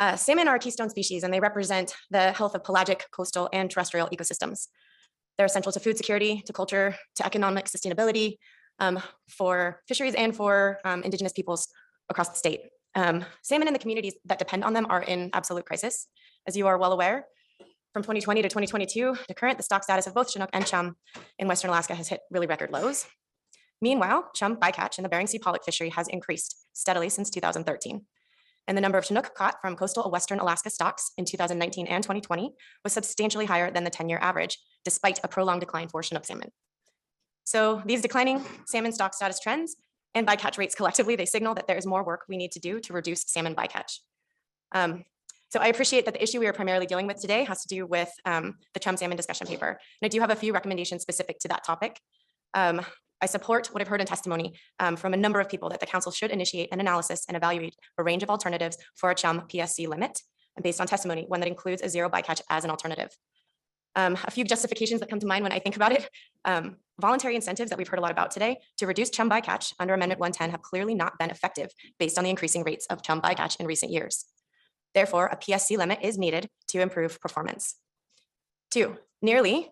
Uh, 0.00 0.16
salmon 0.16 0.48
are 0.48 0.58
keystone 0.58 0.88
species, 0.88 1.22
and 1.22 1.32
they 1.32 1.40
represent 1.40 1.94
the 2.10 2.32
health 2.32 2.54
of 2.54 2.64
pelagic, 2.64 3.04
coastal, 3.12 3.50
and 3.52 3.70
terrestrial 3.70 4.08
ecosystems. 4.08 4.68
They're 5.36 5.44
essential 5.44 5.72
to 5.72 5.78
food 5.78 5.98
security, 5.98 6.42
to 6.46 6.54
culture, 6.54 6.96
to 7.16 7.26
economic 7.26 7.66
sustainability 7.66 8.38
um, 8.78 8.98
for 9.28 9.82
fisheries 9.86 10.14
and 10.14 10.34
for 10.34 10.78
um, 10.86 11.02
Indigenous 11.02 11.34
peoples 11.34 11.68
across 12.08 12.30
the 12.30 12.36
state. 12.36 12.60
Um, 12.94 13.26
salmon 13.42 13.68
and 13.68 13.74
the 13.74 13.78
communities 13.78 14.14
that 14.24 14.38
depend 14.38 14.64
on 14.64 14.72
them 14.72 14.86
are 14.88 15.02
in 15.02 15.28
absolute 15.34 15.66
crisis. 15.66 16.06
As 16.48 16.56
you 16.56 16.66
are 16.66 16.78
well 16.78 16.92
aware, 16.92 17.26
from 17.92 18.02
2020 18.02 18.40
to 18.40 18.48
2022 18.48 19.16
to 19.28 19.34
current, 19.34 19.58
the 19.58 19.62
stock 19.62 19.84
status 19.84 20.06
of 20.06 20.14
both 20.14 20.30
Chinook 20.30 20.48
and 20.54 20.64
chum 20.64 20.96
in 21.38 21.46
Western 21.46 21.68
Alaska 21.68 21.94
has 21.94 22.08
hit 22.08 22.20
really 22.30 22.46
record 22.46 22.70
lows. 22.70 23.04
Meanwhile, 23.82 24.30
chum 24.34 24.56
bycatch 24.56 24.96
in 24.96 25.02
the 25.02 25.10
Bering 25.10 25.26
Sea 25.26 25.38
pollock 25.38 25.62
fishery 25.62 25.90
has 25.90 26.08
increased 26.08 26.56
steadily 26.72 27.10
since 27.10 27.28
2013 27.28 28.06
and 28.66 28.76
the 28.76 28.80
number 28.80 28.98
of 28.98 29.04
Chinook 29.04 29.34
caught 29.34 29.60
from 29.60 29.76
coastal 29.76 30.04
and 30.04 30.12
Western 30.12 30.38
Alaska 30.38 30.70
stocks 30.70 31.12
in 31.16 31.24
2019 31.24 31.86
and 31.86 32.02
2020 32.02 32.52
was 32.84 32.92
substantially 32.92 33.46
higher 33.46 33.70
than 33.70 33.84
the 33.84 33.90
10-year 33.90 34.18
average, 34.20 34.58
despite 34.84 35.18
a 35.24 35.28
prolonged 35.28 35.60
decline 35.60 35.88
for 35.88 36.02
Chinook 36.02 36.24
salmon. 36.24 36.50
So 37.44 37.82
these 37.84 38.02
declining 38.02 38.44
salmon 38.66 38.92
stock 38.92 39.14
status 39.14 39.40
trends 39.40 39.76
and 40.14 40.26
bycatch 40.26 40.58
rates 40.58 40.74
collectively, 40.74 41.16
they 41.16 41.26
signal 41.26 41.54
that 41.54 41.66
there 41.66 41.76
is 41.76 41.86
more 41.86 42.04
work 42.04 42.22
we 42.28 42.36
need 42.36 42.52
to 42.52 42.60
do 42.60 42.80
to 42.80 42.92
reduce 42.92 43.24
salmon 43.26 43.54
bycatch. 43.54 43.98
Um, 44.72 45.04
so 45.48 45.58
I 45.58 45.66
appreciate 45.66 46.04
that 46.04 46.14
the 46.14 46.22
issue 46.22 46.38
we 46.38 46.46
are 46.46 46.52
primarily 46.52 46.86
dealing 46.86 47.08
with 47.08 47.20
today 47.20 47.42
has 47.44 47.62
to 47.62 47.68
do 47.68 47.86
with 47.86 48.10
um, 48.24 48.54
the 48.72 48.78
chum 48.78 48.96
salmon 48.96 49.16
discussion 49.16 49.48
paper. 49.48 49.68
And 49.68 49.78
I 50.04 50.08
do 50.08 50.20
have 50.20 50.30
a 50.30 50.36
few 50.36 50.52
recommendations 50.52 51.02
specific 51.02 51.40
to 51.40 51.48
that 51.48 51.64
topic. 51.64 51.98
Um, 52.54 52.82
I 53.22 53.26
support 53.26 53.68
what 53.68 53.80
I've 53.80 53.88
heard 53.88 54.00
in 54.00 54.06
testimony 54.06 54.54
um, 54.78 54.96
from 54.96 55.14
a 55.14 55.16
number 55.16 55.40
of 55.40 55.48
people 55.48 55.68
that 55.70 55.80
the 55.80 55.86
council 55.86 56.12
should 56.12 56.30
initiate 56.30 56.68
an 56.72 56.80
analysis 56.80 57.24
and 57.28 57.36
evaluate 57.36 57.76
a 57.98 58.02
range 58.02 58.22
of 58.22 58.30
alternatives 58.30 58.78
for 58.96 59.10
a 59.10 59.14
chum 59.14 59.42
PSC 59.42 59.86
limit, 59.88 60.20
and 60.56 60.62
based 60.62 60.80
on 60.80 60.86
testimony, 60.86 61.24
one 61.28 61.40
that 61.40 61.48
includes 61.48 61.82
a 61.82 61.88
zero 61.88 62.08
bycatch 62.08 62.40
as 62.50 62.64
an 62.64 62.70
alternative. 62.70 63.10
Um, 63.96 64.16
a 64.24 64.30
few 64.30 64.44
justifications 64.44 65.00
that 65.00 65.10
come 65.10 65.18
to 65.18 65.26
mind 65.26 65.42
when 65.42 65.52
I 65.52 65.58
think 65.58 65.76
about 65.76 65.92
it. 65.92 66.08
Um, 66.44 66.76
voluntary 67.00 67.34
incentives 67.34 67.70
that 67.70 67.78
we've 67.78 67.88
heard 67.88 67.98
a 67.98 68.02
lot 68.02 68.12
about 68.12 68.30
today 68.30 68.58
to 68.78 68.86
reduce 68.86 69.10
chum 69.10 69.28
bycatch 69.28 69.74
under 69.80 69.94
Amendment 69.94 70.20
110 70.20 70.50
have 70.50 70.62
clearly 70.62 70.94
not 70.94 71.18
been 71.18 71.30
effective 71.30 71.70
based 71.98 72.16
on 72.16 72.24
the 72.24 72.30
increasing 72.30 72.62
rates 72.62 72.86
of 72.86 73.02
chum 73.02 73.20
bycatch 73.20 73.58
in 73.58 73.66
recent 73.66 73.90
years. 73.90 74.26
Therefore, 74.94 75.26
a 75.26 75.36
PSC 75.36 75.76
limit 75.76 76.00
is 76.02 76.18
needed 76.18 76.48
to 76.68 76.80
improve 76.80 77.20
performance. 77.20 77.76
Two, 78.70 78.96
nearly 79.22 79.70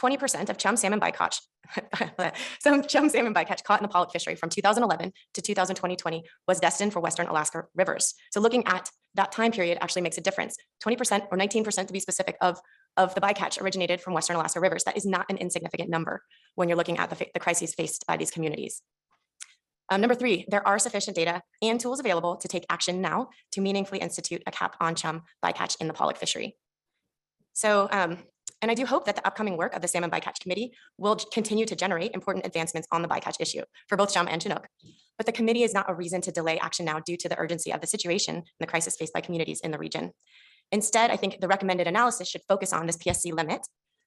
20% 0.00 0.48
of 0.48 0.58
chum 0.58 0.76
salmon 0.76 1.00
bycatch 1.00 1.40
some 2.60 2.82
chum 2.82 3.08
salmon 3.08 3.34
bycatch 3.34 3.62
caught 3.64 3.80
in 3.80 3.82
the 3.82 3.88
pollock 3.88 4.12
fishery 4.12 4.34
from 4.34 4.48
2011 4.48 5.12
to 5.34 5.42
2020 5.42 6.24
was 6.46 6.60
destined 6.60 6.92
for 6.92 7.00
Western 7.00 7.26
Alaska 7.26 7.64
rivers. 7.74 8.14
So 8.30 8.40
looking 8.40 8.66
at 8.66 8.90
that 9.14 9.32
time 9.32 9.52
period 9.52 9.78
actually 9.80 10.02
makes 10.02 10.18
a 10.18 10.20
difference. 10.20 10.56
20% 10.84 11.26
or 11.30 11.38
19% 11.38 11.86
to 11.86 11.92
be 11.92 12.00
specific 12.00 12.36
of, 12.40 12.58
of 12.96 13.14
the 13.14 13.20
bycatch 13.20 13.60
originated 13.60 14.00
from 14.00 14.14
Western 14.14 14.36
Alaska 14.36 14.60
rivers. 14.60 14.84
That 14.84 14.96
is 14.96 15.06
not 15.06 15.26
an 15.28 15.38
insignificant 15.38 15.90
number 15.90 16.22
when 16.54 16.68
you're 16.68 16.76
looking 16.76 16.98
at 16.98 17.10
the, 17.10 17.26
the 17.32 17.40
crises 17.40 17.74
faced 17.74 18.06
by 18.06 18.16
these 18.16 18.30
communities. 18.30 18.82
Um, 19.88 20.00
number 20.00 20.16
three, 20.16 20.44
there 20.48 20.66
are 20.66 20.78
sufficient 20.80 21.16
data 21.16 21.42
and 21.62 21.78
tools 21.78 22.00
available 22.00 22.36
to 22.36 22.48
take 22.48 22.66
action 22.68 23.00
now 23.00 23.28
to 23.52 23.60
meaningfully 23.60 24.00
institute 24.00 24.42
a 24.46 24.50
cap 24.50 24.76
on 24.80 24.96
chum 24.96 25.22
bycatch 25.44 25.76
in 25.80 25.86
the 25.86 25.94
pollock 25.94 26.16
fishery. 26.16 26.56
So 27.52 27.88
um, 27.90 28.18
and 28.62 28.70
I 28.70 28.74
do 28.74 28.86
hope 28.86 29.04
that 29.04 29.16
the 29.16 29.26
upcoming 29.26 29.56
work 29.56 29.74
of 29.74 29.82
the 29.82 29.88
Salmon 29.88 30.10
Bycatch 30.10 30.40
Committee 30.40 30.72
will 30.96 31.16
continue 31.16 31.66
to 31.66 31.76
generate 31.76 32.14
important 32.14 32.46
advancements 32.46 32.88
on 32.90 33.02
the 33.02 33.08
bycatch 33.08 33.36
issue 33.40 33.62
for 33.88 33.96
both 33.96 34.12
chum 34.12 34.28
and 34.28 34.42
Chinook. 34.42 34.66
But 35.16 35.26
the 35.26 35.32
committee 35.32 35.62
is 35.62 35.74
not 35.74 35.90
a 35.90 35.94
reason 35.94 36.20
to 36.22 36.32
delay 36.32 36.58
action 36.58 36.86
now 36.86 37.00
due 37.00 37.16
to 37.18 37.28
the 37.28 37.38
urgency 37.38 37.72
of 37.72 37.80
the 37.80 37.86
situation 37.86 38.36
and 38.36 38.44
the 38.60 38.66
crisis 38.66 38.96
faced 38.96 39.12
by 39.12 39.20
communities 39.20 39.60
in 39.60 39.70
the 39.70 39.78
region. 39.78 40.12
Instead, 40.72 41.10
I 41.10 41.16
think 41.16 41.40
the 41.40 41.48
recommended 41.48 41.86
analysis 41.86 42.28
should 42.28 42.42
focus 42.48 42.72
on 42.72 42.86
this 42.86 42.96
PSC 42.96 43.32
limit 43.32 43.60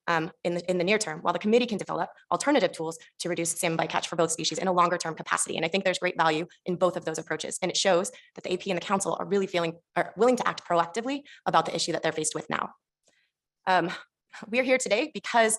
um, 0.07 0.31
in, 0.43 0.55
the, 0.55 0.69
in 0.69 0.79
the 0.79 0.83
near 0.83 0.97
term, 0.97 1.19
while 1.21 1.33
the 1.33 1.39
committee 1.39 1.67
can 1.67 1.77
develop 1.77 2.09
alternative 2.31 2.71
tools 2.71 2.97
to 3.19 3.29
reduce 3.29 3.51
salmon 3.51 3.77
bycatch 3.77 4.07
for 4.07 4.15
both 4.15 4.31
species 4.31 4.57
in 4.57 4.67
a 4.67 4.73
longer 4.73 4.97
term 4.97 5.13
capacity. 5.13 5.55
And 5.55 5.63
I 5.63 5.69
think 5.69 5.83
there's 5.83 5.99
great 5.99 6.17
value 6.17 6.47
in 6.65 6.75
both 6.75 6.97
of 6.97 7.05
those 7.05 7.19
approaches. 7.19 7.59
And 7.61 7.69
it 7.69 7.77
shows 7.77 8.11
that 8.35 8.43
the 8.43 8.51
AP 8.51 8.67
and 8.67 8.77
the 8.77 8.81
council 8.81 9.15
are 9.19 9.25
really 9.25 9.47
feeling, 9.47 9.75
are 9.95 10.11
willing 10.17 10.35
to 10.37 10.47
act 10.47 10.67
proactively 10.67 11.21
about 11.45 11.65
the 11.67 11.75
issue 11.75 11.91
that 11.91 12.01
they're 12.01 12.11
faced 12.11 12.33
with 12.33 12.49
now. 12.49 12.71
Um, 13.67 13.91
we're 14.47 14.63
here 14.63 14.77
today 14.77 15.11
because 15.13 15.57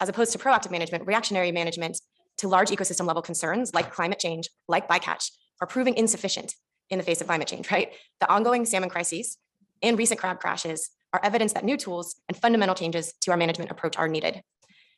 as 0.00 0.08
opposed 0.08 0.32
to 0.32 0.38
proactive 0.38 0.70
management, 0.70 1.06
reactionary 1.06 1.52
management 1.52 2.00
to 2.38 2.48
large 2.48 2.70
ecosystem 2.70 3.06
level 3.06 3.22
concerns 3.22 3.74
like 3.74 3.92
climate 3.92 4.18
change, 4.18 4.48
like 4.66 4.88
bycatch, 4.88 5.30
are 5.60 5.66
proving 5.66 5.94
insufficient 5.94 6.54
in 6.88 6.98
the 6.98 7.04
face 7.04 7.20
of 7.20 7.26
climate 7.26 7.48
change, 7.48 7.70
right? 7.70 7.92
The 8.20 8.30
ongoing 8.30 8.64
salmon 8.64 8.88
crises 8.88 9.36
and 9.82 9.98
recent 9.98 10.18
crab 10.18 10.40
crashes 10.40 10.90
are 11.12 11.20
evidence 11.22 11.52
that 11.52 11.64
new 11.64 11.76
tools 11.76 12.20
and 12.28 12.36
fundamental 12.36 12.74
changes 12.74 13.14
to 13.22 13.30
our 13.30 13.36
management 13.36 13.70
approach 13.70 13.96
are 13.96 14.08
needed. 14.08 14.42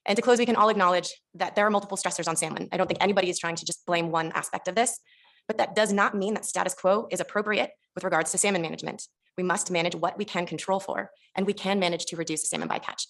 And 0.05 0.17
to 0.17 0.23
close, 0.23 0.39
we 0.39 0.47
can 0.47 0.57
all 0.57 0.69
acknowledge 0.69 1.13
that 1.35 1.55
there 1.55 1.67
are 1.67 1.71
multiple 1.71 1.97
stressors 1.97 2.29
on 2.29 2.37
salmon. 2.37 2.69
I 2.73 2.77
don't 2.77 2.87
think 2.87 3.03
anybody 3.03 3.31
is 3.31 3.39
trying 3.39 3.57
to 3.57 3.65
just 3.65 3.87
blame 3.87 4.11
one 4.11 4.33
aspect 4.33 4.69
of 4.69 4.75
this, 4.75 4.99
but 5.47 5.59
that 5.59 5.75
does 5.75 5.93
not 5.93 6.15
mean 6.15 6.35
that 6.35 6.45
status 6.45 6.75
quo 6.75 7.07
is 7.11 7.21
appropriate 7.21 7.71
with 7.95 8.05
regards 8.05 8.33
to 8.33 8.39
salmon 8.39 8.63
management. 8.63 9.07
We 9.37 9.45
must 9.45 9.71
manage 9.71 9.95
what 9.95 10.19
we 10.19 10.25
can 10.25 10.47
control 10.47 10.81
for, 10.81 11.11
and 11.35 11.47
we 11.47 11.53
can 11.53 11.79
manage 11.79 12.05
to 12.07 12.17
reduce 12.17 12.43
the 12.43 12.49
salmon 12.49 12.69
bycatch. 12.69 13.07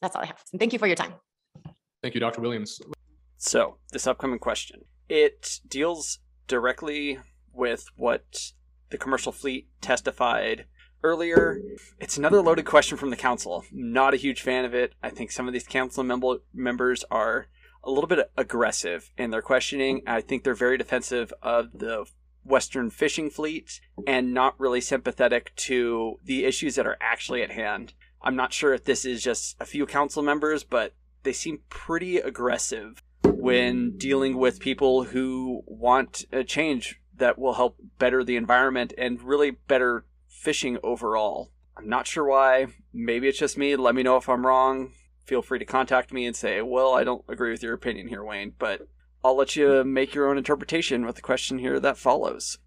That's 0.00 0.14
all 0.14 0.22
I 0.22 0.26
have. 0.26 0.42
And 0.52 0.60
thank 0.60 0.72
you 0.72 0.78
for 0.78 0.86
your 0.86 0.96
time. 0.96 1.14
Thank 2.02 2.14
you, 2.14 2.20
Dr. 2.20 2.40
Williams. 2.40 2.80
So, 3.38 3.78
this 3.92 4.06
upcoming 4.06 4.38
question 4.38 4.84
it 5.08 5.60
deals 5.68 6.18
directly 6.48 7.18
with 7.52 7.86
what 7.96 8.52
the 8.90 8.98
commercial 8.98 9.32
fleet 9.32 9.68
testified 9.80 10.66
earlier. 11.02 11.60
It's 12.00 12.16
another 12.16 12.40
loaded 12.40 12.64
question 12.64 12.96
from 12.96 13.10
the 13.10 13.16
council. 13.16 13.64
Not 13.72 14.14
a 14.14 14.16
huge 14.16 14.42
fan 14.42 14.64
of 14.64 14.74
it. 14.74 14.94
I 15.02 15.10
think 15.10 15.30
some 15.30 15.46
of 15.46 15.52
these 15.52 15.66
council 15.66 16.02
mem- 16.04 16.22
members 16.52 17.04
are 17.10 17.46
a 17.84 17.90
little 17.90 18.08
bit 18.08 18.30
aggressive 18.36 19.10
in 19.16 19.30
their 19.30 19.42
questioning. 19.42 20.02
I 20.06 20.20
think 20.20 20.42
they're 20.42 20.54
very 20.54 20.76
defensive 20.76 21.32
of 21.42 21.72
the 21.72 22.06
Western 22.46 22.90
fishing 22.90 23.30
fleet 23.30 23.80
and 24.06 24.32
not 24.32 24.58
really 24.58 24.80
sympathetic 24.80 25.54
to 25.56 26.18
the 26.24 26.44
issues 26.44 26.74
that 26.76 26.86
are 26.86 26.96
actually 27.00 27.42
at 27.42 27.52
hand. 27.52 27.94
I'm 28.22 28.36
not 28.36 28.52
sure 28.52 28.74
if 28.74 28.84
this 28.84 29.04
is 29.04 29.22
just 29.22 29.56
a 29.60 29.66
few 29.66 29.86
council 29.86 30.22
members, 30.22 30.64
but 30.64 30.94
they 31.22 31.32
seem 31.32 31.60
pretty 31.68 32.18
aggressive 32.18 33.02
when 33.24 33.96
dealing 33.96 34.36
with 34.36 34.60
people 34.60 35.04
who 35.04 35.62
want 35.66 36.24
a 36.32 36.44
change 36.44 37.00
that 37.16 37.38
will 37.38 37.54
help 37.54 37.76
better 37.98 38.22
the 38.22 38.36
environment 38.36 38.92
and 38.96 39.22
really 39.22 39.50
better 39.50 40.04
fishing 40.28 40.78
overall. 40.82 41.50
I'm 41.76 41.88
not 41.88 42.06
sure 42.06 42.24
why. 42.24 42.68
Maybe 42.92 43.28
it's 43.28 43.38
just 43.38 43.58
me. 43.58 43.76
Let 43.76 43.94
me 43.94 44.02
know 44.02 44.16
if 44.16 44.28
I'm 44.28 44.46
wrong. 44.46 44.92
feel 45.24 45.42
free 45.42 45.58
to 45.58 45.64
contact 45.64 46.12
me 46.12 46.24
and 46.24 46.36
say, 46.36 46.62
well, 46.62 46.94
I 46.94 47.02
don't 47.04 47.24
agree 47.28 47.50
with 47.50 47.62
your 47.62 47.74
opinion 47.74 48.08
here, 48.08 48.24
Wayne, 48.24 48.52
but 48.58 48.88
I'll 49.26 49.34
let 49.34 49.56
you 49.56 49.82
make 49.82 50.14
your 50.14 50.30
own 50.30 50.38
interpretation 50.38 51.04
with 51.04 51.16
the 51.16 51.20
question 51.20 51.58
here 51.58 51.80
that 51.80 51.96
follows. 51.96 52.58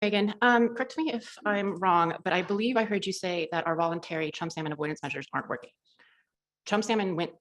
Megan, 0.00 0.32
um, 0.42 0.76
correct 0.76 0.96
me 0.96 1.12
if 1.12 1.34
I'm 1.44 1.76
wrong, 1.80 2.14
but 2.22 2.32
I 2.32 2.42
believe 2.42 2.76
I 2.76 2.84
heard 2.84 3.04
you 3.04 3.12
say 3.12 3.48
that 3.50 3.66
our 3.66 3.74
voluntary 3.74 4.30
chum 4.30 4.48
salmon 4.48 4.70
avoidance 4.70 5.00
measures 5.02 5.26
aren't 5.34 5.48
working. 5.48 5.70
Chum 6.66 6.80
salmon 6.80 7.16
went, 7.16 7.32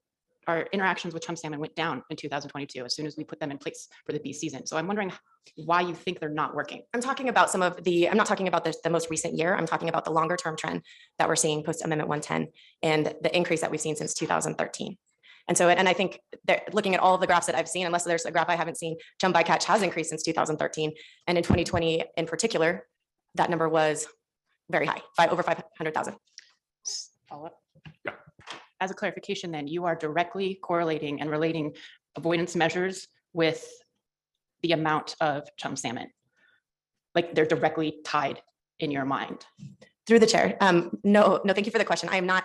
our 0.48 0.62
interactions 0.74 1.14
with 1.14 1.24
chum 1.24 1.36
salmon 1.36 1.60
went 1.60 1.76
down 1.76 2.02
in 2.10 2.18
2022 2.18 2.84
as 2.84 2.96
soon 2.96 3.06
as 3.06 3.16
we 3.16 3.24
put 3.24 3.40
them 3.40 3.52
in 3.52 3.60
place 3.60 3.88
for 4.08 4.14
the 4.14 4.20
B 4.20 4.34
season. 4.34 4.66
So 4.66 4.76
I'm 4.76 4.88
wondering 4.88 5.14
why 5.56 5.82
you 5.82 5.94
think 5.94 6.20
they're 6.20 6.30
not 6.30 6.56
working. 6.56 6.82
I'm 6.96 7.02
talking 7.02 7.30
about 7.30 7.52
some 7.52 7.62
of 7.62 7.84
the, 7.84 8.10
I'm 8.10 8.18
not 8.18 8.26
talking 8.26 8.48
about 8.48 8.64
the, 8.64 8.74
the 8.84 8.90
most 8.90 9.12
recent 9.12 9.38
year. 9.38 9.56
I'm 9.56 9.68
talking 9.68 9.88
about 9.88 10.04
the 10.04 10.12
longer 10.12 10.36
term 10.36 10.58
trend 10.58 10.82
that 11.20 11.28
we're 11.28 11.36
seeing 11.36 11.64
post 11.64 11.86
Amendment 11.86 12.10
110 12.10 12.52
and 12.82 13.14
the 13.22 13.38
increase 13.38 13.62
that 13.62 13.70
we've 13.70 13.80
seen 13.80 13.96
since 13.96 14.16
2013. 14.16 14.98
And 15.48 15.58
so, 15.58 15.70
and 15.70 15.88
I 15.88 15.93
think 15.93 16.20
that 16.45 16.74
looking 16.74 16.93
at 16.93 17.00
all 17.00 17.16
of 17.16 17.22
the 17.22 17.28
graphs 17.28 17.45
that 17.45 17.56
I've 17.56 17.70
seen, 17.70 17.86
unless 17.86 18.04
there's 18.04 18.26
a 18.26 18.32
graph 18.32 18.50
I 18.50 18.56
haven't 18.56 18.78
seen, 18.78 18.98
chum 19.20 19.34
bycatch 19.34 19.64
has 19.64 19.82
increased 19.82 20.10
since 20.10 20.24
2013. 20.24 20.93
And 21.28 21.38
in 21.38 21.43
2020 21.43 22.04
in 22.18 22.26
particular, 22.26 22.86
that 23.36 23.50
number 23.50 23.70
was 23.70 24.08
very 24.70 24.86
high, 24.86 25.02
five, 25.16 25.32
over 25.32 25.43
500,000. 25.43 26.16
Follow 27.30 27.45
up? 27.45 27.60
As 28.80 28.91
a 28.91 28.93
clarification, 28.93 29.52
then, 29.52 29.68
you 29.68 29.86
are 29.86 29.95
directly 29.95 30.60
correlating 30.62 31.22
and 31.22 31.30
relating 31.30 31.74
avoidance 32.16 32.56
measures 32.56 33.08
with 33.34 33.68
the 34.62 34.72
amount 34.72 35.16
of 35.22 35.48
chum 35.58 35.76
salmon. 35.76 36.10
Like 37.16 37.34
they're 37.34 37.45
directly 37.45 38.00
tied 38.04 38.41
in 38.80 38.91
your 38.91 39.06
mind. 39.06 39.45
Through 40.06 40.20
the 40.20 40.28
chair. 40.28 40.58
Um, 40.62 40.98
no, 41.04 41.41
no, 41.43 41.54
thank 41.54 41.66
you 41.66 41.72
for 41.72 41.80
the 41.80 41.86
question. 41.86 42.10
I 42.10 42.18
am 42.18 42.26
not 42.26 42.43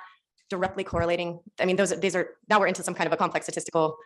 directly 0.55 0.85
correlating. 0.85 1.41
I 1.59 1.65
mean, 1.65 1.77
those, 1.77 1.91
these 2.05 2.15
are, 2.15 2.27
now 2.49 2.61
we're 2.61 2.67
into 2.73 2.83
some 2.83 2.95
kind 2.95 3.07
of 3.07 3.13
a 3.13 3.17
complex 3.17 3.47
statistical 3.47 3.97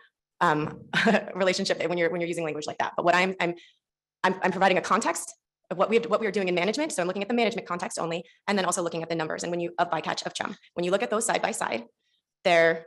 um, 0.41 0.59
relationship 1.35 1.77
when 1.89 1.97
you're, 1.97 2.09
when 2.09 2.21
you're 2.21 2.27
using 2.27 2.45
language 2.45 2.67
like 2.67 2.77
that. 2.79 2.93
But 2.95 3.05
what 3.05 3.15
I'm, 3.15 3.35
I'm, 3.39 3.53
I'm, 4.23 4.35
I'm 4.43 4.51
providing 4.51 4.77
a 4.77 4.81
context 4.81 5.35
of 5.69 5.77
what 5.77 5.89
we, 5.89 5.99
what 5.99 6.21
we 6.21 6.27
are 6.27 6.31
doing 6.31 6.47
in 6.47 6.55
management. 6.55 6.93
So 6.93 7.01
I'm 7.01 7.07
looking 7.07 7.21
at 7.21 7.27
the 7.27 7.35
management 7.35 7.67
context 7.67 7.99
only, 7.99 8.23
and 8.47 8.57
then 8.57 8.65
also 8.65 8.81
looking 8.81 9.03
at 9.03 9.09
the 9.09 9.15
numbers. 9.15 9.43
And 9.43 9.51
when 9.51 9.59
you, 9.59 9.73
of 9.77 9.89
bycatch 9.89 10.25
of 10.25 10.33
chum, 10.33 10.55
when 10.75 10.85
you 10.85 10.91
look 10.91 11.03
at 11.03 11.09
those 11.09 11.25
side 11.25 11.41
by 11.41 11.51
side, 11.51 11.83
there, 12.43 12.85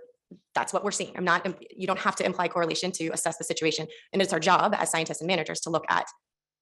that's 0.55 0.73
what 0.73 0.83
we're 0.83 0.91
seeing. 0.91 1.15
I'm 1.17 1.25
not, 1.25 1.47
you 1.71 1.87
don't 1.87 1.99
have 1.99 2.17
to 2.17 2.25
imply 2.25 2.49
correlation 2.49 2.93
to 2.93 3.09
assess 3.09 3.37
the 3.37 3.45
situation. 3.45 3.87
And 4.13 4.23
it's 4.23 4.33
our 4.33 4.41
job 4.41 4.75
as 4.79 4.91
scientists 4.91 5.21
and 5.21 5.29
managers 5.29 5.61
to 5.61 5.71
look 5.71 5.85
at 5.89 6.07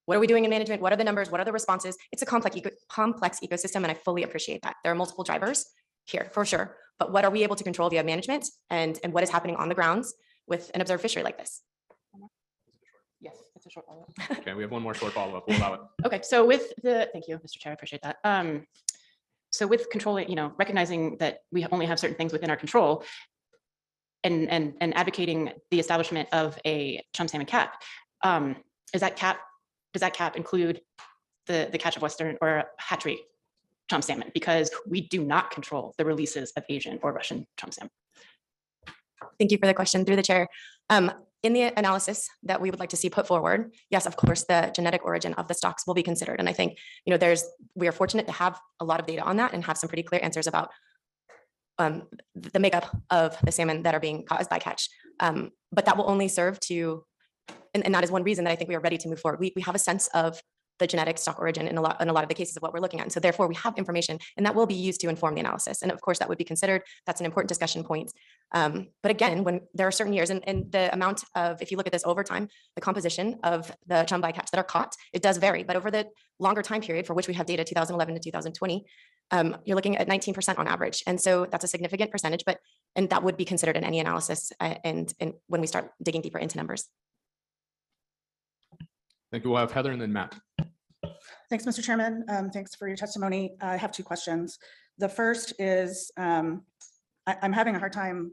what 0.09 0.17
are 0.17 0.21
we 0.21 0.27
doing 0.27 0.45
in 0.45 0.51
management? 0.51 0.81
What 0.81 0.91
are 0.91 0.97
the 0.97 1.05
numbers? 1.05 1.31
What 1.31 1.39
are 1.39 1.45
the 1.45 1.53
responses? 1.53 1.95
It's 2.13 2.23
a 2.23 2.27
complex, 2.27 2.57
eco- 2.57 2.71
complex 2.89 3.41
ecosystem, 3.41 3.83
and 3.83 3.89
I 3.89 3.95
fully 3.95 4.23
appreciate 4.23 4.63
that. 4.63 4.77
There 4.83 4.91
are 4.91 4.95
multiple 4.95 5.23
drivers 5.23 5.67
here 6.07 6.31
for 6.33 6.47
sure. 6.47 6.79
But 6.99 7.13
what 7.13 7.25
are 7.25 7.31
we 7.31 7.43
able 7.43 7.57
to 7.57 7.65
control 7.65 7.89
via 7.91 8.03
management 8.03 8.47
and, 8.71 8.99
and 9.05 9.13
what 9.13 9.23
is 9.23 9.31
happening 9.31 9.57
on 9.57 9.69
the 9.69 9.75
grounds 9.75 10.15
with 10.47 10.71
an 10.75 10.81
observed 10.81 11.03
fishery 11.03 11.23
like 11.23 11.39
this? 11.39 11.63
Yes, 13.21 13.37
it's 13.57 13.67
a 13.67 13.71
short 13.71 13.87
follow-up. 13.87 14.39
Okay, 14.39 14.55
we 14.55 14.63
have 14.63 14.71
one 14.71 14.83
more 14.83 14.95
short 14.95 15.13
follow-up. 15.13 15.45
We'll 15.49 15.59
allow 15.59 15.75
it. 15.75 15.81
Okay, 16.07 16.21
so 16.23 16.45
with 16.47 16.73
the, 16.83 17.09
thank 17.13 17.27
you, 17.29 17.37
Mr. 17.39 17.59
Chair, 17.59 17.73
I 17.73 17.75
appreciate 17.75 18.03
that. 18.03 18.17
Um, 18.25 18.65
so 19.51 19.67
with 19.67 19.91
controlling, 19.91 20.29
you 20.29 20.37
know, 20.37 20.53
recognizing 20.59 21.17
that 21.19 21.41
we 21.51 21.67
only 21.67 21.87
have 21.87 21.99
certain 21.99 22.17
things 22.17 22.33
within 22.33 22.51
our 22.51 22.57
control 22.57 23.05
and, 24.23 24.49
and, 24.49 24.75
and 24.81 24.97
advocating 24.97 25.53
the 25.71 25.81
establishment 25.81 26.29
of 26.33 26.59
a 26.67 27.03
chum 27.13 27.29
salmon 27.29 27.47
cap, 27.47 27.83
um, 28.23 28.57
is 28.95 29.01
that 29.01 29.17
cap, 29.17 29.41
does 29.93 30.01
that 30.01 30.15
cap 30.15 30.37
include 30.37 30.81
the, 31.47 31.69
the 31.73 31.79
catch 31.79 31.97
of 31.97 32.03
Western 32.03 32.37
or 32.41 32.65
hatchery 32.79 33.19
chum 33.89 34.03
salmon? 34.03 34.31
Because 34.35 34.71
we 34.87 35.09
do 35.09 35.25
not 35.25 35.51
control 35.51 35.95
the 35.99 36.05
releases 36.05 36.53
of 36.57 36.65
Asian 36.69 36.99
or 37.03 37.13
Russian 37.13 37.47
chum 37.57 37.71
salmon. 37.73 37.91
Thank 39.39 39.51
you 39.53 39.59
for 39.59 39.67
the 39.67 39.75
question 39.75 40.05
through 40.05 40.17
the 40.17 40.23
chair. 40.23 40.49
Um, 40.91 41.11
in 41.43 41.53
the 41.53 41.63
analysis 41.63 42.29
that 42.43 42.61
we 42.61 42.71
would 42.71 42.81
like 42.81 42.89
to 42.89 42.97
see 42.97 43.09
put 43.09 43.27
forward, 43.27 43.73
yes, 43.91 44.07
of 44.07 44.17
course, 44.17 44.45
the 44.45 44.73
genetic 44.75 45.05
origin 45.05 45.35
of 45.35 45.47
the 45.47 45.55
stocks 45.55 45.87
will 45.87 45.95
be 45.95 46.03
considered. 46.03 46.41
And 46.41 46.49
I 46.49 46.53
think, 46.53 46.77
you 47.05 47.13
know, 47.13 47.17
there's, 47.17 47.45
we 47.77 47.87
are 47.87 47.93
fortunate 47.93 48.27
to 48.27 48.33
have 48.33 48.59
a 48.81 48.85
lot 48.85 48.99
of 48.99 49.07
data 49.07 49.23
on 49.23 49.37
that 49.37 49.53
and 49.55 49.65
have 49.65 49.79
some 49.79 49.89
pretty 49.89 50.03
clear 50.03 50.21
answers 50.23 50.49
about 50.49 50.71
um, 51.79 52.09
the 52.35 52.59
makeup 52.59 52.97
of 53.11 53.37
the 53.45 53.53
salmon 53.53 53.85
that 53.85 53.95
are 53.95 54.01
being 54.01 54.25
caught 54.25 54.41
as 54.41 54.49
bycatch. 54.49 54.89
Um, 55.21 55.53
but 55.71 55.85
that 55.85 55.97
will 55.97 56.11
only 56.11 56.27
serve 56.27 56.59
to, 56.61 57.05
and, 57.73 57.85
and 57.85 57.95
that 57.95 58.03
is 58.03 58.11
one 58.11 58.25
reason 58.25 58.45
that 58.45 58.51
I 58.51 58.57
think 58.57 58.69
we 58.69 58.75
are 58.75 58.81
ready 58.81 58.99
to 58.99 59.09
move 59.09 59.21
forward. 59.21 59.39
We, 59.39 59.53
we 59.55 59.63
have 59.63 59.77
a 59.77 59.79
sense 59.79 60.09
of 60.09 60.43
the 60.79 60.87
genetic 60.87 61.19
stock 61.19 61.39
origin 61.39 61.69
in 61.69 61.77
a 61.77 61.81
lot, 61.81 62.01
in 62.01 62.09
a 62.09 62.13
lot 62.13 62.25
of 62.25 62.29
the 62.29 62.35
cases 62.35 62.57
of 62.57 62.63
what 62.63 62.73
we're 62.73 62.81
looking 62.81 63.01
at. 63.01 63.05
And 63.05 63.13
so 63.13 63.21
therefore 63.21 63.47
we 63.47 63.55
have 63.57 63.77
information 63.77 64.19
and 64.37 64.47
that 64.47 64.55
will 64.55 64.67
be 64.67 64.75
used 64.75 65.01
to 65.01 65.09
inform 65.09 65.35
the 65.35 65.41
analysis. 65.41 65.83
And 65.83 65.93
of 65.93 66.01
course, 66.01 66.19
that 66.19 66.29
would 66.29 66.39
be 66.39 66.45
considered. 66.45 66.83
That's 67.07 67.21
an 67.21 67.27
important 67.27 67.49
discussion 67.49 67.85
point. 67.85 68.13
Um, 68.53 68.89
but 69.03 69.11
again, 69.11 69.45
when 69.45 69.61
there 69.75 69.87
are 69.87 69.93
certain 69.93 70.13
years 70.13 70.31
and, 70.31 70.43
and 70.47 70.71
the 70.73 70.93
amount 70.93 71.25
of, 71.35 71.61
if 71.61 71.71
you 71.71 71.77
look 71.77 71.87
at 71.87 71.93
this 71.93 72.05
over 72.05 72.25
time, 72.25 72.49
the 72.75 72.81
composition 72.81 73.39
of 73.43 73.71
the 73.87 74.05
chum 74.05 74.23
bycatch 74.23 74.51
that 74.51 74.59
are 74.59 74.65
caught, 74.65 74.95
it 75.13 75.23
does 75.23 75.37
vary. 75.37 75.63
But 75.63 75.77
over 75.77 75.91
the 75.91 76.07
longer 76.39 76.63
time 76.63 76.81
period 76.81 77.07
for 77.07 77.15
which 77.15 77.29
we 77.29 77.35
have 77.35 77.47
data, 77.47 77.65
2011 77.65 78.15
to 78.15 78.21
2020, 78.21 78.87
um, 79.31 79.57
you're 79.65 79.77
looking 79.77 79.97
at 79.97 80.09
19% 80.09 80.59
on 80.59 80.67
average. 80.67 81.03
And 81.07 81.21
so 81.21 81.47
that's 81.47 81.65
a 81.65 81.69
significant 81.69 82.11
percentage, 82.11 82.45
but, 82.47 82.59
and 82.97 83.11
that 83.11 83.23
would 83.23 83.37
be 83.37 83.45
considered 83.45 83.77
in 83.77 83.85
any 83.85 84.01
analysis 84.01 84.53
uh, 84.61 84.77
and, 84.85 85.13
and 85.21 85.35
when 85.49 85.61
we 85.61 85.67
start 85.67 85.91
digging 86.03 86.23
deeper 86.23 86.39
into 86.39 86.57
numbers. 86.57 86.89
Thank 89.31 89.45
you. 89.45 89.51
We'll 89.51 89.61
have 89.61 89.73
Heather 89.73 89.93
and 89.93 90.01
then 90.01 90.13
Matt. 90.13 90.35
Thanks, 91.51 91.65
Mr. 91.65 91.83
Chairman. 91.83 92.25
Um, 92.29 92.51
Thanks 92.51 92.75
for 92.75 92.89
your 92.89 92.97
testimony. 92.97 93.57
I 93.61 93.77
have 93.77 93.93
two 93.93 94.03
questions. 94.03 94.59
The 94.99 95.09
first 95.09 95.53
is, 95.59 96.11
um, 96.17 96.63
I, 97.27 97.37
I'm 97.43 97.53
having 97.53 97.77
a 97.77 97.79
hard 97.79 97.93
time 97.93 98.33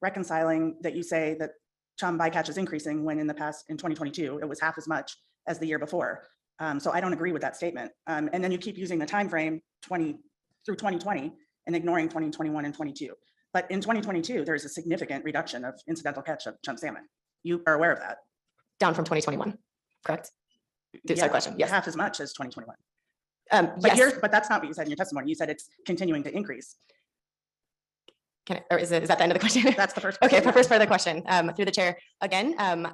reconciling 0.00 0.76
that 0.82 0.94
you 0.94 1.02
say 1.02 1.36
that 1.38 1.52
chum 1.98 2.18
bycatch 2.18 2.48
is 2.48 2.58
increasing 2.58 3.04
when 3.04 3.18
in 3.18 3.26
the 3.26 3.34
past, 3.34 3.64
in 3.68 3.76
2022, 3.76 4.40
it 4.42 4.48
was 4.48 4.60
half 4.60 4.78
as 4.78 4.88
much 4.88 5.16
as 5.46 5.58
the 5.58 5.66
year 5.66 5.78
before. 5.78 6.24
Um, 6.58 6.78
So 6.80 6.92
I 6.92 7.00
don't 7.00 7.12
agree 7.12 7.32
with 7.32 7.42
that 7.42 7.56
statement. 7.56 7.92
Um, 8.06 8.28
And 8.32 8.42
then 8.42 8.52
you 8.52 8.58
keep 8.58 8.76
using 8.76 8.98
the 8.98 9.06
time 9.06 9.28
frame 9.28 9.60
20 9.82 10.18
through 10.64 10.76
2020 10.76 11.32
and 11.66 11.76
ignoring 11.76 12.08
2021 12.08 12.64
and 12.64 12.74
22. 12.74 13.14
But 13.52 13.70
in 13.70 13.80
2022, 13.80 14.44
there's 14.44 14.64
a 14.64 14.68
significant 14.68 15.24
reduction 15.24 15.64
of 15.64 15.74
incidental 15.86 16.22
catch 16.22 16.46
of 16.46 16.54
chum 16.64 16.76
salmon. 16.76 17.04
You 17.42 17.62
are 17.66 17.74
aware 17.74 17.92
of 17.92 17.98
that? 18.00 18.18
Down 18.80 18.94
from 18.94 19.04
2021, 19.04 19.56
correct? 20.04 20.30
Through 21.06 21.16
side 21.16 21.26
Yeah, 21.26 21.28
question, 21.28 21.54
yes. 21.58 21.70
Half 21.70 21.88
as 21.88 21.96
much 21.96 22.20
as 22.20 22.32
2021. 22.32 22.76
Um, 23.50 23.72
But 23.80 23.90
yes. 23.90 23.98
you're, 23.98 24.20
but 24.20 24.30
that's 24.30 24.48
not 24.50 24.60
what 24.60 24.68
you 24.68 24.74
said 24.74 24.84
in 24.86 24.90
your 24.90 24.96
testimony. 24.96 25.28
You 25.28 25.34
said 25.34 25.50
it's 25.50 25.68
continuing 25.86 26.22
to 26.24 26.34
increase. 26.34 26.76
Can, 28.46 28.58
I- 28.58 28.74
or 28.74 28.78
is 28.78 28.92
it, 28.92 29.02
is 29.02 29.08
that 29.08 29.18
the 29.18 29.24
end 29.24 29.32
of 29.32 29.36
the 29.36 29.40
question? 29.40 29.72
That's 29.76 29.92
the 29.94 30.00
first. 30.00 30.18
Okay, 30.22 30.28
question, 30.36 30.44
for 30.44 30.52
first 30.52 30.68
part 30.68 30.80
of 30.80 30.84
the 30.86 30.90
question, 30.90 31.22
um, 31.26 31.54
through 31.54 31.66
the 31.66 31.70
chair, 31.70 31.96
again, 32.20 32.54
um, 32.58 32.88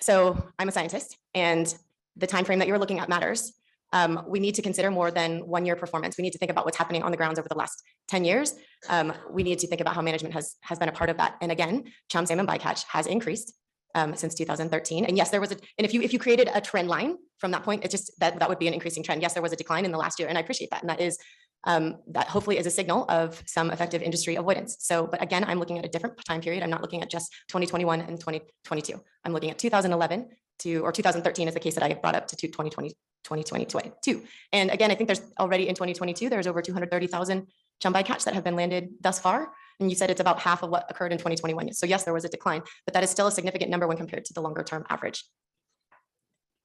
so 0.00 0.42
I'm 0.58 0.68
a 0.68 0.72
scientist 0.72 1.16
and 1.34 1.72
the 2.16 2.26
time 2.26 2.44
frame 2.44 2.58
that 2.58 2.66
you're 2.68 2.78
looking 2.78 2.98
at 2.98 3.08
matters. 3.08 3.52
Um, 3.92 4.24
we 4.26 4.40
need 4.40 4.54
to 4.56 4.62
consider 4.62 4.90
more 4.90 5.10
than 5.10 5.46
one 5.46 5.66
year 5.66 5.76
performance. 5.76 6.16
We 6.16 6.22
need 6.22 6.32
to 6.32 6.38
think 6.38 6.50
about 6.50 6.64
what's 6.64 6.76
happening 6.76 7.02
on 7.02 7.10
the 7.10 7.16
grounds 7.16 7.38
over 7.38 7.48
the 7.48 7.56
last 7.56 7.82
ten 8.08 8.24
years. 8.24 8.54
Um, 8.88 9.12
we 9.30 9.42
need 9.42 9.58
to 9.60 9.66
think 9.66 9.80
about 9.80 9.94
how 9.94 10.02
management 10.02 10.34
has, 10.34 10.56
has 10.62 10.78
been 10.78 10.88
a 10.88 10.92
part 10.92 11.10
of 11.10 11.16
that. 11.18 11.36
And 11.40 11.50
again, 11.52 11.84
chum 12.08 12.24
salmon 12.26 12.46
bycatch 12.46 12.84
has 12.88 13.06
increased 13.06 13.52
um, 13.94 14.14
since 14.14 14.34
two 14.34 14.44
thousand 14.44 14.70
thirteen. 14.70 15.04
And 15.04 15.16
yes, 15.16 15.30
there 15.30 15.40
was 15.40 15.52
a, 15.52 15.56
and 15.78 15.84
if 15.84 15.94
you, 15.94 16.02
if 16.02 16.12
you 16.12 16.18
created 16.18 16.48
a 16.54 16.60
trend 16.60 16.88
line 16.88 17.16
from 17.38 17.50
that 17.52 17.62
point, 17.62 17.84
it 17.84 17.90
just, 17.90 18.18
that, 18.20 18.38
that 18.38 18.48
would 18.48 18.58
be 18.58 18.68
an 18.68 18.74
increasing 18.74 19.02
trend. 19.02 19.22
Yes, 19.22 19.34
there 19.34 19.42
was 19.42 19.52
a 19.52 19.56
decline 19.56 19.84
in 19.84 19.92
the 19.92 19.98
last 19.98 20.18
year 20.18 20.28
and 20.28 20.36
I 20.36 20.40
appreciate 20.40 20.70
that. 20.70 20.82
And 20.82 20.90
that 20.90 21.00
is 21.00 21.18
um, 21.64 21.96
that 22.08 22.28
hopefully 22.28 22.58
is 22.58 22.66
a 22.66 22.70
signal 22.70 23.04
of 23.08 23.42
some 23.46 23.70
effective 23.70 24.02
industry 24.02 24.36
avoidance. 24.36 24.76
So, 24.80 25.06
but 25.06 25.22
again, 25.22 25.44
I'm 25.44 25.58
looking 25.58 25.78
at 25.78 25.84
a 25.84 25.88
different 25.88 26.16
time 26.24 26.40
period. 26.40 26.62
I'm 26.62 26.70
not 26.70 26.80
looking 26.80 27.02
at 27.02 27.10
just 27.10 27.30
2021 27.48 28.00
and 28.00 28.18
2022. 28.18 29.00
I'm 29.24 29.32
looking 29.32 29.50
at 29.50 29.58
2011 29.58 30.28
to, 30.60 30.78
or 30.78 30.92
2013 30.92 31.48
is 31.48 31.54
the 31.54 31.60
case 31.60 31.74
that 31.74 31.82
I 31.82 31.92
brought 31.94 32.14
up 32.14 32.28
to 32.28 32.36
2020, 32.36 32.90
2022. 33.24 34.22
And 34.52 34.70
again, 34.70 34.90
I 34.90 34.94
think 34.94 35.08
there's 35.08 35.22
already 35.38 35.68
in 35.68 35.74
2022, 35.74 36.28
there's 36.28 36.46
over 36.46 36.62
230,000 36.62 37.46
chum 37.82 37.94
bycatch 37.94 38.24
that 38.24 38.34
have 38.34 38.44
been 38.44 38.56
landed 38.56 38.90
thus 39.00 39.18
far. 39.18 39.52
And 39.80 39.90
you 39.90 39.96
said 39.96 40.10
it's 40.10 40.20
about 40.20 40.38
half 40.38 40.62
of 40.62 40.70
what 40.70 40.86
occurred 40.90 41.10
in 41.10 41.18
2021. 41.18 41.72
So 41.72 41.86
yes, 41.86 42.04
there 42.04 42.14
was 42.14 42.24
a 42.24 42.28
decline, 42.28 42.62
but 42.84 42.94
that 42.94 43.02
is 43.02 43.10
still 43.10 43.26
a 43.26 43.32
significant 43.32 43.70
number 43.70 43.88
when 43.88 43.96
compared 43.96 44.26
to 44.26 44.34
the 44.34 44.42
longer 44.42 44.62
term 44.62 44.84
average. 44.90 45.24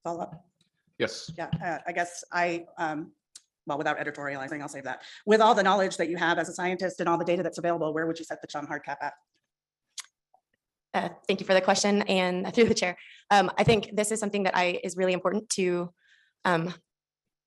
Follow 0.03 0.21
up. 0.21 0.45
Yes. 0.99 1.31
Yeah, 1.37 1.49
uh, 1.63 1.77
I 1.87 1.91
guess 1.91 2.23
I, 2.31 2.65
um, 2.77 3.11
well, 3.65 3.77
without 3.77 3.97
editorializing, 3.97 4.61
I'll 4.61 4.67
save 4.67 4.83
that. 4.83 5.01
With 5.25 5.41
all 5.41 5.55
the 5.55 5.63
knowledge 5.63 5.97
that 5.97 6.09
you 6.09 6.17
have 6.17 6.37
as 6.37 6.49
a 6.49 6.53
scientist 6.53 6.99
and 6.99 7.09
all 7.09 7.17
the 7.17 7.25
data 7.25 7.41
that's 7.41 7.57
available, 7.57 7.93
where 7.93 8.05
would 8.05 8.19
you 8.19 8.25
set 8.25 8.41
the 8.41 8.47
chum 8.47 8.67
hard 8.67 8.83
cap 8.83 8.99
at? 9.01 9.13
Uh, 10.93 11.09
Thank 11.27 11.39
you 11.39 11.45
for 11.45 11.53
the 11.53 11.61
question 11.61 12.03
and 12.03 12.53
through 12.53 12.65
the 12.65 12.73
chair. 12.73 12.97
Um, 13.31 13.51
I 13.57 13.63
think 13.63 13.89
this 13.93 14.11
is 14.11 14.19
something 14.19 14.43
that 14.43 14.55
I, 14.55 14.79
is 14.83 14.95
really 14.95 15.13
important 15.13 15.49
to, 15.51 15.89
um, 16.45 16.73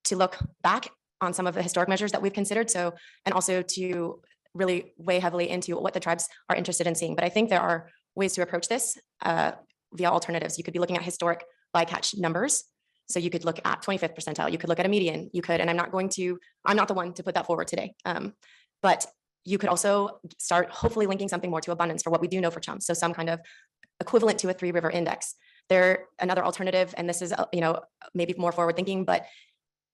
to 0.05 0.16
look 0.16 0.36
back 0.62 0.89
on 1.20 1.32
some 1.32 1.47
of 1.47 1.55
the 1.55 1.62
historic 1.62 1.89
measures 1.89 2.12
that 2.12 2.23
we've 2.23 2.32
considered. 2.32 2.70
So, 2.70 2.95
and 3.24 3.32
also 3.32 3.62
to 3.62 4.20
really 4.54 4.92
weigh 4.96 5.20
heavily 5.20 5.48
into 5.48 5.76
what 5.76 5.94
the 5.94 6.00
tribes 6.00 6.28
are 6.48 6.56
interested 6.56 6.86
in 6.86 6.94
seeing. 6.94 7.14
But 7.14 7.24
I 7.24 7.28
think 7.28 7.48
there 7.48 7.60
are 7.60 7.88
ways 8.14 8.34
to 8.34 8.42
approach 8.42 8.68
this 8.68 8.98
uh, 9.24 9.52
via 9.92 10.08
alternatives. 10.08 10.58
You 10.58 10.64
could 10.64 10.74
be 10.74 10.80
looking 10.80 10.96
at 10.96 11.02
historic 11.02 11.44
bycatch 11.74 12.18
numbers. 12.18 12.64
So 13.08 13.18
you 13.18 13.30
could 13.30 13.44
look 13.44 13.58
at 13.64 13.82
25th 13.82 14.14
percentile, 14.14 14.52
you 14.52 14.58
could 14.58 14.68
look 14.68 14.78
at 14.78 14.84
a 14.84 14.88
median, 14.88 15.30
you 15.32 15.40
could, 15.40 15.62
and 15.62 15.70
I'm 15.70 15.76
not 15.76 15.90
going 15.90 16.10
to, 16.10 16.38
I'm 16.66 16.76
not 16.76 16.88
the 16.88 16.94
one 16.94 17.14
to 17.14 17.22
put 17.22 17.34
that 17.36 17.46
forward 17.46 17.66
today. 17.68 17.94
Um, 18.04 18.34
But 18.82 19.06
you 19.44 19.56
could 19.56 19.70
also 19.70 20.20
start 20.38 20.70
hopefully 20.70 21.06
linking 21.06 21.28
something 21.28 21.50
more 21.50 21.62
to 21.62 21.72
abundance 21.72 22.02
for 22.02 22.10
what 22.10 22.20
we 22.20 22.28
do 22.28 22.40
know 22.40 22.50
for 22.50 22.60
chums. 22.60 22.84
So 22.84 22.92
some 22.92 23.14
kind 23.14 23.30
of 23.30 23.40
equivalent 23.98 24.38
to 24.40 24.50
a 24.50 24.52
three 24.52 24.72
river 24.72 24.90
index. 24.90 25.34
There, 25.70 26.06
another 26.18 26.44
alternative, 26.44 26.94
and 26.98 27.08
this 27.08 27.22
is, 27.22 27.32
uh, 27.32 27.46
you 27.52 27.62
know, 27.62 27.80
maybe 28.14 28.34
more 28.36 28.52
forward 28.52 28.76
thinking, 28.76 29.04
but 29.04 29.24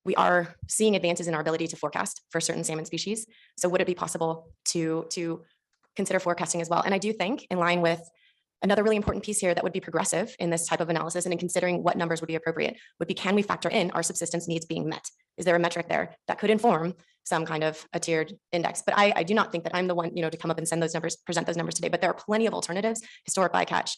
we 0.05 0.15
are 0.17 0.55
seeing 0.69 0.97
advances 0.97 1.29
in 1.29 1.35
our 1.35 1.41
ability 1.41 1.67
to 1.69 1.77
forecast 1.77 2.23
for 2.31 2.41
certain 2.41 2.65
salmon 2.65 2.85
species. 2.85 3.27
So 3.57 3.69
would 3.69 3.81
it 3.81 3.87
be 3.87 3.95
possible 3.95 4.49
to, 4.67 5.07
to 5.11 5.43
consider 5.97 6.21
forecasting 6.21 6.61
as 6.61 6.69
well? 6.69 6.83
And 6.83 6.95
I 6.95 6.99
do 6.99 7.13
think 7.13 7.47
in 7.51 7.59
line 7.59 7.81
with 7.81 8.03
another 8.63 8.83
really 8.83 8.97
important 8.97 9.25
piece 9.25 9.39
here 9.39 9.55
that 9.55 9.63
would 9.63 9.75
be 9.75 9.81
progressive 9.81 10.35
in 10.39 10.49
this 10.49 10.67
type 10.67 10.81
of 10.81 10.89
analysis 10.89 11.27
and 11.27 11.33
in 11.33 11.39
considering 11.39 11.83
what 11.83 11.97
numbers 11.97 12.21
would 12.21 12.29
be 12.29 12.35
appropriate 12.35 12.77
would 12.99 13.09
be, 13.09 13.15
can 13.15 13.35
we 13.35 13.43
factor 13.43 13.69
in 13.69 13.91
our 13.91 14.03
subsistence 14.03 14.49
needs 14.49 14.65
being 14.65 14.89
met? 14.89 15.07
Is 15.37 15.45
there 15.45 15.55
a 15.55 15.59
metric 15.59 15.89
there 15.89 16.17
that 16.29 16.39
could 16.39 16.51
inform 16.51 16.95
some 17.25 17.45
kind 17.45 17.63
of 17.63 17.87
a 17.93 18.01
tiered 18.01 18.33
index? 18.53 18.83
But 18.85 18.97
I, 18.97 19.13
I 19.17 19.23
do 19.23 19.35
not 19.35 19.53
think 19.53 19.65
that 19.65 19.75
I'm 19.75 19.87
the 19.87 19.95
one, 19.95 20.17
you 20.17 20.23
know, 20.23 20.31
to 20.31 20.37
come 20.39 20.51
up 20.51 20.57
and 20.57 20.67
send 20.67 20.83
those 20.83 20.95
numbers, 20.95 21.17
present 21.17 21.47
those 21.47 21.59
numbers 21.59 21.75
today, 21.75 21.89
but 21.89 22.01
there 22.01 22.11
are 22.11 22.15
plenty 22.15 22.47
of 22.47 22.55
alternatives, 22.55 23.03
historic 23.25 23.53
bycatch, 23.53 23.97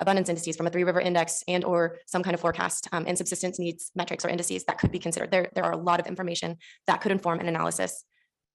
abundance 0.00 0.28
indices 0.28 0.56
from 0.56 0.66
a 0.66 0.70
three 0.70 0.84
river 0.84 1.00
index 1.00 1.42
and 1.48 1.64
or 1.64 1.98
some 2.06 2.22
kind 2.22 2.34
of 2.34 2.40
forecast 2.40 2.88
um, 2.92 3.04
and 3.06 3.18
subsistence 3.18 3.58
needs 3.58 3.90
metrics 3.94 4.24
or 4.24 4.28
indices 4.28 4.64
that 4.64 4.78
could 4.78 4.92
be 4.92 4.98
considered. 4.98 5.30
There, 5.30 5.50
there 5.54 5.64
are 5.64 5.72
a 5.72 5.76
lot 5.76 6.00
of 6.00 6.06
information 6.06 6.56
that 6.86 7.00
could 7.00 7.12
inform 7.12 7.40
an 7.40 7.48
analysis 7.48 8.04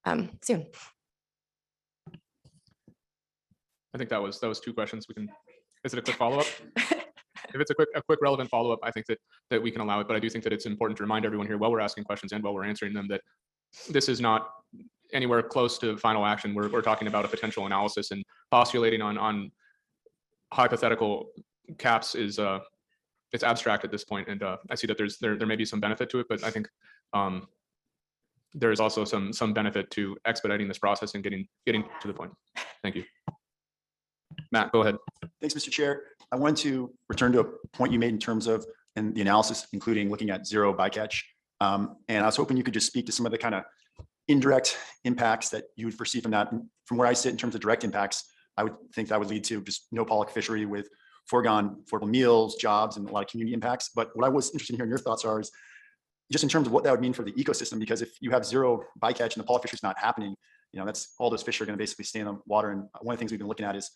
um, 0.05 0.29
soon. 0.43 0.65
I 3.93 3.97
think 3.97 4.09
that 4.09 4.21
was, 4.21 4.39
that 4.39 4.47
was 4.47 4.59
two 4.59 4.73
questions. 4.73 5.07
We 5.07 5.15
can, 5.15 5.29
is 5.83 5.93
it 5.93 5.99
a 5.99 6.01
quick 6.01 6.17
follow-up? 6.17 6.47
If 7.53 7.61
it's 7.61 7.69
a 7.69 7.75
quick, 7.75 7.89
a 7.93 8.01
quick 8.01 8.19
relevant 8.21 8.49
follow-up, 8.49 8.79
I 8.81 8.89
think 8.89 9.05
that, 9.07 9.19
that 9.51 9.61
we 9.61 9.69
can 9.69 9.81
allow 9.81 9.99
it, 9.99 10.07
but 10.07 10.15
I 10.15 10.19
do 10.19 10.29
think 10.29 10.43
that 10.43 10.53
it's 10.53 10.65
important 10.65 10.97
to 10.97 11.03
remind 11.03 11.25
everyone 11.25 11.45
here 11.45 11.57
while 11.57 11.71
we're 11.71 11.81
asking 11.81 12.03
questions 12.03 12.31
and 12.31 12.43
while 12.43 12.53
we're 12.53 12.63
answering 12.63 12.93
them, 12.93 13.07
that 13.09 13.21
this 13.89 14.09
is 14.09 14.19
not 14.19 14.49
anywhere 15.13 15.43
close 15.43 15.77
to 15.79 15.97
final 15.97 16.25
action. 16.25 16.53
We're, 16.55 16.69
we're 16.69 16.81
talking 16.81 17.07
about 17.07 17.25
a 17.25 17.27
potential 17.27 17.65
analysis 17.65 18.11
and 18.11 18.23
postulating 18.49 19.01
on, 19.01 19.17
on 19.17 19.51
hypothetical 20.53 21.30
caps 21.77 22.15
is, 22.15 22.39
uh, 22.39 22.59
it's 23.31 23.43
abstract 23.43 23.84
at 23.84 23.91
this 23.91 24.03
point, 24.03 24.27
and, 24.27 24.43
uh, 24.43 24.57
I 24.69 24.75
see 24.75 24.88
that 24.88 24.97
there's, 24.97 25.17
there, 25.17 25.35
there 25.38 25.47
may 25.47 25.55
be 25.55 25.65
some 25.65 25.80
benefit 25.80 26.09
to 26.11 26.19
it, 26.19 26.27
but 26.30 26.43
I 26.43 26.51
think, 26.51 26.69
um, 27.13 27.47
there 28.53 28.71
is 28.71 28.80
also 28.80 29.03
some, 29.03 29.34
some 29.34 29.51
benefit 29.53 29.89
to 29.91 30.15
expediting 30.25 30.67
this 30.67 30.77
process 30.77 31.15
and 31.15 31.23
getting, 31.23 31.47
getting 31.65 31.84
to 32.01 32.07
the 32.07 32.13
point. 32.13 32.31
Thank 32.84 32.95
you. 32.95 33.03
Matt, 34.51 34.71
go 34.71 34.81
ahead. 34.81 34.97
Thanks, 35.41 35.55
Mr. 35.55 35.71
Chair. 35.71 36.03
I 36.31 36.35
wanted 36.35 36.57
to 36.63 36.93
return 37.09 37.31
to 37.31 37.39
a 37.39 37.45
point 37.73 37.91
you 37.91 37.99
made 37.99 38.13
in 38.13 38.19
terms 38.19 38.45
of, 38.45 38.65
and 38.95 39.15
the 39.15 39.21
analysis, 39.21 39.65
including 39.73 40.11
looking 40.11 40.30
at 40.30 40.45
zero 40.45 40.71
bycatch. 40.73 41.23
Um, 41.61 41.97
And 42.07 42.23
I 42.23 42.27
was 42.27 42.35
hoping 42.35 42.57
you 42.57 42.63
could 42.63 42.73
just 42.73 42.88
speak 42.88 43.07
to 43.07 43.11
some 43.11 43.25
of 43.25 43.31
the 43.31 43.38
kind 43.39 43.55
of 43.55 43.63
indirect 44.27 44.77
impacts 45.03 45.49
that 45.49 45.65
you 45.75 45.88
would 45.88 45.95
foresee 45.95 46.21
from 46.21 46.31
that. 46.31 46.53
From 46.85 46.97
where 46.97 47.07
I 47.07 47.13
sit 47.13 47.31
in 47.31 47.38
terms 47.38 47.55
of 47.55 47.61
direct 47.61 47.84
impacts, 47.84 48.25
I 48.57 48.63
would 48.63 48.75
think 48.93 49.09
that 49.09 49.19
would 49.19 49.30
lead 49.30 49.43
to 49.45 49.61
just 49.61 49.88
no 49.91 50.05
pollock 50.05 50.30
fishery 50.30 50.65
with 50.65 50.88
foregone 51.27 51.84
affordable 51.84 52.09
meals, 52.09 52.55
jobs, 52.55 52.97
and 52.97 53.09
a 53.09 53.11
lot 53.11 53.23
of 53.23 53.30
community 53.30 53.53
impacts. 53.53 53.91
But 53.95 54.09
what 54.15 54.25
I 54.25 54.30
was 54.30 54.49
interested 54.51 54.73
in 54.73 54.77
hearing 54.77 54.89
your 54.89 54.99
thoughts 54.99 55.25
are 55.25 55.39
is 55.39 55.51
just 56.31 56.43
in 56.43 56.49
terms 56.49 56.67
of 56.67 56.73
what 56.73 56.84
that 56.84 56.91
would 56.91 57.01
mean 57.01 57.13
for 57.13 57.23
the 57.23 57.31
ecosystem, 57.34 57.80
because 57.80 58.01
if 58.01 58.11
you 58.19 58.31
have 58.31 58.45
zero 58.45 58.84
bycatch 59.01 59.35
and 59.35 59.43
the 59.43 59.43
pollock 59.43 59.61
fishery 59.63 59.77
is 59.77 59.84
not 59.84 59.97
happening, 59.97 60.35
you 60.71 60.80
know, 60.80 60.85
that's, 60.85 61.13
all 61.19 61.30
those 61.30 61.43
fish 61.43 61.61
are 61.61 61.65
going 61.65 61.77
to 61.77 61.81
basically 61.81 62.05
stay 62.05 62.19
in 62.19 62.25
the 62.25 62.39
water. 62.47 62.71
And 62.71 62.88
one 63.01 63.13
of 63.13 63.17
the 63.17 63.21
things 63.21 63.31
we've 63.31 63.39
been 63.39 63.47
looking 63.47 63.65
at 63.65 63.75
is 63.75 63.91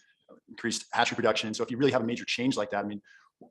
increased 0.48 0.86
hatchery 0.92 1.16
production. 1.16 1.54
So 1.54 1.64
if 1.64 1.72
you 1.72 1.78
really 1.78 1.92
have 1.92 2.02
a 2.02 2.06
major 2.06 2.26
change 2.26 2.56
like 2.56 2.70
that, 2.72 2.86
I 2.86 2.88
mean, 2.88 3.02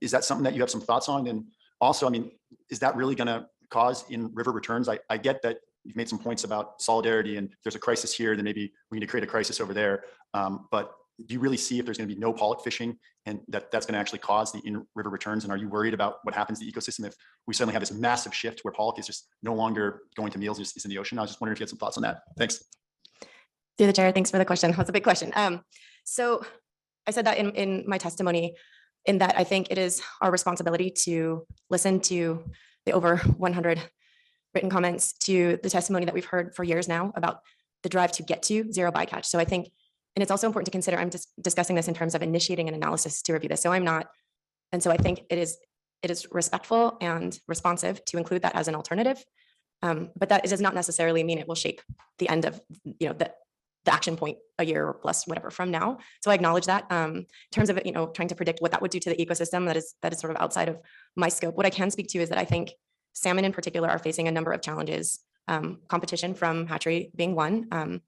is 0.01 0.11
that 0.11 0.25
something 0.25 0.45
that 0.45 0.55
you 0.55 0.61
have 0.61 0.71
some 0.71 0.81
thoughts 0.81 1.09
on? 1.09 1.27
And 1.27 1.45
also, 1.81 2.07
I 2.07 2.11
mean, 2.11 2.31
is 2.71 2.79
that 2.81 2.97
really 2.97 3.15
going 3.15 3.27
to 3.29 3.47
cause 3.71 4.05
in 4.11 4.31
river 4.35 4.53
returns? 4.53 4.89
I, 4.89 4.99
I 5.11 5.17
get 5.17 5.43
that 5.43 5.59
you've 5.87 5.97
made 5.97 6.09
some 6.09 6.19
points 6.19 6.45
about 6.45 6.81
solidarity 6.83 7.37
and 7.37 7.51
if 7.51 7.59
there's 7.63 7.77
a 7.77 7.81
crisis 7.81 8.15
here, 8.15 8.35
then 8.37 8.45
maybe 8.45 8.73
we 8.91 8.99
need 8.99 9.07
to 9.07 9.11
create 9.11 9.25
a 9.25 9.27
crisis 9.27 9.61
over 9.61 9.73
there. 9.73 10.05
Um, 10.35 10.67
but 10.71 10.93
do 11.25 11.33
you 11.33 11.41
really 11.41 11.57
see 11.57 11.79
if 11.79 11.85
there's 11.85 11.97
going 11.97 12.09
to 12.09 12.15
be 12.15 12.21
no 12.21 12.33
pollock 12.33 12.63
fishing 12.63 12.99
and 13.25 13.41
that 13.49 13.71
that's 13.71 13.87
going 13.87 13.95
to 13.95 13.99
actually 13.99 14.19
cause 14.19 14.53
the 14.53 14.61
in-river 14.65 15.09
returns? 15.09 15.45
And 15.45 15.53
are 15.53 15.57
you 15.57 15.69
worried 15.69 15.95
about 15.95 16.17
what 16.25 16.35
happens 16.35 16.59
to 16.59 16.67
the 16.67 16.73
ecosystem 16.73 17.07
if 17.07 17.15
we 17.47 17.55
suddenly 17.55 17.73
have 17.73 17.81
this 17.81 17.93
massive 17.93 18.35
shift 18.35 18.61
where 18.63 18.73
pollock 18.73 18.99
is 18.99 19.07
just 19.07 19.29
no 19.43 19.55
longer 19.55 20.03
going 20.17 20.31
to 20.33 20.39
meals, 20.39 20.61
is 20.61 20.85
in 20.85 20.91
the 20.91 20.99
ocean? 20.99 21.19
I 21.19 21.23
was 21.23 21.31
just 21.31 21.41
wondering 21.41 21.55
if 21.55 21.61
you 21.61 21.65
had 21.65 21.71
some 21.71 21.79
thoughts 21.79 21.97
on 21.97 22.03
that. 22.03 22.19
Thanks. 22.37 22.63
Through 23.79 23.87
the 23.87 23.93
chair, 23.93 24.13
thanks 24.13 24.31
for 24.31 24.39
the 24.39 24.45
question. 24.45 24.73
That's 24.73 24.91
a 24.91 24.93
big 24.93 25.05
question. 25.05 25.33
Um, 25.35 25.63
so 26.05 26.45
I 27.07 27.11
said 27.11 27.27
that 27.27 27.39
in, 27.39 27.51
in 27.53 27.85
my 27.87 27.99
testimony, 27.99 28.55
in 29.07 29.19
that 29.19 29.39
I 29.39 29.45
think 29.45 29.69
it 29.71 29.79
is 29.79 30.03
our 30.21 30.31
responsibility 30.31 30.91
to 31.05 31.47
listen 31.71 32.01
to 32.01 32.45
the 32.85 32.93
over 32.93 33.19
100 33.19 33.81
written 34.57 34.71
comments 34.71 35.13
to 35.29 35.59
the 35.63 35.71
testimony 35.71 36.05
that 36.07 36.15
we've 36.15 36.25
heard 36.25 36.55
for 36.57 36.65
years 36.65 36.89
now 36.89 37.13
about 37.15 37.43
the 37.85 37.89
drive 37.89 38.11
to 38.13 38.23
get 38.25 38.43
to 38.43 38.73
zero 38.73 38.91
bycatch. 38.91 39.27
So 39.27 39.39
I 39.39 39.45
think, 39.45 39.71
and 40.15 40.23
it's 40.23 40.31
also 40.31 40.47
important 40.47 40.67
to 40.67 40.73
consider, 40.73 40.97
I'm 40.99 41.11
just 41.11 41.29
discussing 41.41 41.77
this 41.77 41.89
in 41.89 41.95
terms 41.95 42.15
of 42.15 42.23
initiating 42.23 42.69
an 42.69 42.75
analysis 42.75 43.23
to 43.23 43.33
review 43.35 43.51
this. 43.51 43.63
So 43.63 43.71
I'm 43.71 43.85
not, 43.85 44.09
and 44.73 44.83
so 44.83 44.91
I 44.91 44.97
think 44.97 45.17
it 45.31 45.39
is, 45.39 45.59
it 46.03 46.11
is 46.11 46.27
respectful 46.33 46.97
and 47.01 47.39
responsive 47.47 48.05
to 48.07 48.19
include 48.19 48.43
that 48.43 48.57
as 48.57 48.67
an 48.67 48.75
alternative. 48.75 49.23
Um, 49.83 50.11
but 50.17 50.31
that 50.31 50.43
does 50.45 50.61
not 50.61 50.75
necessarily 50.75 51.23
mean 51.23 51.39
it 51.39 51.47
will 51.47 51.55
shape 51.55 51.81
the 52.19 52.29
end 52.29 52.47
of, 52.47 52.61
you 52.99 53.09
know, 53.09 53.13
the, 53.13 53.31
the 53.85 53.93
action 53.93 54.17
point 54.17 54.39
a 54.59 54.65
year 54.65 54.87
or 54.87 54.95
plus 54.95 55.27
whatever 55.29 55.51
from 55.51 55.71
now. 55.71 55.99
So 56.23 56.31
I 56.31 56.35
acknowledge 56.35 56.67
that. 56.67 56.91
Um, 56.91 57.13
in 57.17 57.27
terms 57.53 57.71
of, 57.71 57.79
you 57.85 57.93
know, 57.93 58.07
trying 58.09 58.29
to 58.29 58.35
predict 58.35 58.61
what 58.63 58.73
that 58.73 58.81
would 58.83 58.91
do 58.91 58.99
to 59.01 59.11
the 59.11 59.17
ecosystem, 59.25 59.67
that 59.67 59.77
is, 59.77 59.95
that 60.03 60.13
is 60.13 60.19
sort 60.19 60.33
of 60.35 60.41
outside 60.41 60.69
of 60.69 60.81
my 61.15 61.29
scope. 61.29 61.55
What 61.57 61.67
I 61.67 61.71
can 61.71 61.91
speak 61.91 62.09
to 62.09 62.19
is 62.19 62.31
that 62.31 62.39
I 62.39 62.45
think 62.45 62.73
salmon 63.17 63.45
in 63.45 63.53
particular 63.53 63.89
are 63.89 63.99
facing 63.99 64.29
a 64.29 64.31
number 64.31 64.53
of 64.53 64.61
challenges. 64.61 65.21
Um, 65.49 65.79
competition 65.89 66.35
from 66.35 66.67
hatchery 66.67 67.11
being 67.15 67.35
one. 67.35 67.69
Um, 67.71 68.03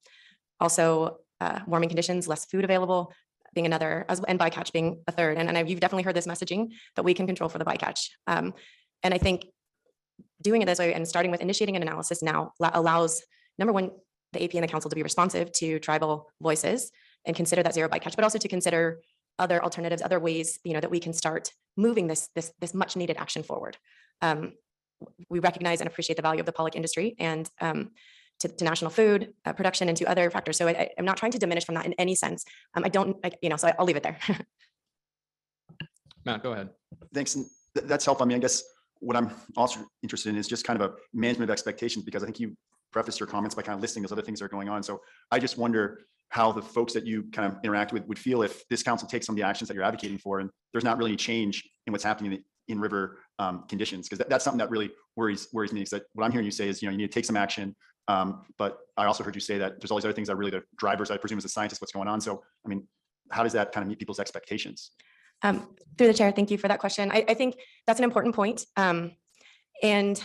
also, 0.60 1.18
uh, 1.40 1.60
warming 1.66 1.88
conditions, 1.88 2.26
less 2.28 2.44
food 2.44 2.64
available 2.64 3.12
being 3.54 3.64
another, 3.64 4.04
as 4.08 4.22
and 4.24 4.38
bycatch 4.38 4.72
being 4.72 5.02
a 5.06 5.12
third. 5.12 5.38
And, 5.38 5.48
and 5.48 5.56
I- 5.56 5.62
you've 5.62 5.80
definitely 5.80 6.02
heard 6.02 6.16
this 6.16 6.26
messaging 6.26 6.72
that 6.96 7.04
we 7.04 7.14
can 7.14 7.26
control 7.26 7.48
for 7.48 7.58
the 7.58 7.64
bycatch. 7.64 8.10
Um, 8.26 8.54
and 9.02 9.14
I 9.14 9.18
think 9.18 9.46
doing 10.42 10.62
it 10.62 10.66
this 10.66 10.78
way 10.78 10.92
and 10.92 11.06
starting 11.06 11.30
with 11.30 11.40
initiating 11.40 11.76
an 11.76 11.82
analysis 11.82 12.22
now 12.22 12.52
allows, 12.60 13.22
number 13.58 13.72
one, 13.72 13.90
the 14.32 14.42
AP 14.44 14.54
and 14.54 14.64
the 14.64 14.68
council 14.68 14.90
to 14.90 14.96
be 14.96 15.02
responsive 15.02 15.50
to 15.52 15.78
tribal 15.78 16.30
voices 16.42 16.90
and 17.24 17.34
consider 17.34 17.62
that 17.62 17.72
zero 17.72 17.88
bycatch, 17.88 18.14
but 18.16 18.24
also 18.24 18.38
to 18.38 18.48
consider 18.48 19.00
other 19.38 19.62
alternatives, 19.62 20.02
other 20.02 20.18
ways, 20.18 20.58
you 20.64 20.74
know, 20.74 20.80
that 20.80 20.90
we 20.90 21.00
can 21.00 21.12
start 21.12 21.52
moving 21.76 22.08
this, 22.08 22.28
this, 22.34 22.52
this 22.60 22.74
much 22.74 22.96
needed 22.96 23.16
action 23.16 23.42
forward. 23.42 23.76
Um, 24.20 24.52
we 25.28 25.38
recognize 25.38 25.80
and 25.80 25.88
appreciate 25.88 26.16
the 26.16 26.22
value 26.22 26.40
of 26.40 26.46
the 26.46 26.52
pollock 26.52 26.76
industry 26.76 27.14
and 27.18 27.50
um, 27.60 27.90
to, 28.40 28.48
to 28.48 28.64
national 28.64 28.90
food 28.90 29.32
uh, 29.44 29.52
production 29.52 29.88
and 29.88 29.96
to 29.96 30.04
other 30.06 30.30
factors. 30.30 30.56
So 30.56 30.66
I, 30.68 30.70
I- 30.72 30.90
I'm 30.98 31.04
not 31.04 31.16
trying 31.16 31.32
to 31.32 31.38
diminish 31.38 31.64
from 31.64 31.74
that 31.76 31.86
in 31.86 31.92
any 31.94 32.14
sense. 32.14 32.44
Um, 32.74 32.84
I 32.84 32.88
don't, 32.88 33.16
I- 33.24 33.32
you 33.42 33.48
know, 33.48 33.56
so 33.56 33.70
I'll 33.78 33.84
leave 33.86 33.96
it 33.96 34.02
there. 34.02 34.18
Matt, 36.24 36.42
go 36.42 36.52
ahead. 36.52 36.70
Thanks. 37.14 37.34
th- 37.34 37.46
That's 37.86 38.04
helpful. 38.04 38.24
I 38.24 38.28
mean, 38.28 38.36
I 38.36 38.40
guess 38.40 38.62
what 39.00 39.16
I'm 39.16 39.30
also 39.56 39.80
interested 40.02 40.30
in 40.30 40.36
is 40.36 40.48
just 40.48 40.64
kind 40.64 40.80
of 40.80 40.90
a 40.90 40.94
management 41.14 41.50
of 41.50 41.52
expectations, 41.52 42.04
because 42.04 42.22
I 42.22 42.26
think 42.26 42.40
you 42.40 42.56
prefaced 42.92 43.20
your 43.20 43.26
comments 43.26 43.54
by 43.54 43.62
kind 43.62 43.76
of 43.76 43.80
listing 43.82 44.02
those 44.02 44.12
other 44.12 44.22
things 44.22 44.40
that 44.40 44.46
are 44.46 44.48
going 44.48 44.68
on. 44.68 44.82
So 44.82 45.00
I 45.30 45.38
just 45.38 45.58
wonder 45.58 46.00
how 46.30 46.52
the 46.52 46.62
folks 46.62 46.92
that 46.92 47.06
you 47.06 47.24
kind 47.32 47.50
of 47.50 47.58
interact 47.64 47.92
with 47.92 48.06
would 48.06 48.18
feel 48.18 48.42
if 48.42 48.66
this 48.68 48.82
council 48.82 49.08
takes 49.08 49.26
some 49.26 49.34
of 49.34 49.36
the 49.38 49.46
actions 49.46 49.68
that 49.68 49.74
you're 49.74 49.84
advocating 49.84 50.18
for, 50.18 50.40
and 50.40 50.50
there's 50.72 50.84
not 50.84 50.98
really 50.98 51.10
any 51.10 51.16
change 51.16 51.68
in 51.86 51.92
what's 51.92 52.04
happening 52.04 52.32
in, 52.32 52.38
the 52.38 52.72
in 52.72 52.80
river 52.80 53.18
um, 53.38 53.64
conditions, 53.68 54.08
because 54.08 54.26
that's 54.28 54.44
something 54.44 54.58
that 54.58 54.70
really 54.70 54.90
worries, 55.16 55.48
worries 55.52 55.72
me, 55.72 55.84
that 55.90 56.02
what 56.14 56.24
I'm 56.24 56.32
hearing 56.32 56.44
you 56.44 56.50
say 56.50 56.68
is, 56.68 56.82
you 56.82 56.88
know, 56.88 56.92
you 56.92 56.98
need 56.98 57.10
to 57.10 57.12
take 57.12 57.24
some 57.24 57.36
action. 57.36 57.76
Um, 58.08 58.46
But 58.56 58.78
I 58.96 59.04
also 59.04 59.22
heard 59.22 59.34
you 59.34 59.40
say 59.40 59.58
that 59.58 59.80
there's 59.80 59.90
all 59.90 59.98
these 59.98 60.04
other 60.04 60.14
things 60.14 60.28
that 60.28 60.36
really 60.36 60.50
the 60.50 60.62
drivers, 60.76 61.10
I 61.10 61.18
presume, 61.18 61.38
as 61.38 61.44
a 61.44 61.48
scientist, 61.48 61.80
what's 61.80 61.92
going 61.92 62.08
on. 62.08 62.20
So, 62.20 62.42
I 62.64 62.68
mean, 62.68 62.88
how 63.30 63.42
does 63.42 63.52
that 63.52 63.70
kind 63.72 63.82
of 63.82 63.88
meet 63.88 63.98
people's 63.98 64.18
expectations? 64.18 64.92
Um, 65.42 65.76
through 65.96 66.08
the 66.08 66.14
chair, 66.14 66.32
thank 66.32 66.50
you 66.50 66.58
for 66.58 66.68
that 66.68 66.80
question. 66.80 67.10
I, 67.12 67.24
I 67.28 67.34
think 67.34 67.56
that's 67.86 68.00
an 68.00 68.04
important 68.04 68.34
point. 68.34 68.64
Um, 68.76 69.12
and, 69.82 70.20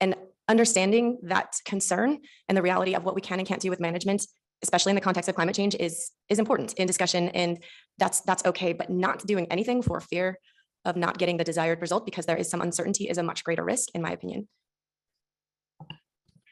and 0.00 0.14
understanding 0.48 1.18
that 1.24 1.56
concern 1.64 2.20
and 2.48 2.56
the 2.56 2.62
reality 2.62 2.94
of 2.94 3.04
what 3.04 3.14
we 3.14 3.20
can 3.20 3.38
and 3.40 3.48
can't 3.48 3.60
do 3.60 3.68
with 3.68 3.80
management, 3.80 4.26
especially 4.62 4.90
in 4.90 4.94
the 4.94 5.02
context 5.02 5.28
of 5.28 5.34
climate 5.34 5.56
change 5.56 5.74
is, 5.74 6.12
is 6.28 6.38
important 6.38 6.72
in 6.74 6.86
discussion. 6.86 7.28
And 7.30 7.62
that's, 7.98 8.20
that's 8.20 8.44
okay, 8.46 8.72
but 8.72 8.88
not 8.88 9.26
doing 9.26 9.46
anything 9.50 9.82
for 9.82 10.00
fear 10.00 10.38
of 10.84 10.96
not 10.96 11.18
getting 11.18 11.36
the 11.36 11.44
desired 11.44 11.80
result 11.80 12.04
because 12.04 12.26
there 12.26 12.36
is 12.36 12.50
some 12.50 12.60
uncertainty 12.60 13.08
is 13.08 13.18
a 13.18 13.22
much 13.22 13.44
greater 13.44 13.64
risk, 13.64 13.88
in 13.94 14.02
my 14.02 14.10
opinion. 14.10 14.48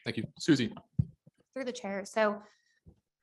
Thank 0.05 0.17
you. 0.17 0.23
Susie. 0.39 0.73
Through 1.53 1.65
the 1.65 1.73
chair. 1.73 2.03
So 2.05 2.41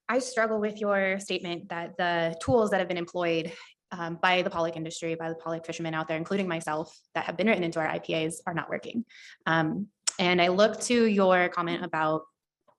I 0.08 0.18
struggle 0.20 0.60
with 0.60 0.80
your 0.80 1.18
statement 1.20 1.68
that 1.70 1.96
the 1.96 2.36
tools 2.42 2.70
that 2.70 2.78
have 2.78 2.88
been 2.88 2.98
employed 2.98 3.52
um, 3.90 4.18
by 4.20 4.42
the 4.42 4.50
pollock 4.50 4.76
industry, 4.76 5.14
by 5.14 5.28
the 5.28 5.34
pollock 5.34 5.66
fishermen 5.66 5.94
out 5.94 6.08
there, 6.08 6.16
including 6.16 6.46
myself, 6.46 6.96
that 7.14 7.24
have 7.24 7.36
been 7.36 7.46
written 7.46 7.64
into 7.64 7.80
our 7.80 7.88
IPAs 7.88 8.36
are 8.46 8.54
not 8.54 8.68
working. 8.68 9.04
Um, 9.46 9.88
and 10.18 10.42
I 10.42 10.48
look 10.48 10.80
to 10.82 11.06
your 11.06 11.48
comment 11.48 11.84
about 11.84 12.22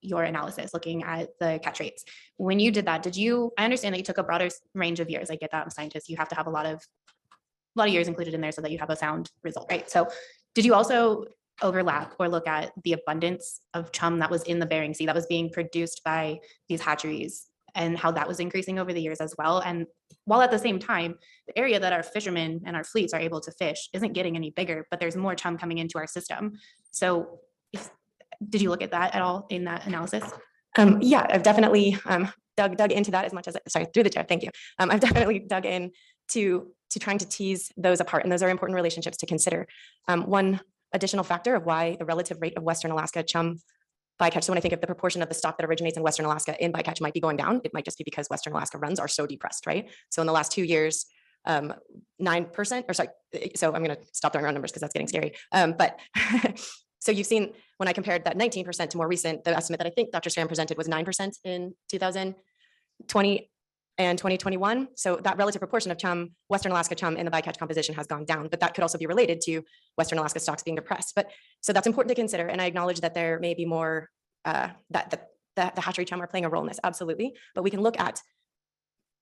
your 0.01 0.23
analysis, 0.23 0.73
looking 0.73 1.03
at 1.03 1.29
the 1.39 1.59
catch 1.61 1.79
rates. 1.79 2.03
When 2.37 2.59
you 2.59 2.71
did 2.71 2.85
that, 2.85 3.03
did 3.03 3.15
you, 3.15 3.51
I 3.57 3.65
understand 3.65 3.93
that 3.93 3.99
you 3.99 4.03
took 4.03 4.17
a 4.17 4.23
broader 4.23 4.49
range 4.73 4.99
of 4.99 5.09
years. 5.09 5.29
I 5.29 5.35
get 5.35 5.51
that, 5.51 5.61
I'm 5.61 5.67
a 5.67 5.71
scientist. 5.71 6.09
You 6.09 6.17
have 6.17 6.29
to 6.29 6.35
have 6.35 6.47
a 6.47 6.51
lot 6.51 6.65
of, 6.65 6.81
a 7.75 7.79
lot 7.79 7.87
of 7.87 7.93
years 7.93 8.07
included 8.07 8.33
in 8.33 8.41
there 8.41 8.51
so 8.51 8.61
that 8.61 8.71
you 8.71 8.77
have 8.79 8.89
a 8.89 8.95
sound 8.95 9.31
result, 9.43 9.67
right? 9.69 9.89
So 9.89 10.07
did 10.55 10.65
you 10.65 10.73
also 10.73 11.25
overlap 11.61 12.15
or 12.19 12.29
look 12.29 12.47
at 12.47 12.71
the 12.83 12.93
abundance 12.93 13.61
of 13.73 13.91
chum 13.91 14.19
that 14.19 14.31
was 14.31 14.43
in 14.43 14.59
the 14.59 14.65
Bering 14.65 14.93
Sea 14.93 15.05
that 15.05 15.15
was 15.15 15.25
being 15.27 15.49
produced 15.49 16.01
by 16.03 16.39
these 16.67 16.81
hatcheries 16.81 17.47
and 17.75 17.97
how 17.97 18.11
that 18.11 18.27
was 18.27 18.39
increasing 18.39 18.79
over 18.79 18.93
the 18.93 19.01
years 19.01 19.21
as 19.21 19.35
well. 19.37 19.59
And 19.59 19.85
while 20.25 20.41
at 20.41 20.51
the 20.51 20.59
same 20.59 20.79
time, 20.79 21.15
the 21.47 21.57
area 21.57 21.79
that 21.79 21.93
our 21.93 22.03
fishermen 22.03 22.61
and 22.65 22.75
our 22.75 22.83
fleets 22.83 23.13
are 23.13 23.19
able 23.19 23.41
to 23.41 23.51
fish 23.51 23.89
isn't 23.93 24.13
getting 24.13 24.35
any 24.35 24.51
bigger, 24.51 24.87
but 24.89 24.99
there's 24.99 25.15
more 25.15 25.35
chum 25.35 25.57
coming 25.57 25.77
into 25.77 25.97
our 25.97 26.07
system. 26.07 26.53
So 26.91 27.39
if, 27.71 27.89
did 28.47 28.61
you 28.61 28.69
look 28.69 28.81
at 28.81 28.91
that 28.91 29.15
at 29.15 29.21
all 29.21 29.47
in 29.49 29.65
that 29.65 29.85
analysis? 29.85 30.23
Um, 30.77 30.99
yeah, 31.01 31.25
I've 31.29 31.43
definitely 31.43 31.97
um, 32.05 32.31
dug 32.57 32.77
dug 32.77 32.91
into 32.91 33.11
that 33.11 33.25
as 33.25 33.33
much 33.33 33.47
as 33.47 33.55
I, 33.55 33.59
sorry 33.67 33.87
through 33.93 34.03
the 34.03 34.09
chair. 34.09 34.25
Thank 34.27 34.43
you. 34.43 34.49
Um, 34.77 34.91
I've 34.91 34.99
definitely 35.07 35.39
dug 35.39 35.65
in 35.65 35.91
to 36.29 36.71
to 36.91 36.99
trying 36.99 37.19
to 37.19 37.27
tease 37.27 37.71
those 37.77 37.99
apart, 37.99 38.23
and 38.23 38.31
those 38.31 38.41
are 38.41 38.49
important 38.49 38.75
relationships 38.75 39.17
to 39.17 39.25
consider. 39.25 39.67
Um, 40.07 40.23
one 40.23 40.59
additional 40.93 41.23
factor 41.23 41.55
of 41.55 41.65
why 41.65 41.95
the 41.99 42.05
relative 42.05 42.41
rate 42.41 42.57
of 42.57 42.63
Western 42.63 42.91
Alaska 42.91 43.21
chum 43.21 43.59
bycatch. 44.19 44.43
So 44.43 44.51
when 44.51 44.57
I 44.57 44.61
think 44.61 44.73
of 44.73 44.81
the 44.81 44.87
proportion 44.87 45.21
of 45.21 45.29
the 45.29 45.35
stock 45.35 45.57
that 45.57 45.65
originates 45.65 45.97
in 45.97 46.03
Western 46.03 46.25
Alaska 46.25 46.61
in 46.63 46.73
bycatch 46.73 46.99
might 46.99 47.13
be 47.13 47.19
going 47.19 47.37
down, 47.37 47.61
it 47.63 47.73
might 47.73 47.85
just 47.85 47.97
be 47.97 48.03
because 48.03 48.27
Western 48.29 48.53
Alaska 48.53 48.77
runs 48.77 48.99
are 48.99 49.07
so 49.07 49.25
depressed, 49.25 49.65
right? 49.65 49.89
So 50.09 50.21
in 50.21 50.27
the 50.27 50.33
last 50.33 50.51
two 50.51 50.63
years, 50.63 51.05
um, 51.45 51.73
nine 52.17 52.45
percent, 52.45 52.85
or 52.89 52.93
sorry, 52.93 53.09
so 53.55 53.73
I'm 53.73 53.83
going 53.83 53.95
to 53.95 54.01
stop 54.11 54.33
throwing 54.33 54.45
around 54.45 54.55
numbers 54.55 54.71
because 54.71 54.81
that's 54.81 54.93
getting 54.93 55.07
scary. 55.07 55.33
Um, 55.51 55.75
but 55.77 55.99
so 56.99 57.11
you've 57.11 57.27
seen 57.27 57.53
when 57.77 57.87
I 57.87 57.93
compared 57.93 58.25
that 58.25 58.37
19% 58.37 58.89
to 58.89 58.97
more 58.97 59.07
recent, 59.07 59.45
the 59.45 59.55
estimate 59.55 59.79
that 59.79 59.87
I 59.87 59.91
think 59.91 60.11
Dr. 60.11 60.29
Strand 60.29 60.49
presented 60.49 60.77
was 60.77 60.87
9% 60.87 61.31
in 61.45 61.73
2020 61.89 63.49
and 63.99 64.17
2021. 64.17 64.87
So 64.95 65.17
that 65.17 65.37
relative 65.37 65.59
proportion 65.59 65.91
of 65.91 65.97
chum, 65.97 66.31
Western 66.47 66.71
Alaska 66.71 66.95
chum 66.95 67.17
in 67.17 67.25
the 67.25 67.31
bycatch 67.31 67.59
composition 67.59 67.93
has 67.95 68.07
gone 68.07 68.23
down, 68.23 68.47
but 68.47 68.61
that 68.61 68.73
could 68.73 68.81
also 68.81 68.97
be 68.97 69.05
related 69.05 69.41
to 69.41 69.61
Western 69.97 70.17
Alaska 70.17 70.39
stocks 70.39 70.63
being 70.63 70.75
depressed. 70.75 71.13
But 71.15 71.29
so 71.61 71.73
that's 71.73 71.85
important 71.85 72.09
to 72.09 72.15
consider. 72.15 72.47
And 72.47 72.61
I 72.61 72.65
acknowledge 72.65 73.01
that 73.01 73.13
there 73.13 73.39
may 73.39 73.53
be 73.53 73.65
more 73.65 74.09
uh, 74.45 74.69
that 74.89 75.11
the, 75.11 75.19
hatchery 75.81 76.05
chum 76.05 76.21
are 76.21 76.27
playing 76.27 76.45
a 76.45 76.49
role 76.49 76.61
in 76.61 76.69
this, 76.69 76.79
absolutely. 76.85 77.33
But 77.53 77.63
we 77.63 77.69
can 77.69 77.81
look 77.81 77.99
at 77.99 78.21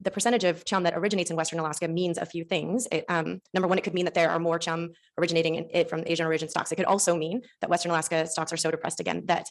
the 0.02 0.12
percentage 0.12 0.44
of 0.44 0.64
chum 0.66 0.84
that 0.84 0.94
originates 0.96 1.32
in 1.32 1.36
Western 1.36 1.58
Alaska 1.58 1.88
means 1.88 2.20
a 2.20 2.26
few 2.28 2.44
things. 2.44 2.88
It, 2.92 3.06
um, 3.10 3.42
number 3.56 3.68
one, 3.68 3.80
it 3.80 3.84
could 3.84 3.96
mean 3.96 4.06
that 4.06 4.14
there 4.14 4.30
are 4.30 4.38
more 4.38 4.60
chum 4.60 4.92
originating 5.18 5.56
in 5.56 5.68
it 5.74 5.90
from 5.90 6.04
Asian 6.06 6.28
origin 6.28 6.48
stocks. 6.48 6.72
It 6.72 6.76
could 6.76 6.86
also 6.86 7.16
mean 7.16 7.42
that 7.62 7.72
Western 7.72 7.90
Alaska 7.90 8.28
stocks 8.28 8.54
are 8.54 8.58
so 8.58 8.70
depressed 8.70 9.00
again 9.00 9.24
that 9.26 9.50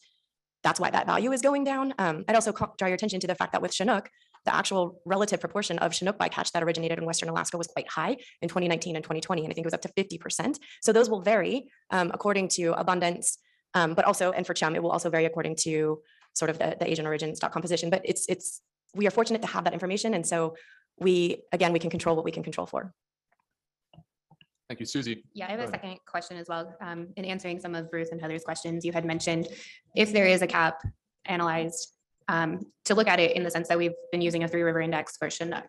that's 0.62 0.80
why 0.80 0.90
that 0.90 1.06
value 1.06 1.32
is 1.32 1.42
going 1.42 1.64
down. 1.64 1.94
Um, 1.98 2.24
I'd 2.26 2.34
also 2.34 2.52
call, 2.52 2.74
draw 2.76 2.88
your 2.88 2.96
attention 2.96 3.20
to 3.20 3.26
the 3.26 3.34
fact 3.34 3.52
that 3.52 3.62
with 3.62 3.72
Chinook, 3.72 4.10
the 4.46 4.54
actual 4.54 5.02
relative 5.04 5.40
proportion 5.40 5.78
of 5.80 5.94
Chinook 5.94 6.18
bycatch 6.18 6.52
that 6.52 6.62
originated 6.62 6.98
in 6.98 7.04
Western 7.04 7.28
Alaska 7.28 7.58
was 7.58 7.66
quite 7.66 7.88
high 7.90 8.16
in 8.40 8.48
2019 8.48 8.96
and 8.96 9.04
2020, 9.04 9.42
and 9.44 9.52
I 9.52 9.54
think 9.54 9.64
it 9.64 9.66
was 9.66 9.74
up 9.74 9.82
to 9.82 9.88
50%. 9.88 10.56
So 10.80 10.92
those 10.92 11.10
will 11.10 11.20
vary 11.20 11.66
um, 11.90 12.10
according 12.14 12.48
to 12.50 12.72
abundance, 12.72 13.38
um, 13.74 13.94
but 13.94 14.04
also, 14.04 14.32
and 14.32 14.46
for 14.46 14.54
chum, 14.54 14.74
it 14.74 14.82
will 14.82 14.92
also 14.92 15.10
vary 15.10 15.26
according 15.26 15.56
to 15.56 16.00
sort 16.34 16.50
of 16.50 16.58
the, 16.58 16.76
the 16.78 16.90
Asian 16.90 17.06
origin 17.06 17.34
stock 17.34 17.52
composition. 17.52 17.90
But 17.90 18.02
it's 18.04 18.26
it's 18.28 18.62
we 18.94 19.06
are 19.06 19.10
fortunate 19.10 19.42
to 19.42 19.48
have 19.48 19.64
that 19.64 19.74
information, 19.74 20.14
and 20.14 20.26
so 20.26 20.56
we 20.98 21.42
again 21.52 21.72
we 21.72 21.78
can 21.78 21.90
control 21.90 22.16
what 22.16 22.24
we 22.24 22.32
can 22.32 22.42
control 22.42 22.66
for. 22.66 22.94
Thank 24.68 24.80
you, 24.80 24.86
Susie. 24.86 25.24
Yeah, 25.32 25.46
I 25.46 25.50
have 25.50 25.58
Go 25.58 25.64
a 25.64 25.68
ahead. 25.68 25.80
second 25.80 25.98
question 26.06 26.36
as 26.38 26.48
well. 26.48 26.74
Um, 26.80 27.08
in 27.16 27.24
answering 27.24 27.60
some 27.60 27.74
of 27.74 27.88
Ruth 27.92 28.08
and 28.10 28.20
Heather's 28.20 28.42
questions, 28.42 28.84
you 28.84 28.92
had 28.92 29.04
mentioned 29.04 29.48
if 29.94 30.12
there 30.12 30.26
is 30.26 30.42
a 30.42 30.46
cap 30.46 30.80
analyzed, 31.24 31.95
um, 32.28 32.60
to 32.84 32.94
look 32.94 33.08
at 33.08 33.20
it 33.20 33.36
in 33.36 33.42
the 33.42 33.50
sense 33.50 33.68
that 33.68 33.78
we've 33.78 33.94
been 34.10 34.20
using 34.20 34.44
a 34.44 34.48
three 34.48 34.62
river 34.62 34.80
index 34.80 35.16
for 35.16 35.30
Chinook. 35.30 35.64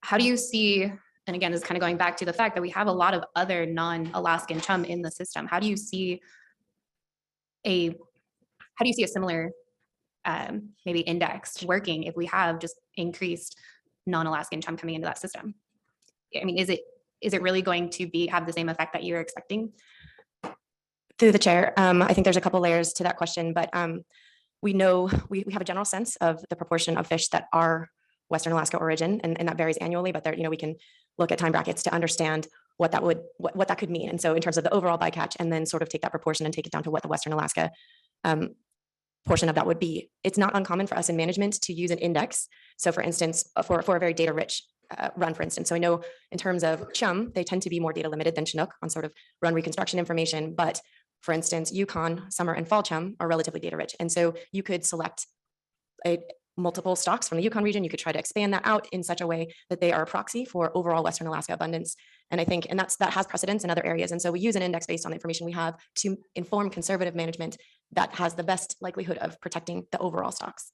How 0.00 0.18
do 0.18 0.24
you 0.24 0.36
see, 0.36 0.84
and 1.26 1.36
again, 1.36 1.52
this 1.52 1.60
is 1.60 1.66
kind 1.66 1.76
of 1.76 1.80
going 1.80 1.96
back 1.96 2.16
to 2.18 2.24
the 2.24 2.32
fact 2.32 2.54
that 2.56 2.60
we 2.60 2.70
have 2.70 2.86
a 2.86 2.92
lot 2.92 3.14
of 3.14 3.24
other 3.36 3.66
non-Alaskan 3.66 4.60
chum 4.60 4.84
in 4.84 5.02
the 5.02 5.10
system. 5.10 5.46
How 5.46 5.60
do 5.60 5.68
you 5.68 5.76
see 5.76 6.20
a, 7.66 7.88
how 7.88 8.84
do 8.84 8.88
you 8.88 8.94
see 8.94 9.04
a 9.04 9.08
similar 9.08 9.50
um, 10.24 10.70
maybe 10.86 11.00
index 11.00 11.62
working 11.62 12.04
if 12.04 12.16
we 12.16 12.26
have 12.26 12.58
just 12.58 12.76
increased 12.96 13.58
non-Alaskan 14.06 14.60
chum 14.60 14.76
coming 14.76 14.94
into 14.96 15.06
that 15.06 15.18
system? 15.18 15.54
I 16.40 16.44
mean, 16.44 16.58
is 16.58 16.70
it, 16.70 16.80
is 17.20 17.34
it 17.34 17.42
really 17.42 17.62
going 17.62 17.90
to 17.90 18.06
be, 18.06 18.26
have 18.26 18.46
the 18.46 18.52
same 18.52 18.68
effect 18.68 18.94
that 18.94 19.04
you're 19.04 19.20
expecting? 19.20 19.72
Through 21.18 21.32
the 21.32 21.38
chair, 21.38 21.72
um, 21.76 22.02
I 22.02 22.12
think 22.14 22.24
there's 22.24 22.38
a 22.38 22.40
couple 22.40 22.58
layers 22.58 22.94
to 22.94 23.04
that 23.04 23.16
question, 23.16 23.52
but 23.52 23.70
um, 23.72 24.02
we 24.62 24.72
know, 24.72 25.10
we, 25.28 25.44
we 25.46 25.52
have 25.52 25.62
a 25.62 25.64
general 25.64 25.84
sense 25.84 26.16
of 26.16 26.44
the 26.48 26.56
proportion 26.56 26.96
of 26.96 27.06
fish 27.06 27.28
that 27.28 27.48
are 27.52 27.88
Western 28.28 28.52
Alaska 28.52 28.78
origin, 28.78 29.20
and, 29.22 29.38
and 29.38 29.48
that 29.48 29.58
varies 29.58 29.76
annually, 29.76 30.12
but 30.12 30.24
there, 30.24 30.34
you 30.34 30.42
know, 30.42 30.50
we 30.50 30.56
can 30.56 30.76
look 31.18 31.32
at 31.32 31.38
time 31.38 31.52
brackets 31.52 31.82
to 31.82 31.92
understand 31.92 32.48
what 32.78 32.92
that 32.92 33.02
would, 33.02 33.20
what, 33.36 33.54
what 33.54 33.68
that 33.68 33.78
could 33.78 33.90
mean. 33.90 34.08
And 34.08 34.20
so 34.20 34.34
in 34.34 34.40
terms 34.40 34.56
of 34.56 34.64
the 34.64 34.72
overall 34.72 34.96
bycatch, 34.96 35.36
and 35.38 35.52
then 35.52 35.66
sort 35.66 35.82
of 35.82 35.88
take 35.88 36.02
that 36.02 36.10
proportion 36.10 36.46
and 36.46 36.54
take 36.54 36.66
it 36.66 36.72
down 36.72 36.84
to 36.84 36.90
what 36.90 37.02
the 37.02 37.08
Western 37.08 37.32
Alaska 37.32 37.70
um, 38.24 38.54
portion 39.26 39.48
of 39.48 39.54
that 39.56 39.66
would 39.66 39.78
be. 39.78 40.10
It's 40.24 40.38
not 40.38 40.56
uncommon 40.56 40.86
for 40.86 40.96
us 40.96 41.08
in 41.08 41.16
management 41.16 41.60
to 41.62 41.72
use 41.72 41.90
an 41.90 41.98
index. 41.98 42.48
So 42.78 42.90
for 42.90 43.02
instance, 43.02 43.50
uh, 43.56 43.62
for, 43.62 43.82
for 43.82 43.96
a 43.96 44.00
very 44.00 44.14
data 44.14 44.32
rich 44.32 44.62
uh, 44.96 45.10
run, 45.16 45.34
for 45.34 45.42
instance. 45.42 45.68
So 45.68 45.74
I 45.74 45.78
know 45.78 46.02
in 46.30 46.38
terms 46.38 46.64
of 46.64 46.92
chum, 46.92 47.32
they 47.34 47.44
tend 47.44 47.62
to 47.62 47.70
be 47.70 47.80
more 47.80 47.92
data 47.92 48.08
limited 48.08 48.34
than 48.34 48.44
Chinook 48.44 48.74
on 48.82 48.90
sort 48.90 49.04
of 49.04 49.12
run 49.40 49.54
reconstruction 49.54 49.98
information. 49.98 50.54
But 50.54 50.80
for 51.22 51.32
instance, 51.32 51.72
Yukon, 51.72 52.30
summer 52.30 52.52
and 52.52 52.68
fall 52.68 52.82
chum 52.82 53.16
are 53.20 53.28
relatively 53.28 53.60
data 53.60 53.76
rich. 53.76 53.96
And 53.98 54.10
so 54.10 54.34
you 54.50 54.62
could 54.62 54.84
select 54.84 55.26
a 56.06 56.18
multiple 56.56 56.96
stocks 56.96 57.28
from 57.28 57.38
the 57.38 57.44
Yukon 57.44 57.62
region. 57.62 57.82
You 57.82 57.90
could 57.90 58.00
try 58.00 58.12
to 58.12 58.18
expand 58.18 58.52
that 58.52 58.66
out 58.66 58.86
in 58.92 59.02
such 59.02 59.20
a 59.20 59.26
way 59.26 59.54
that 59.70 59.80
they 59.80 59.92
are 59.92 60.02
a 60.02 60.06
proxy 60.06 60.44
for 60.44 60.76
overall 60.76 61.02
Western 61.02 61.26
Alaska 61.26 61.54
abundance. 61.54 61.96
And 62.30 62.40
I 62.40 62.44
think, 62.44 62.66
and 62.68 62.78
that's, 62.78 62.96
that 62.96 63.12
has 63.12 63.26
precedence 63.26 63.64
in 63.64 63.70
other 63.70 63.84
areas. 63.86 64.10
And 64.10 64.20
so 64.20 64.32
we 64.32 64.40
use 64.40 64.56
an 64.56 64.62
index 64.62 64.86
based 64.86 65.06
on 65.06 65.10
the 65.10 65.16
information 65.16 65.46
we 65.46 65.52
have 65.52 65.76
to 65.96 66.18
inform 66.34 66.70
conservative 66.70 67.14
management 67.14 67.56
that 67.92 68.14
has 68.16 68.34
the 68.34 68.42
best 68.42 68.76
likelihood 68.80 69.18
of 69.18 69.40
protecting 69.40 69.86
the 69.92 69.98
overall 69.98 70.32
stocks. 70.32 70.72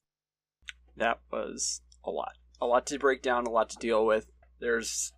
That 0.97 1.21
was 1.31 1.83
a 2.05 2.11
lot. 2.11 2.33
A 2.61 2.67
lot 2.67 2.87
to 2.87 2.99
break 2.99 3.23
down, 3.23 3.47
a 3.47 3.51
lot 3.51 3.69
to 3.71 3.77
deal 3.77 4.05
with. 4.05 4.27
There's 4.61 5.13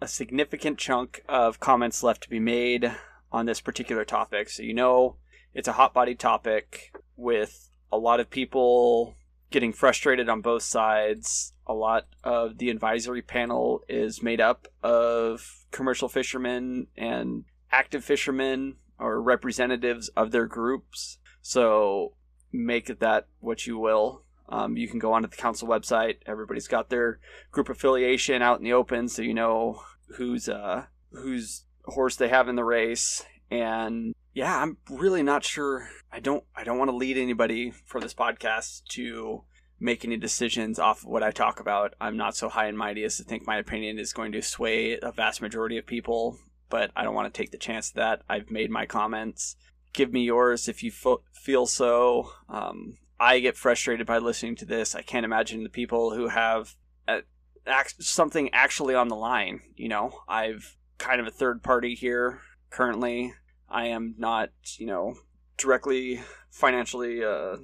a 0.00 0.06
significant 0.06 0.78
chunk 0.78 1.22
of 1.28 1.58
comments 1.58 2.02
left 2.02 2.22
to 2.24 2.30
be 2.30 2.38
made 2.38 2.92
on 3.32 3.46
this 3.46 3.60
particular 3.60 4.04
topic. 4.04 4.48
So, 4.48 4.62
you 4.62 4.74
know, 4.74 5.16
it's 5.54 5.68
a 5.68 5.72
hot 5.72 5.94
body 5.94 6.14
topic 6.14 6.92
with 7.16 7.70
a 7.92 7.98
lot 7.98 8.20
of 8.20 8.30
people 8.30 9.14
getting 9.50 9.72
frustrated 9.72 10.28
on 10.28 10.40
both 10.40 10.62
sides. 10.62 11.52
A 11.66 11.74
lot 11.74 12.06
of 12.22 12.58
the 12.58 12.70
advisory 12.70 13.22
panel 13.22 13.82
is 13.88 14.22
made 14.22 14.40
up 14.40 14.68
of 14.82 15.64
commercial 15.70 16.08
fishermen 16.08 16.86
and 16.96 17.44
active 17.72 18.04
fishermen 18.04 18.76
or 18.98 19.20
representatives 19.20 20.08
of 20.10 20.30
their 20.30 20.46
groups. 20.46 21.18
So 21.42 22.14
make 22.52 22.86
that 22.98 23.26
what 23.40 23.66
you 23.66 23.78
will. 23.78 24.22
Um, 24.48 24.76
you 24.76 24.88
can 24.88 24.98
go 24.98 25.12
onto 25.12 25.28
the 25.28 25.36
council 25.36 25.68
website. 25.68 26.16
Everybody's 26.26 26.68
got 26.68 26.90
their 26.90 27.20
group 27.52 27.68
affiliation 27.68 28.42
out 28.42 28.58
in 28.58 28.64
the 28.64 28.72
open, 28.72 29.08
so 29.08 29.22
you 29.22 29.34
know 29.34 29.82
who's 30.16 30.48
uh, 30.48 30.86
whose 31.12 31.64
horse 31.90 32.16
they 32.16 32.28
have 32.28 32.48
in 32.48 32.56
the 32.56 32.64
race. 32.64 33.24
And 33.50 34.14
yeah, 34.32 34.62
I'm 34.62 34.78
really 34.88 35.22
not 35.22 35.44
sure. 35.44 35.88
I 36.12 36.20
don't. 36.20 36.44
I 36.54 36.64
don't 36.64 36.78
want 36.78 36.90
to 36.90 36.96
lead 36.96 37.16
anybody 37.16 37.72
for 37.86 38.00
this 38.00 38.14
podcast 38.14 38.84
to 38.90 39.44
make 39.80 40.04
any 40.04 40.16
decisions 40.16 40.78
off 40.78 41.02
of 41.02 41.08
what 41.08 41.22
I 41.22 41.30
talk 41.30 41.58
about. 41.58 41.94
I'm 42.00 42.16
not 42.16 42.36
so 42.36 42.48
high 42.48 42.66
and 42.66 42.76
mighty 42.76 43.02
as 43.02 43.16
to 43.16 43.24
think 43.24 43.46
my 43.46 43.56
opinion 43.56 43.98
is 43.98 44.12
going 44.12 44.32
to 44.32 44.42
sway 44.42 44.98
a 45.00 45.10
vast 45.10 45.40
majority 45.40 45.78
of 45.78 45.86
people, 45.86 46.38
but 46.68 46.90
I 46.94 47.02
don't 47.02 47.14
want 47.14 47.32
to 47.32 47.36
take 47.36 47.50
the 47.50 47.58
chance 47.58 47.90
that 47.92 48.22
I've 48.28 48.50
made 48.50 48.70
my 48.70 48.86
comments. 48.86 49.56
Give 49.92 50.12
me 50.12 50.22
yours 50.22 50.68
if 50.68 50.82
you 50.82 50.90
fo- 50.90 51.22
feel 51.32 51.66
so. 51.66 52.30
Um, 52.48 52.98
I 53.18 53.40
get 53.40 53.56
frustrated 53.56 54.06
by 54.06 54.18
listening 54.18 54.56
to 54.56 54.64
this. 54.66 54.94
I 54.94 55.02
can't 55.02 55.24
imagine 55.24 55.62
the 55.62 55.70
people 55.70 56.14
who 56.14 56.28
have 56.28 56.76
uh 57.08 57.20
act- 57.66 58.02
something 58.02 58.50
actually 58.52 58.94
on 58.94 59.08
the 59.08 59.16
line. 59.16 59.60
You 59.76 59.88
know, 59.88 60.22
I've 60.28 60.76
kind 61.00 61.20
of 61.20 61.26
a 61.26 61.32
third 61.32 61.62
party 61.62 61.94
here 61.94 62.40
currently. 62.68 63.34
I 63.68 63.86
am 63.86 64.14
not, 64.18 64.50
you 64.78 64.86
know, 64.86 65.14
directly 65.56 66.20
financially, 66.50 67.24
uh, 67.24 67.56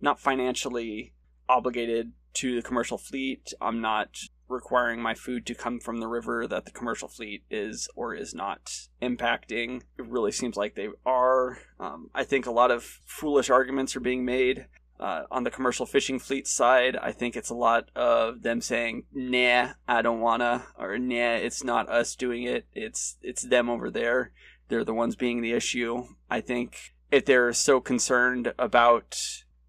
not 0.00 0.20
financially 0.20 1.14
obligated 1.48 2.12
to 2.34 2.54
the 2.54 2.62
commercial 2.62 2.98
fleet. 2.98 3.52
I'm 3.60 3.80
not 3.80 4.10
requiring 4.48 5.00
my 5.00 5.14
food 5.14 5.46
to 5.46 5.54
come 5.54 5.80
from 5.80 5.98
the 5.98 6.06
river 6.06 6.46
that 6.46 6.64
the 6.64 6.70
commercial 6.70 7.08
fleet 7.08 7.42
is 7.50 7.88
or 7.96 8.14
is 8.14 8.34
not 8.34 8.70
impacting. 9.02 9.82
It 9.98 10.06
really 10.06 10.32
seems 10.32 10.56
like 10.56 10.74
they 10.74 10.88
are. 11.04 11.58
Um, 11.80 12.10
I 12.14 12.24
think 12.24 12.46
a 12.46 12.50
lot 12.50 12.70
of 12.70 12.82
foolish 12.82 13.50
arguments 13.50 13.96
are 13.96 14.00
being 14.00 14.24
made. 14.24 14.66
Uh, 15.00 15.22
on 15.30 15.44
the 15.44 15.50
commercial 15.50 15.86
fishing 15.86 16.18
fleet 16.18 16.46
side, 16.46 16.96
I 16.96 17.12
think 17.12 17.36
it's 17.36 17.50
a 17.50 17.54
lot 17.54 17.90
of 17.94 18.42
them 18.42 18.60
saying, 18.60 19.04
"Nah, 19.12 19.74
I 19.86 20.02
don't 20.02 20.20
wanna," 20.20 20.66
or 20.76 20.98
"Nah, 20.98 21.34
it's 21.36 21.62
not 21.62 21.88
us 21.88 22.16
doing 22.16 22.42
it. 22.42 22.66
It's 22.72 23.16
it's 23.22 23.42
them 23.42 23.70
over 23.70 23.90
there. 23.90 24.32
They're 24.68 24.84
the 24.84 24.94
ones 24.94 25.14
being 25.14 25.40
the 25.40 25.52
issue." 25.52 26.04
I 26.28 26.40
think 26.40 26.94
if 27.12 27.24
they're 27.24 27.52
so 27.52 27.80
concerned 27.80 28.52
about 28.58 29.16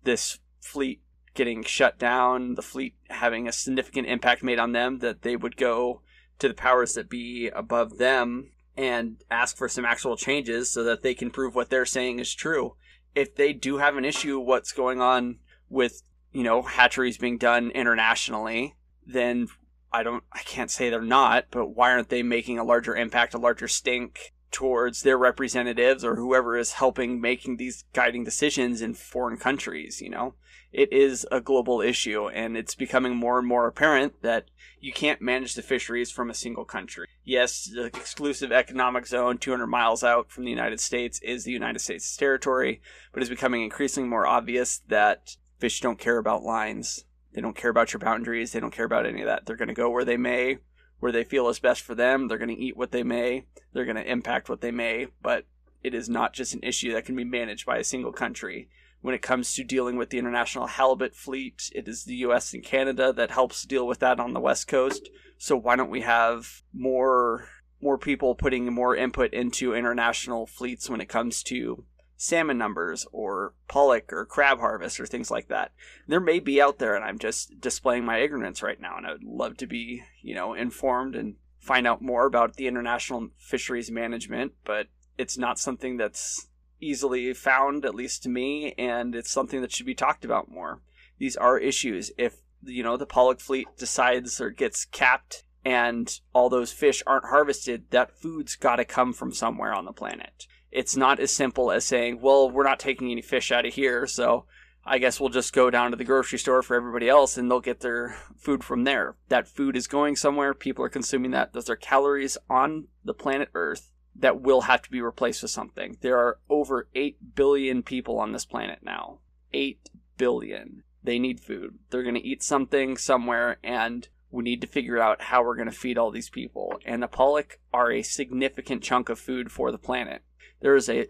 this 0.03 0.39
fleet 0.61 1.01
getting 1.35 1.63
shut 1.63 1.99
down, 1.99 2.55
the 2.55 2.61
fleet 2.61 2.95
having 3.09 3.47
a 3.47 3.51
significant 3.51 4.07
impact 4.07 4.43
made 4.43 4.59
on 4.59 4.71
them, 4.71 4.99
that 4.99 5.21
they 5.21 5.35
would 5.35 5.57
go 5.57 6.01
to 6.39 6.47
the 6.47 6.53
powers 6.53 6.93
that 6.93 7.09
be 7.09 7.49
above 7.53 7.97
them 7.97 8.51
and 8.75 9.23
ask 9.29 9.57
for 9.57 9.67
some 9.67 9.85
actual 9.85 10.15
changes 10.17 10.71
so 10.71 10.83
that 10.83 11.03
they 11.03 11.13
can 11.13 11.29
prove 11.29 11.53
what 11.53 11.69
they're 11.69 11.85
saying 11.85 12.19
is 12.19 12.33
true. 12.33 12.75
If 13.19 13.35
they 13.35 13.53
do 13.53 13.77
have 13.77 13.97
an 13.97 14.05
issue 14.05 14.39
what's 14.39 14.71
going 14.71 15.01
on 15.01 15.39
with, 15.69 16.01
you 16.31 16.43
know, 16.43 16.61
hatcheries 16.61 17.17
being 17.17 17.37
done 17.37 17.69
internationally, 17.71 18.75
then 19.05 19.47
I 19.91 20.03
don't 20.03 20.23
I 20.31 20.39
can't 20.39 20.71
say 20.71 20.89
they're 20.89 21.01
not, 21.01 21.45
but 21.51 21.75
why 21.75 21.91
aren't 21.91 22.09
they 22.09 22.23
making 22.23 22.59
a 22.59 22.63
larger 22.63 22.95
impact, 22.95 23.33
a 23.33 23.37
larger 23.37 23.67
stink 23.67 24.33
towards 24.51 25.03
their 25.03 25.17
representatives 25.17 26.03
or 26.03 26.15
whoever 26.15 26.57
is 26.57 26.73
helping 26.73 27.21
making 27.21 27.57
these 27.57 27.85
guiding 27.93 28.23
decisions 28.23 28.81
in 28.81 28.93
foreign 28.93 29.37
countries, 29.37 30.01
you 30.01 30.09
know? 30.09 30.33
It 30.71 30.93
is 30.93 31.25
a 31.31 31.41
global 31.41 31.81
issue 31.81 32.27
and 32.27 32.55
it's 32.55 32.75
becoming 32.75 33.15
more 33.15 33.39
and 33.39 33.47
more 33.47 33.67
apparent 33.67 34.21
that 34.21 34.45
you 34.79 34.93
can't 34.93 35.21
manage 35.21 35.55
the 35.55 35.61
fisheries 35.61 36.11
from 36.11 36.29
a 36.29 36.35
single 36.35 36.65
country. 36.65 37.07
Yes, 37.23 37.65
the 37.65 37.85
exclusive 37.85 38.51
economic 38.51 39.07
zone 39.07 39.37
200 39.37 39.67
miles 39.67 40.03
out 40.03 40.31
from 40.31 40.45
the 40.45 40.51
United 40.51 40.79
States 40.79 41.19
is 41.21 41.43
the 41.43 41.51
United 41.51 41.79
States 41.79 42.15
territory, 42.15 42.81
but 43.11 43.21
it's 43.21 43.29
becoming 43.29 43.63
increasingly 43.63 44.09
more 44.09 44.27
obvious 44.27 44.79
that 44.87 45.35
fish 45.59 45.81
don't 45.81 45.99
care 45.99 46.17
about 46.17 46.43
lines. 46.43 47.05
They 47.33 47.41
don't 47.41 47.55
care 47.55 47.69
about 47.69 47.93
your 47.93 47.99
boundaries. 47.99 48.51
They 48.51 48.59
don't 48.59 48.73
care 48.73 48.85
about 48.85 49.05
any 49.05 49.21
of 49.21 49.27
that. 49.27 49.45
They're 49.45 49.55
going 49.55 49.67
to 49.67 49.73
go 49.73 49.89
where 49.89 50.05
they 50.05 50.17
may, 50.17 50.57
where 50.99 51.11
they 51.11 51.23
feel 51.23 51.47
is 51.49 51.59
best 51.59 51.81
for 51.81 51.95
them. 51.95 52.27
They're 52.27 52.37
going 52.37 52.55
to 52.55 52.61
eat 52.61 52.77
what 52.77 52.91
they 52.91 53.03
may. 53.03 53.45
They're 53.73 53.85
going 53.85 53.95
to 53.95 54.11
impact 54.11 54.49
what 54.49 54.61
they 54.61 54.71
may, 54.71 55.07
but 55.21 55.45
it 55.83 55.93
is 55.93 56.09
not 56.09 56.33
just 56.33 56.53
an 56.53 56.61
issue 56.63 56.93
that 56.93 57.05
can 57.05 57.15
be 57.15 57.23
managed 57.23 57.65
by 57.65 57.77
a 57.77 57.83
single 57.83 58.11
country. 58.11 58.69
When 59.01 59.15
it 59.15 59.21
comes 59.21 59.53
to 59.53 59.63
dealing 59.63 59.95
with 59.95 60.09
the 60.09 60.17
international 60.17 60.67
halibut 60.67 61.15
fleet, 61.15 61.71
it 61.73 61.87
is 61.87 62.03
the 62.03 62.15
US 62.15 62.53
and 62.53 62.63
Canada 62.63 63.13
that 63.13 63.31
helps 63.31 63.63
deal 63.63 63.87
with 63.87 63.99
that 63.99 64.19
on 64.19 64.33
the 64.33 64.41
West 64.41 64.67
Coast. 64.67 65.09
So 65.37 65.55
why 65.55 65.77
don't 65.77 65.89
we 65.89 66.01
have 66.01 66.63
more 66.73 67.47
more 67.81 67.97
people 67.97 68.35
putting 68.35 68.73
more 68.73 68.93
input 68.93 69.33
into 69.33 69.73
international 69.73 70.45
fleets 70.45 70.89
when 70.89 70.99
it 70.99 71.07
comes 71.07 71.41
to 71.43 71.85
salmon 72.19 72.57
numbers 72.57 73.07
or 73.13 73.53
pollock 73.69 74.11
or 74.11 74.25
crab 74.25 74.59
harvest 74.59 74.99
or 74.99 75.05
things 75.05 75.31
like 75.31 75.47
that. 75.47 75.71
There 76.05 76.19
may 76.19 76.39
be 76.39 76.61
out 76.61 76.77
there 76.77 76.93
and 76.93 77.03
I'm 77.03 77.17
just 77.17 77.61
displaying 77.61 78.03
my 78.03 78.17
ignorance 78.17 78.61
right 78.61 78.79
now 78.79 78.97
and 78.97 79.07
I 79.07 79.13
would 79.13 79.23
love 79.23 79.55
to 79.57 79.65
be, 79.65 80.03
you 80.21 80.35
know, 80.35 80.53
informed 80.53 81.15
and 81.15 81.35
find 81.59 81.87
out 81.87 82.01
more 82.01 82.25
about 82.25 82.55
the 82.55 82.67
international 82.67 83.29
fisheries 83.37 83.89
management, 83.89 84.51
but 84.65 84.87
it's 85.17 85.37
not 85.37 85.59
something 85.59 85.95
that's 85.95 86.49
easily 86.81 87.33
found 87.33 87.85
at 87.85 87.95
least 87.95 88.23
to 88.23 88.29
me 88.29 88.73
and 88.77 89.15
it's 89.15 89.31
something 89.31 89.61
that 89.61 89.71
should 89.71 89.85
be 89.85 89.95
talked 89.95 90.25
about 90.25 90.51
more. 90.51 90.81
These 91.19 91.37
are 91.37 91.57
issues 91.57 92.11
if 92.17 92.41
you 92.61 92.83
know 92.83 92.97
the 92.97 93.05
pollock 93.05 93.39
fleet 93.39 93.67
decides 93.77 94.41
or 94.41 94.49
gets 94.49 94.83
capped 94.83 95.45
and 95.63 96.19
all 96.33 96.49
those 96.49 96.73
fish 96.73 97.01
aren't 97.07 97.29
harvested, 97.29 97.91
that 97.91 98.11
food's 98.11 98.57
got 98.57 98.75
to 98.75 98.83
come 98.83 99.13
from 99.13 99.31
somewhere 99.31 99.73
on 99.73 99.85
the 99.85 99.93
planet 99.93 100.47
it's 100.71 100.95
not 100.95 101.19
as 101.19 101.31
simple 101.31 101.71
as 101.71 101.85
saying, 101.85 102.21
well, 102.21 102.49
we're 102.49 102.63
not 102.63 102.79
taking 102.79 103.11
any 103.11 103.21
fish 103.21 103.51
out 103.51 103.65
of 103.65 103.73
here, 103.73 104.05
so 104.07 104.45
I 104.85 104.97
guess 104.97 105.19
we'll 105.19 105.29
just 105.29 105.53
go 105.53 105.69
down 105.69 105.91
to 105.91 105.97
the 105.97 106.03
grocery 106.03 106.39
store 106.39 106.61
for 106.61 106.75
everybody 106.75 107.09
else 107.09 107.37
and 107.37 107.49
they'll 107.49 107.59
get 107.59 107.81
their 107.81 108.17
food 108.37 108.63
from 108.63 108.85
there. 108.85 109.15
That 109.27 109.47
food 109.47 109.75
is 109.75 109.87
going 109.87 110.15
somewhere, 110.15 110.53
people 110.53 110.83
are 110.85 110.89
consuming 110.89 111.31
that. 111.31 111.53
Those 111.53 111.69
are 111.69 111.75
calories 111.75 112.37
on 112.49 112.87
the 113.03 113.13
planet 113.13 113.49
Earth 113.53 113.91
that 114.15 114.41
will 114.41 114.61
have 114.61 114.81
to 114.81 114.91
be 114.91 115.01
replaced 115.01 115.41
with 115.41 115.51
something. 115.51 115.97
There 116.01 116.17
are 116.17 116.39
over 116.49 116.87
8 116.95 117.35
billion 117.35 117.83
people 117.83 118.19
on 118.19 118.31
this 118.31 118.45
planet 118.45 118.79
now. 118.81 119.19
8 119.53 119.89
billion. 120.17 120.83
They 121.03 121.19
need 121.19 121.39
food. 121.39 121.79
They're 121.89 122.03
going 122.03 122.15
to 122.15 122.27
eat 122.27 122.43
something 122.43 122.97
somewhere 122.97 123.57
and 123.63 124.07
we 124.31 124.43
need 124.43 124.61
to 124.61 124.67
figure 124.67 124.99
out 124.99 125.23
how 125.23 125.43
we're 125.43 125.55
going 125.55 125.69
to 125.69 125.75
feed 125.75 125.97
all 125.97 126.11
these 126.11 126.29
people. 126.29 126.79
And 126.85 127.01
the 127.01 127.07
pollock 127.07 127.59
are 127.73 127.91
a 127.91 128.01
significant 128.01 128.83
chunk 128.83 129.09
of 129.09 129.19
food 129.19 129.51
for 129.51 129.71
the 129.71 129.77
planet 129.77 130.21
there 130.61 130.75
is 130.75 130.89
a 130.89 131.07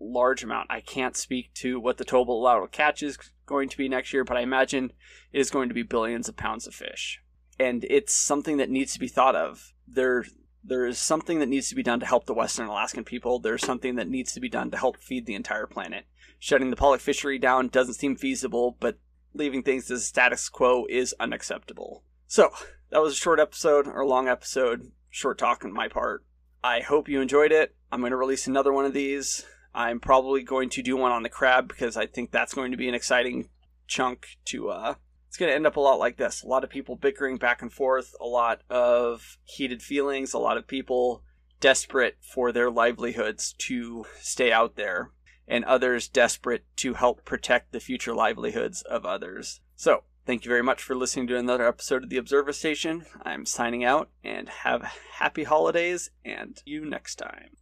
large 0.00 0.42
amount. 0.42 0.70
I 0.70 0.80
can't 0.80 1.16
speak 1.16 1.52
to 1.54 1.80
what 1.80 1.98
the 1.98 2.04
total 2.04 2.40
allowable 2.40 2.68
catch 2.68 3.02
is 3.02 3.18
going 3.46 3.68
to 3.68 3.76
be 3.76 3.88
next 3.88 4.12
year, 4.12 4.24
but 4.24 4.36
I 4.36 4.42
imagine 4.42 4.92
it 5.32 5.40
is 5.40 5.50
going 5.50 5.68
to 5.68 5.74
be 5.74 5.82
billions 5.82 6.28
of 6.28 6.36
pounds 6.36 6.66
of 6.66 6.74
fish. 6.74 7.20
And 7.58 7.84
it's 7.90 8.14
something 8.14 8.58
that 8.58 8.70
needs 8.70 8.92
to 8.92 9.00
be 9.00 9.08
thought 9.08 9.34
of. 9.34 9.72
There, 9.86 10.24
there 10.62 10.86
is 10.86 10.98
something 10.98 11.40
that 11.40 11.48
needs 11.48 11.68
to 11.70 11.74
be 11.74 11.82
done 11.82 12.00
to 12.00 12.06
help 12.06 12.26
the 12.26 12.34
Western 12.34 12.68
Alaskan 12.68 13.04
people. 13.04 13.38
There's 13.38 13.64
something 13.64 13.96
that 13.96 14.08
needs 14.08 14.32
to 14.34 14.40
be 14.40 14.48
done 14.48 14.70
to 14.70 14.76
help 14.76 14.98
feed 14.98 15.26
the 15.26 15.34
entire 15.34 15.66
planet. 15.66 16.04
Shutting 16.38 16.70
the 16.70 16.76
pollock 16.76 17.00
fishery 17.00 17.38
down 17.38 17.68
doesn't 17.68 17.94
seem 17.94 18.14
feasible, 18.14 18.76
but 18.78 18.98
leaving 19.34 19.62
things 19.62 19.90
as 19.90 20.02
a 20.02 20.04
status 20.04 20.48
quo 20.48 20.86
is 20.88 21.14
unacceptable. 21.18 22.04
So, 22.28 22.50
that 22.90 23.02
was 23.02 23.14
a 23.14 23.16
short 23.16 23.40
episode, 23.40 23.86
or 23.86 24.00
a 24.00 24.06
long 24.06 24.28
episode, 24.28 24.92
short 25.10 25.38
talk 25.38 25.64
on 25.64 25.72
my 25.72 25.88
part. 25.88 26.24
I 26.62 26.80
hope 26.80 27.08
you 27.08 27.20
enjoyed 27.20 27.52
it. 27.52 27.74
I'm 27.90 28.00
going 28.00 28.10
to 28.10 28.16
release 28.16 28.46
another 28.46 28.72
one 28.72 28.84
of 28.84 28.92
these. 28.92 29.44
I'm 29.74 30.00
probably 30.00 30.42
going 30.42 30.70
to 30.70 30.82
do 30.82 30.96
one 30.96 31.12
on 31.12 31.22
the 31.22 31.28
crab 31.28 31.68
because 31.68 31.96
I 31.96 32.06
think 32.06 32.30
that's 32.30 32.54
going 32.54 32.72
to 32.72 32.76
be 32.76 32.88
an 32.88 32.94
exciting 32.94 33.48
chunk 33.86 34.26
to 34.44 34.68
uh 34.68 34.94
it's 35.28 35.36
going 35.36 35.50
to 35.50 35.54
end 35.54 35.66
up 35.66 35.76
a 35.76 35.80
lot 35.80 35.98
like 35.98 36.16
this. 36.16 36.42
A 36.42 36.46
lot 36.46 36.64
of 36.64 36.70
people 36.70 36.96
bickering 36.96 37.36
back 37.36 37.60
and 37.60 37.72
forth, 37.72 38.14
a 38.20 38.26
lot 38.26 38.62
of 38.70 39.38
heated 39.44 39.82
feelings, 39.82 40.32
a 40.32 40.38
lot 40.38 40.56
of 40.56 40.66
people 40.66 41.22
desperate 41.60 42.16
for 42.20 42.50
their 42.50 42.70
livelihoods 42.70 43.54
to 43.58 44.06
stay 44.20 44.50
out 44.50 44.76
there, 44.76 45.10
and 45.46 45.64
others 45.64 46.08
desperate 46.08 46.64
to 46.76 46.94
help 46.94 47.26
protect 47.26 47.72
the 47.72 47.80
future 47.80 48.14
livelihoods 48.14 48.80
of 48.82 49.04
others. 49.04 49.60
So, 49.76 50.04
Thank 50.28 50.44
you 50.44 50.50
very 50.50 50.62
much 50.62 50.82
for 50.82 50.94
listening 50.94 51.26
to 51.28 51.38
another 51.38 51.66
episode 51.66 52.04
of 52.04 52.10
the 52.10 52.18
Observer 52.18 52.52
Station. 52.52 53.06
I'm 53.22 53.46
signing 53.46 53.82
out 53.82 54.10
and 54.22 54.46
have 54.46 54.82
happy 55.14 55.44
holidays 55.44 56.10
and 56.22 56.62
you 56.66 56.84
next 56.84 57.14
time. 57.14 57.56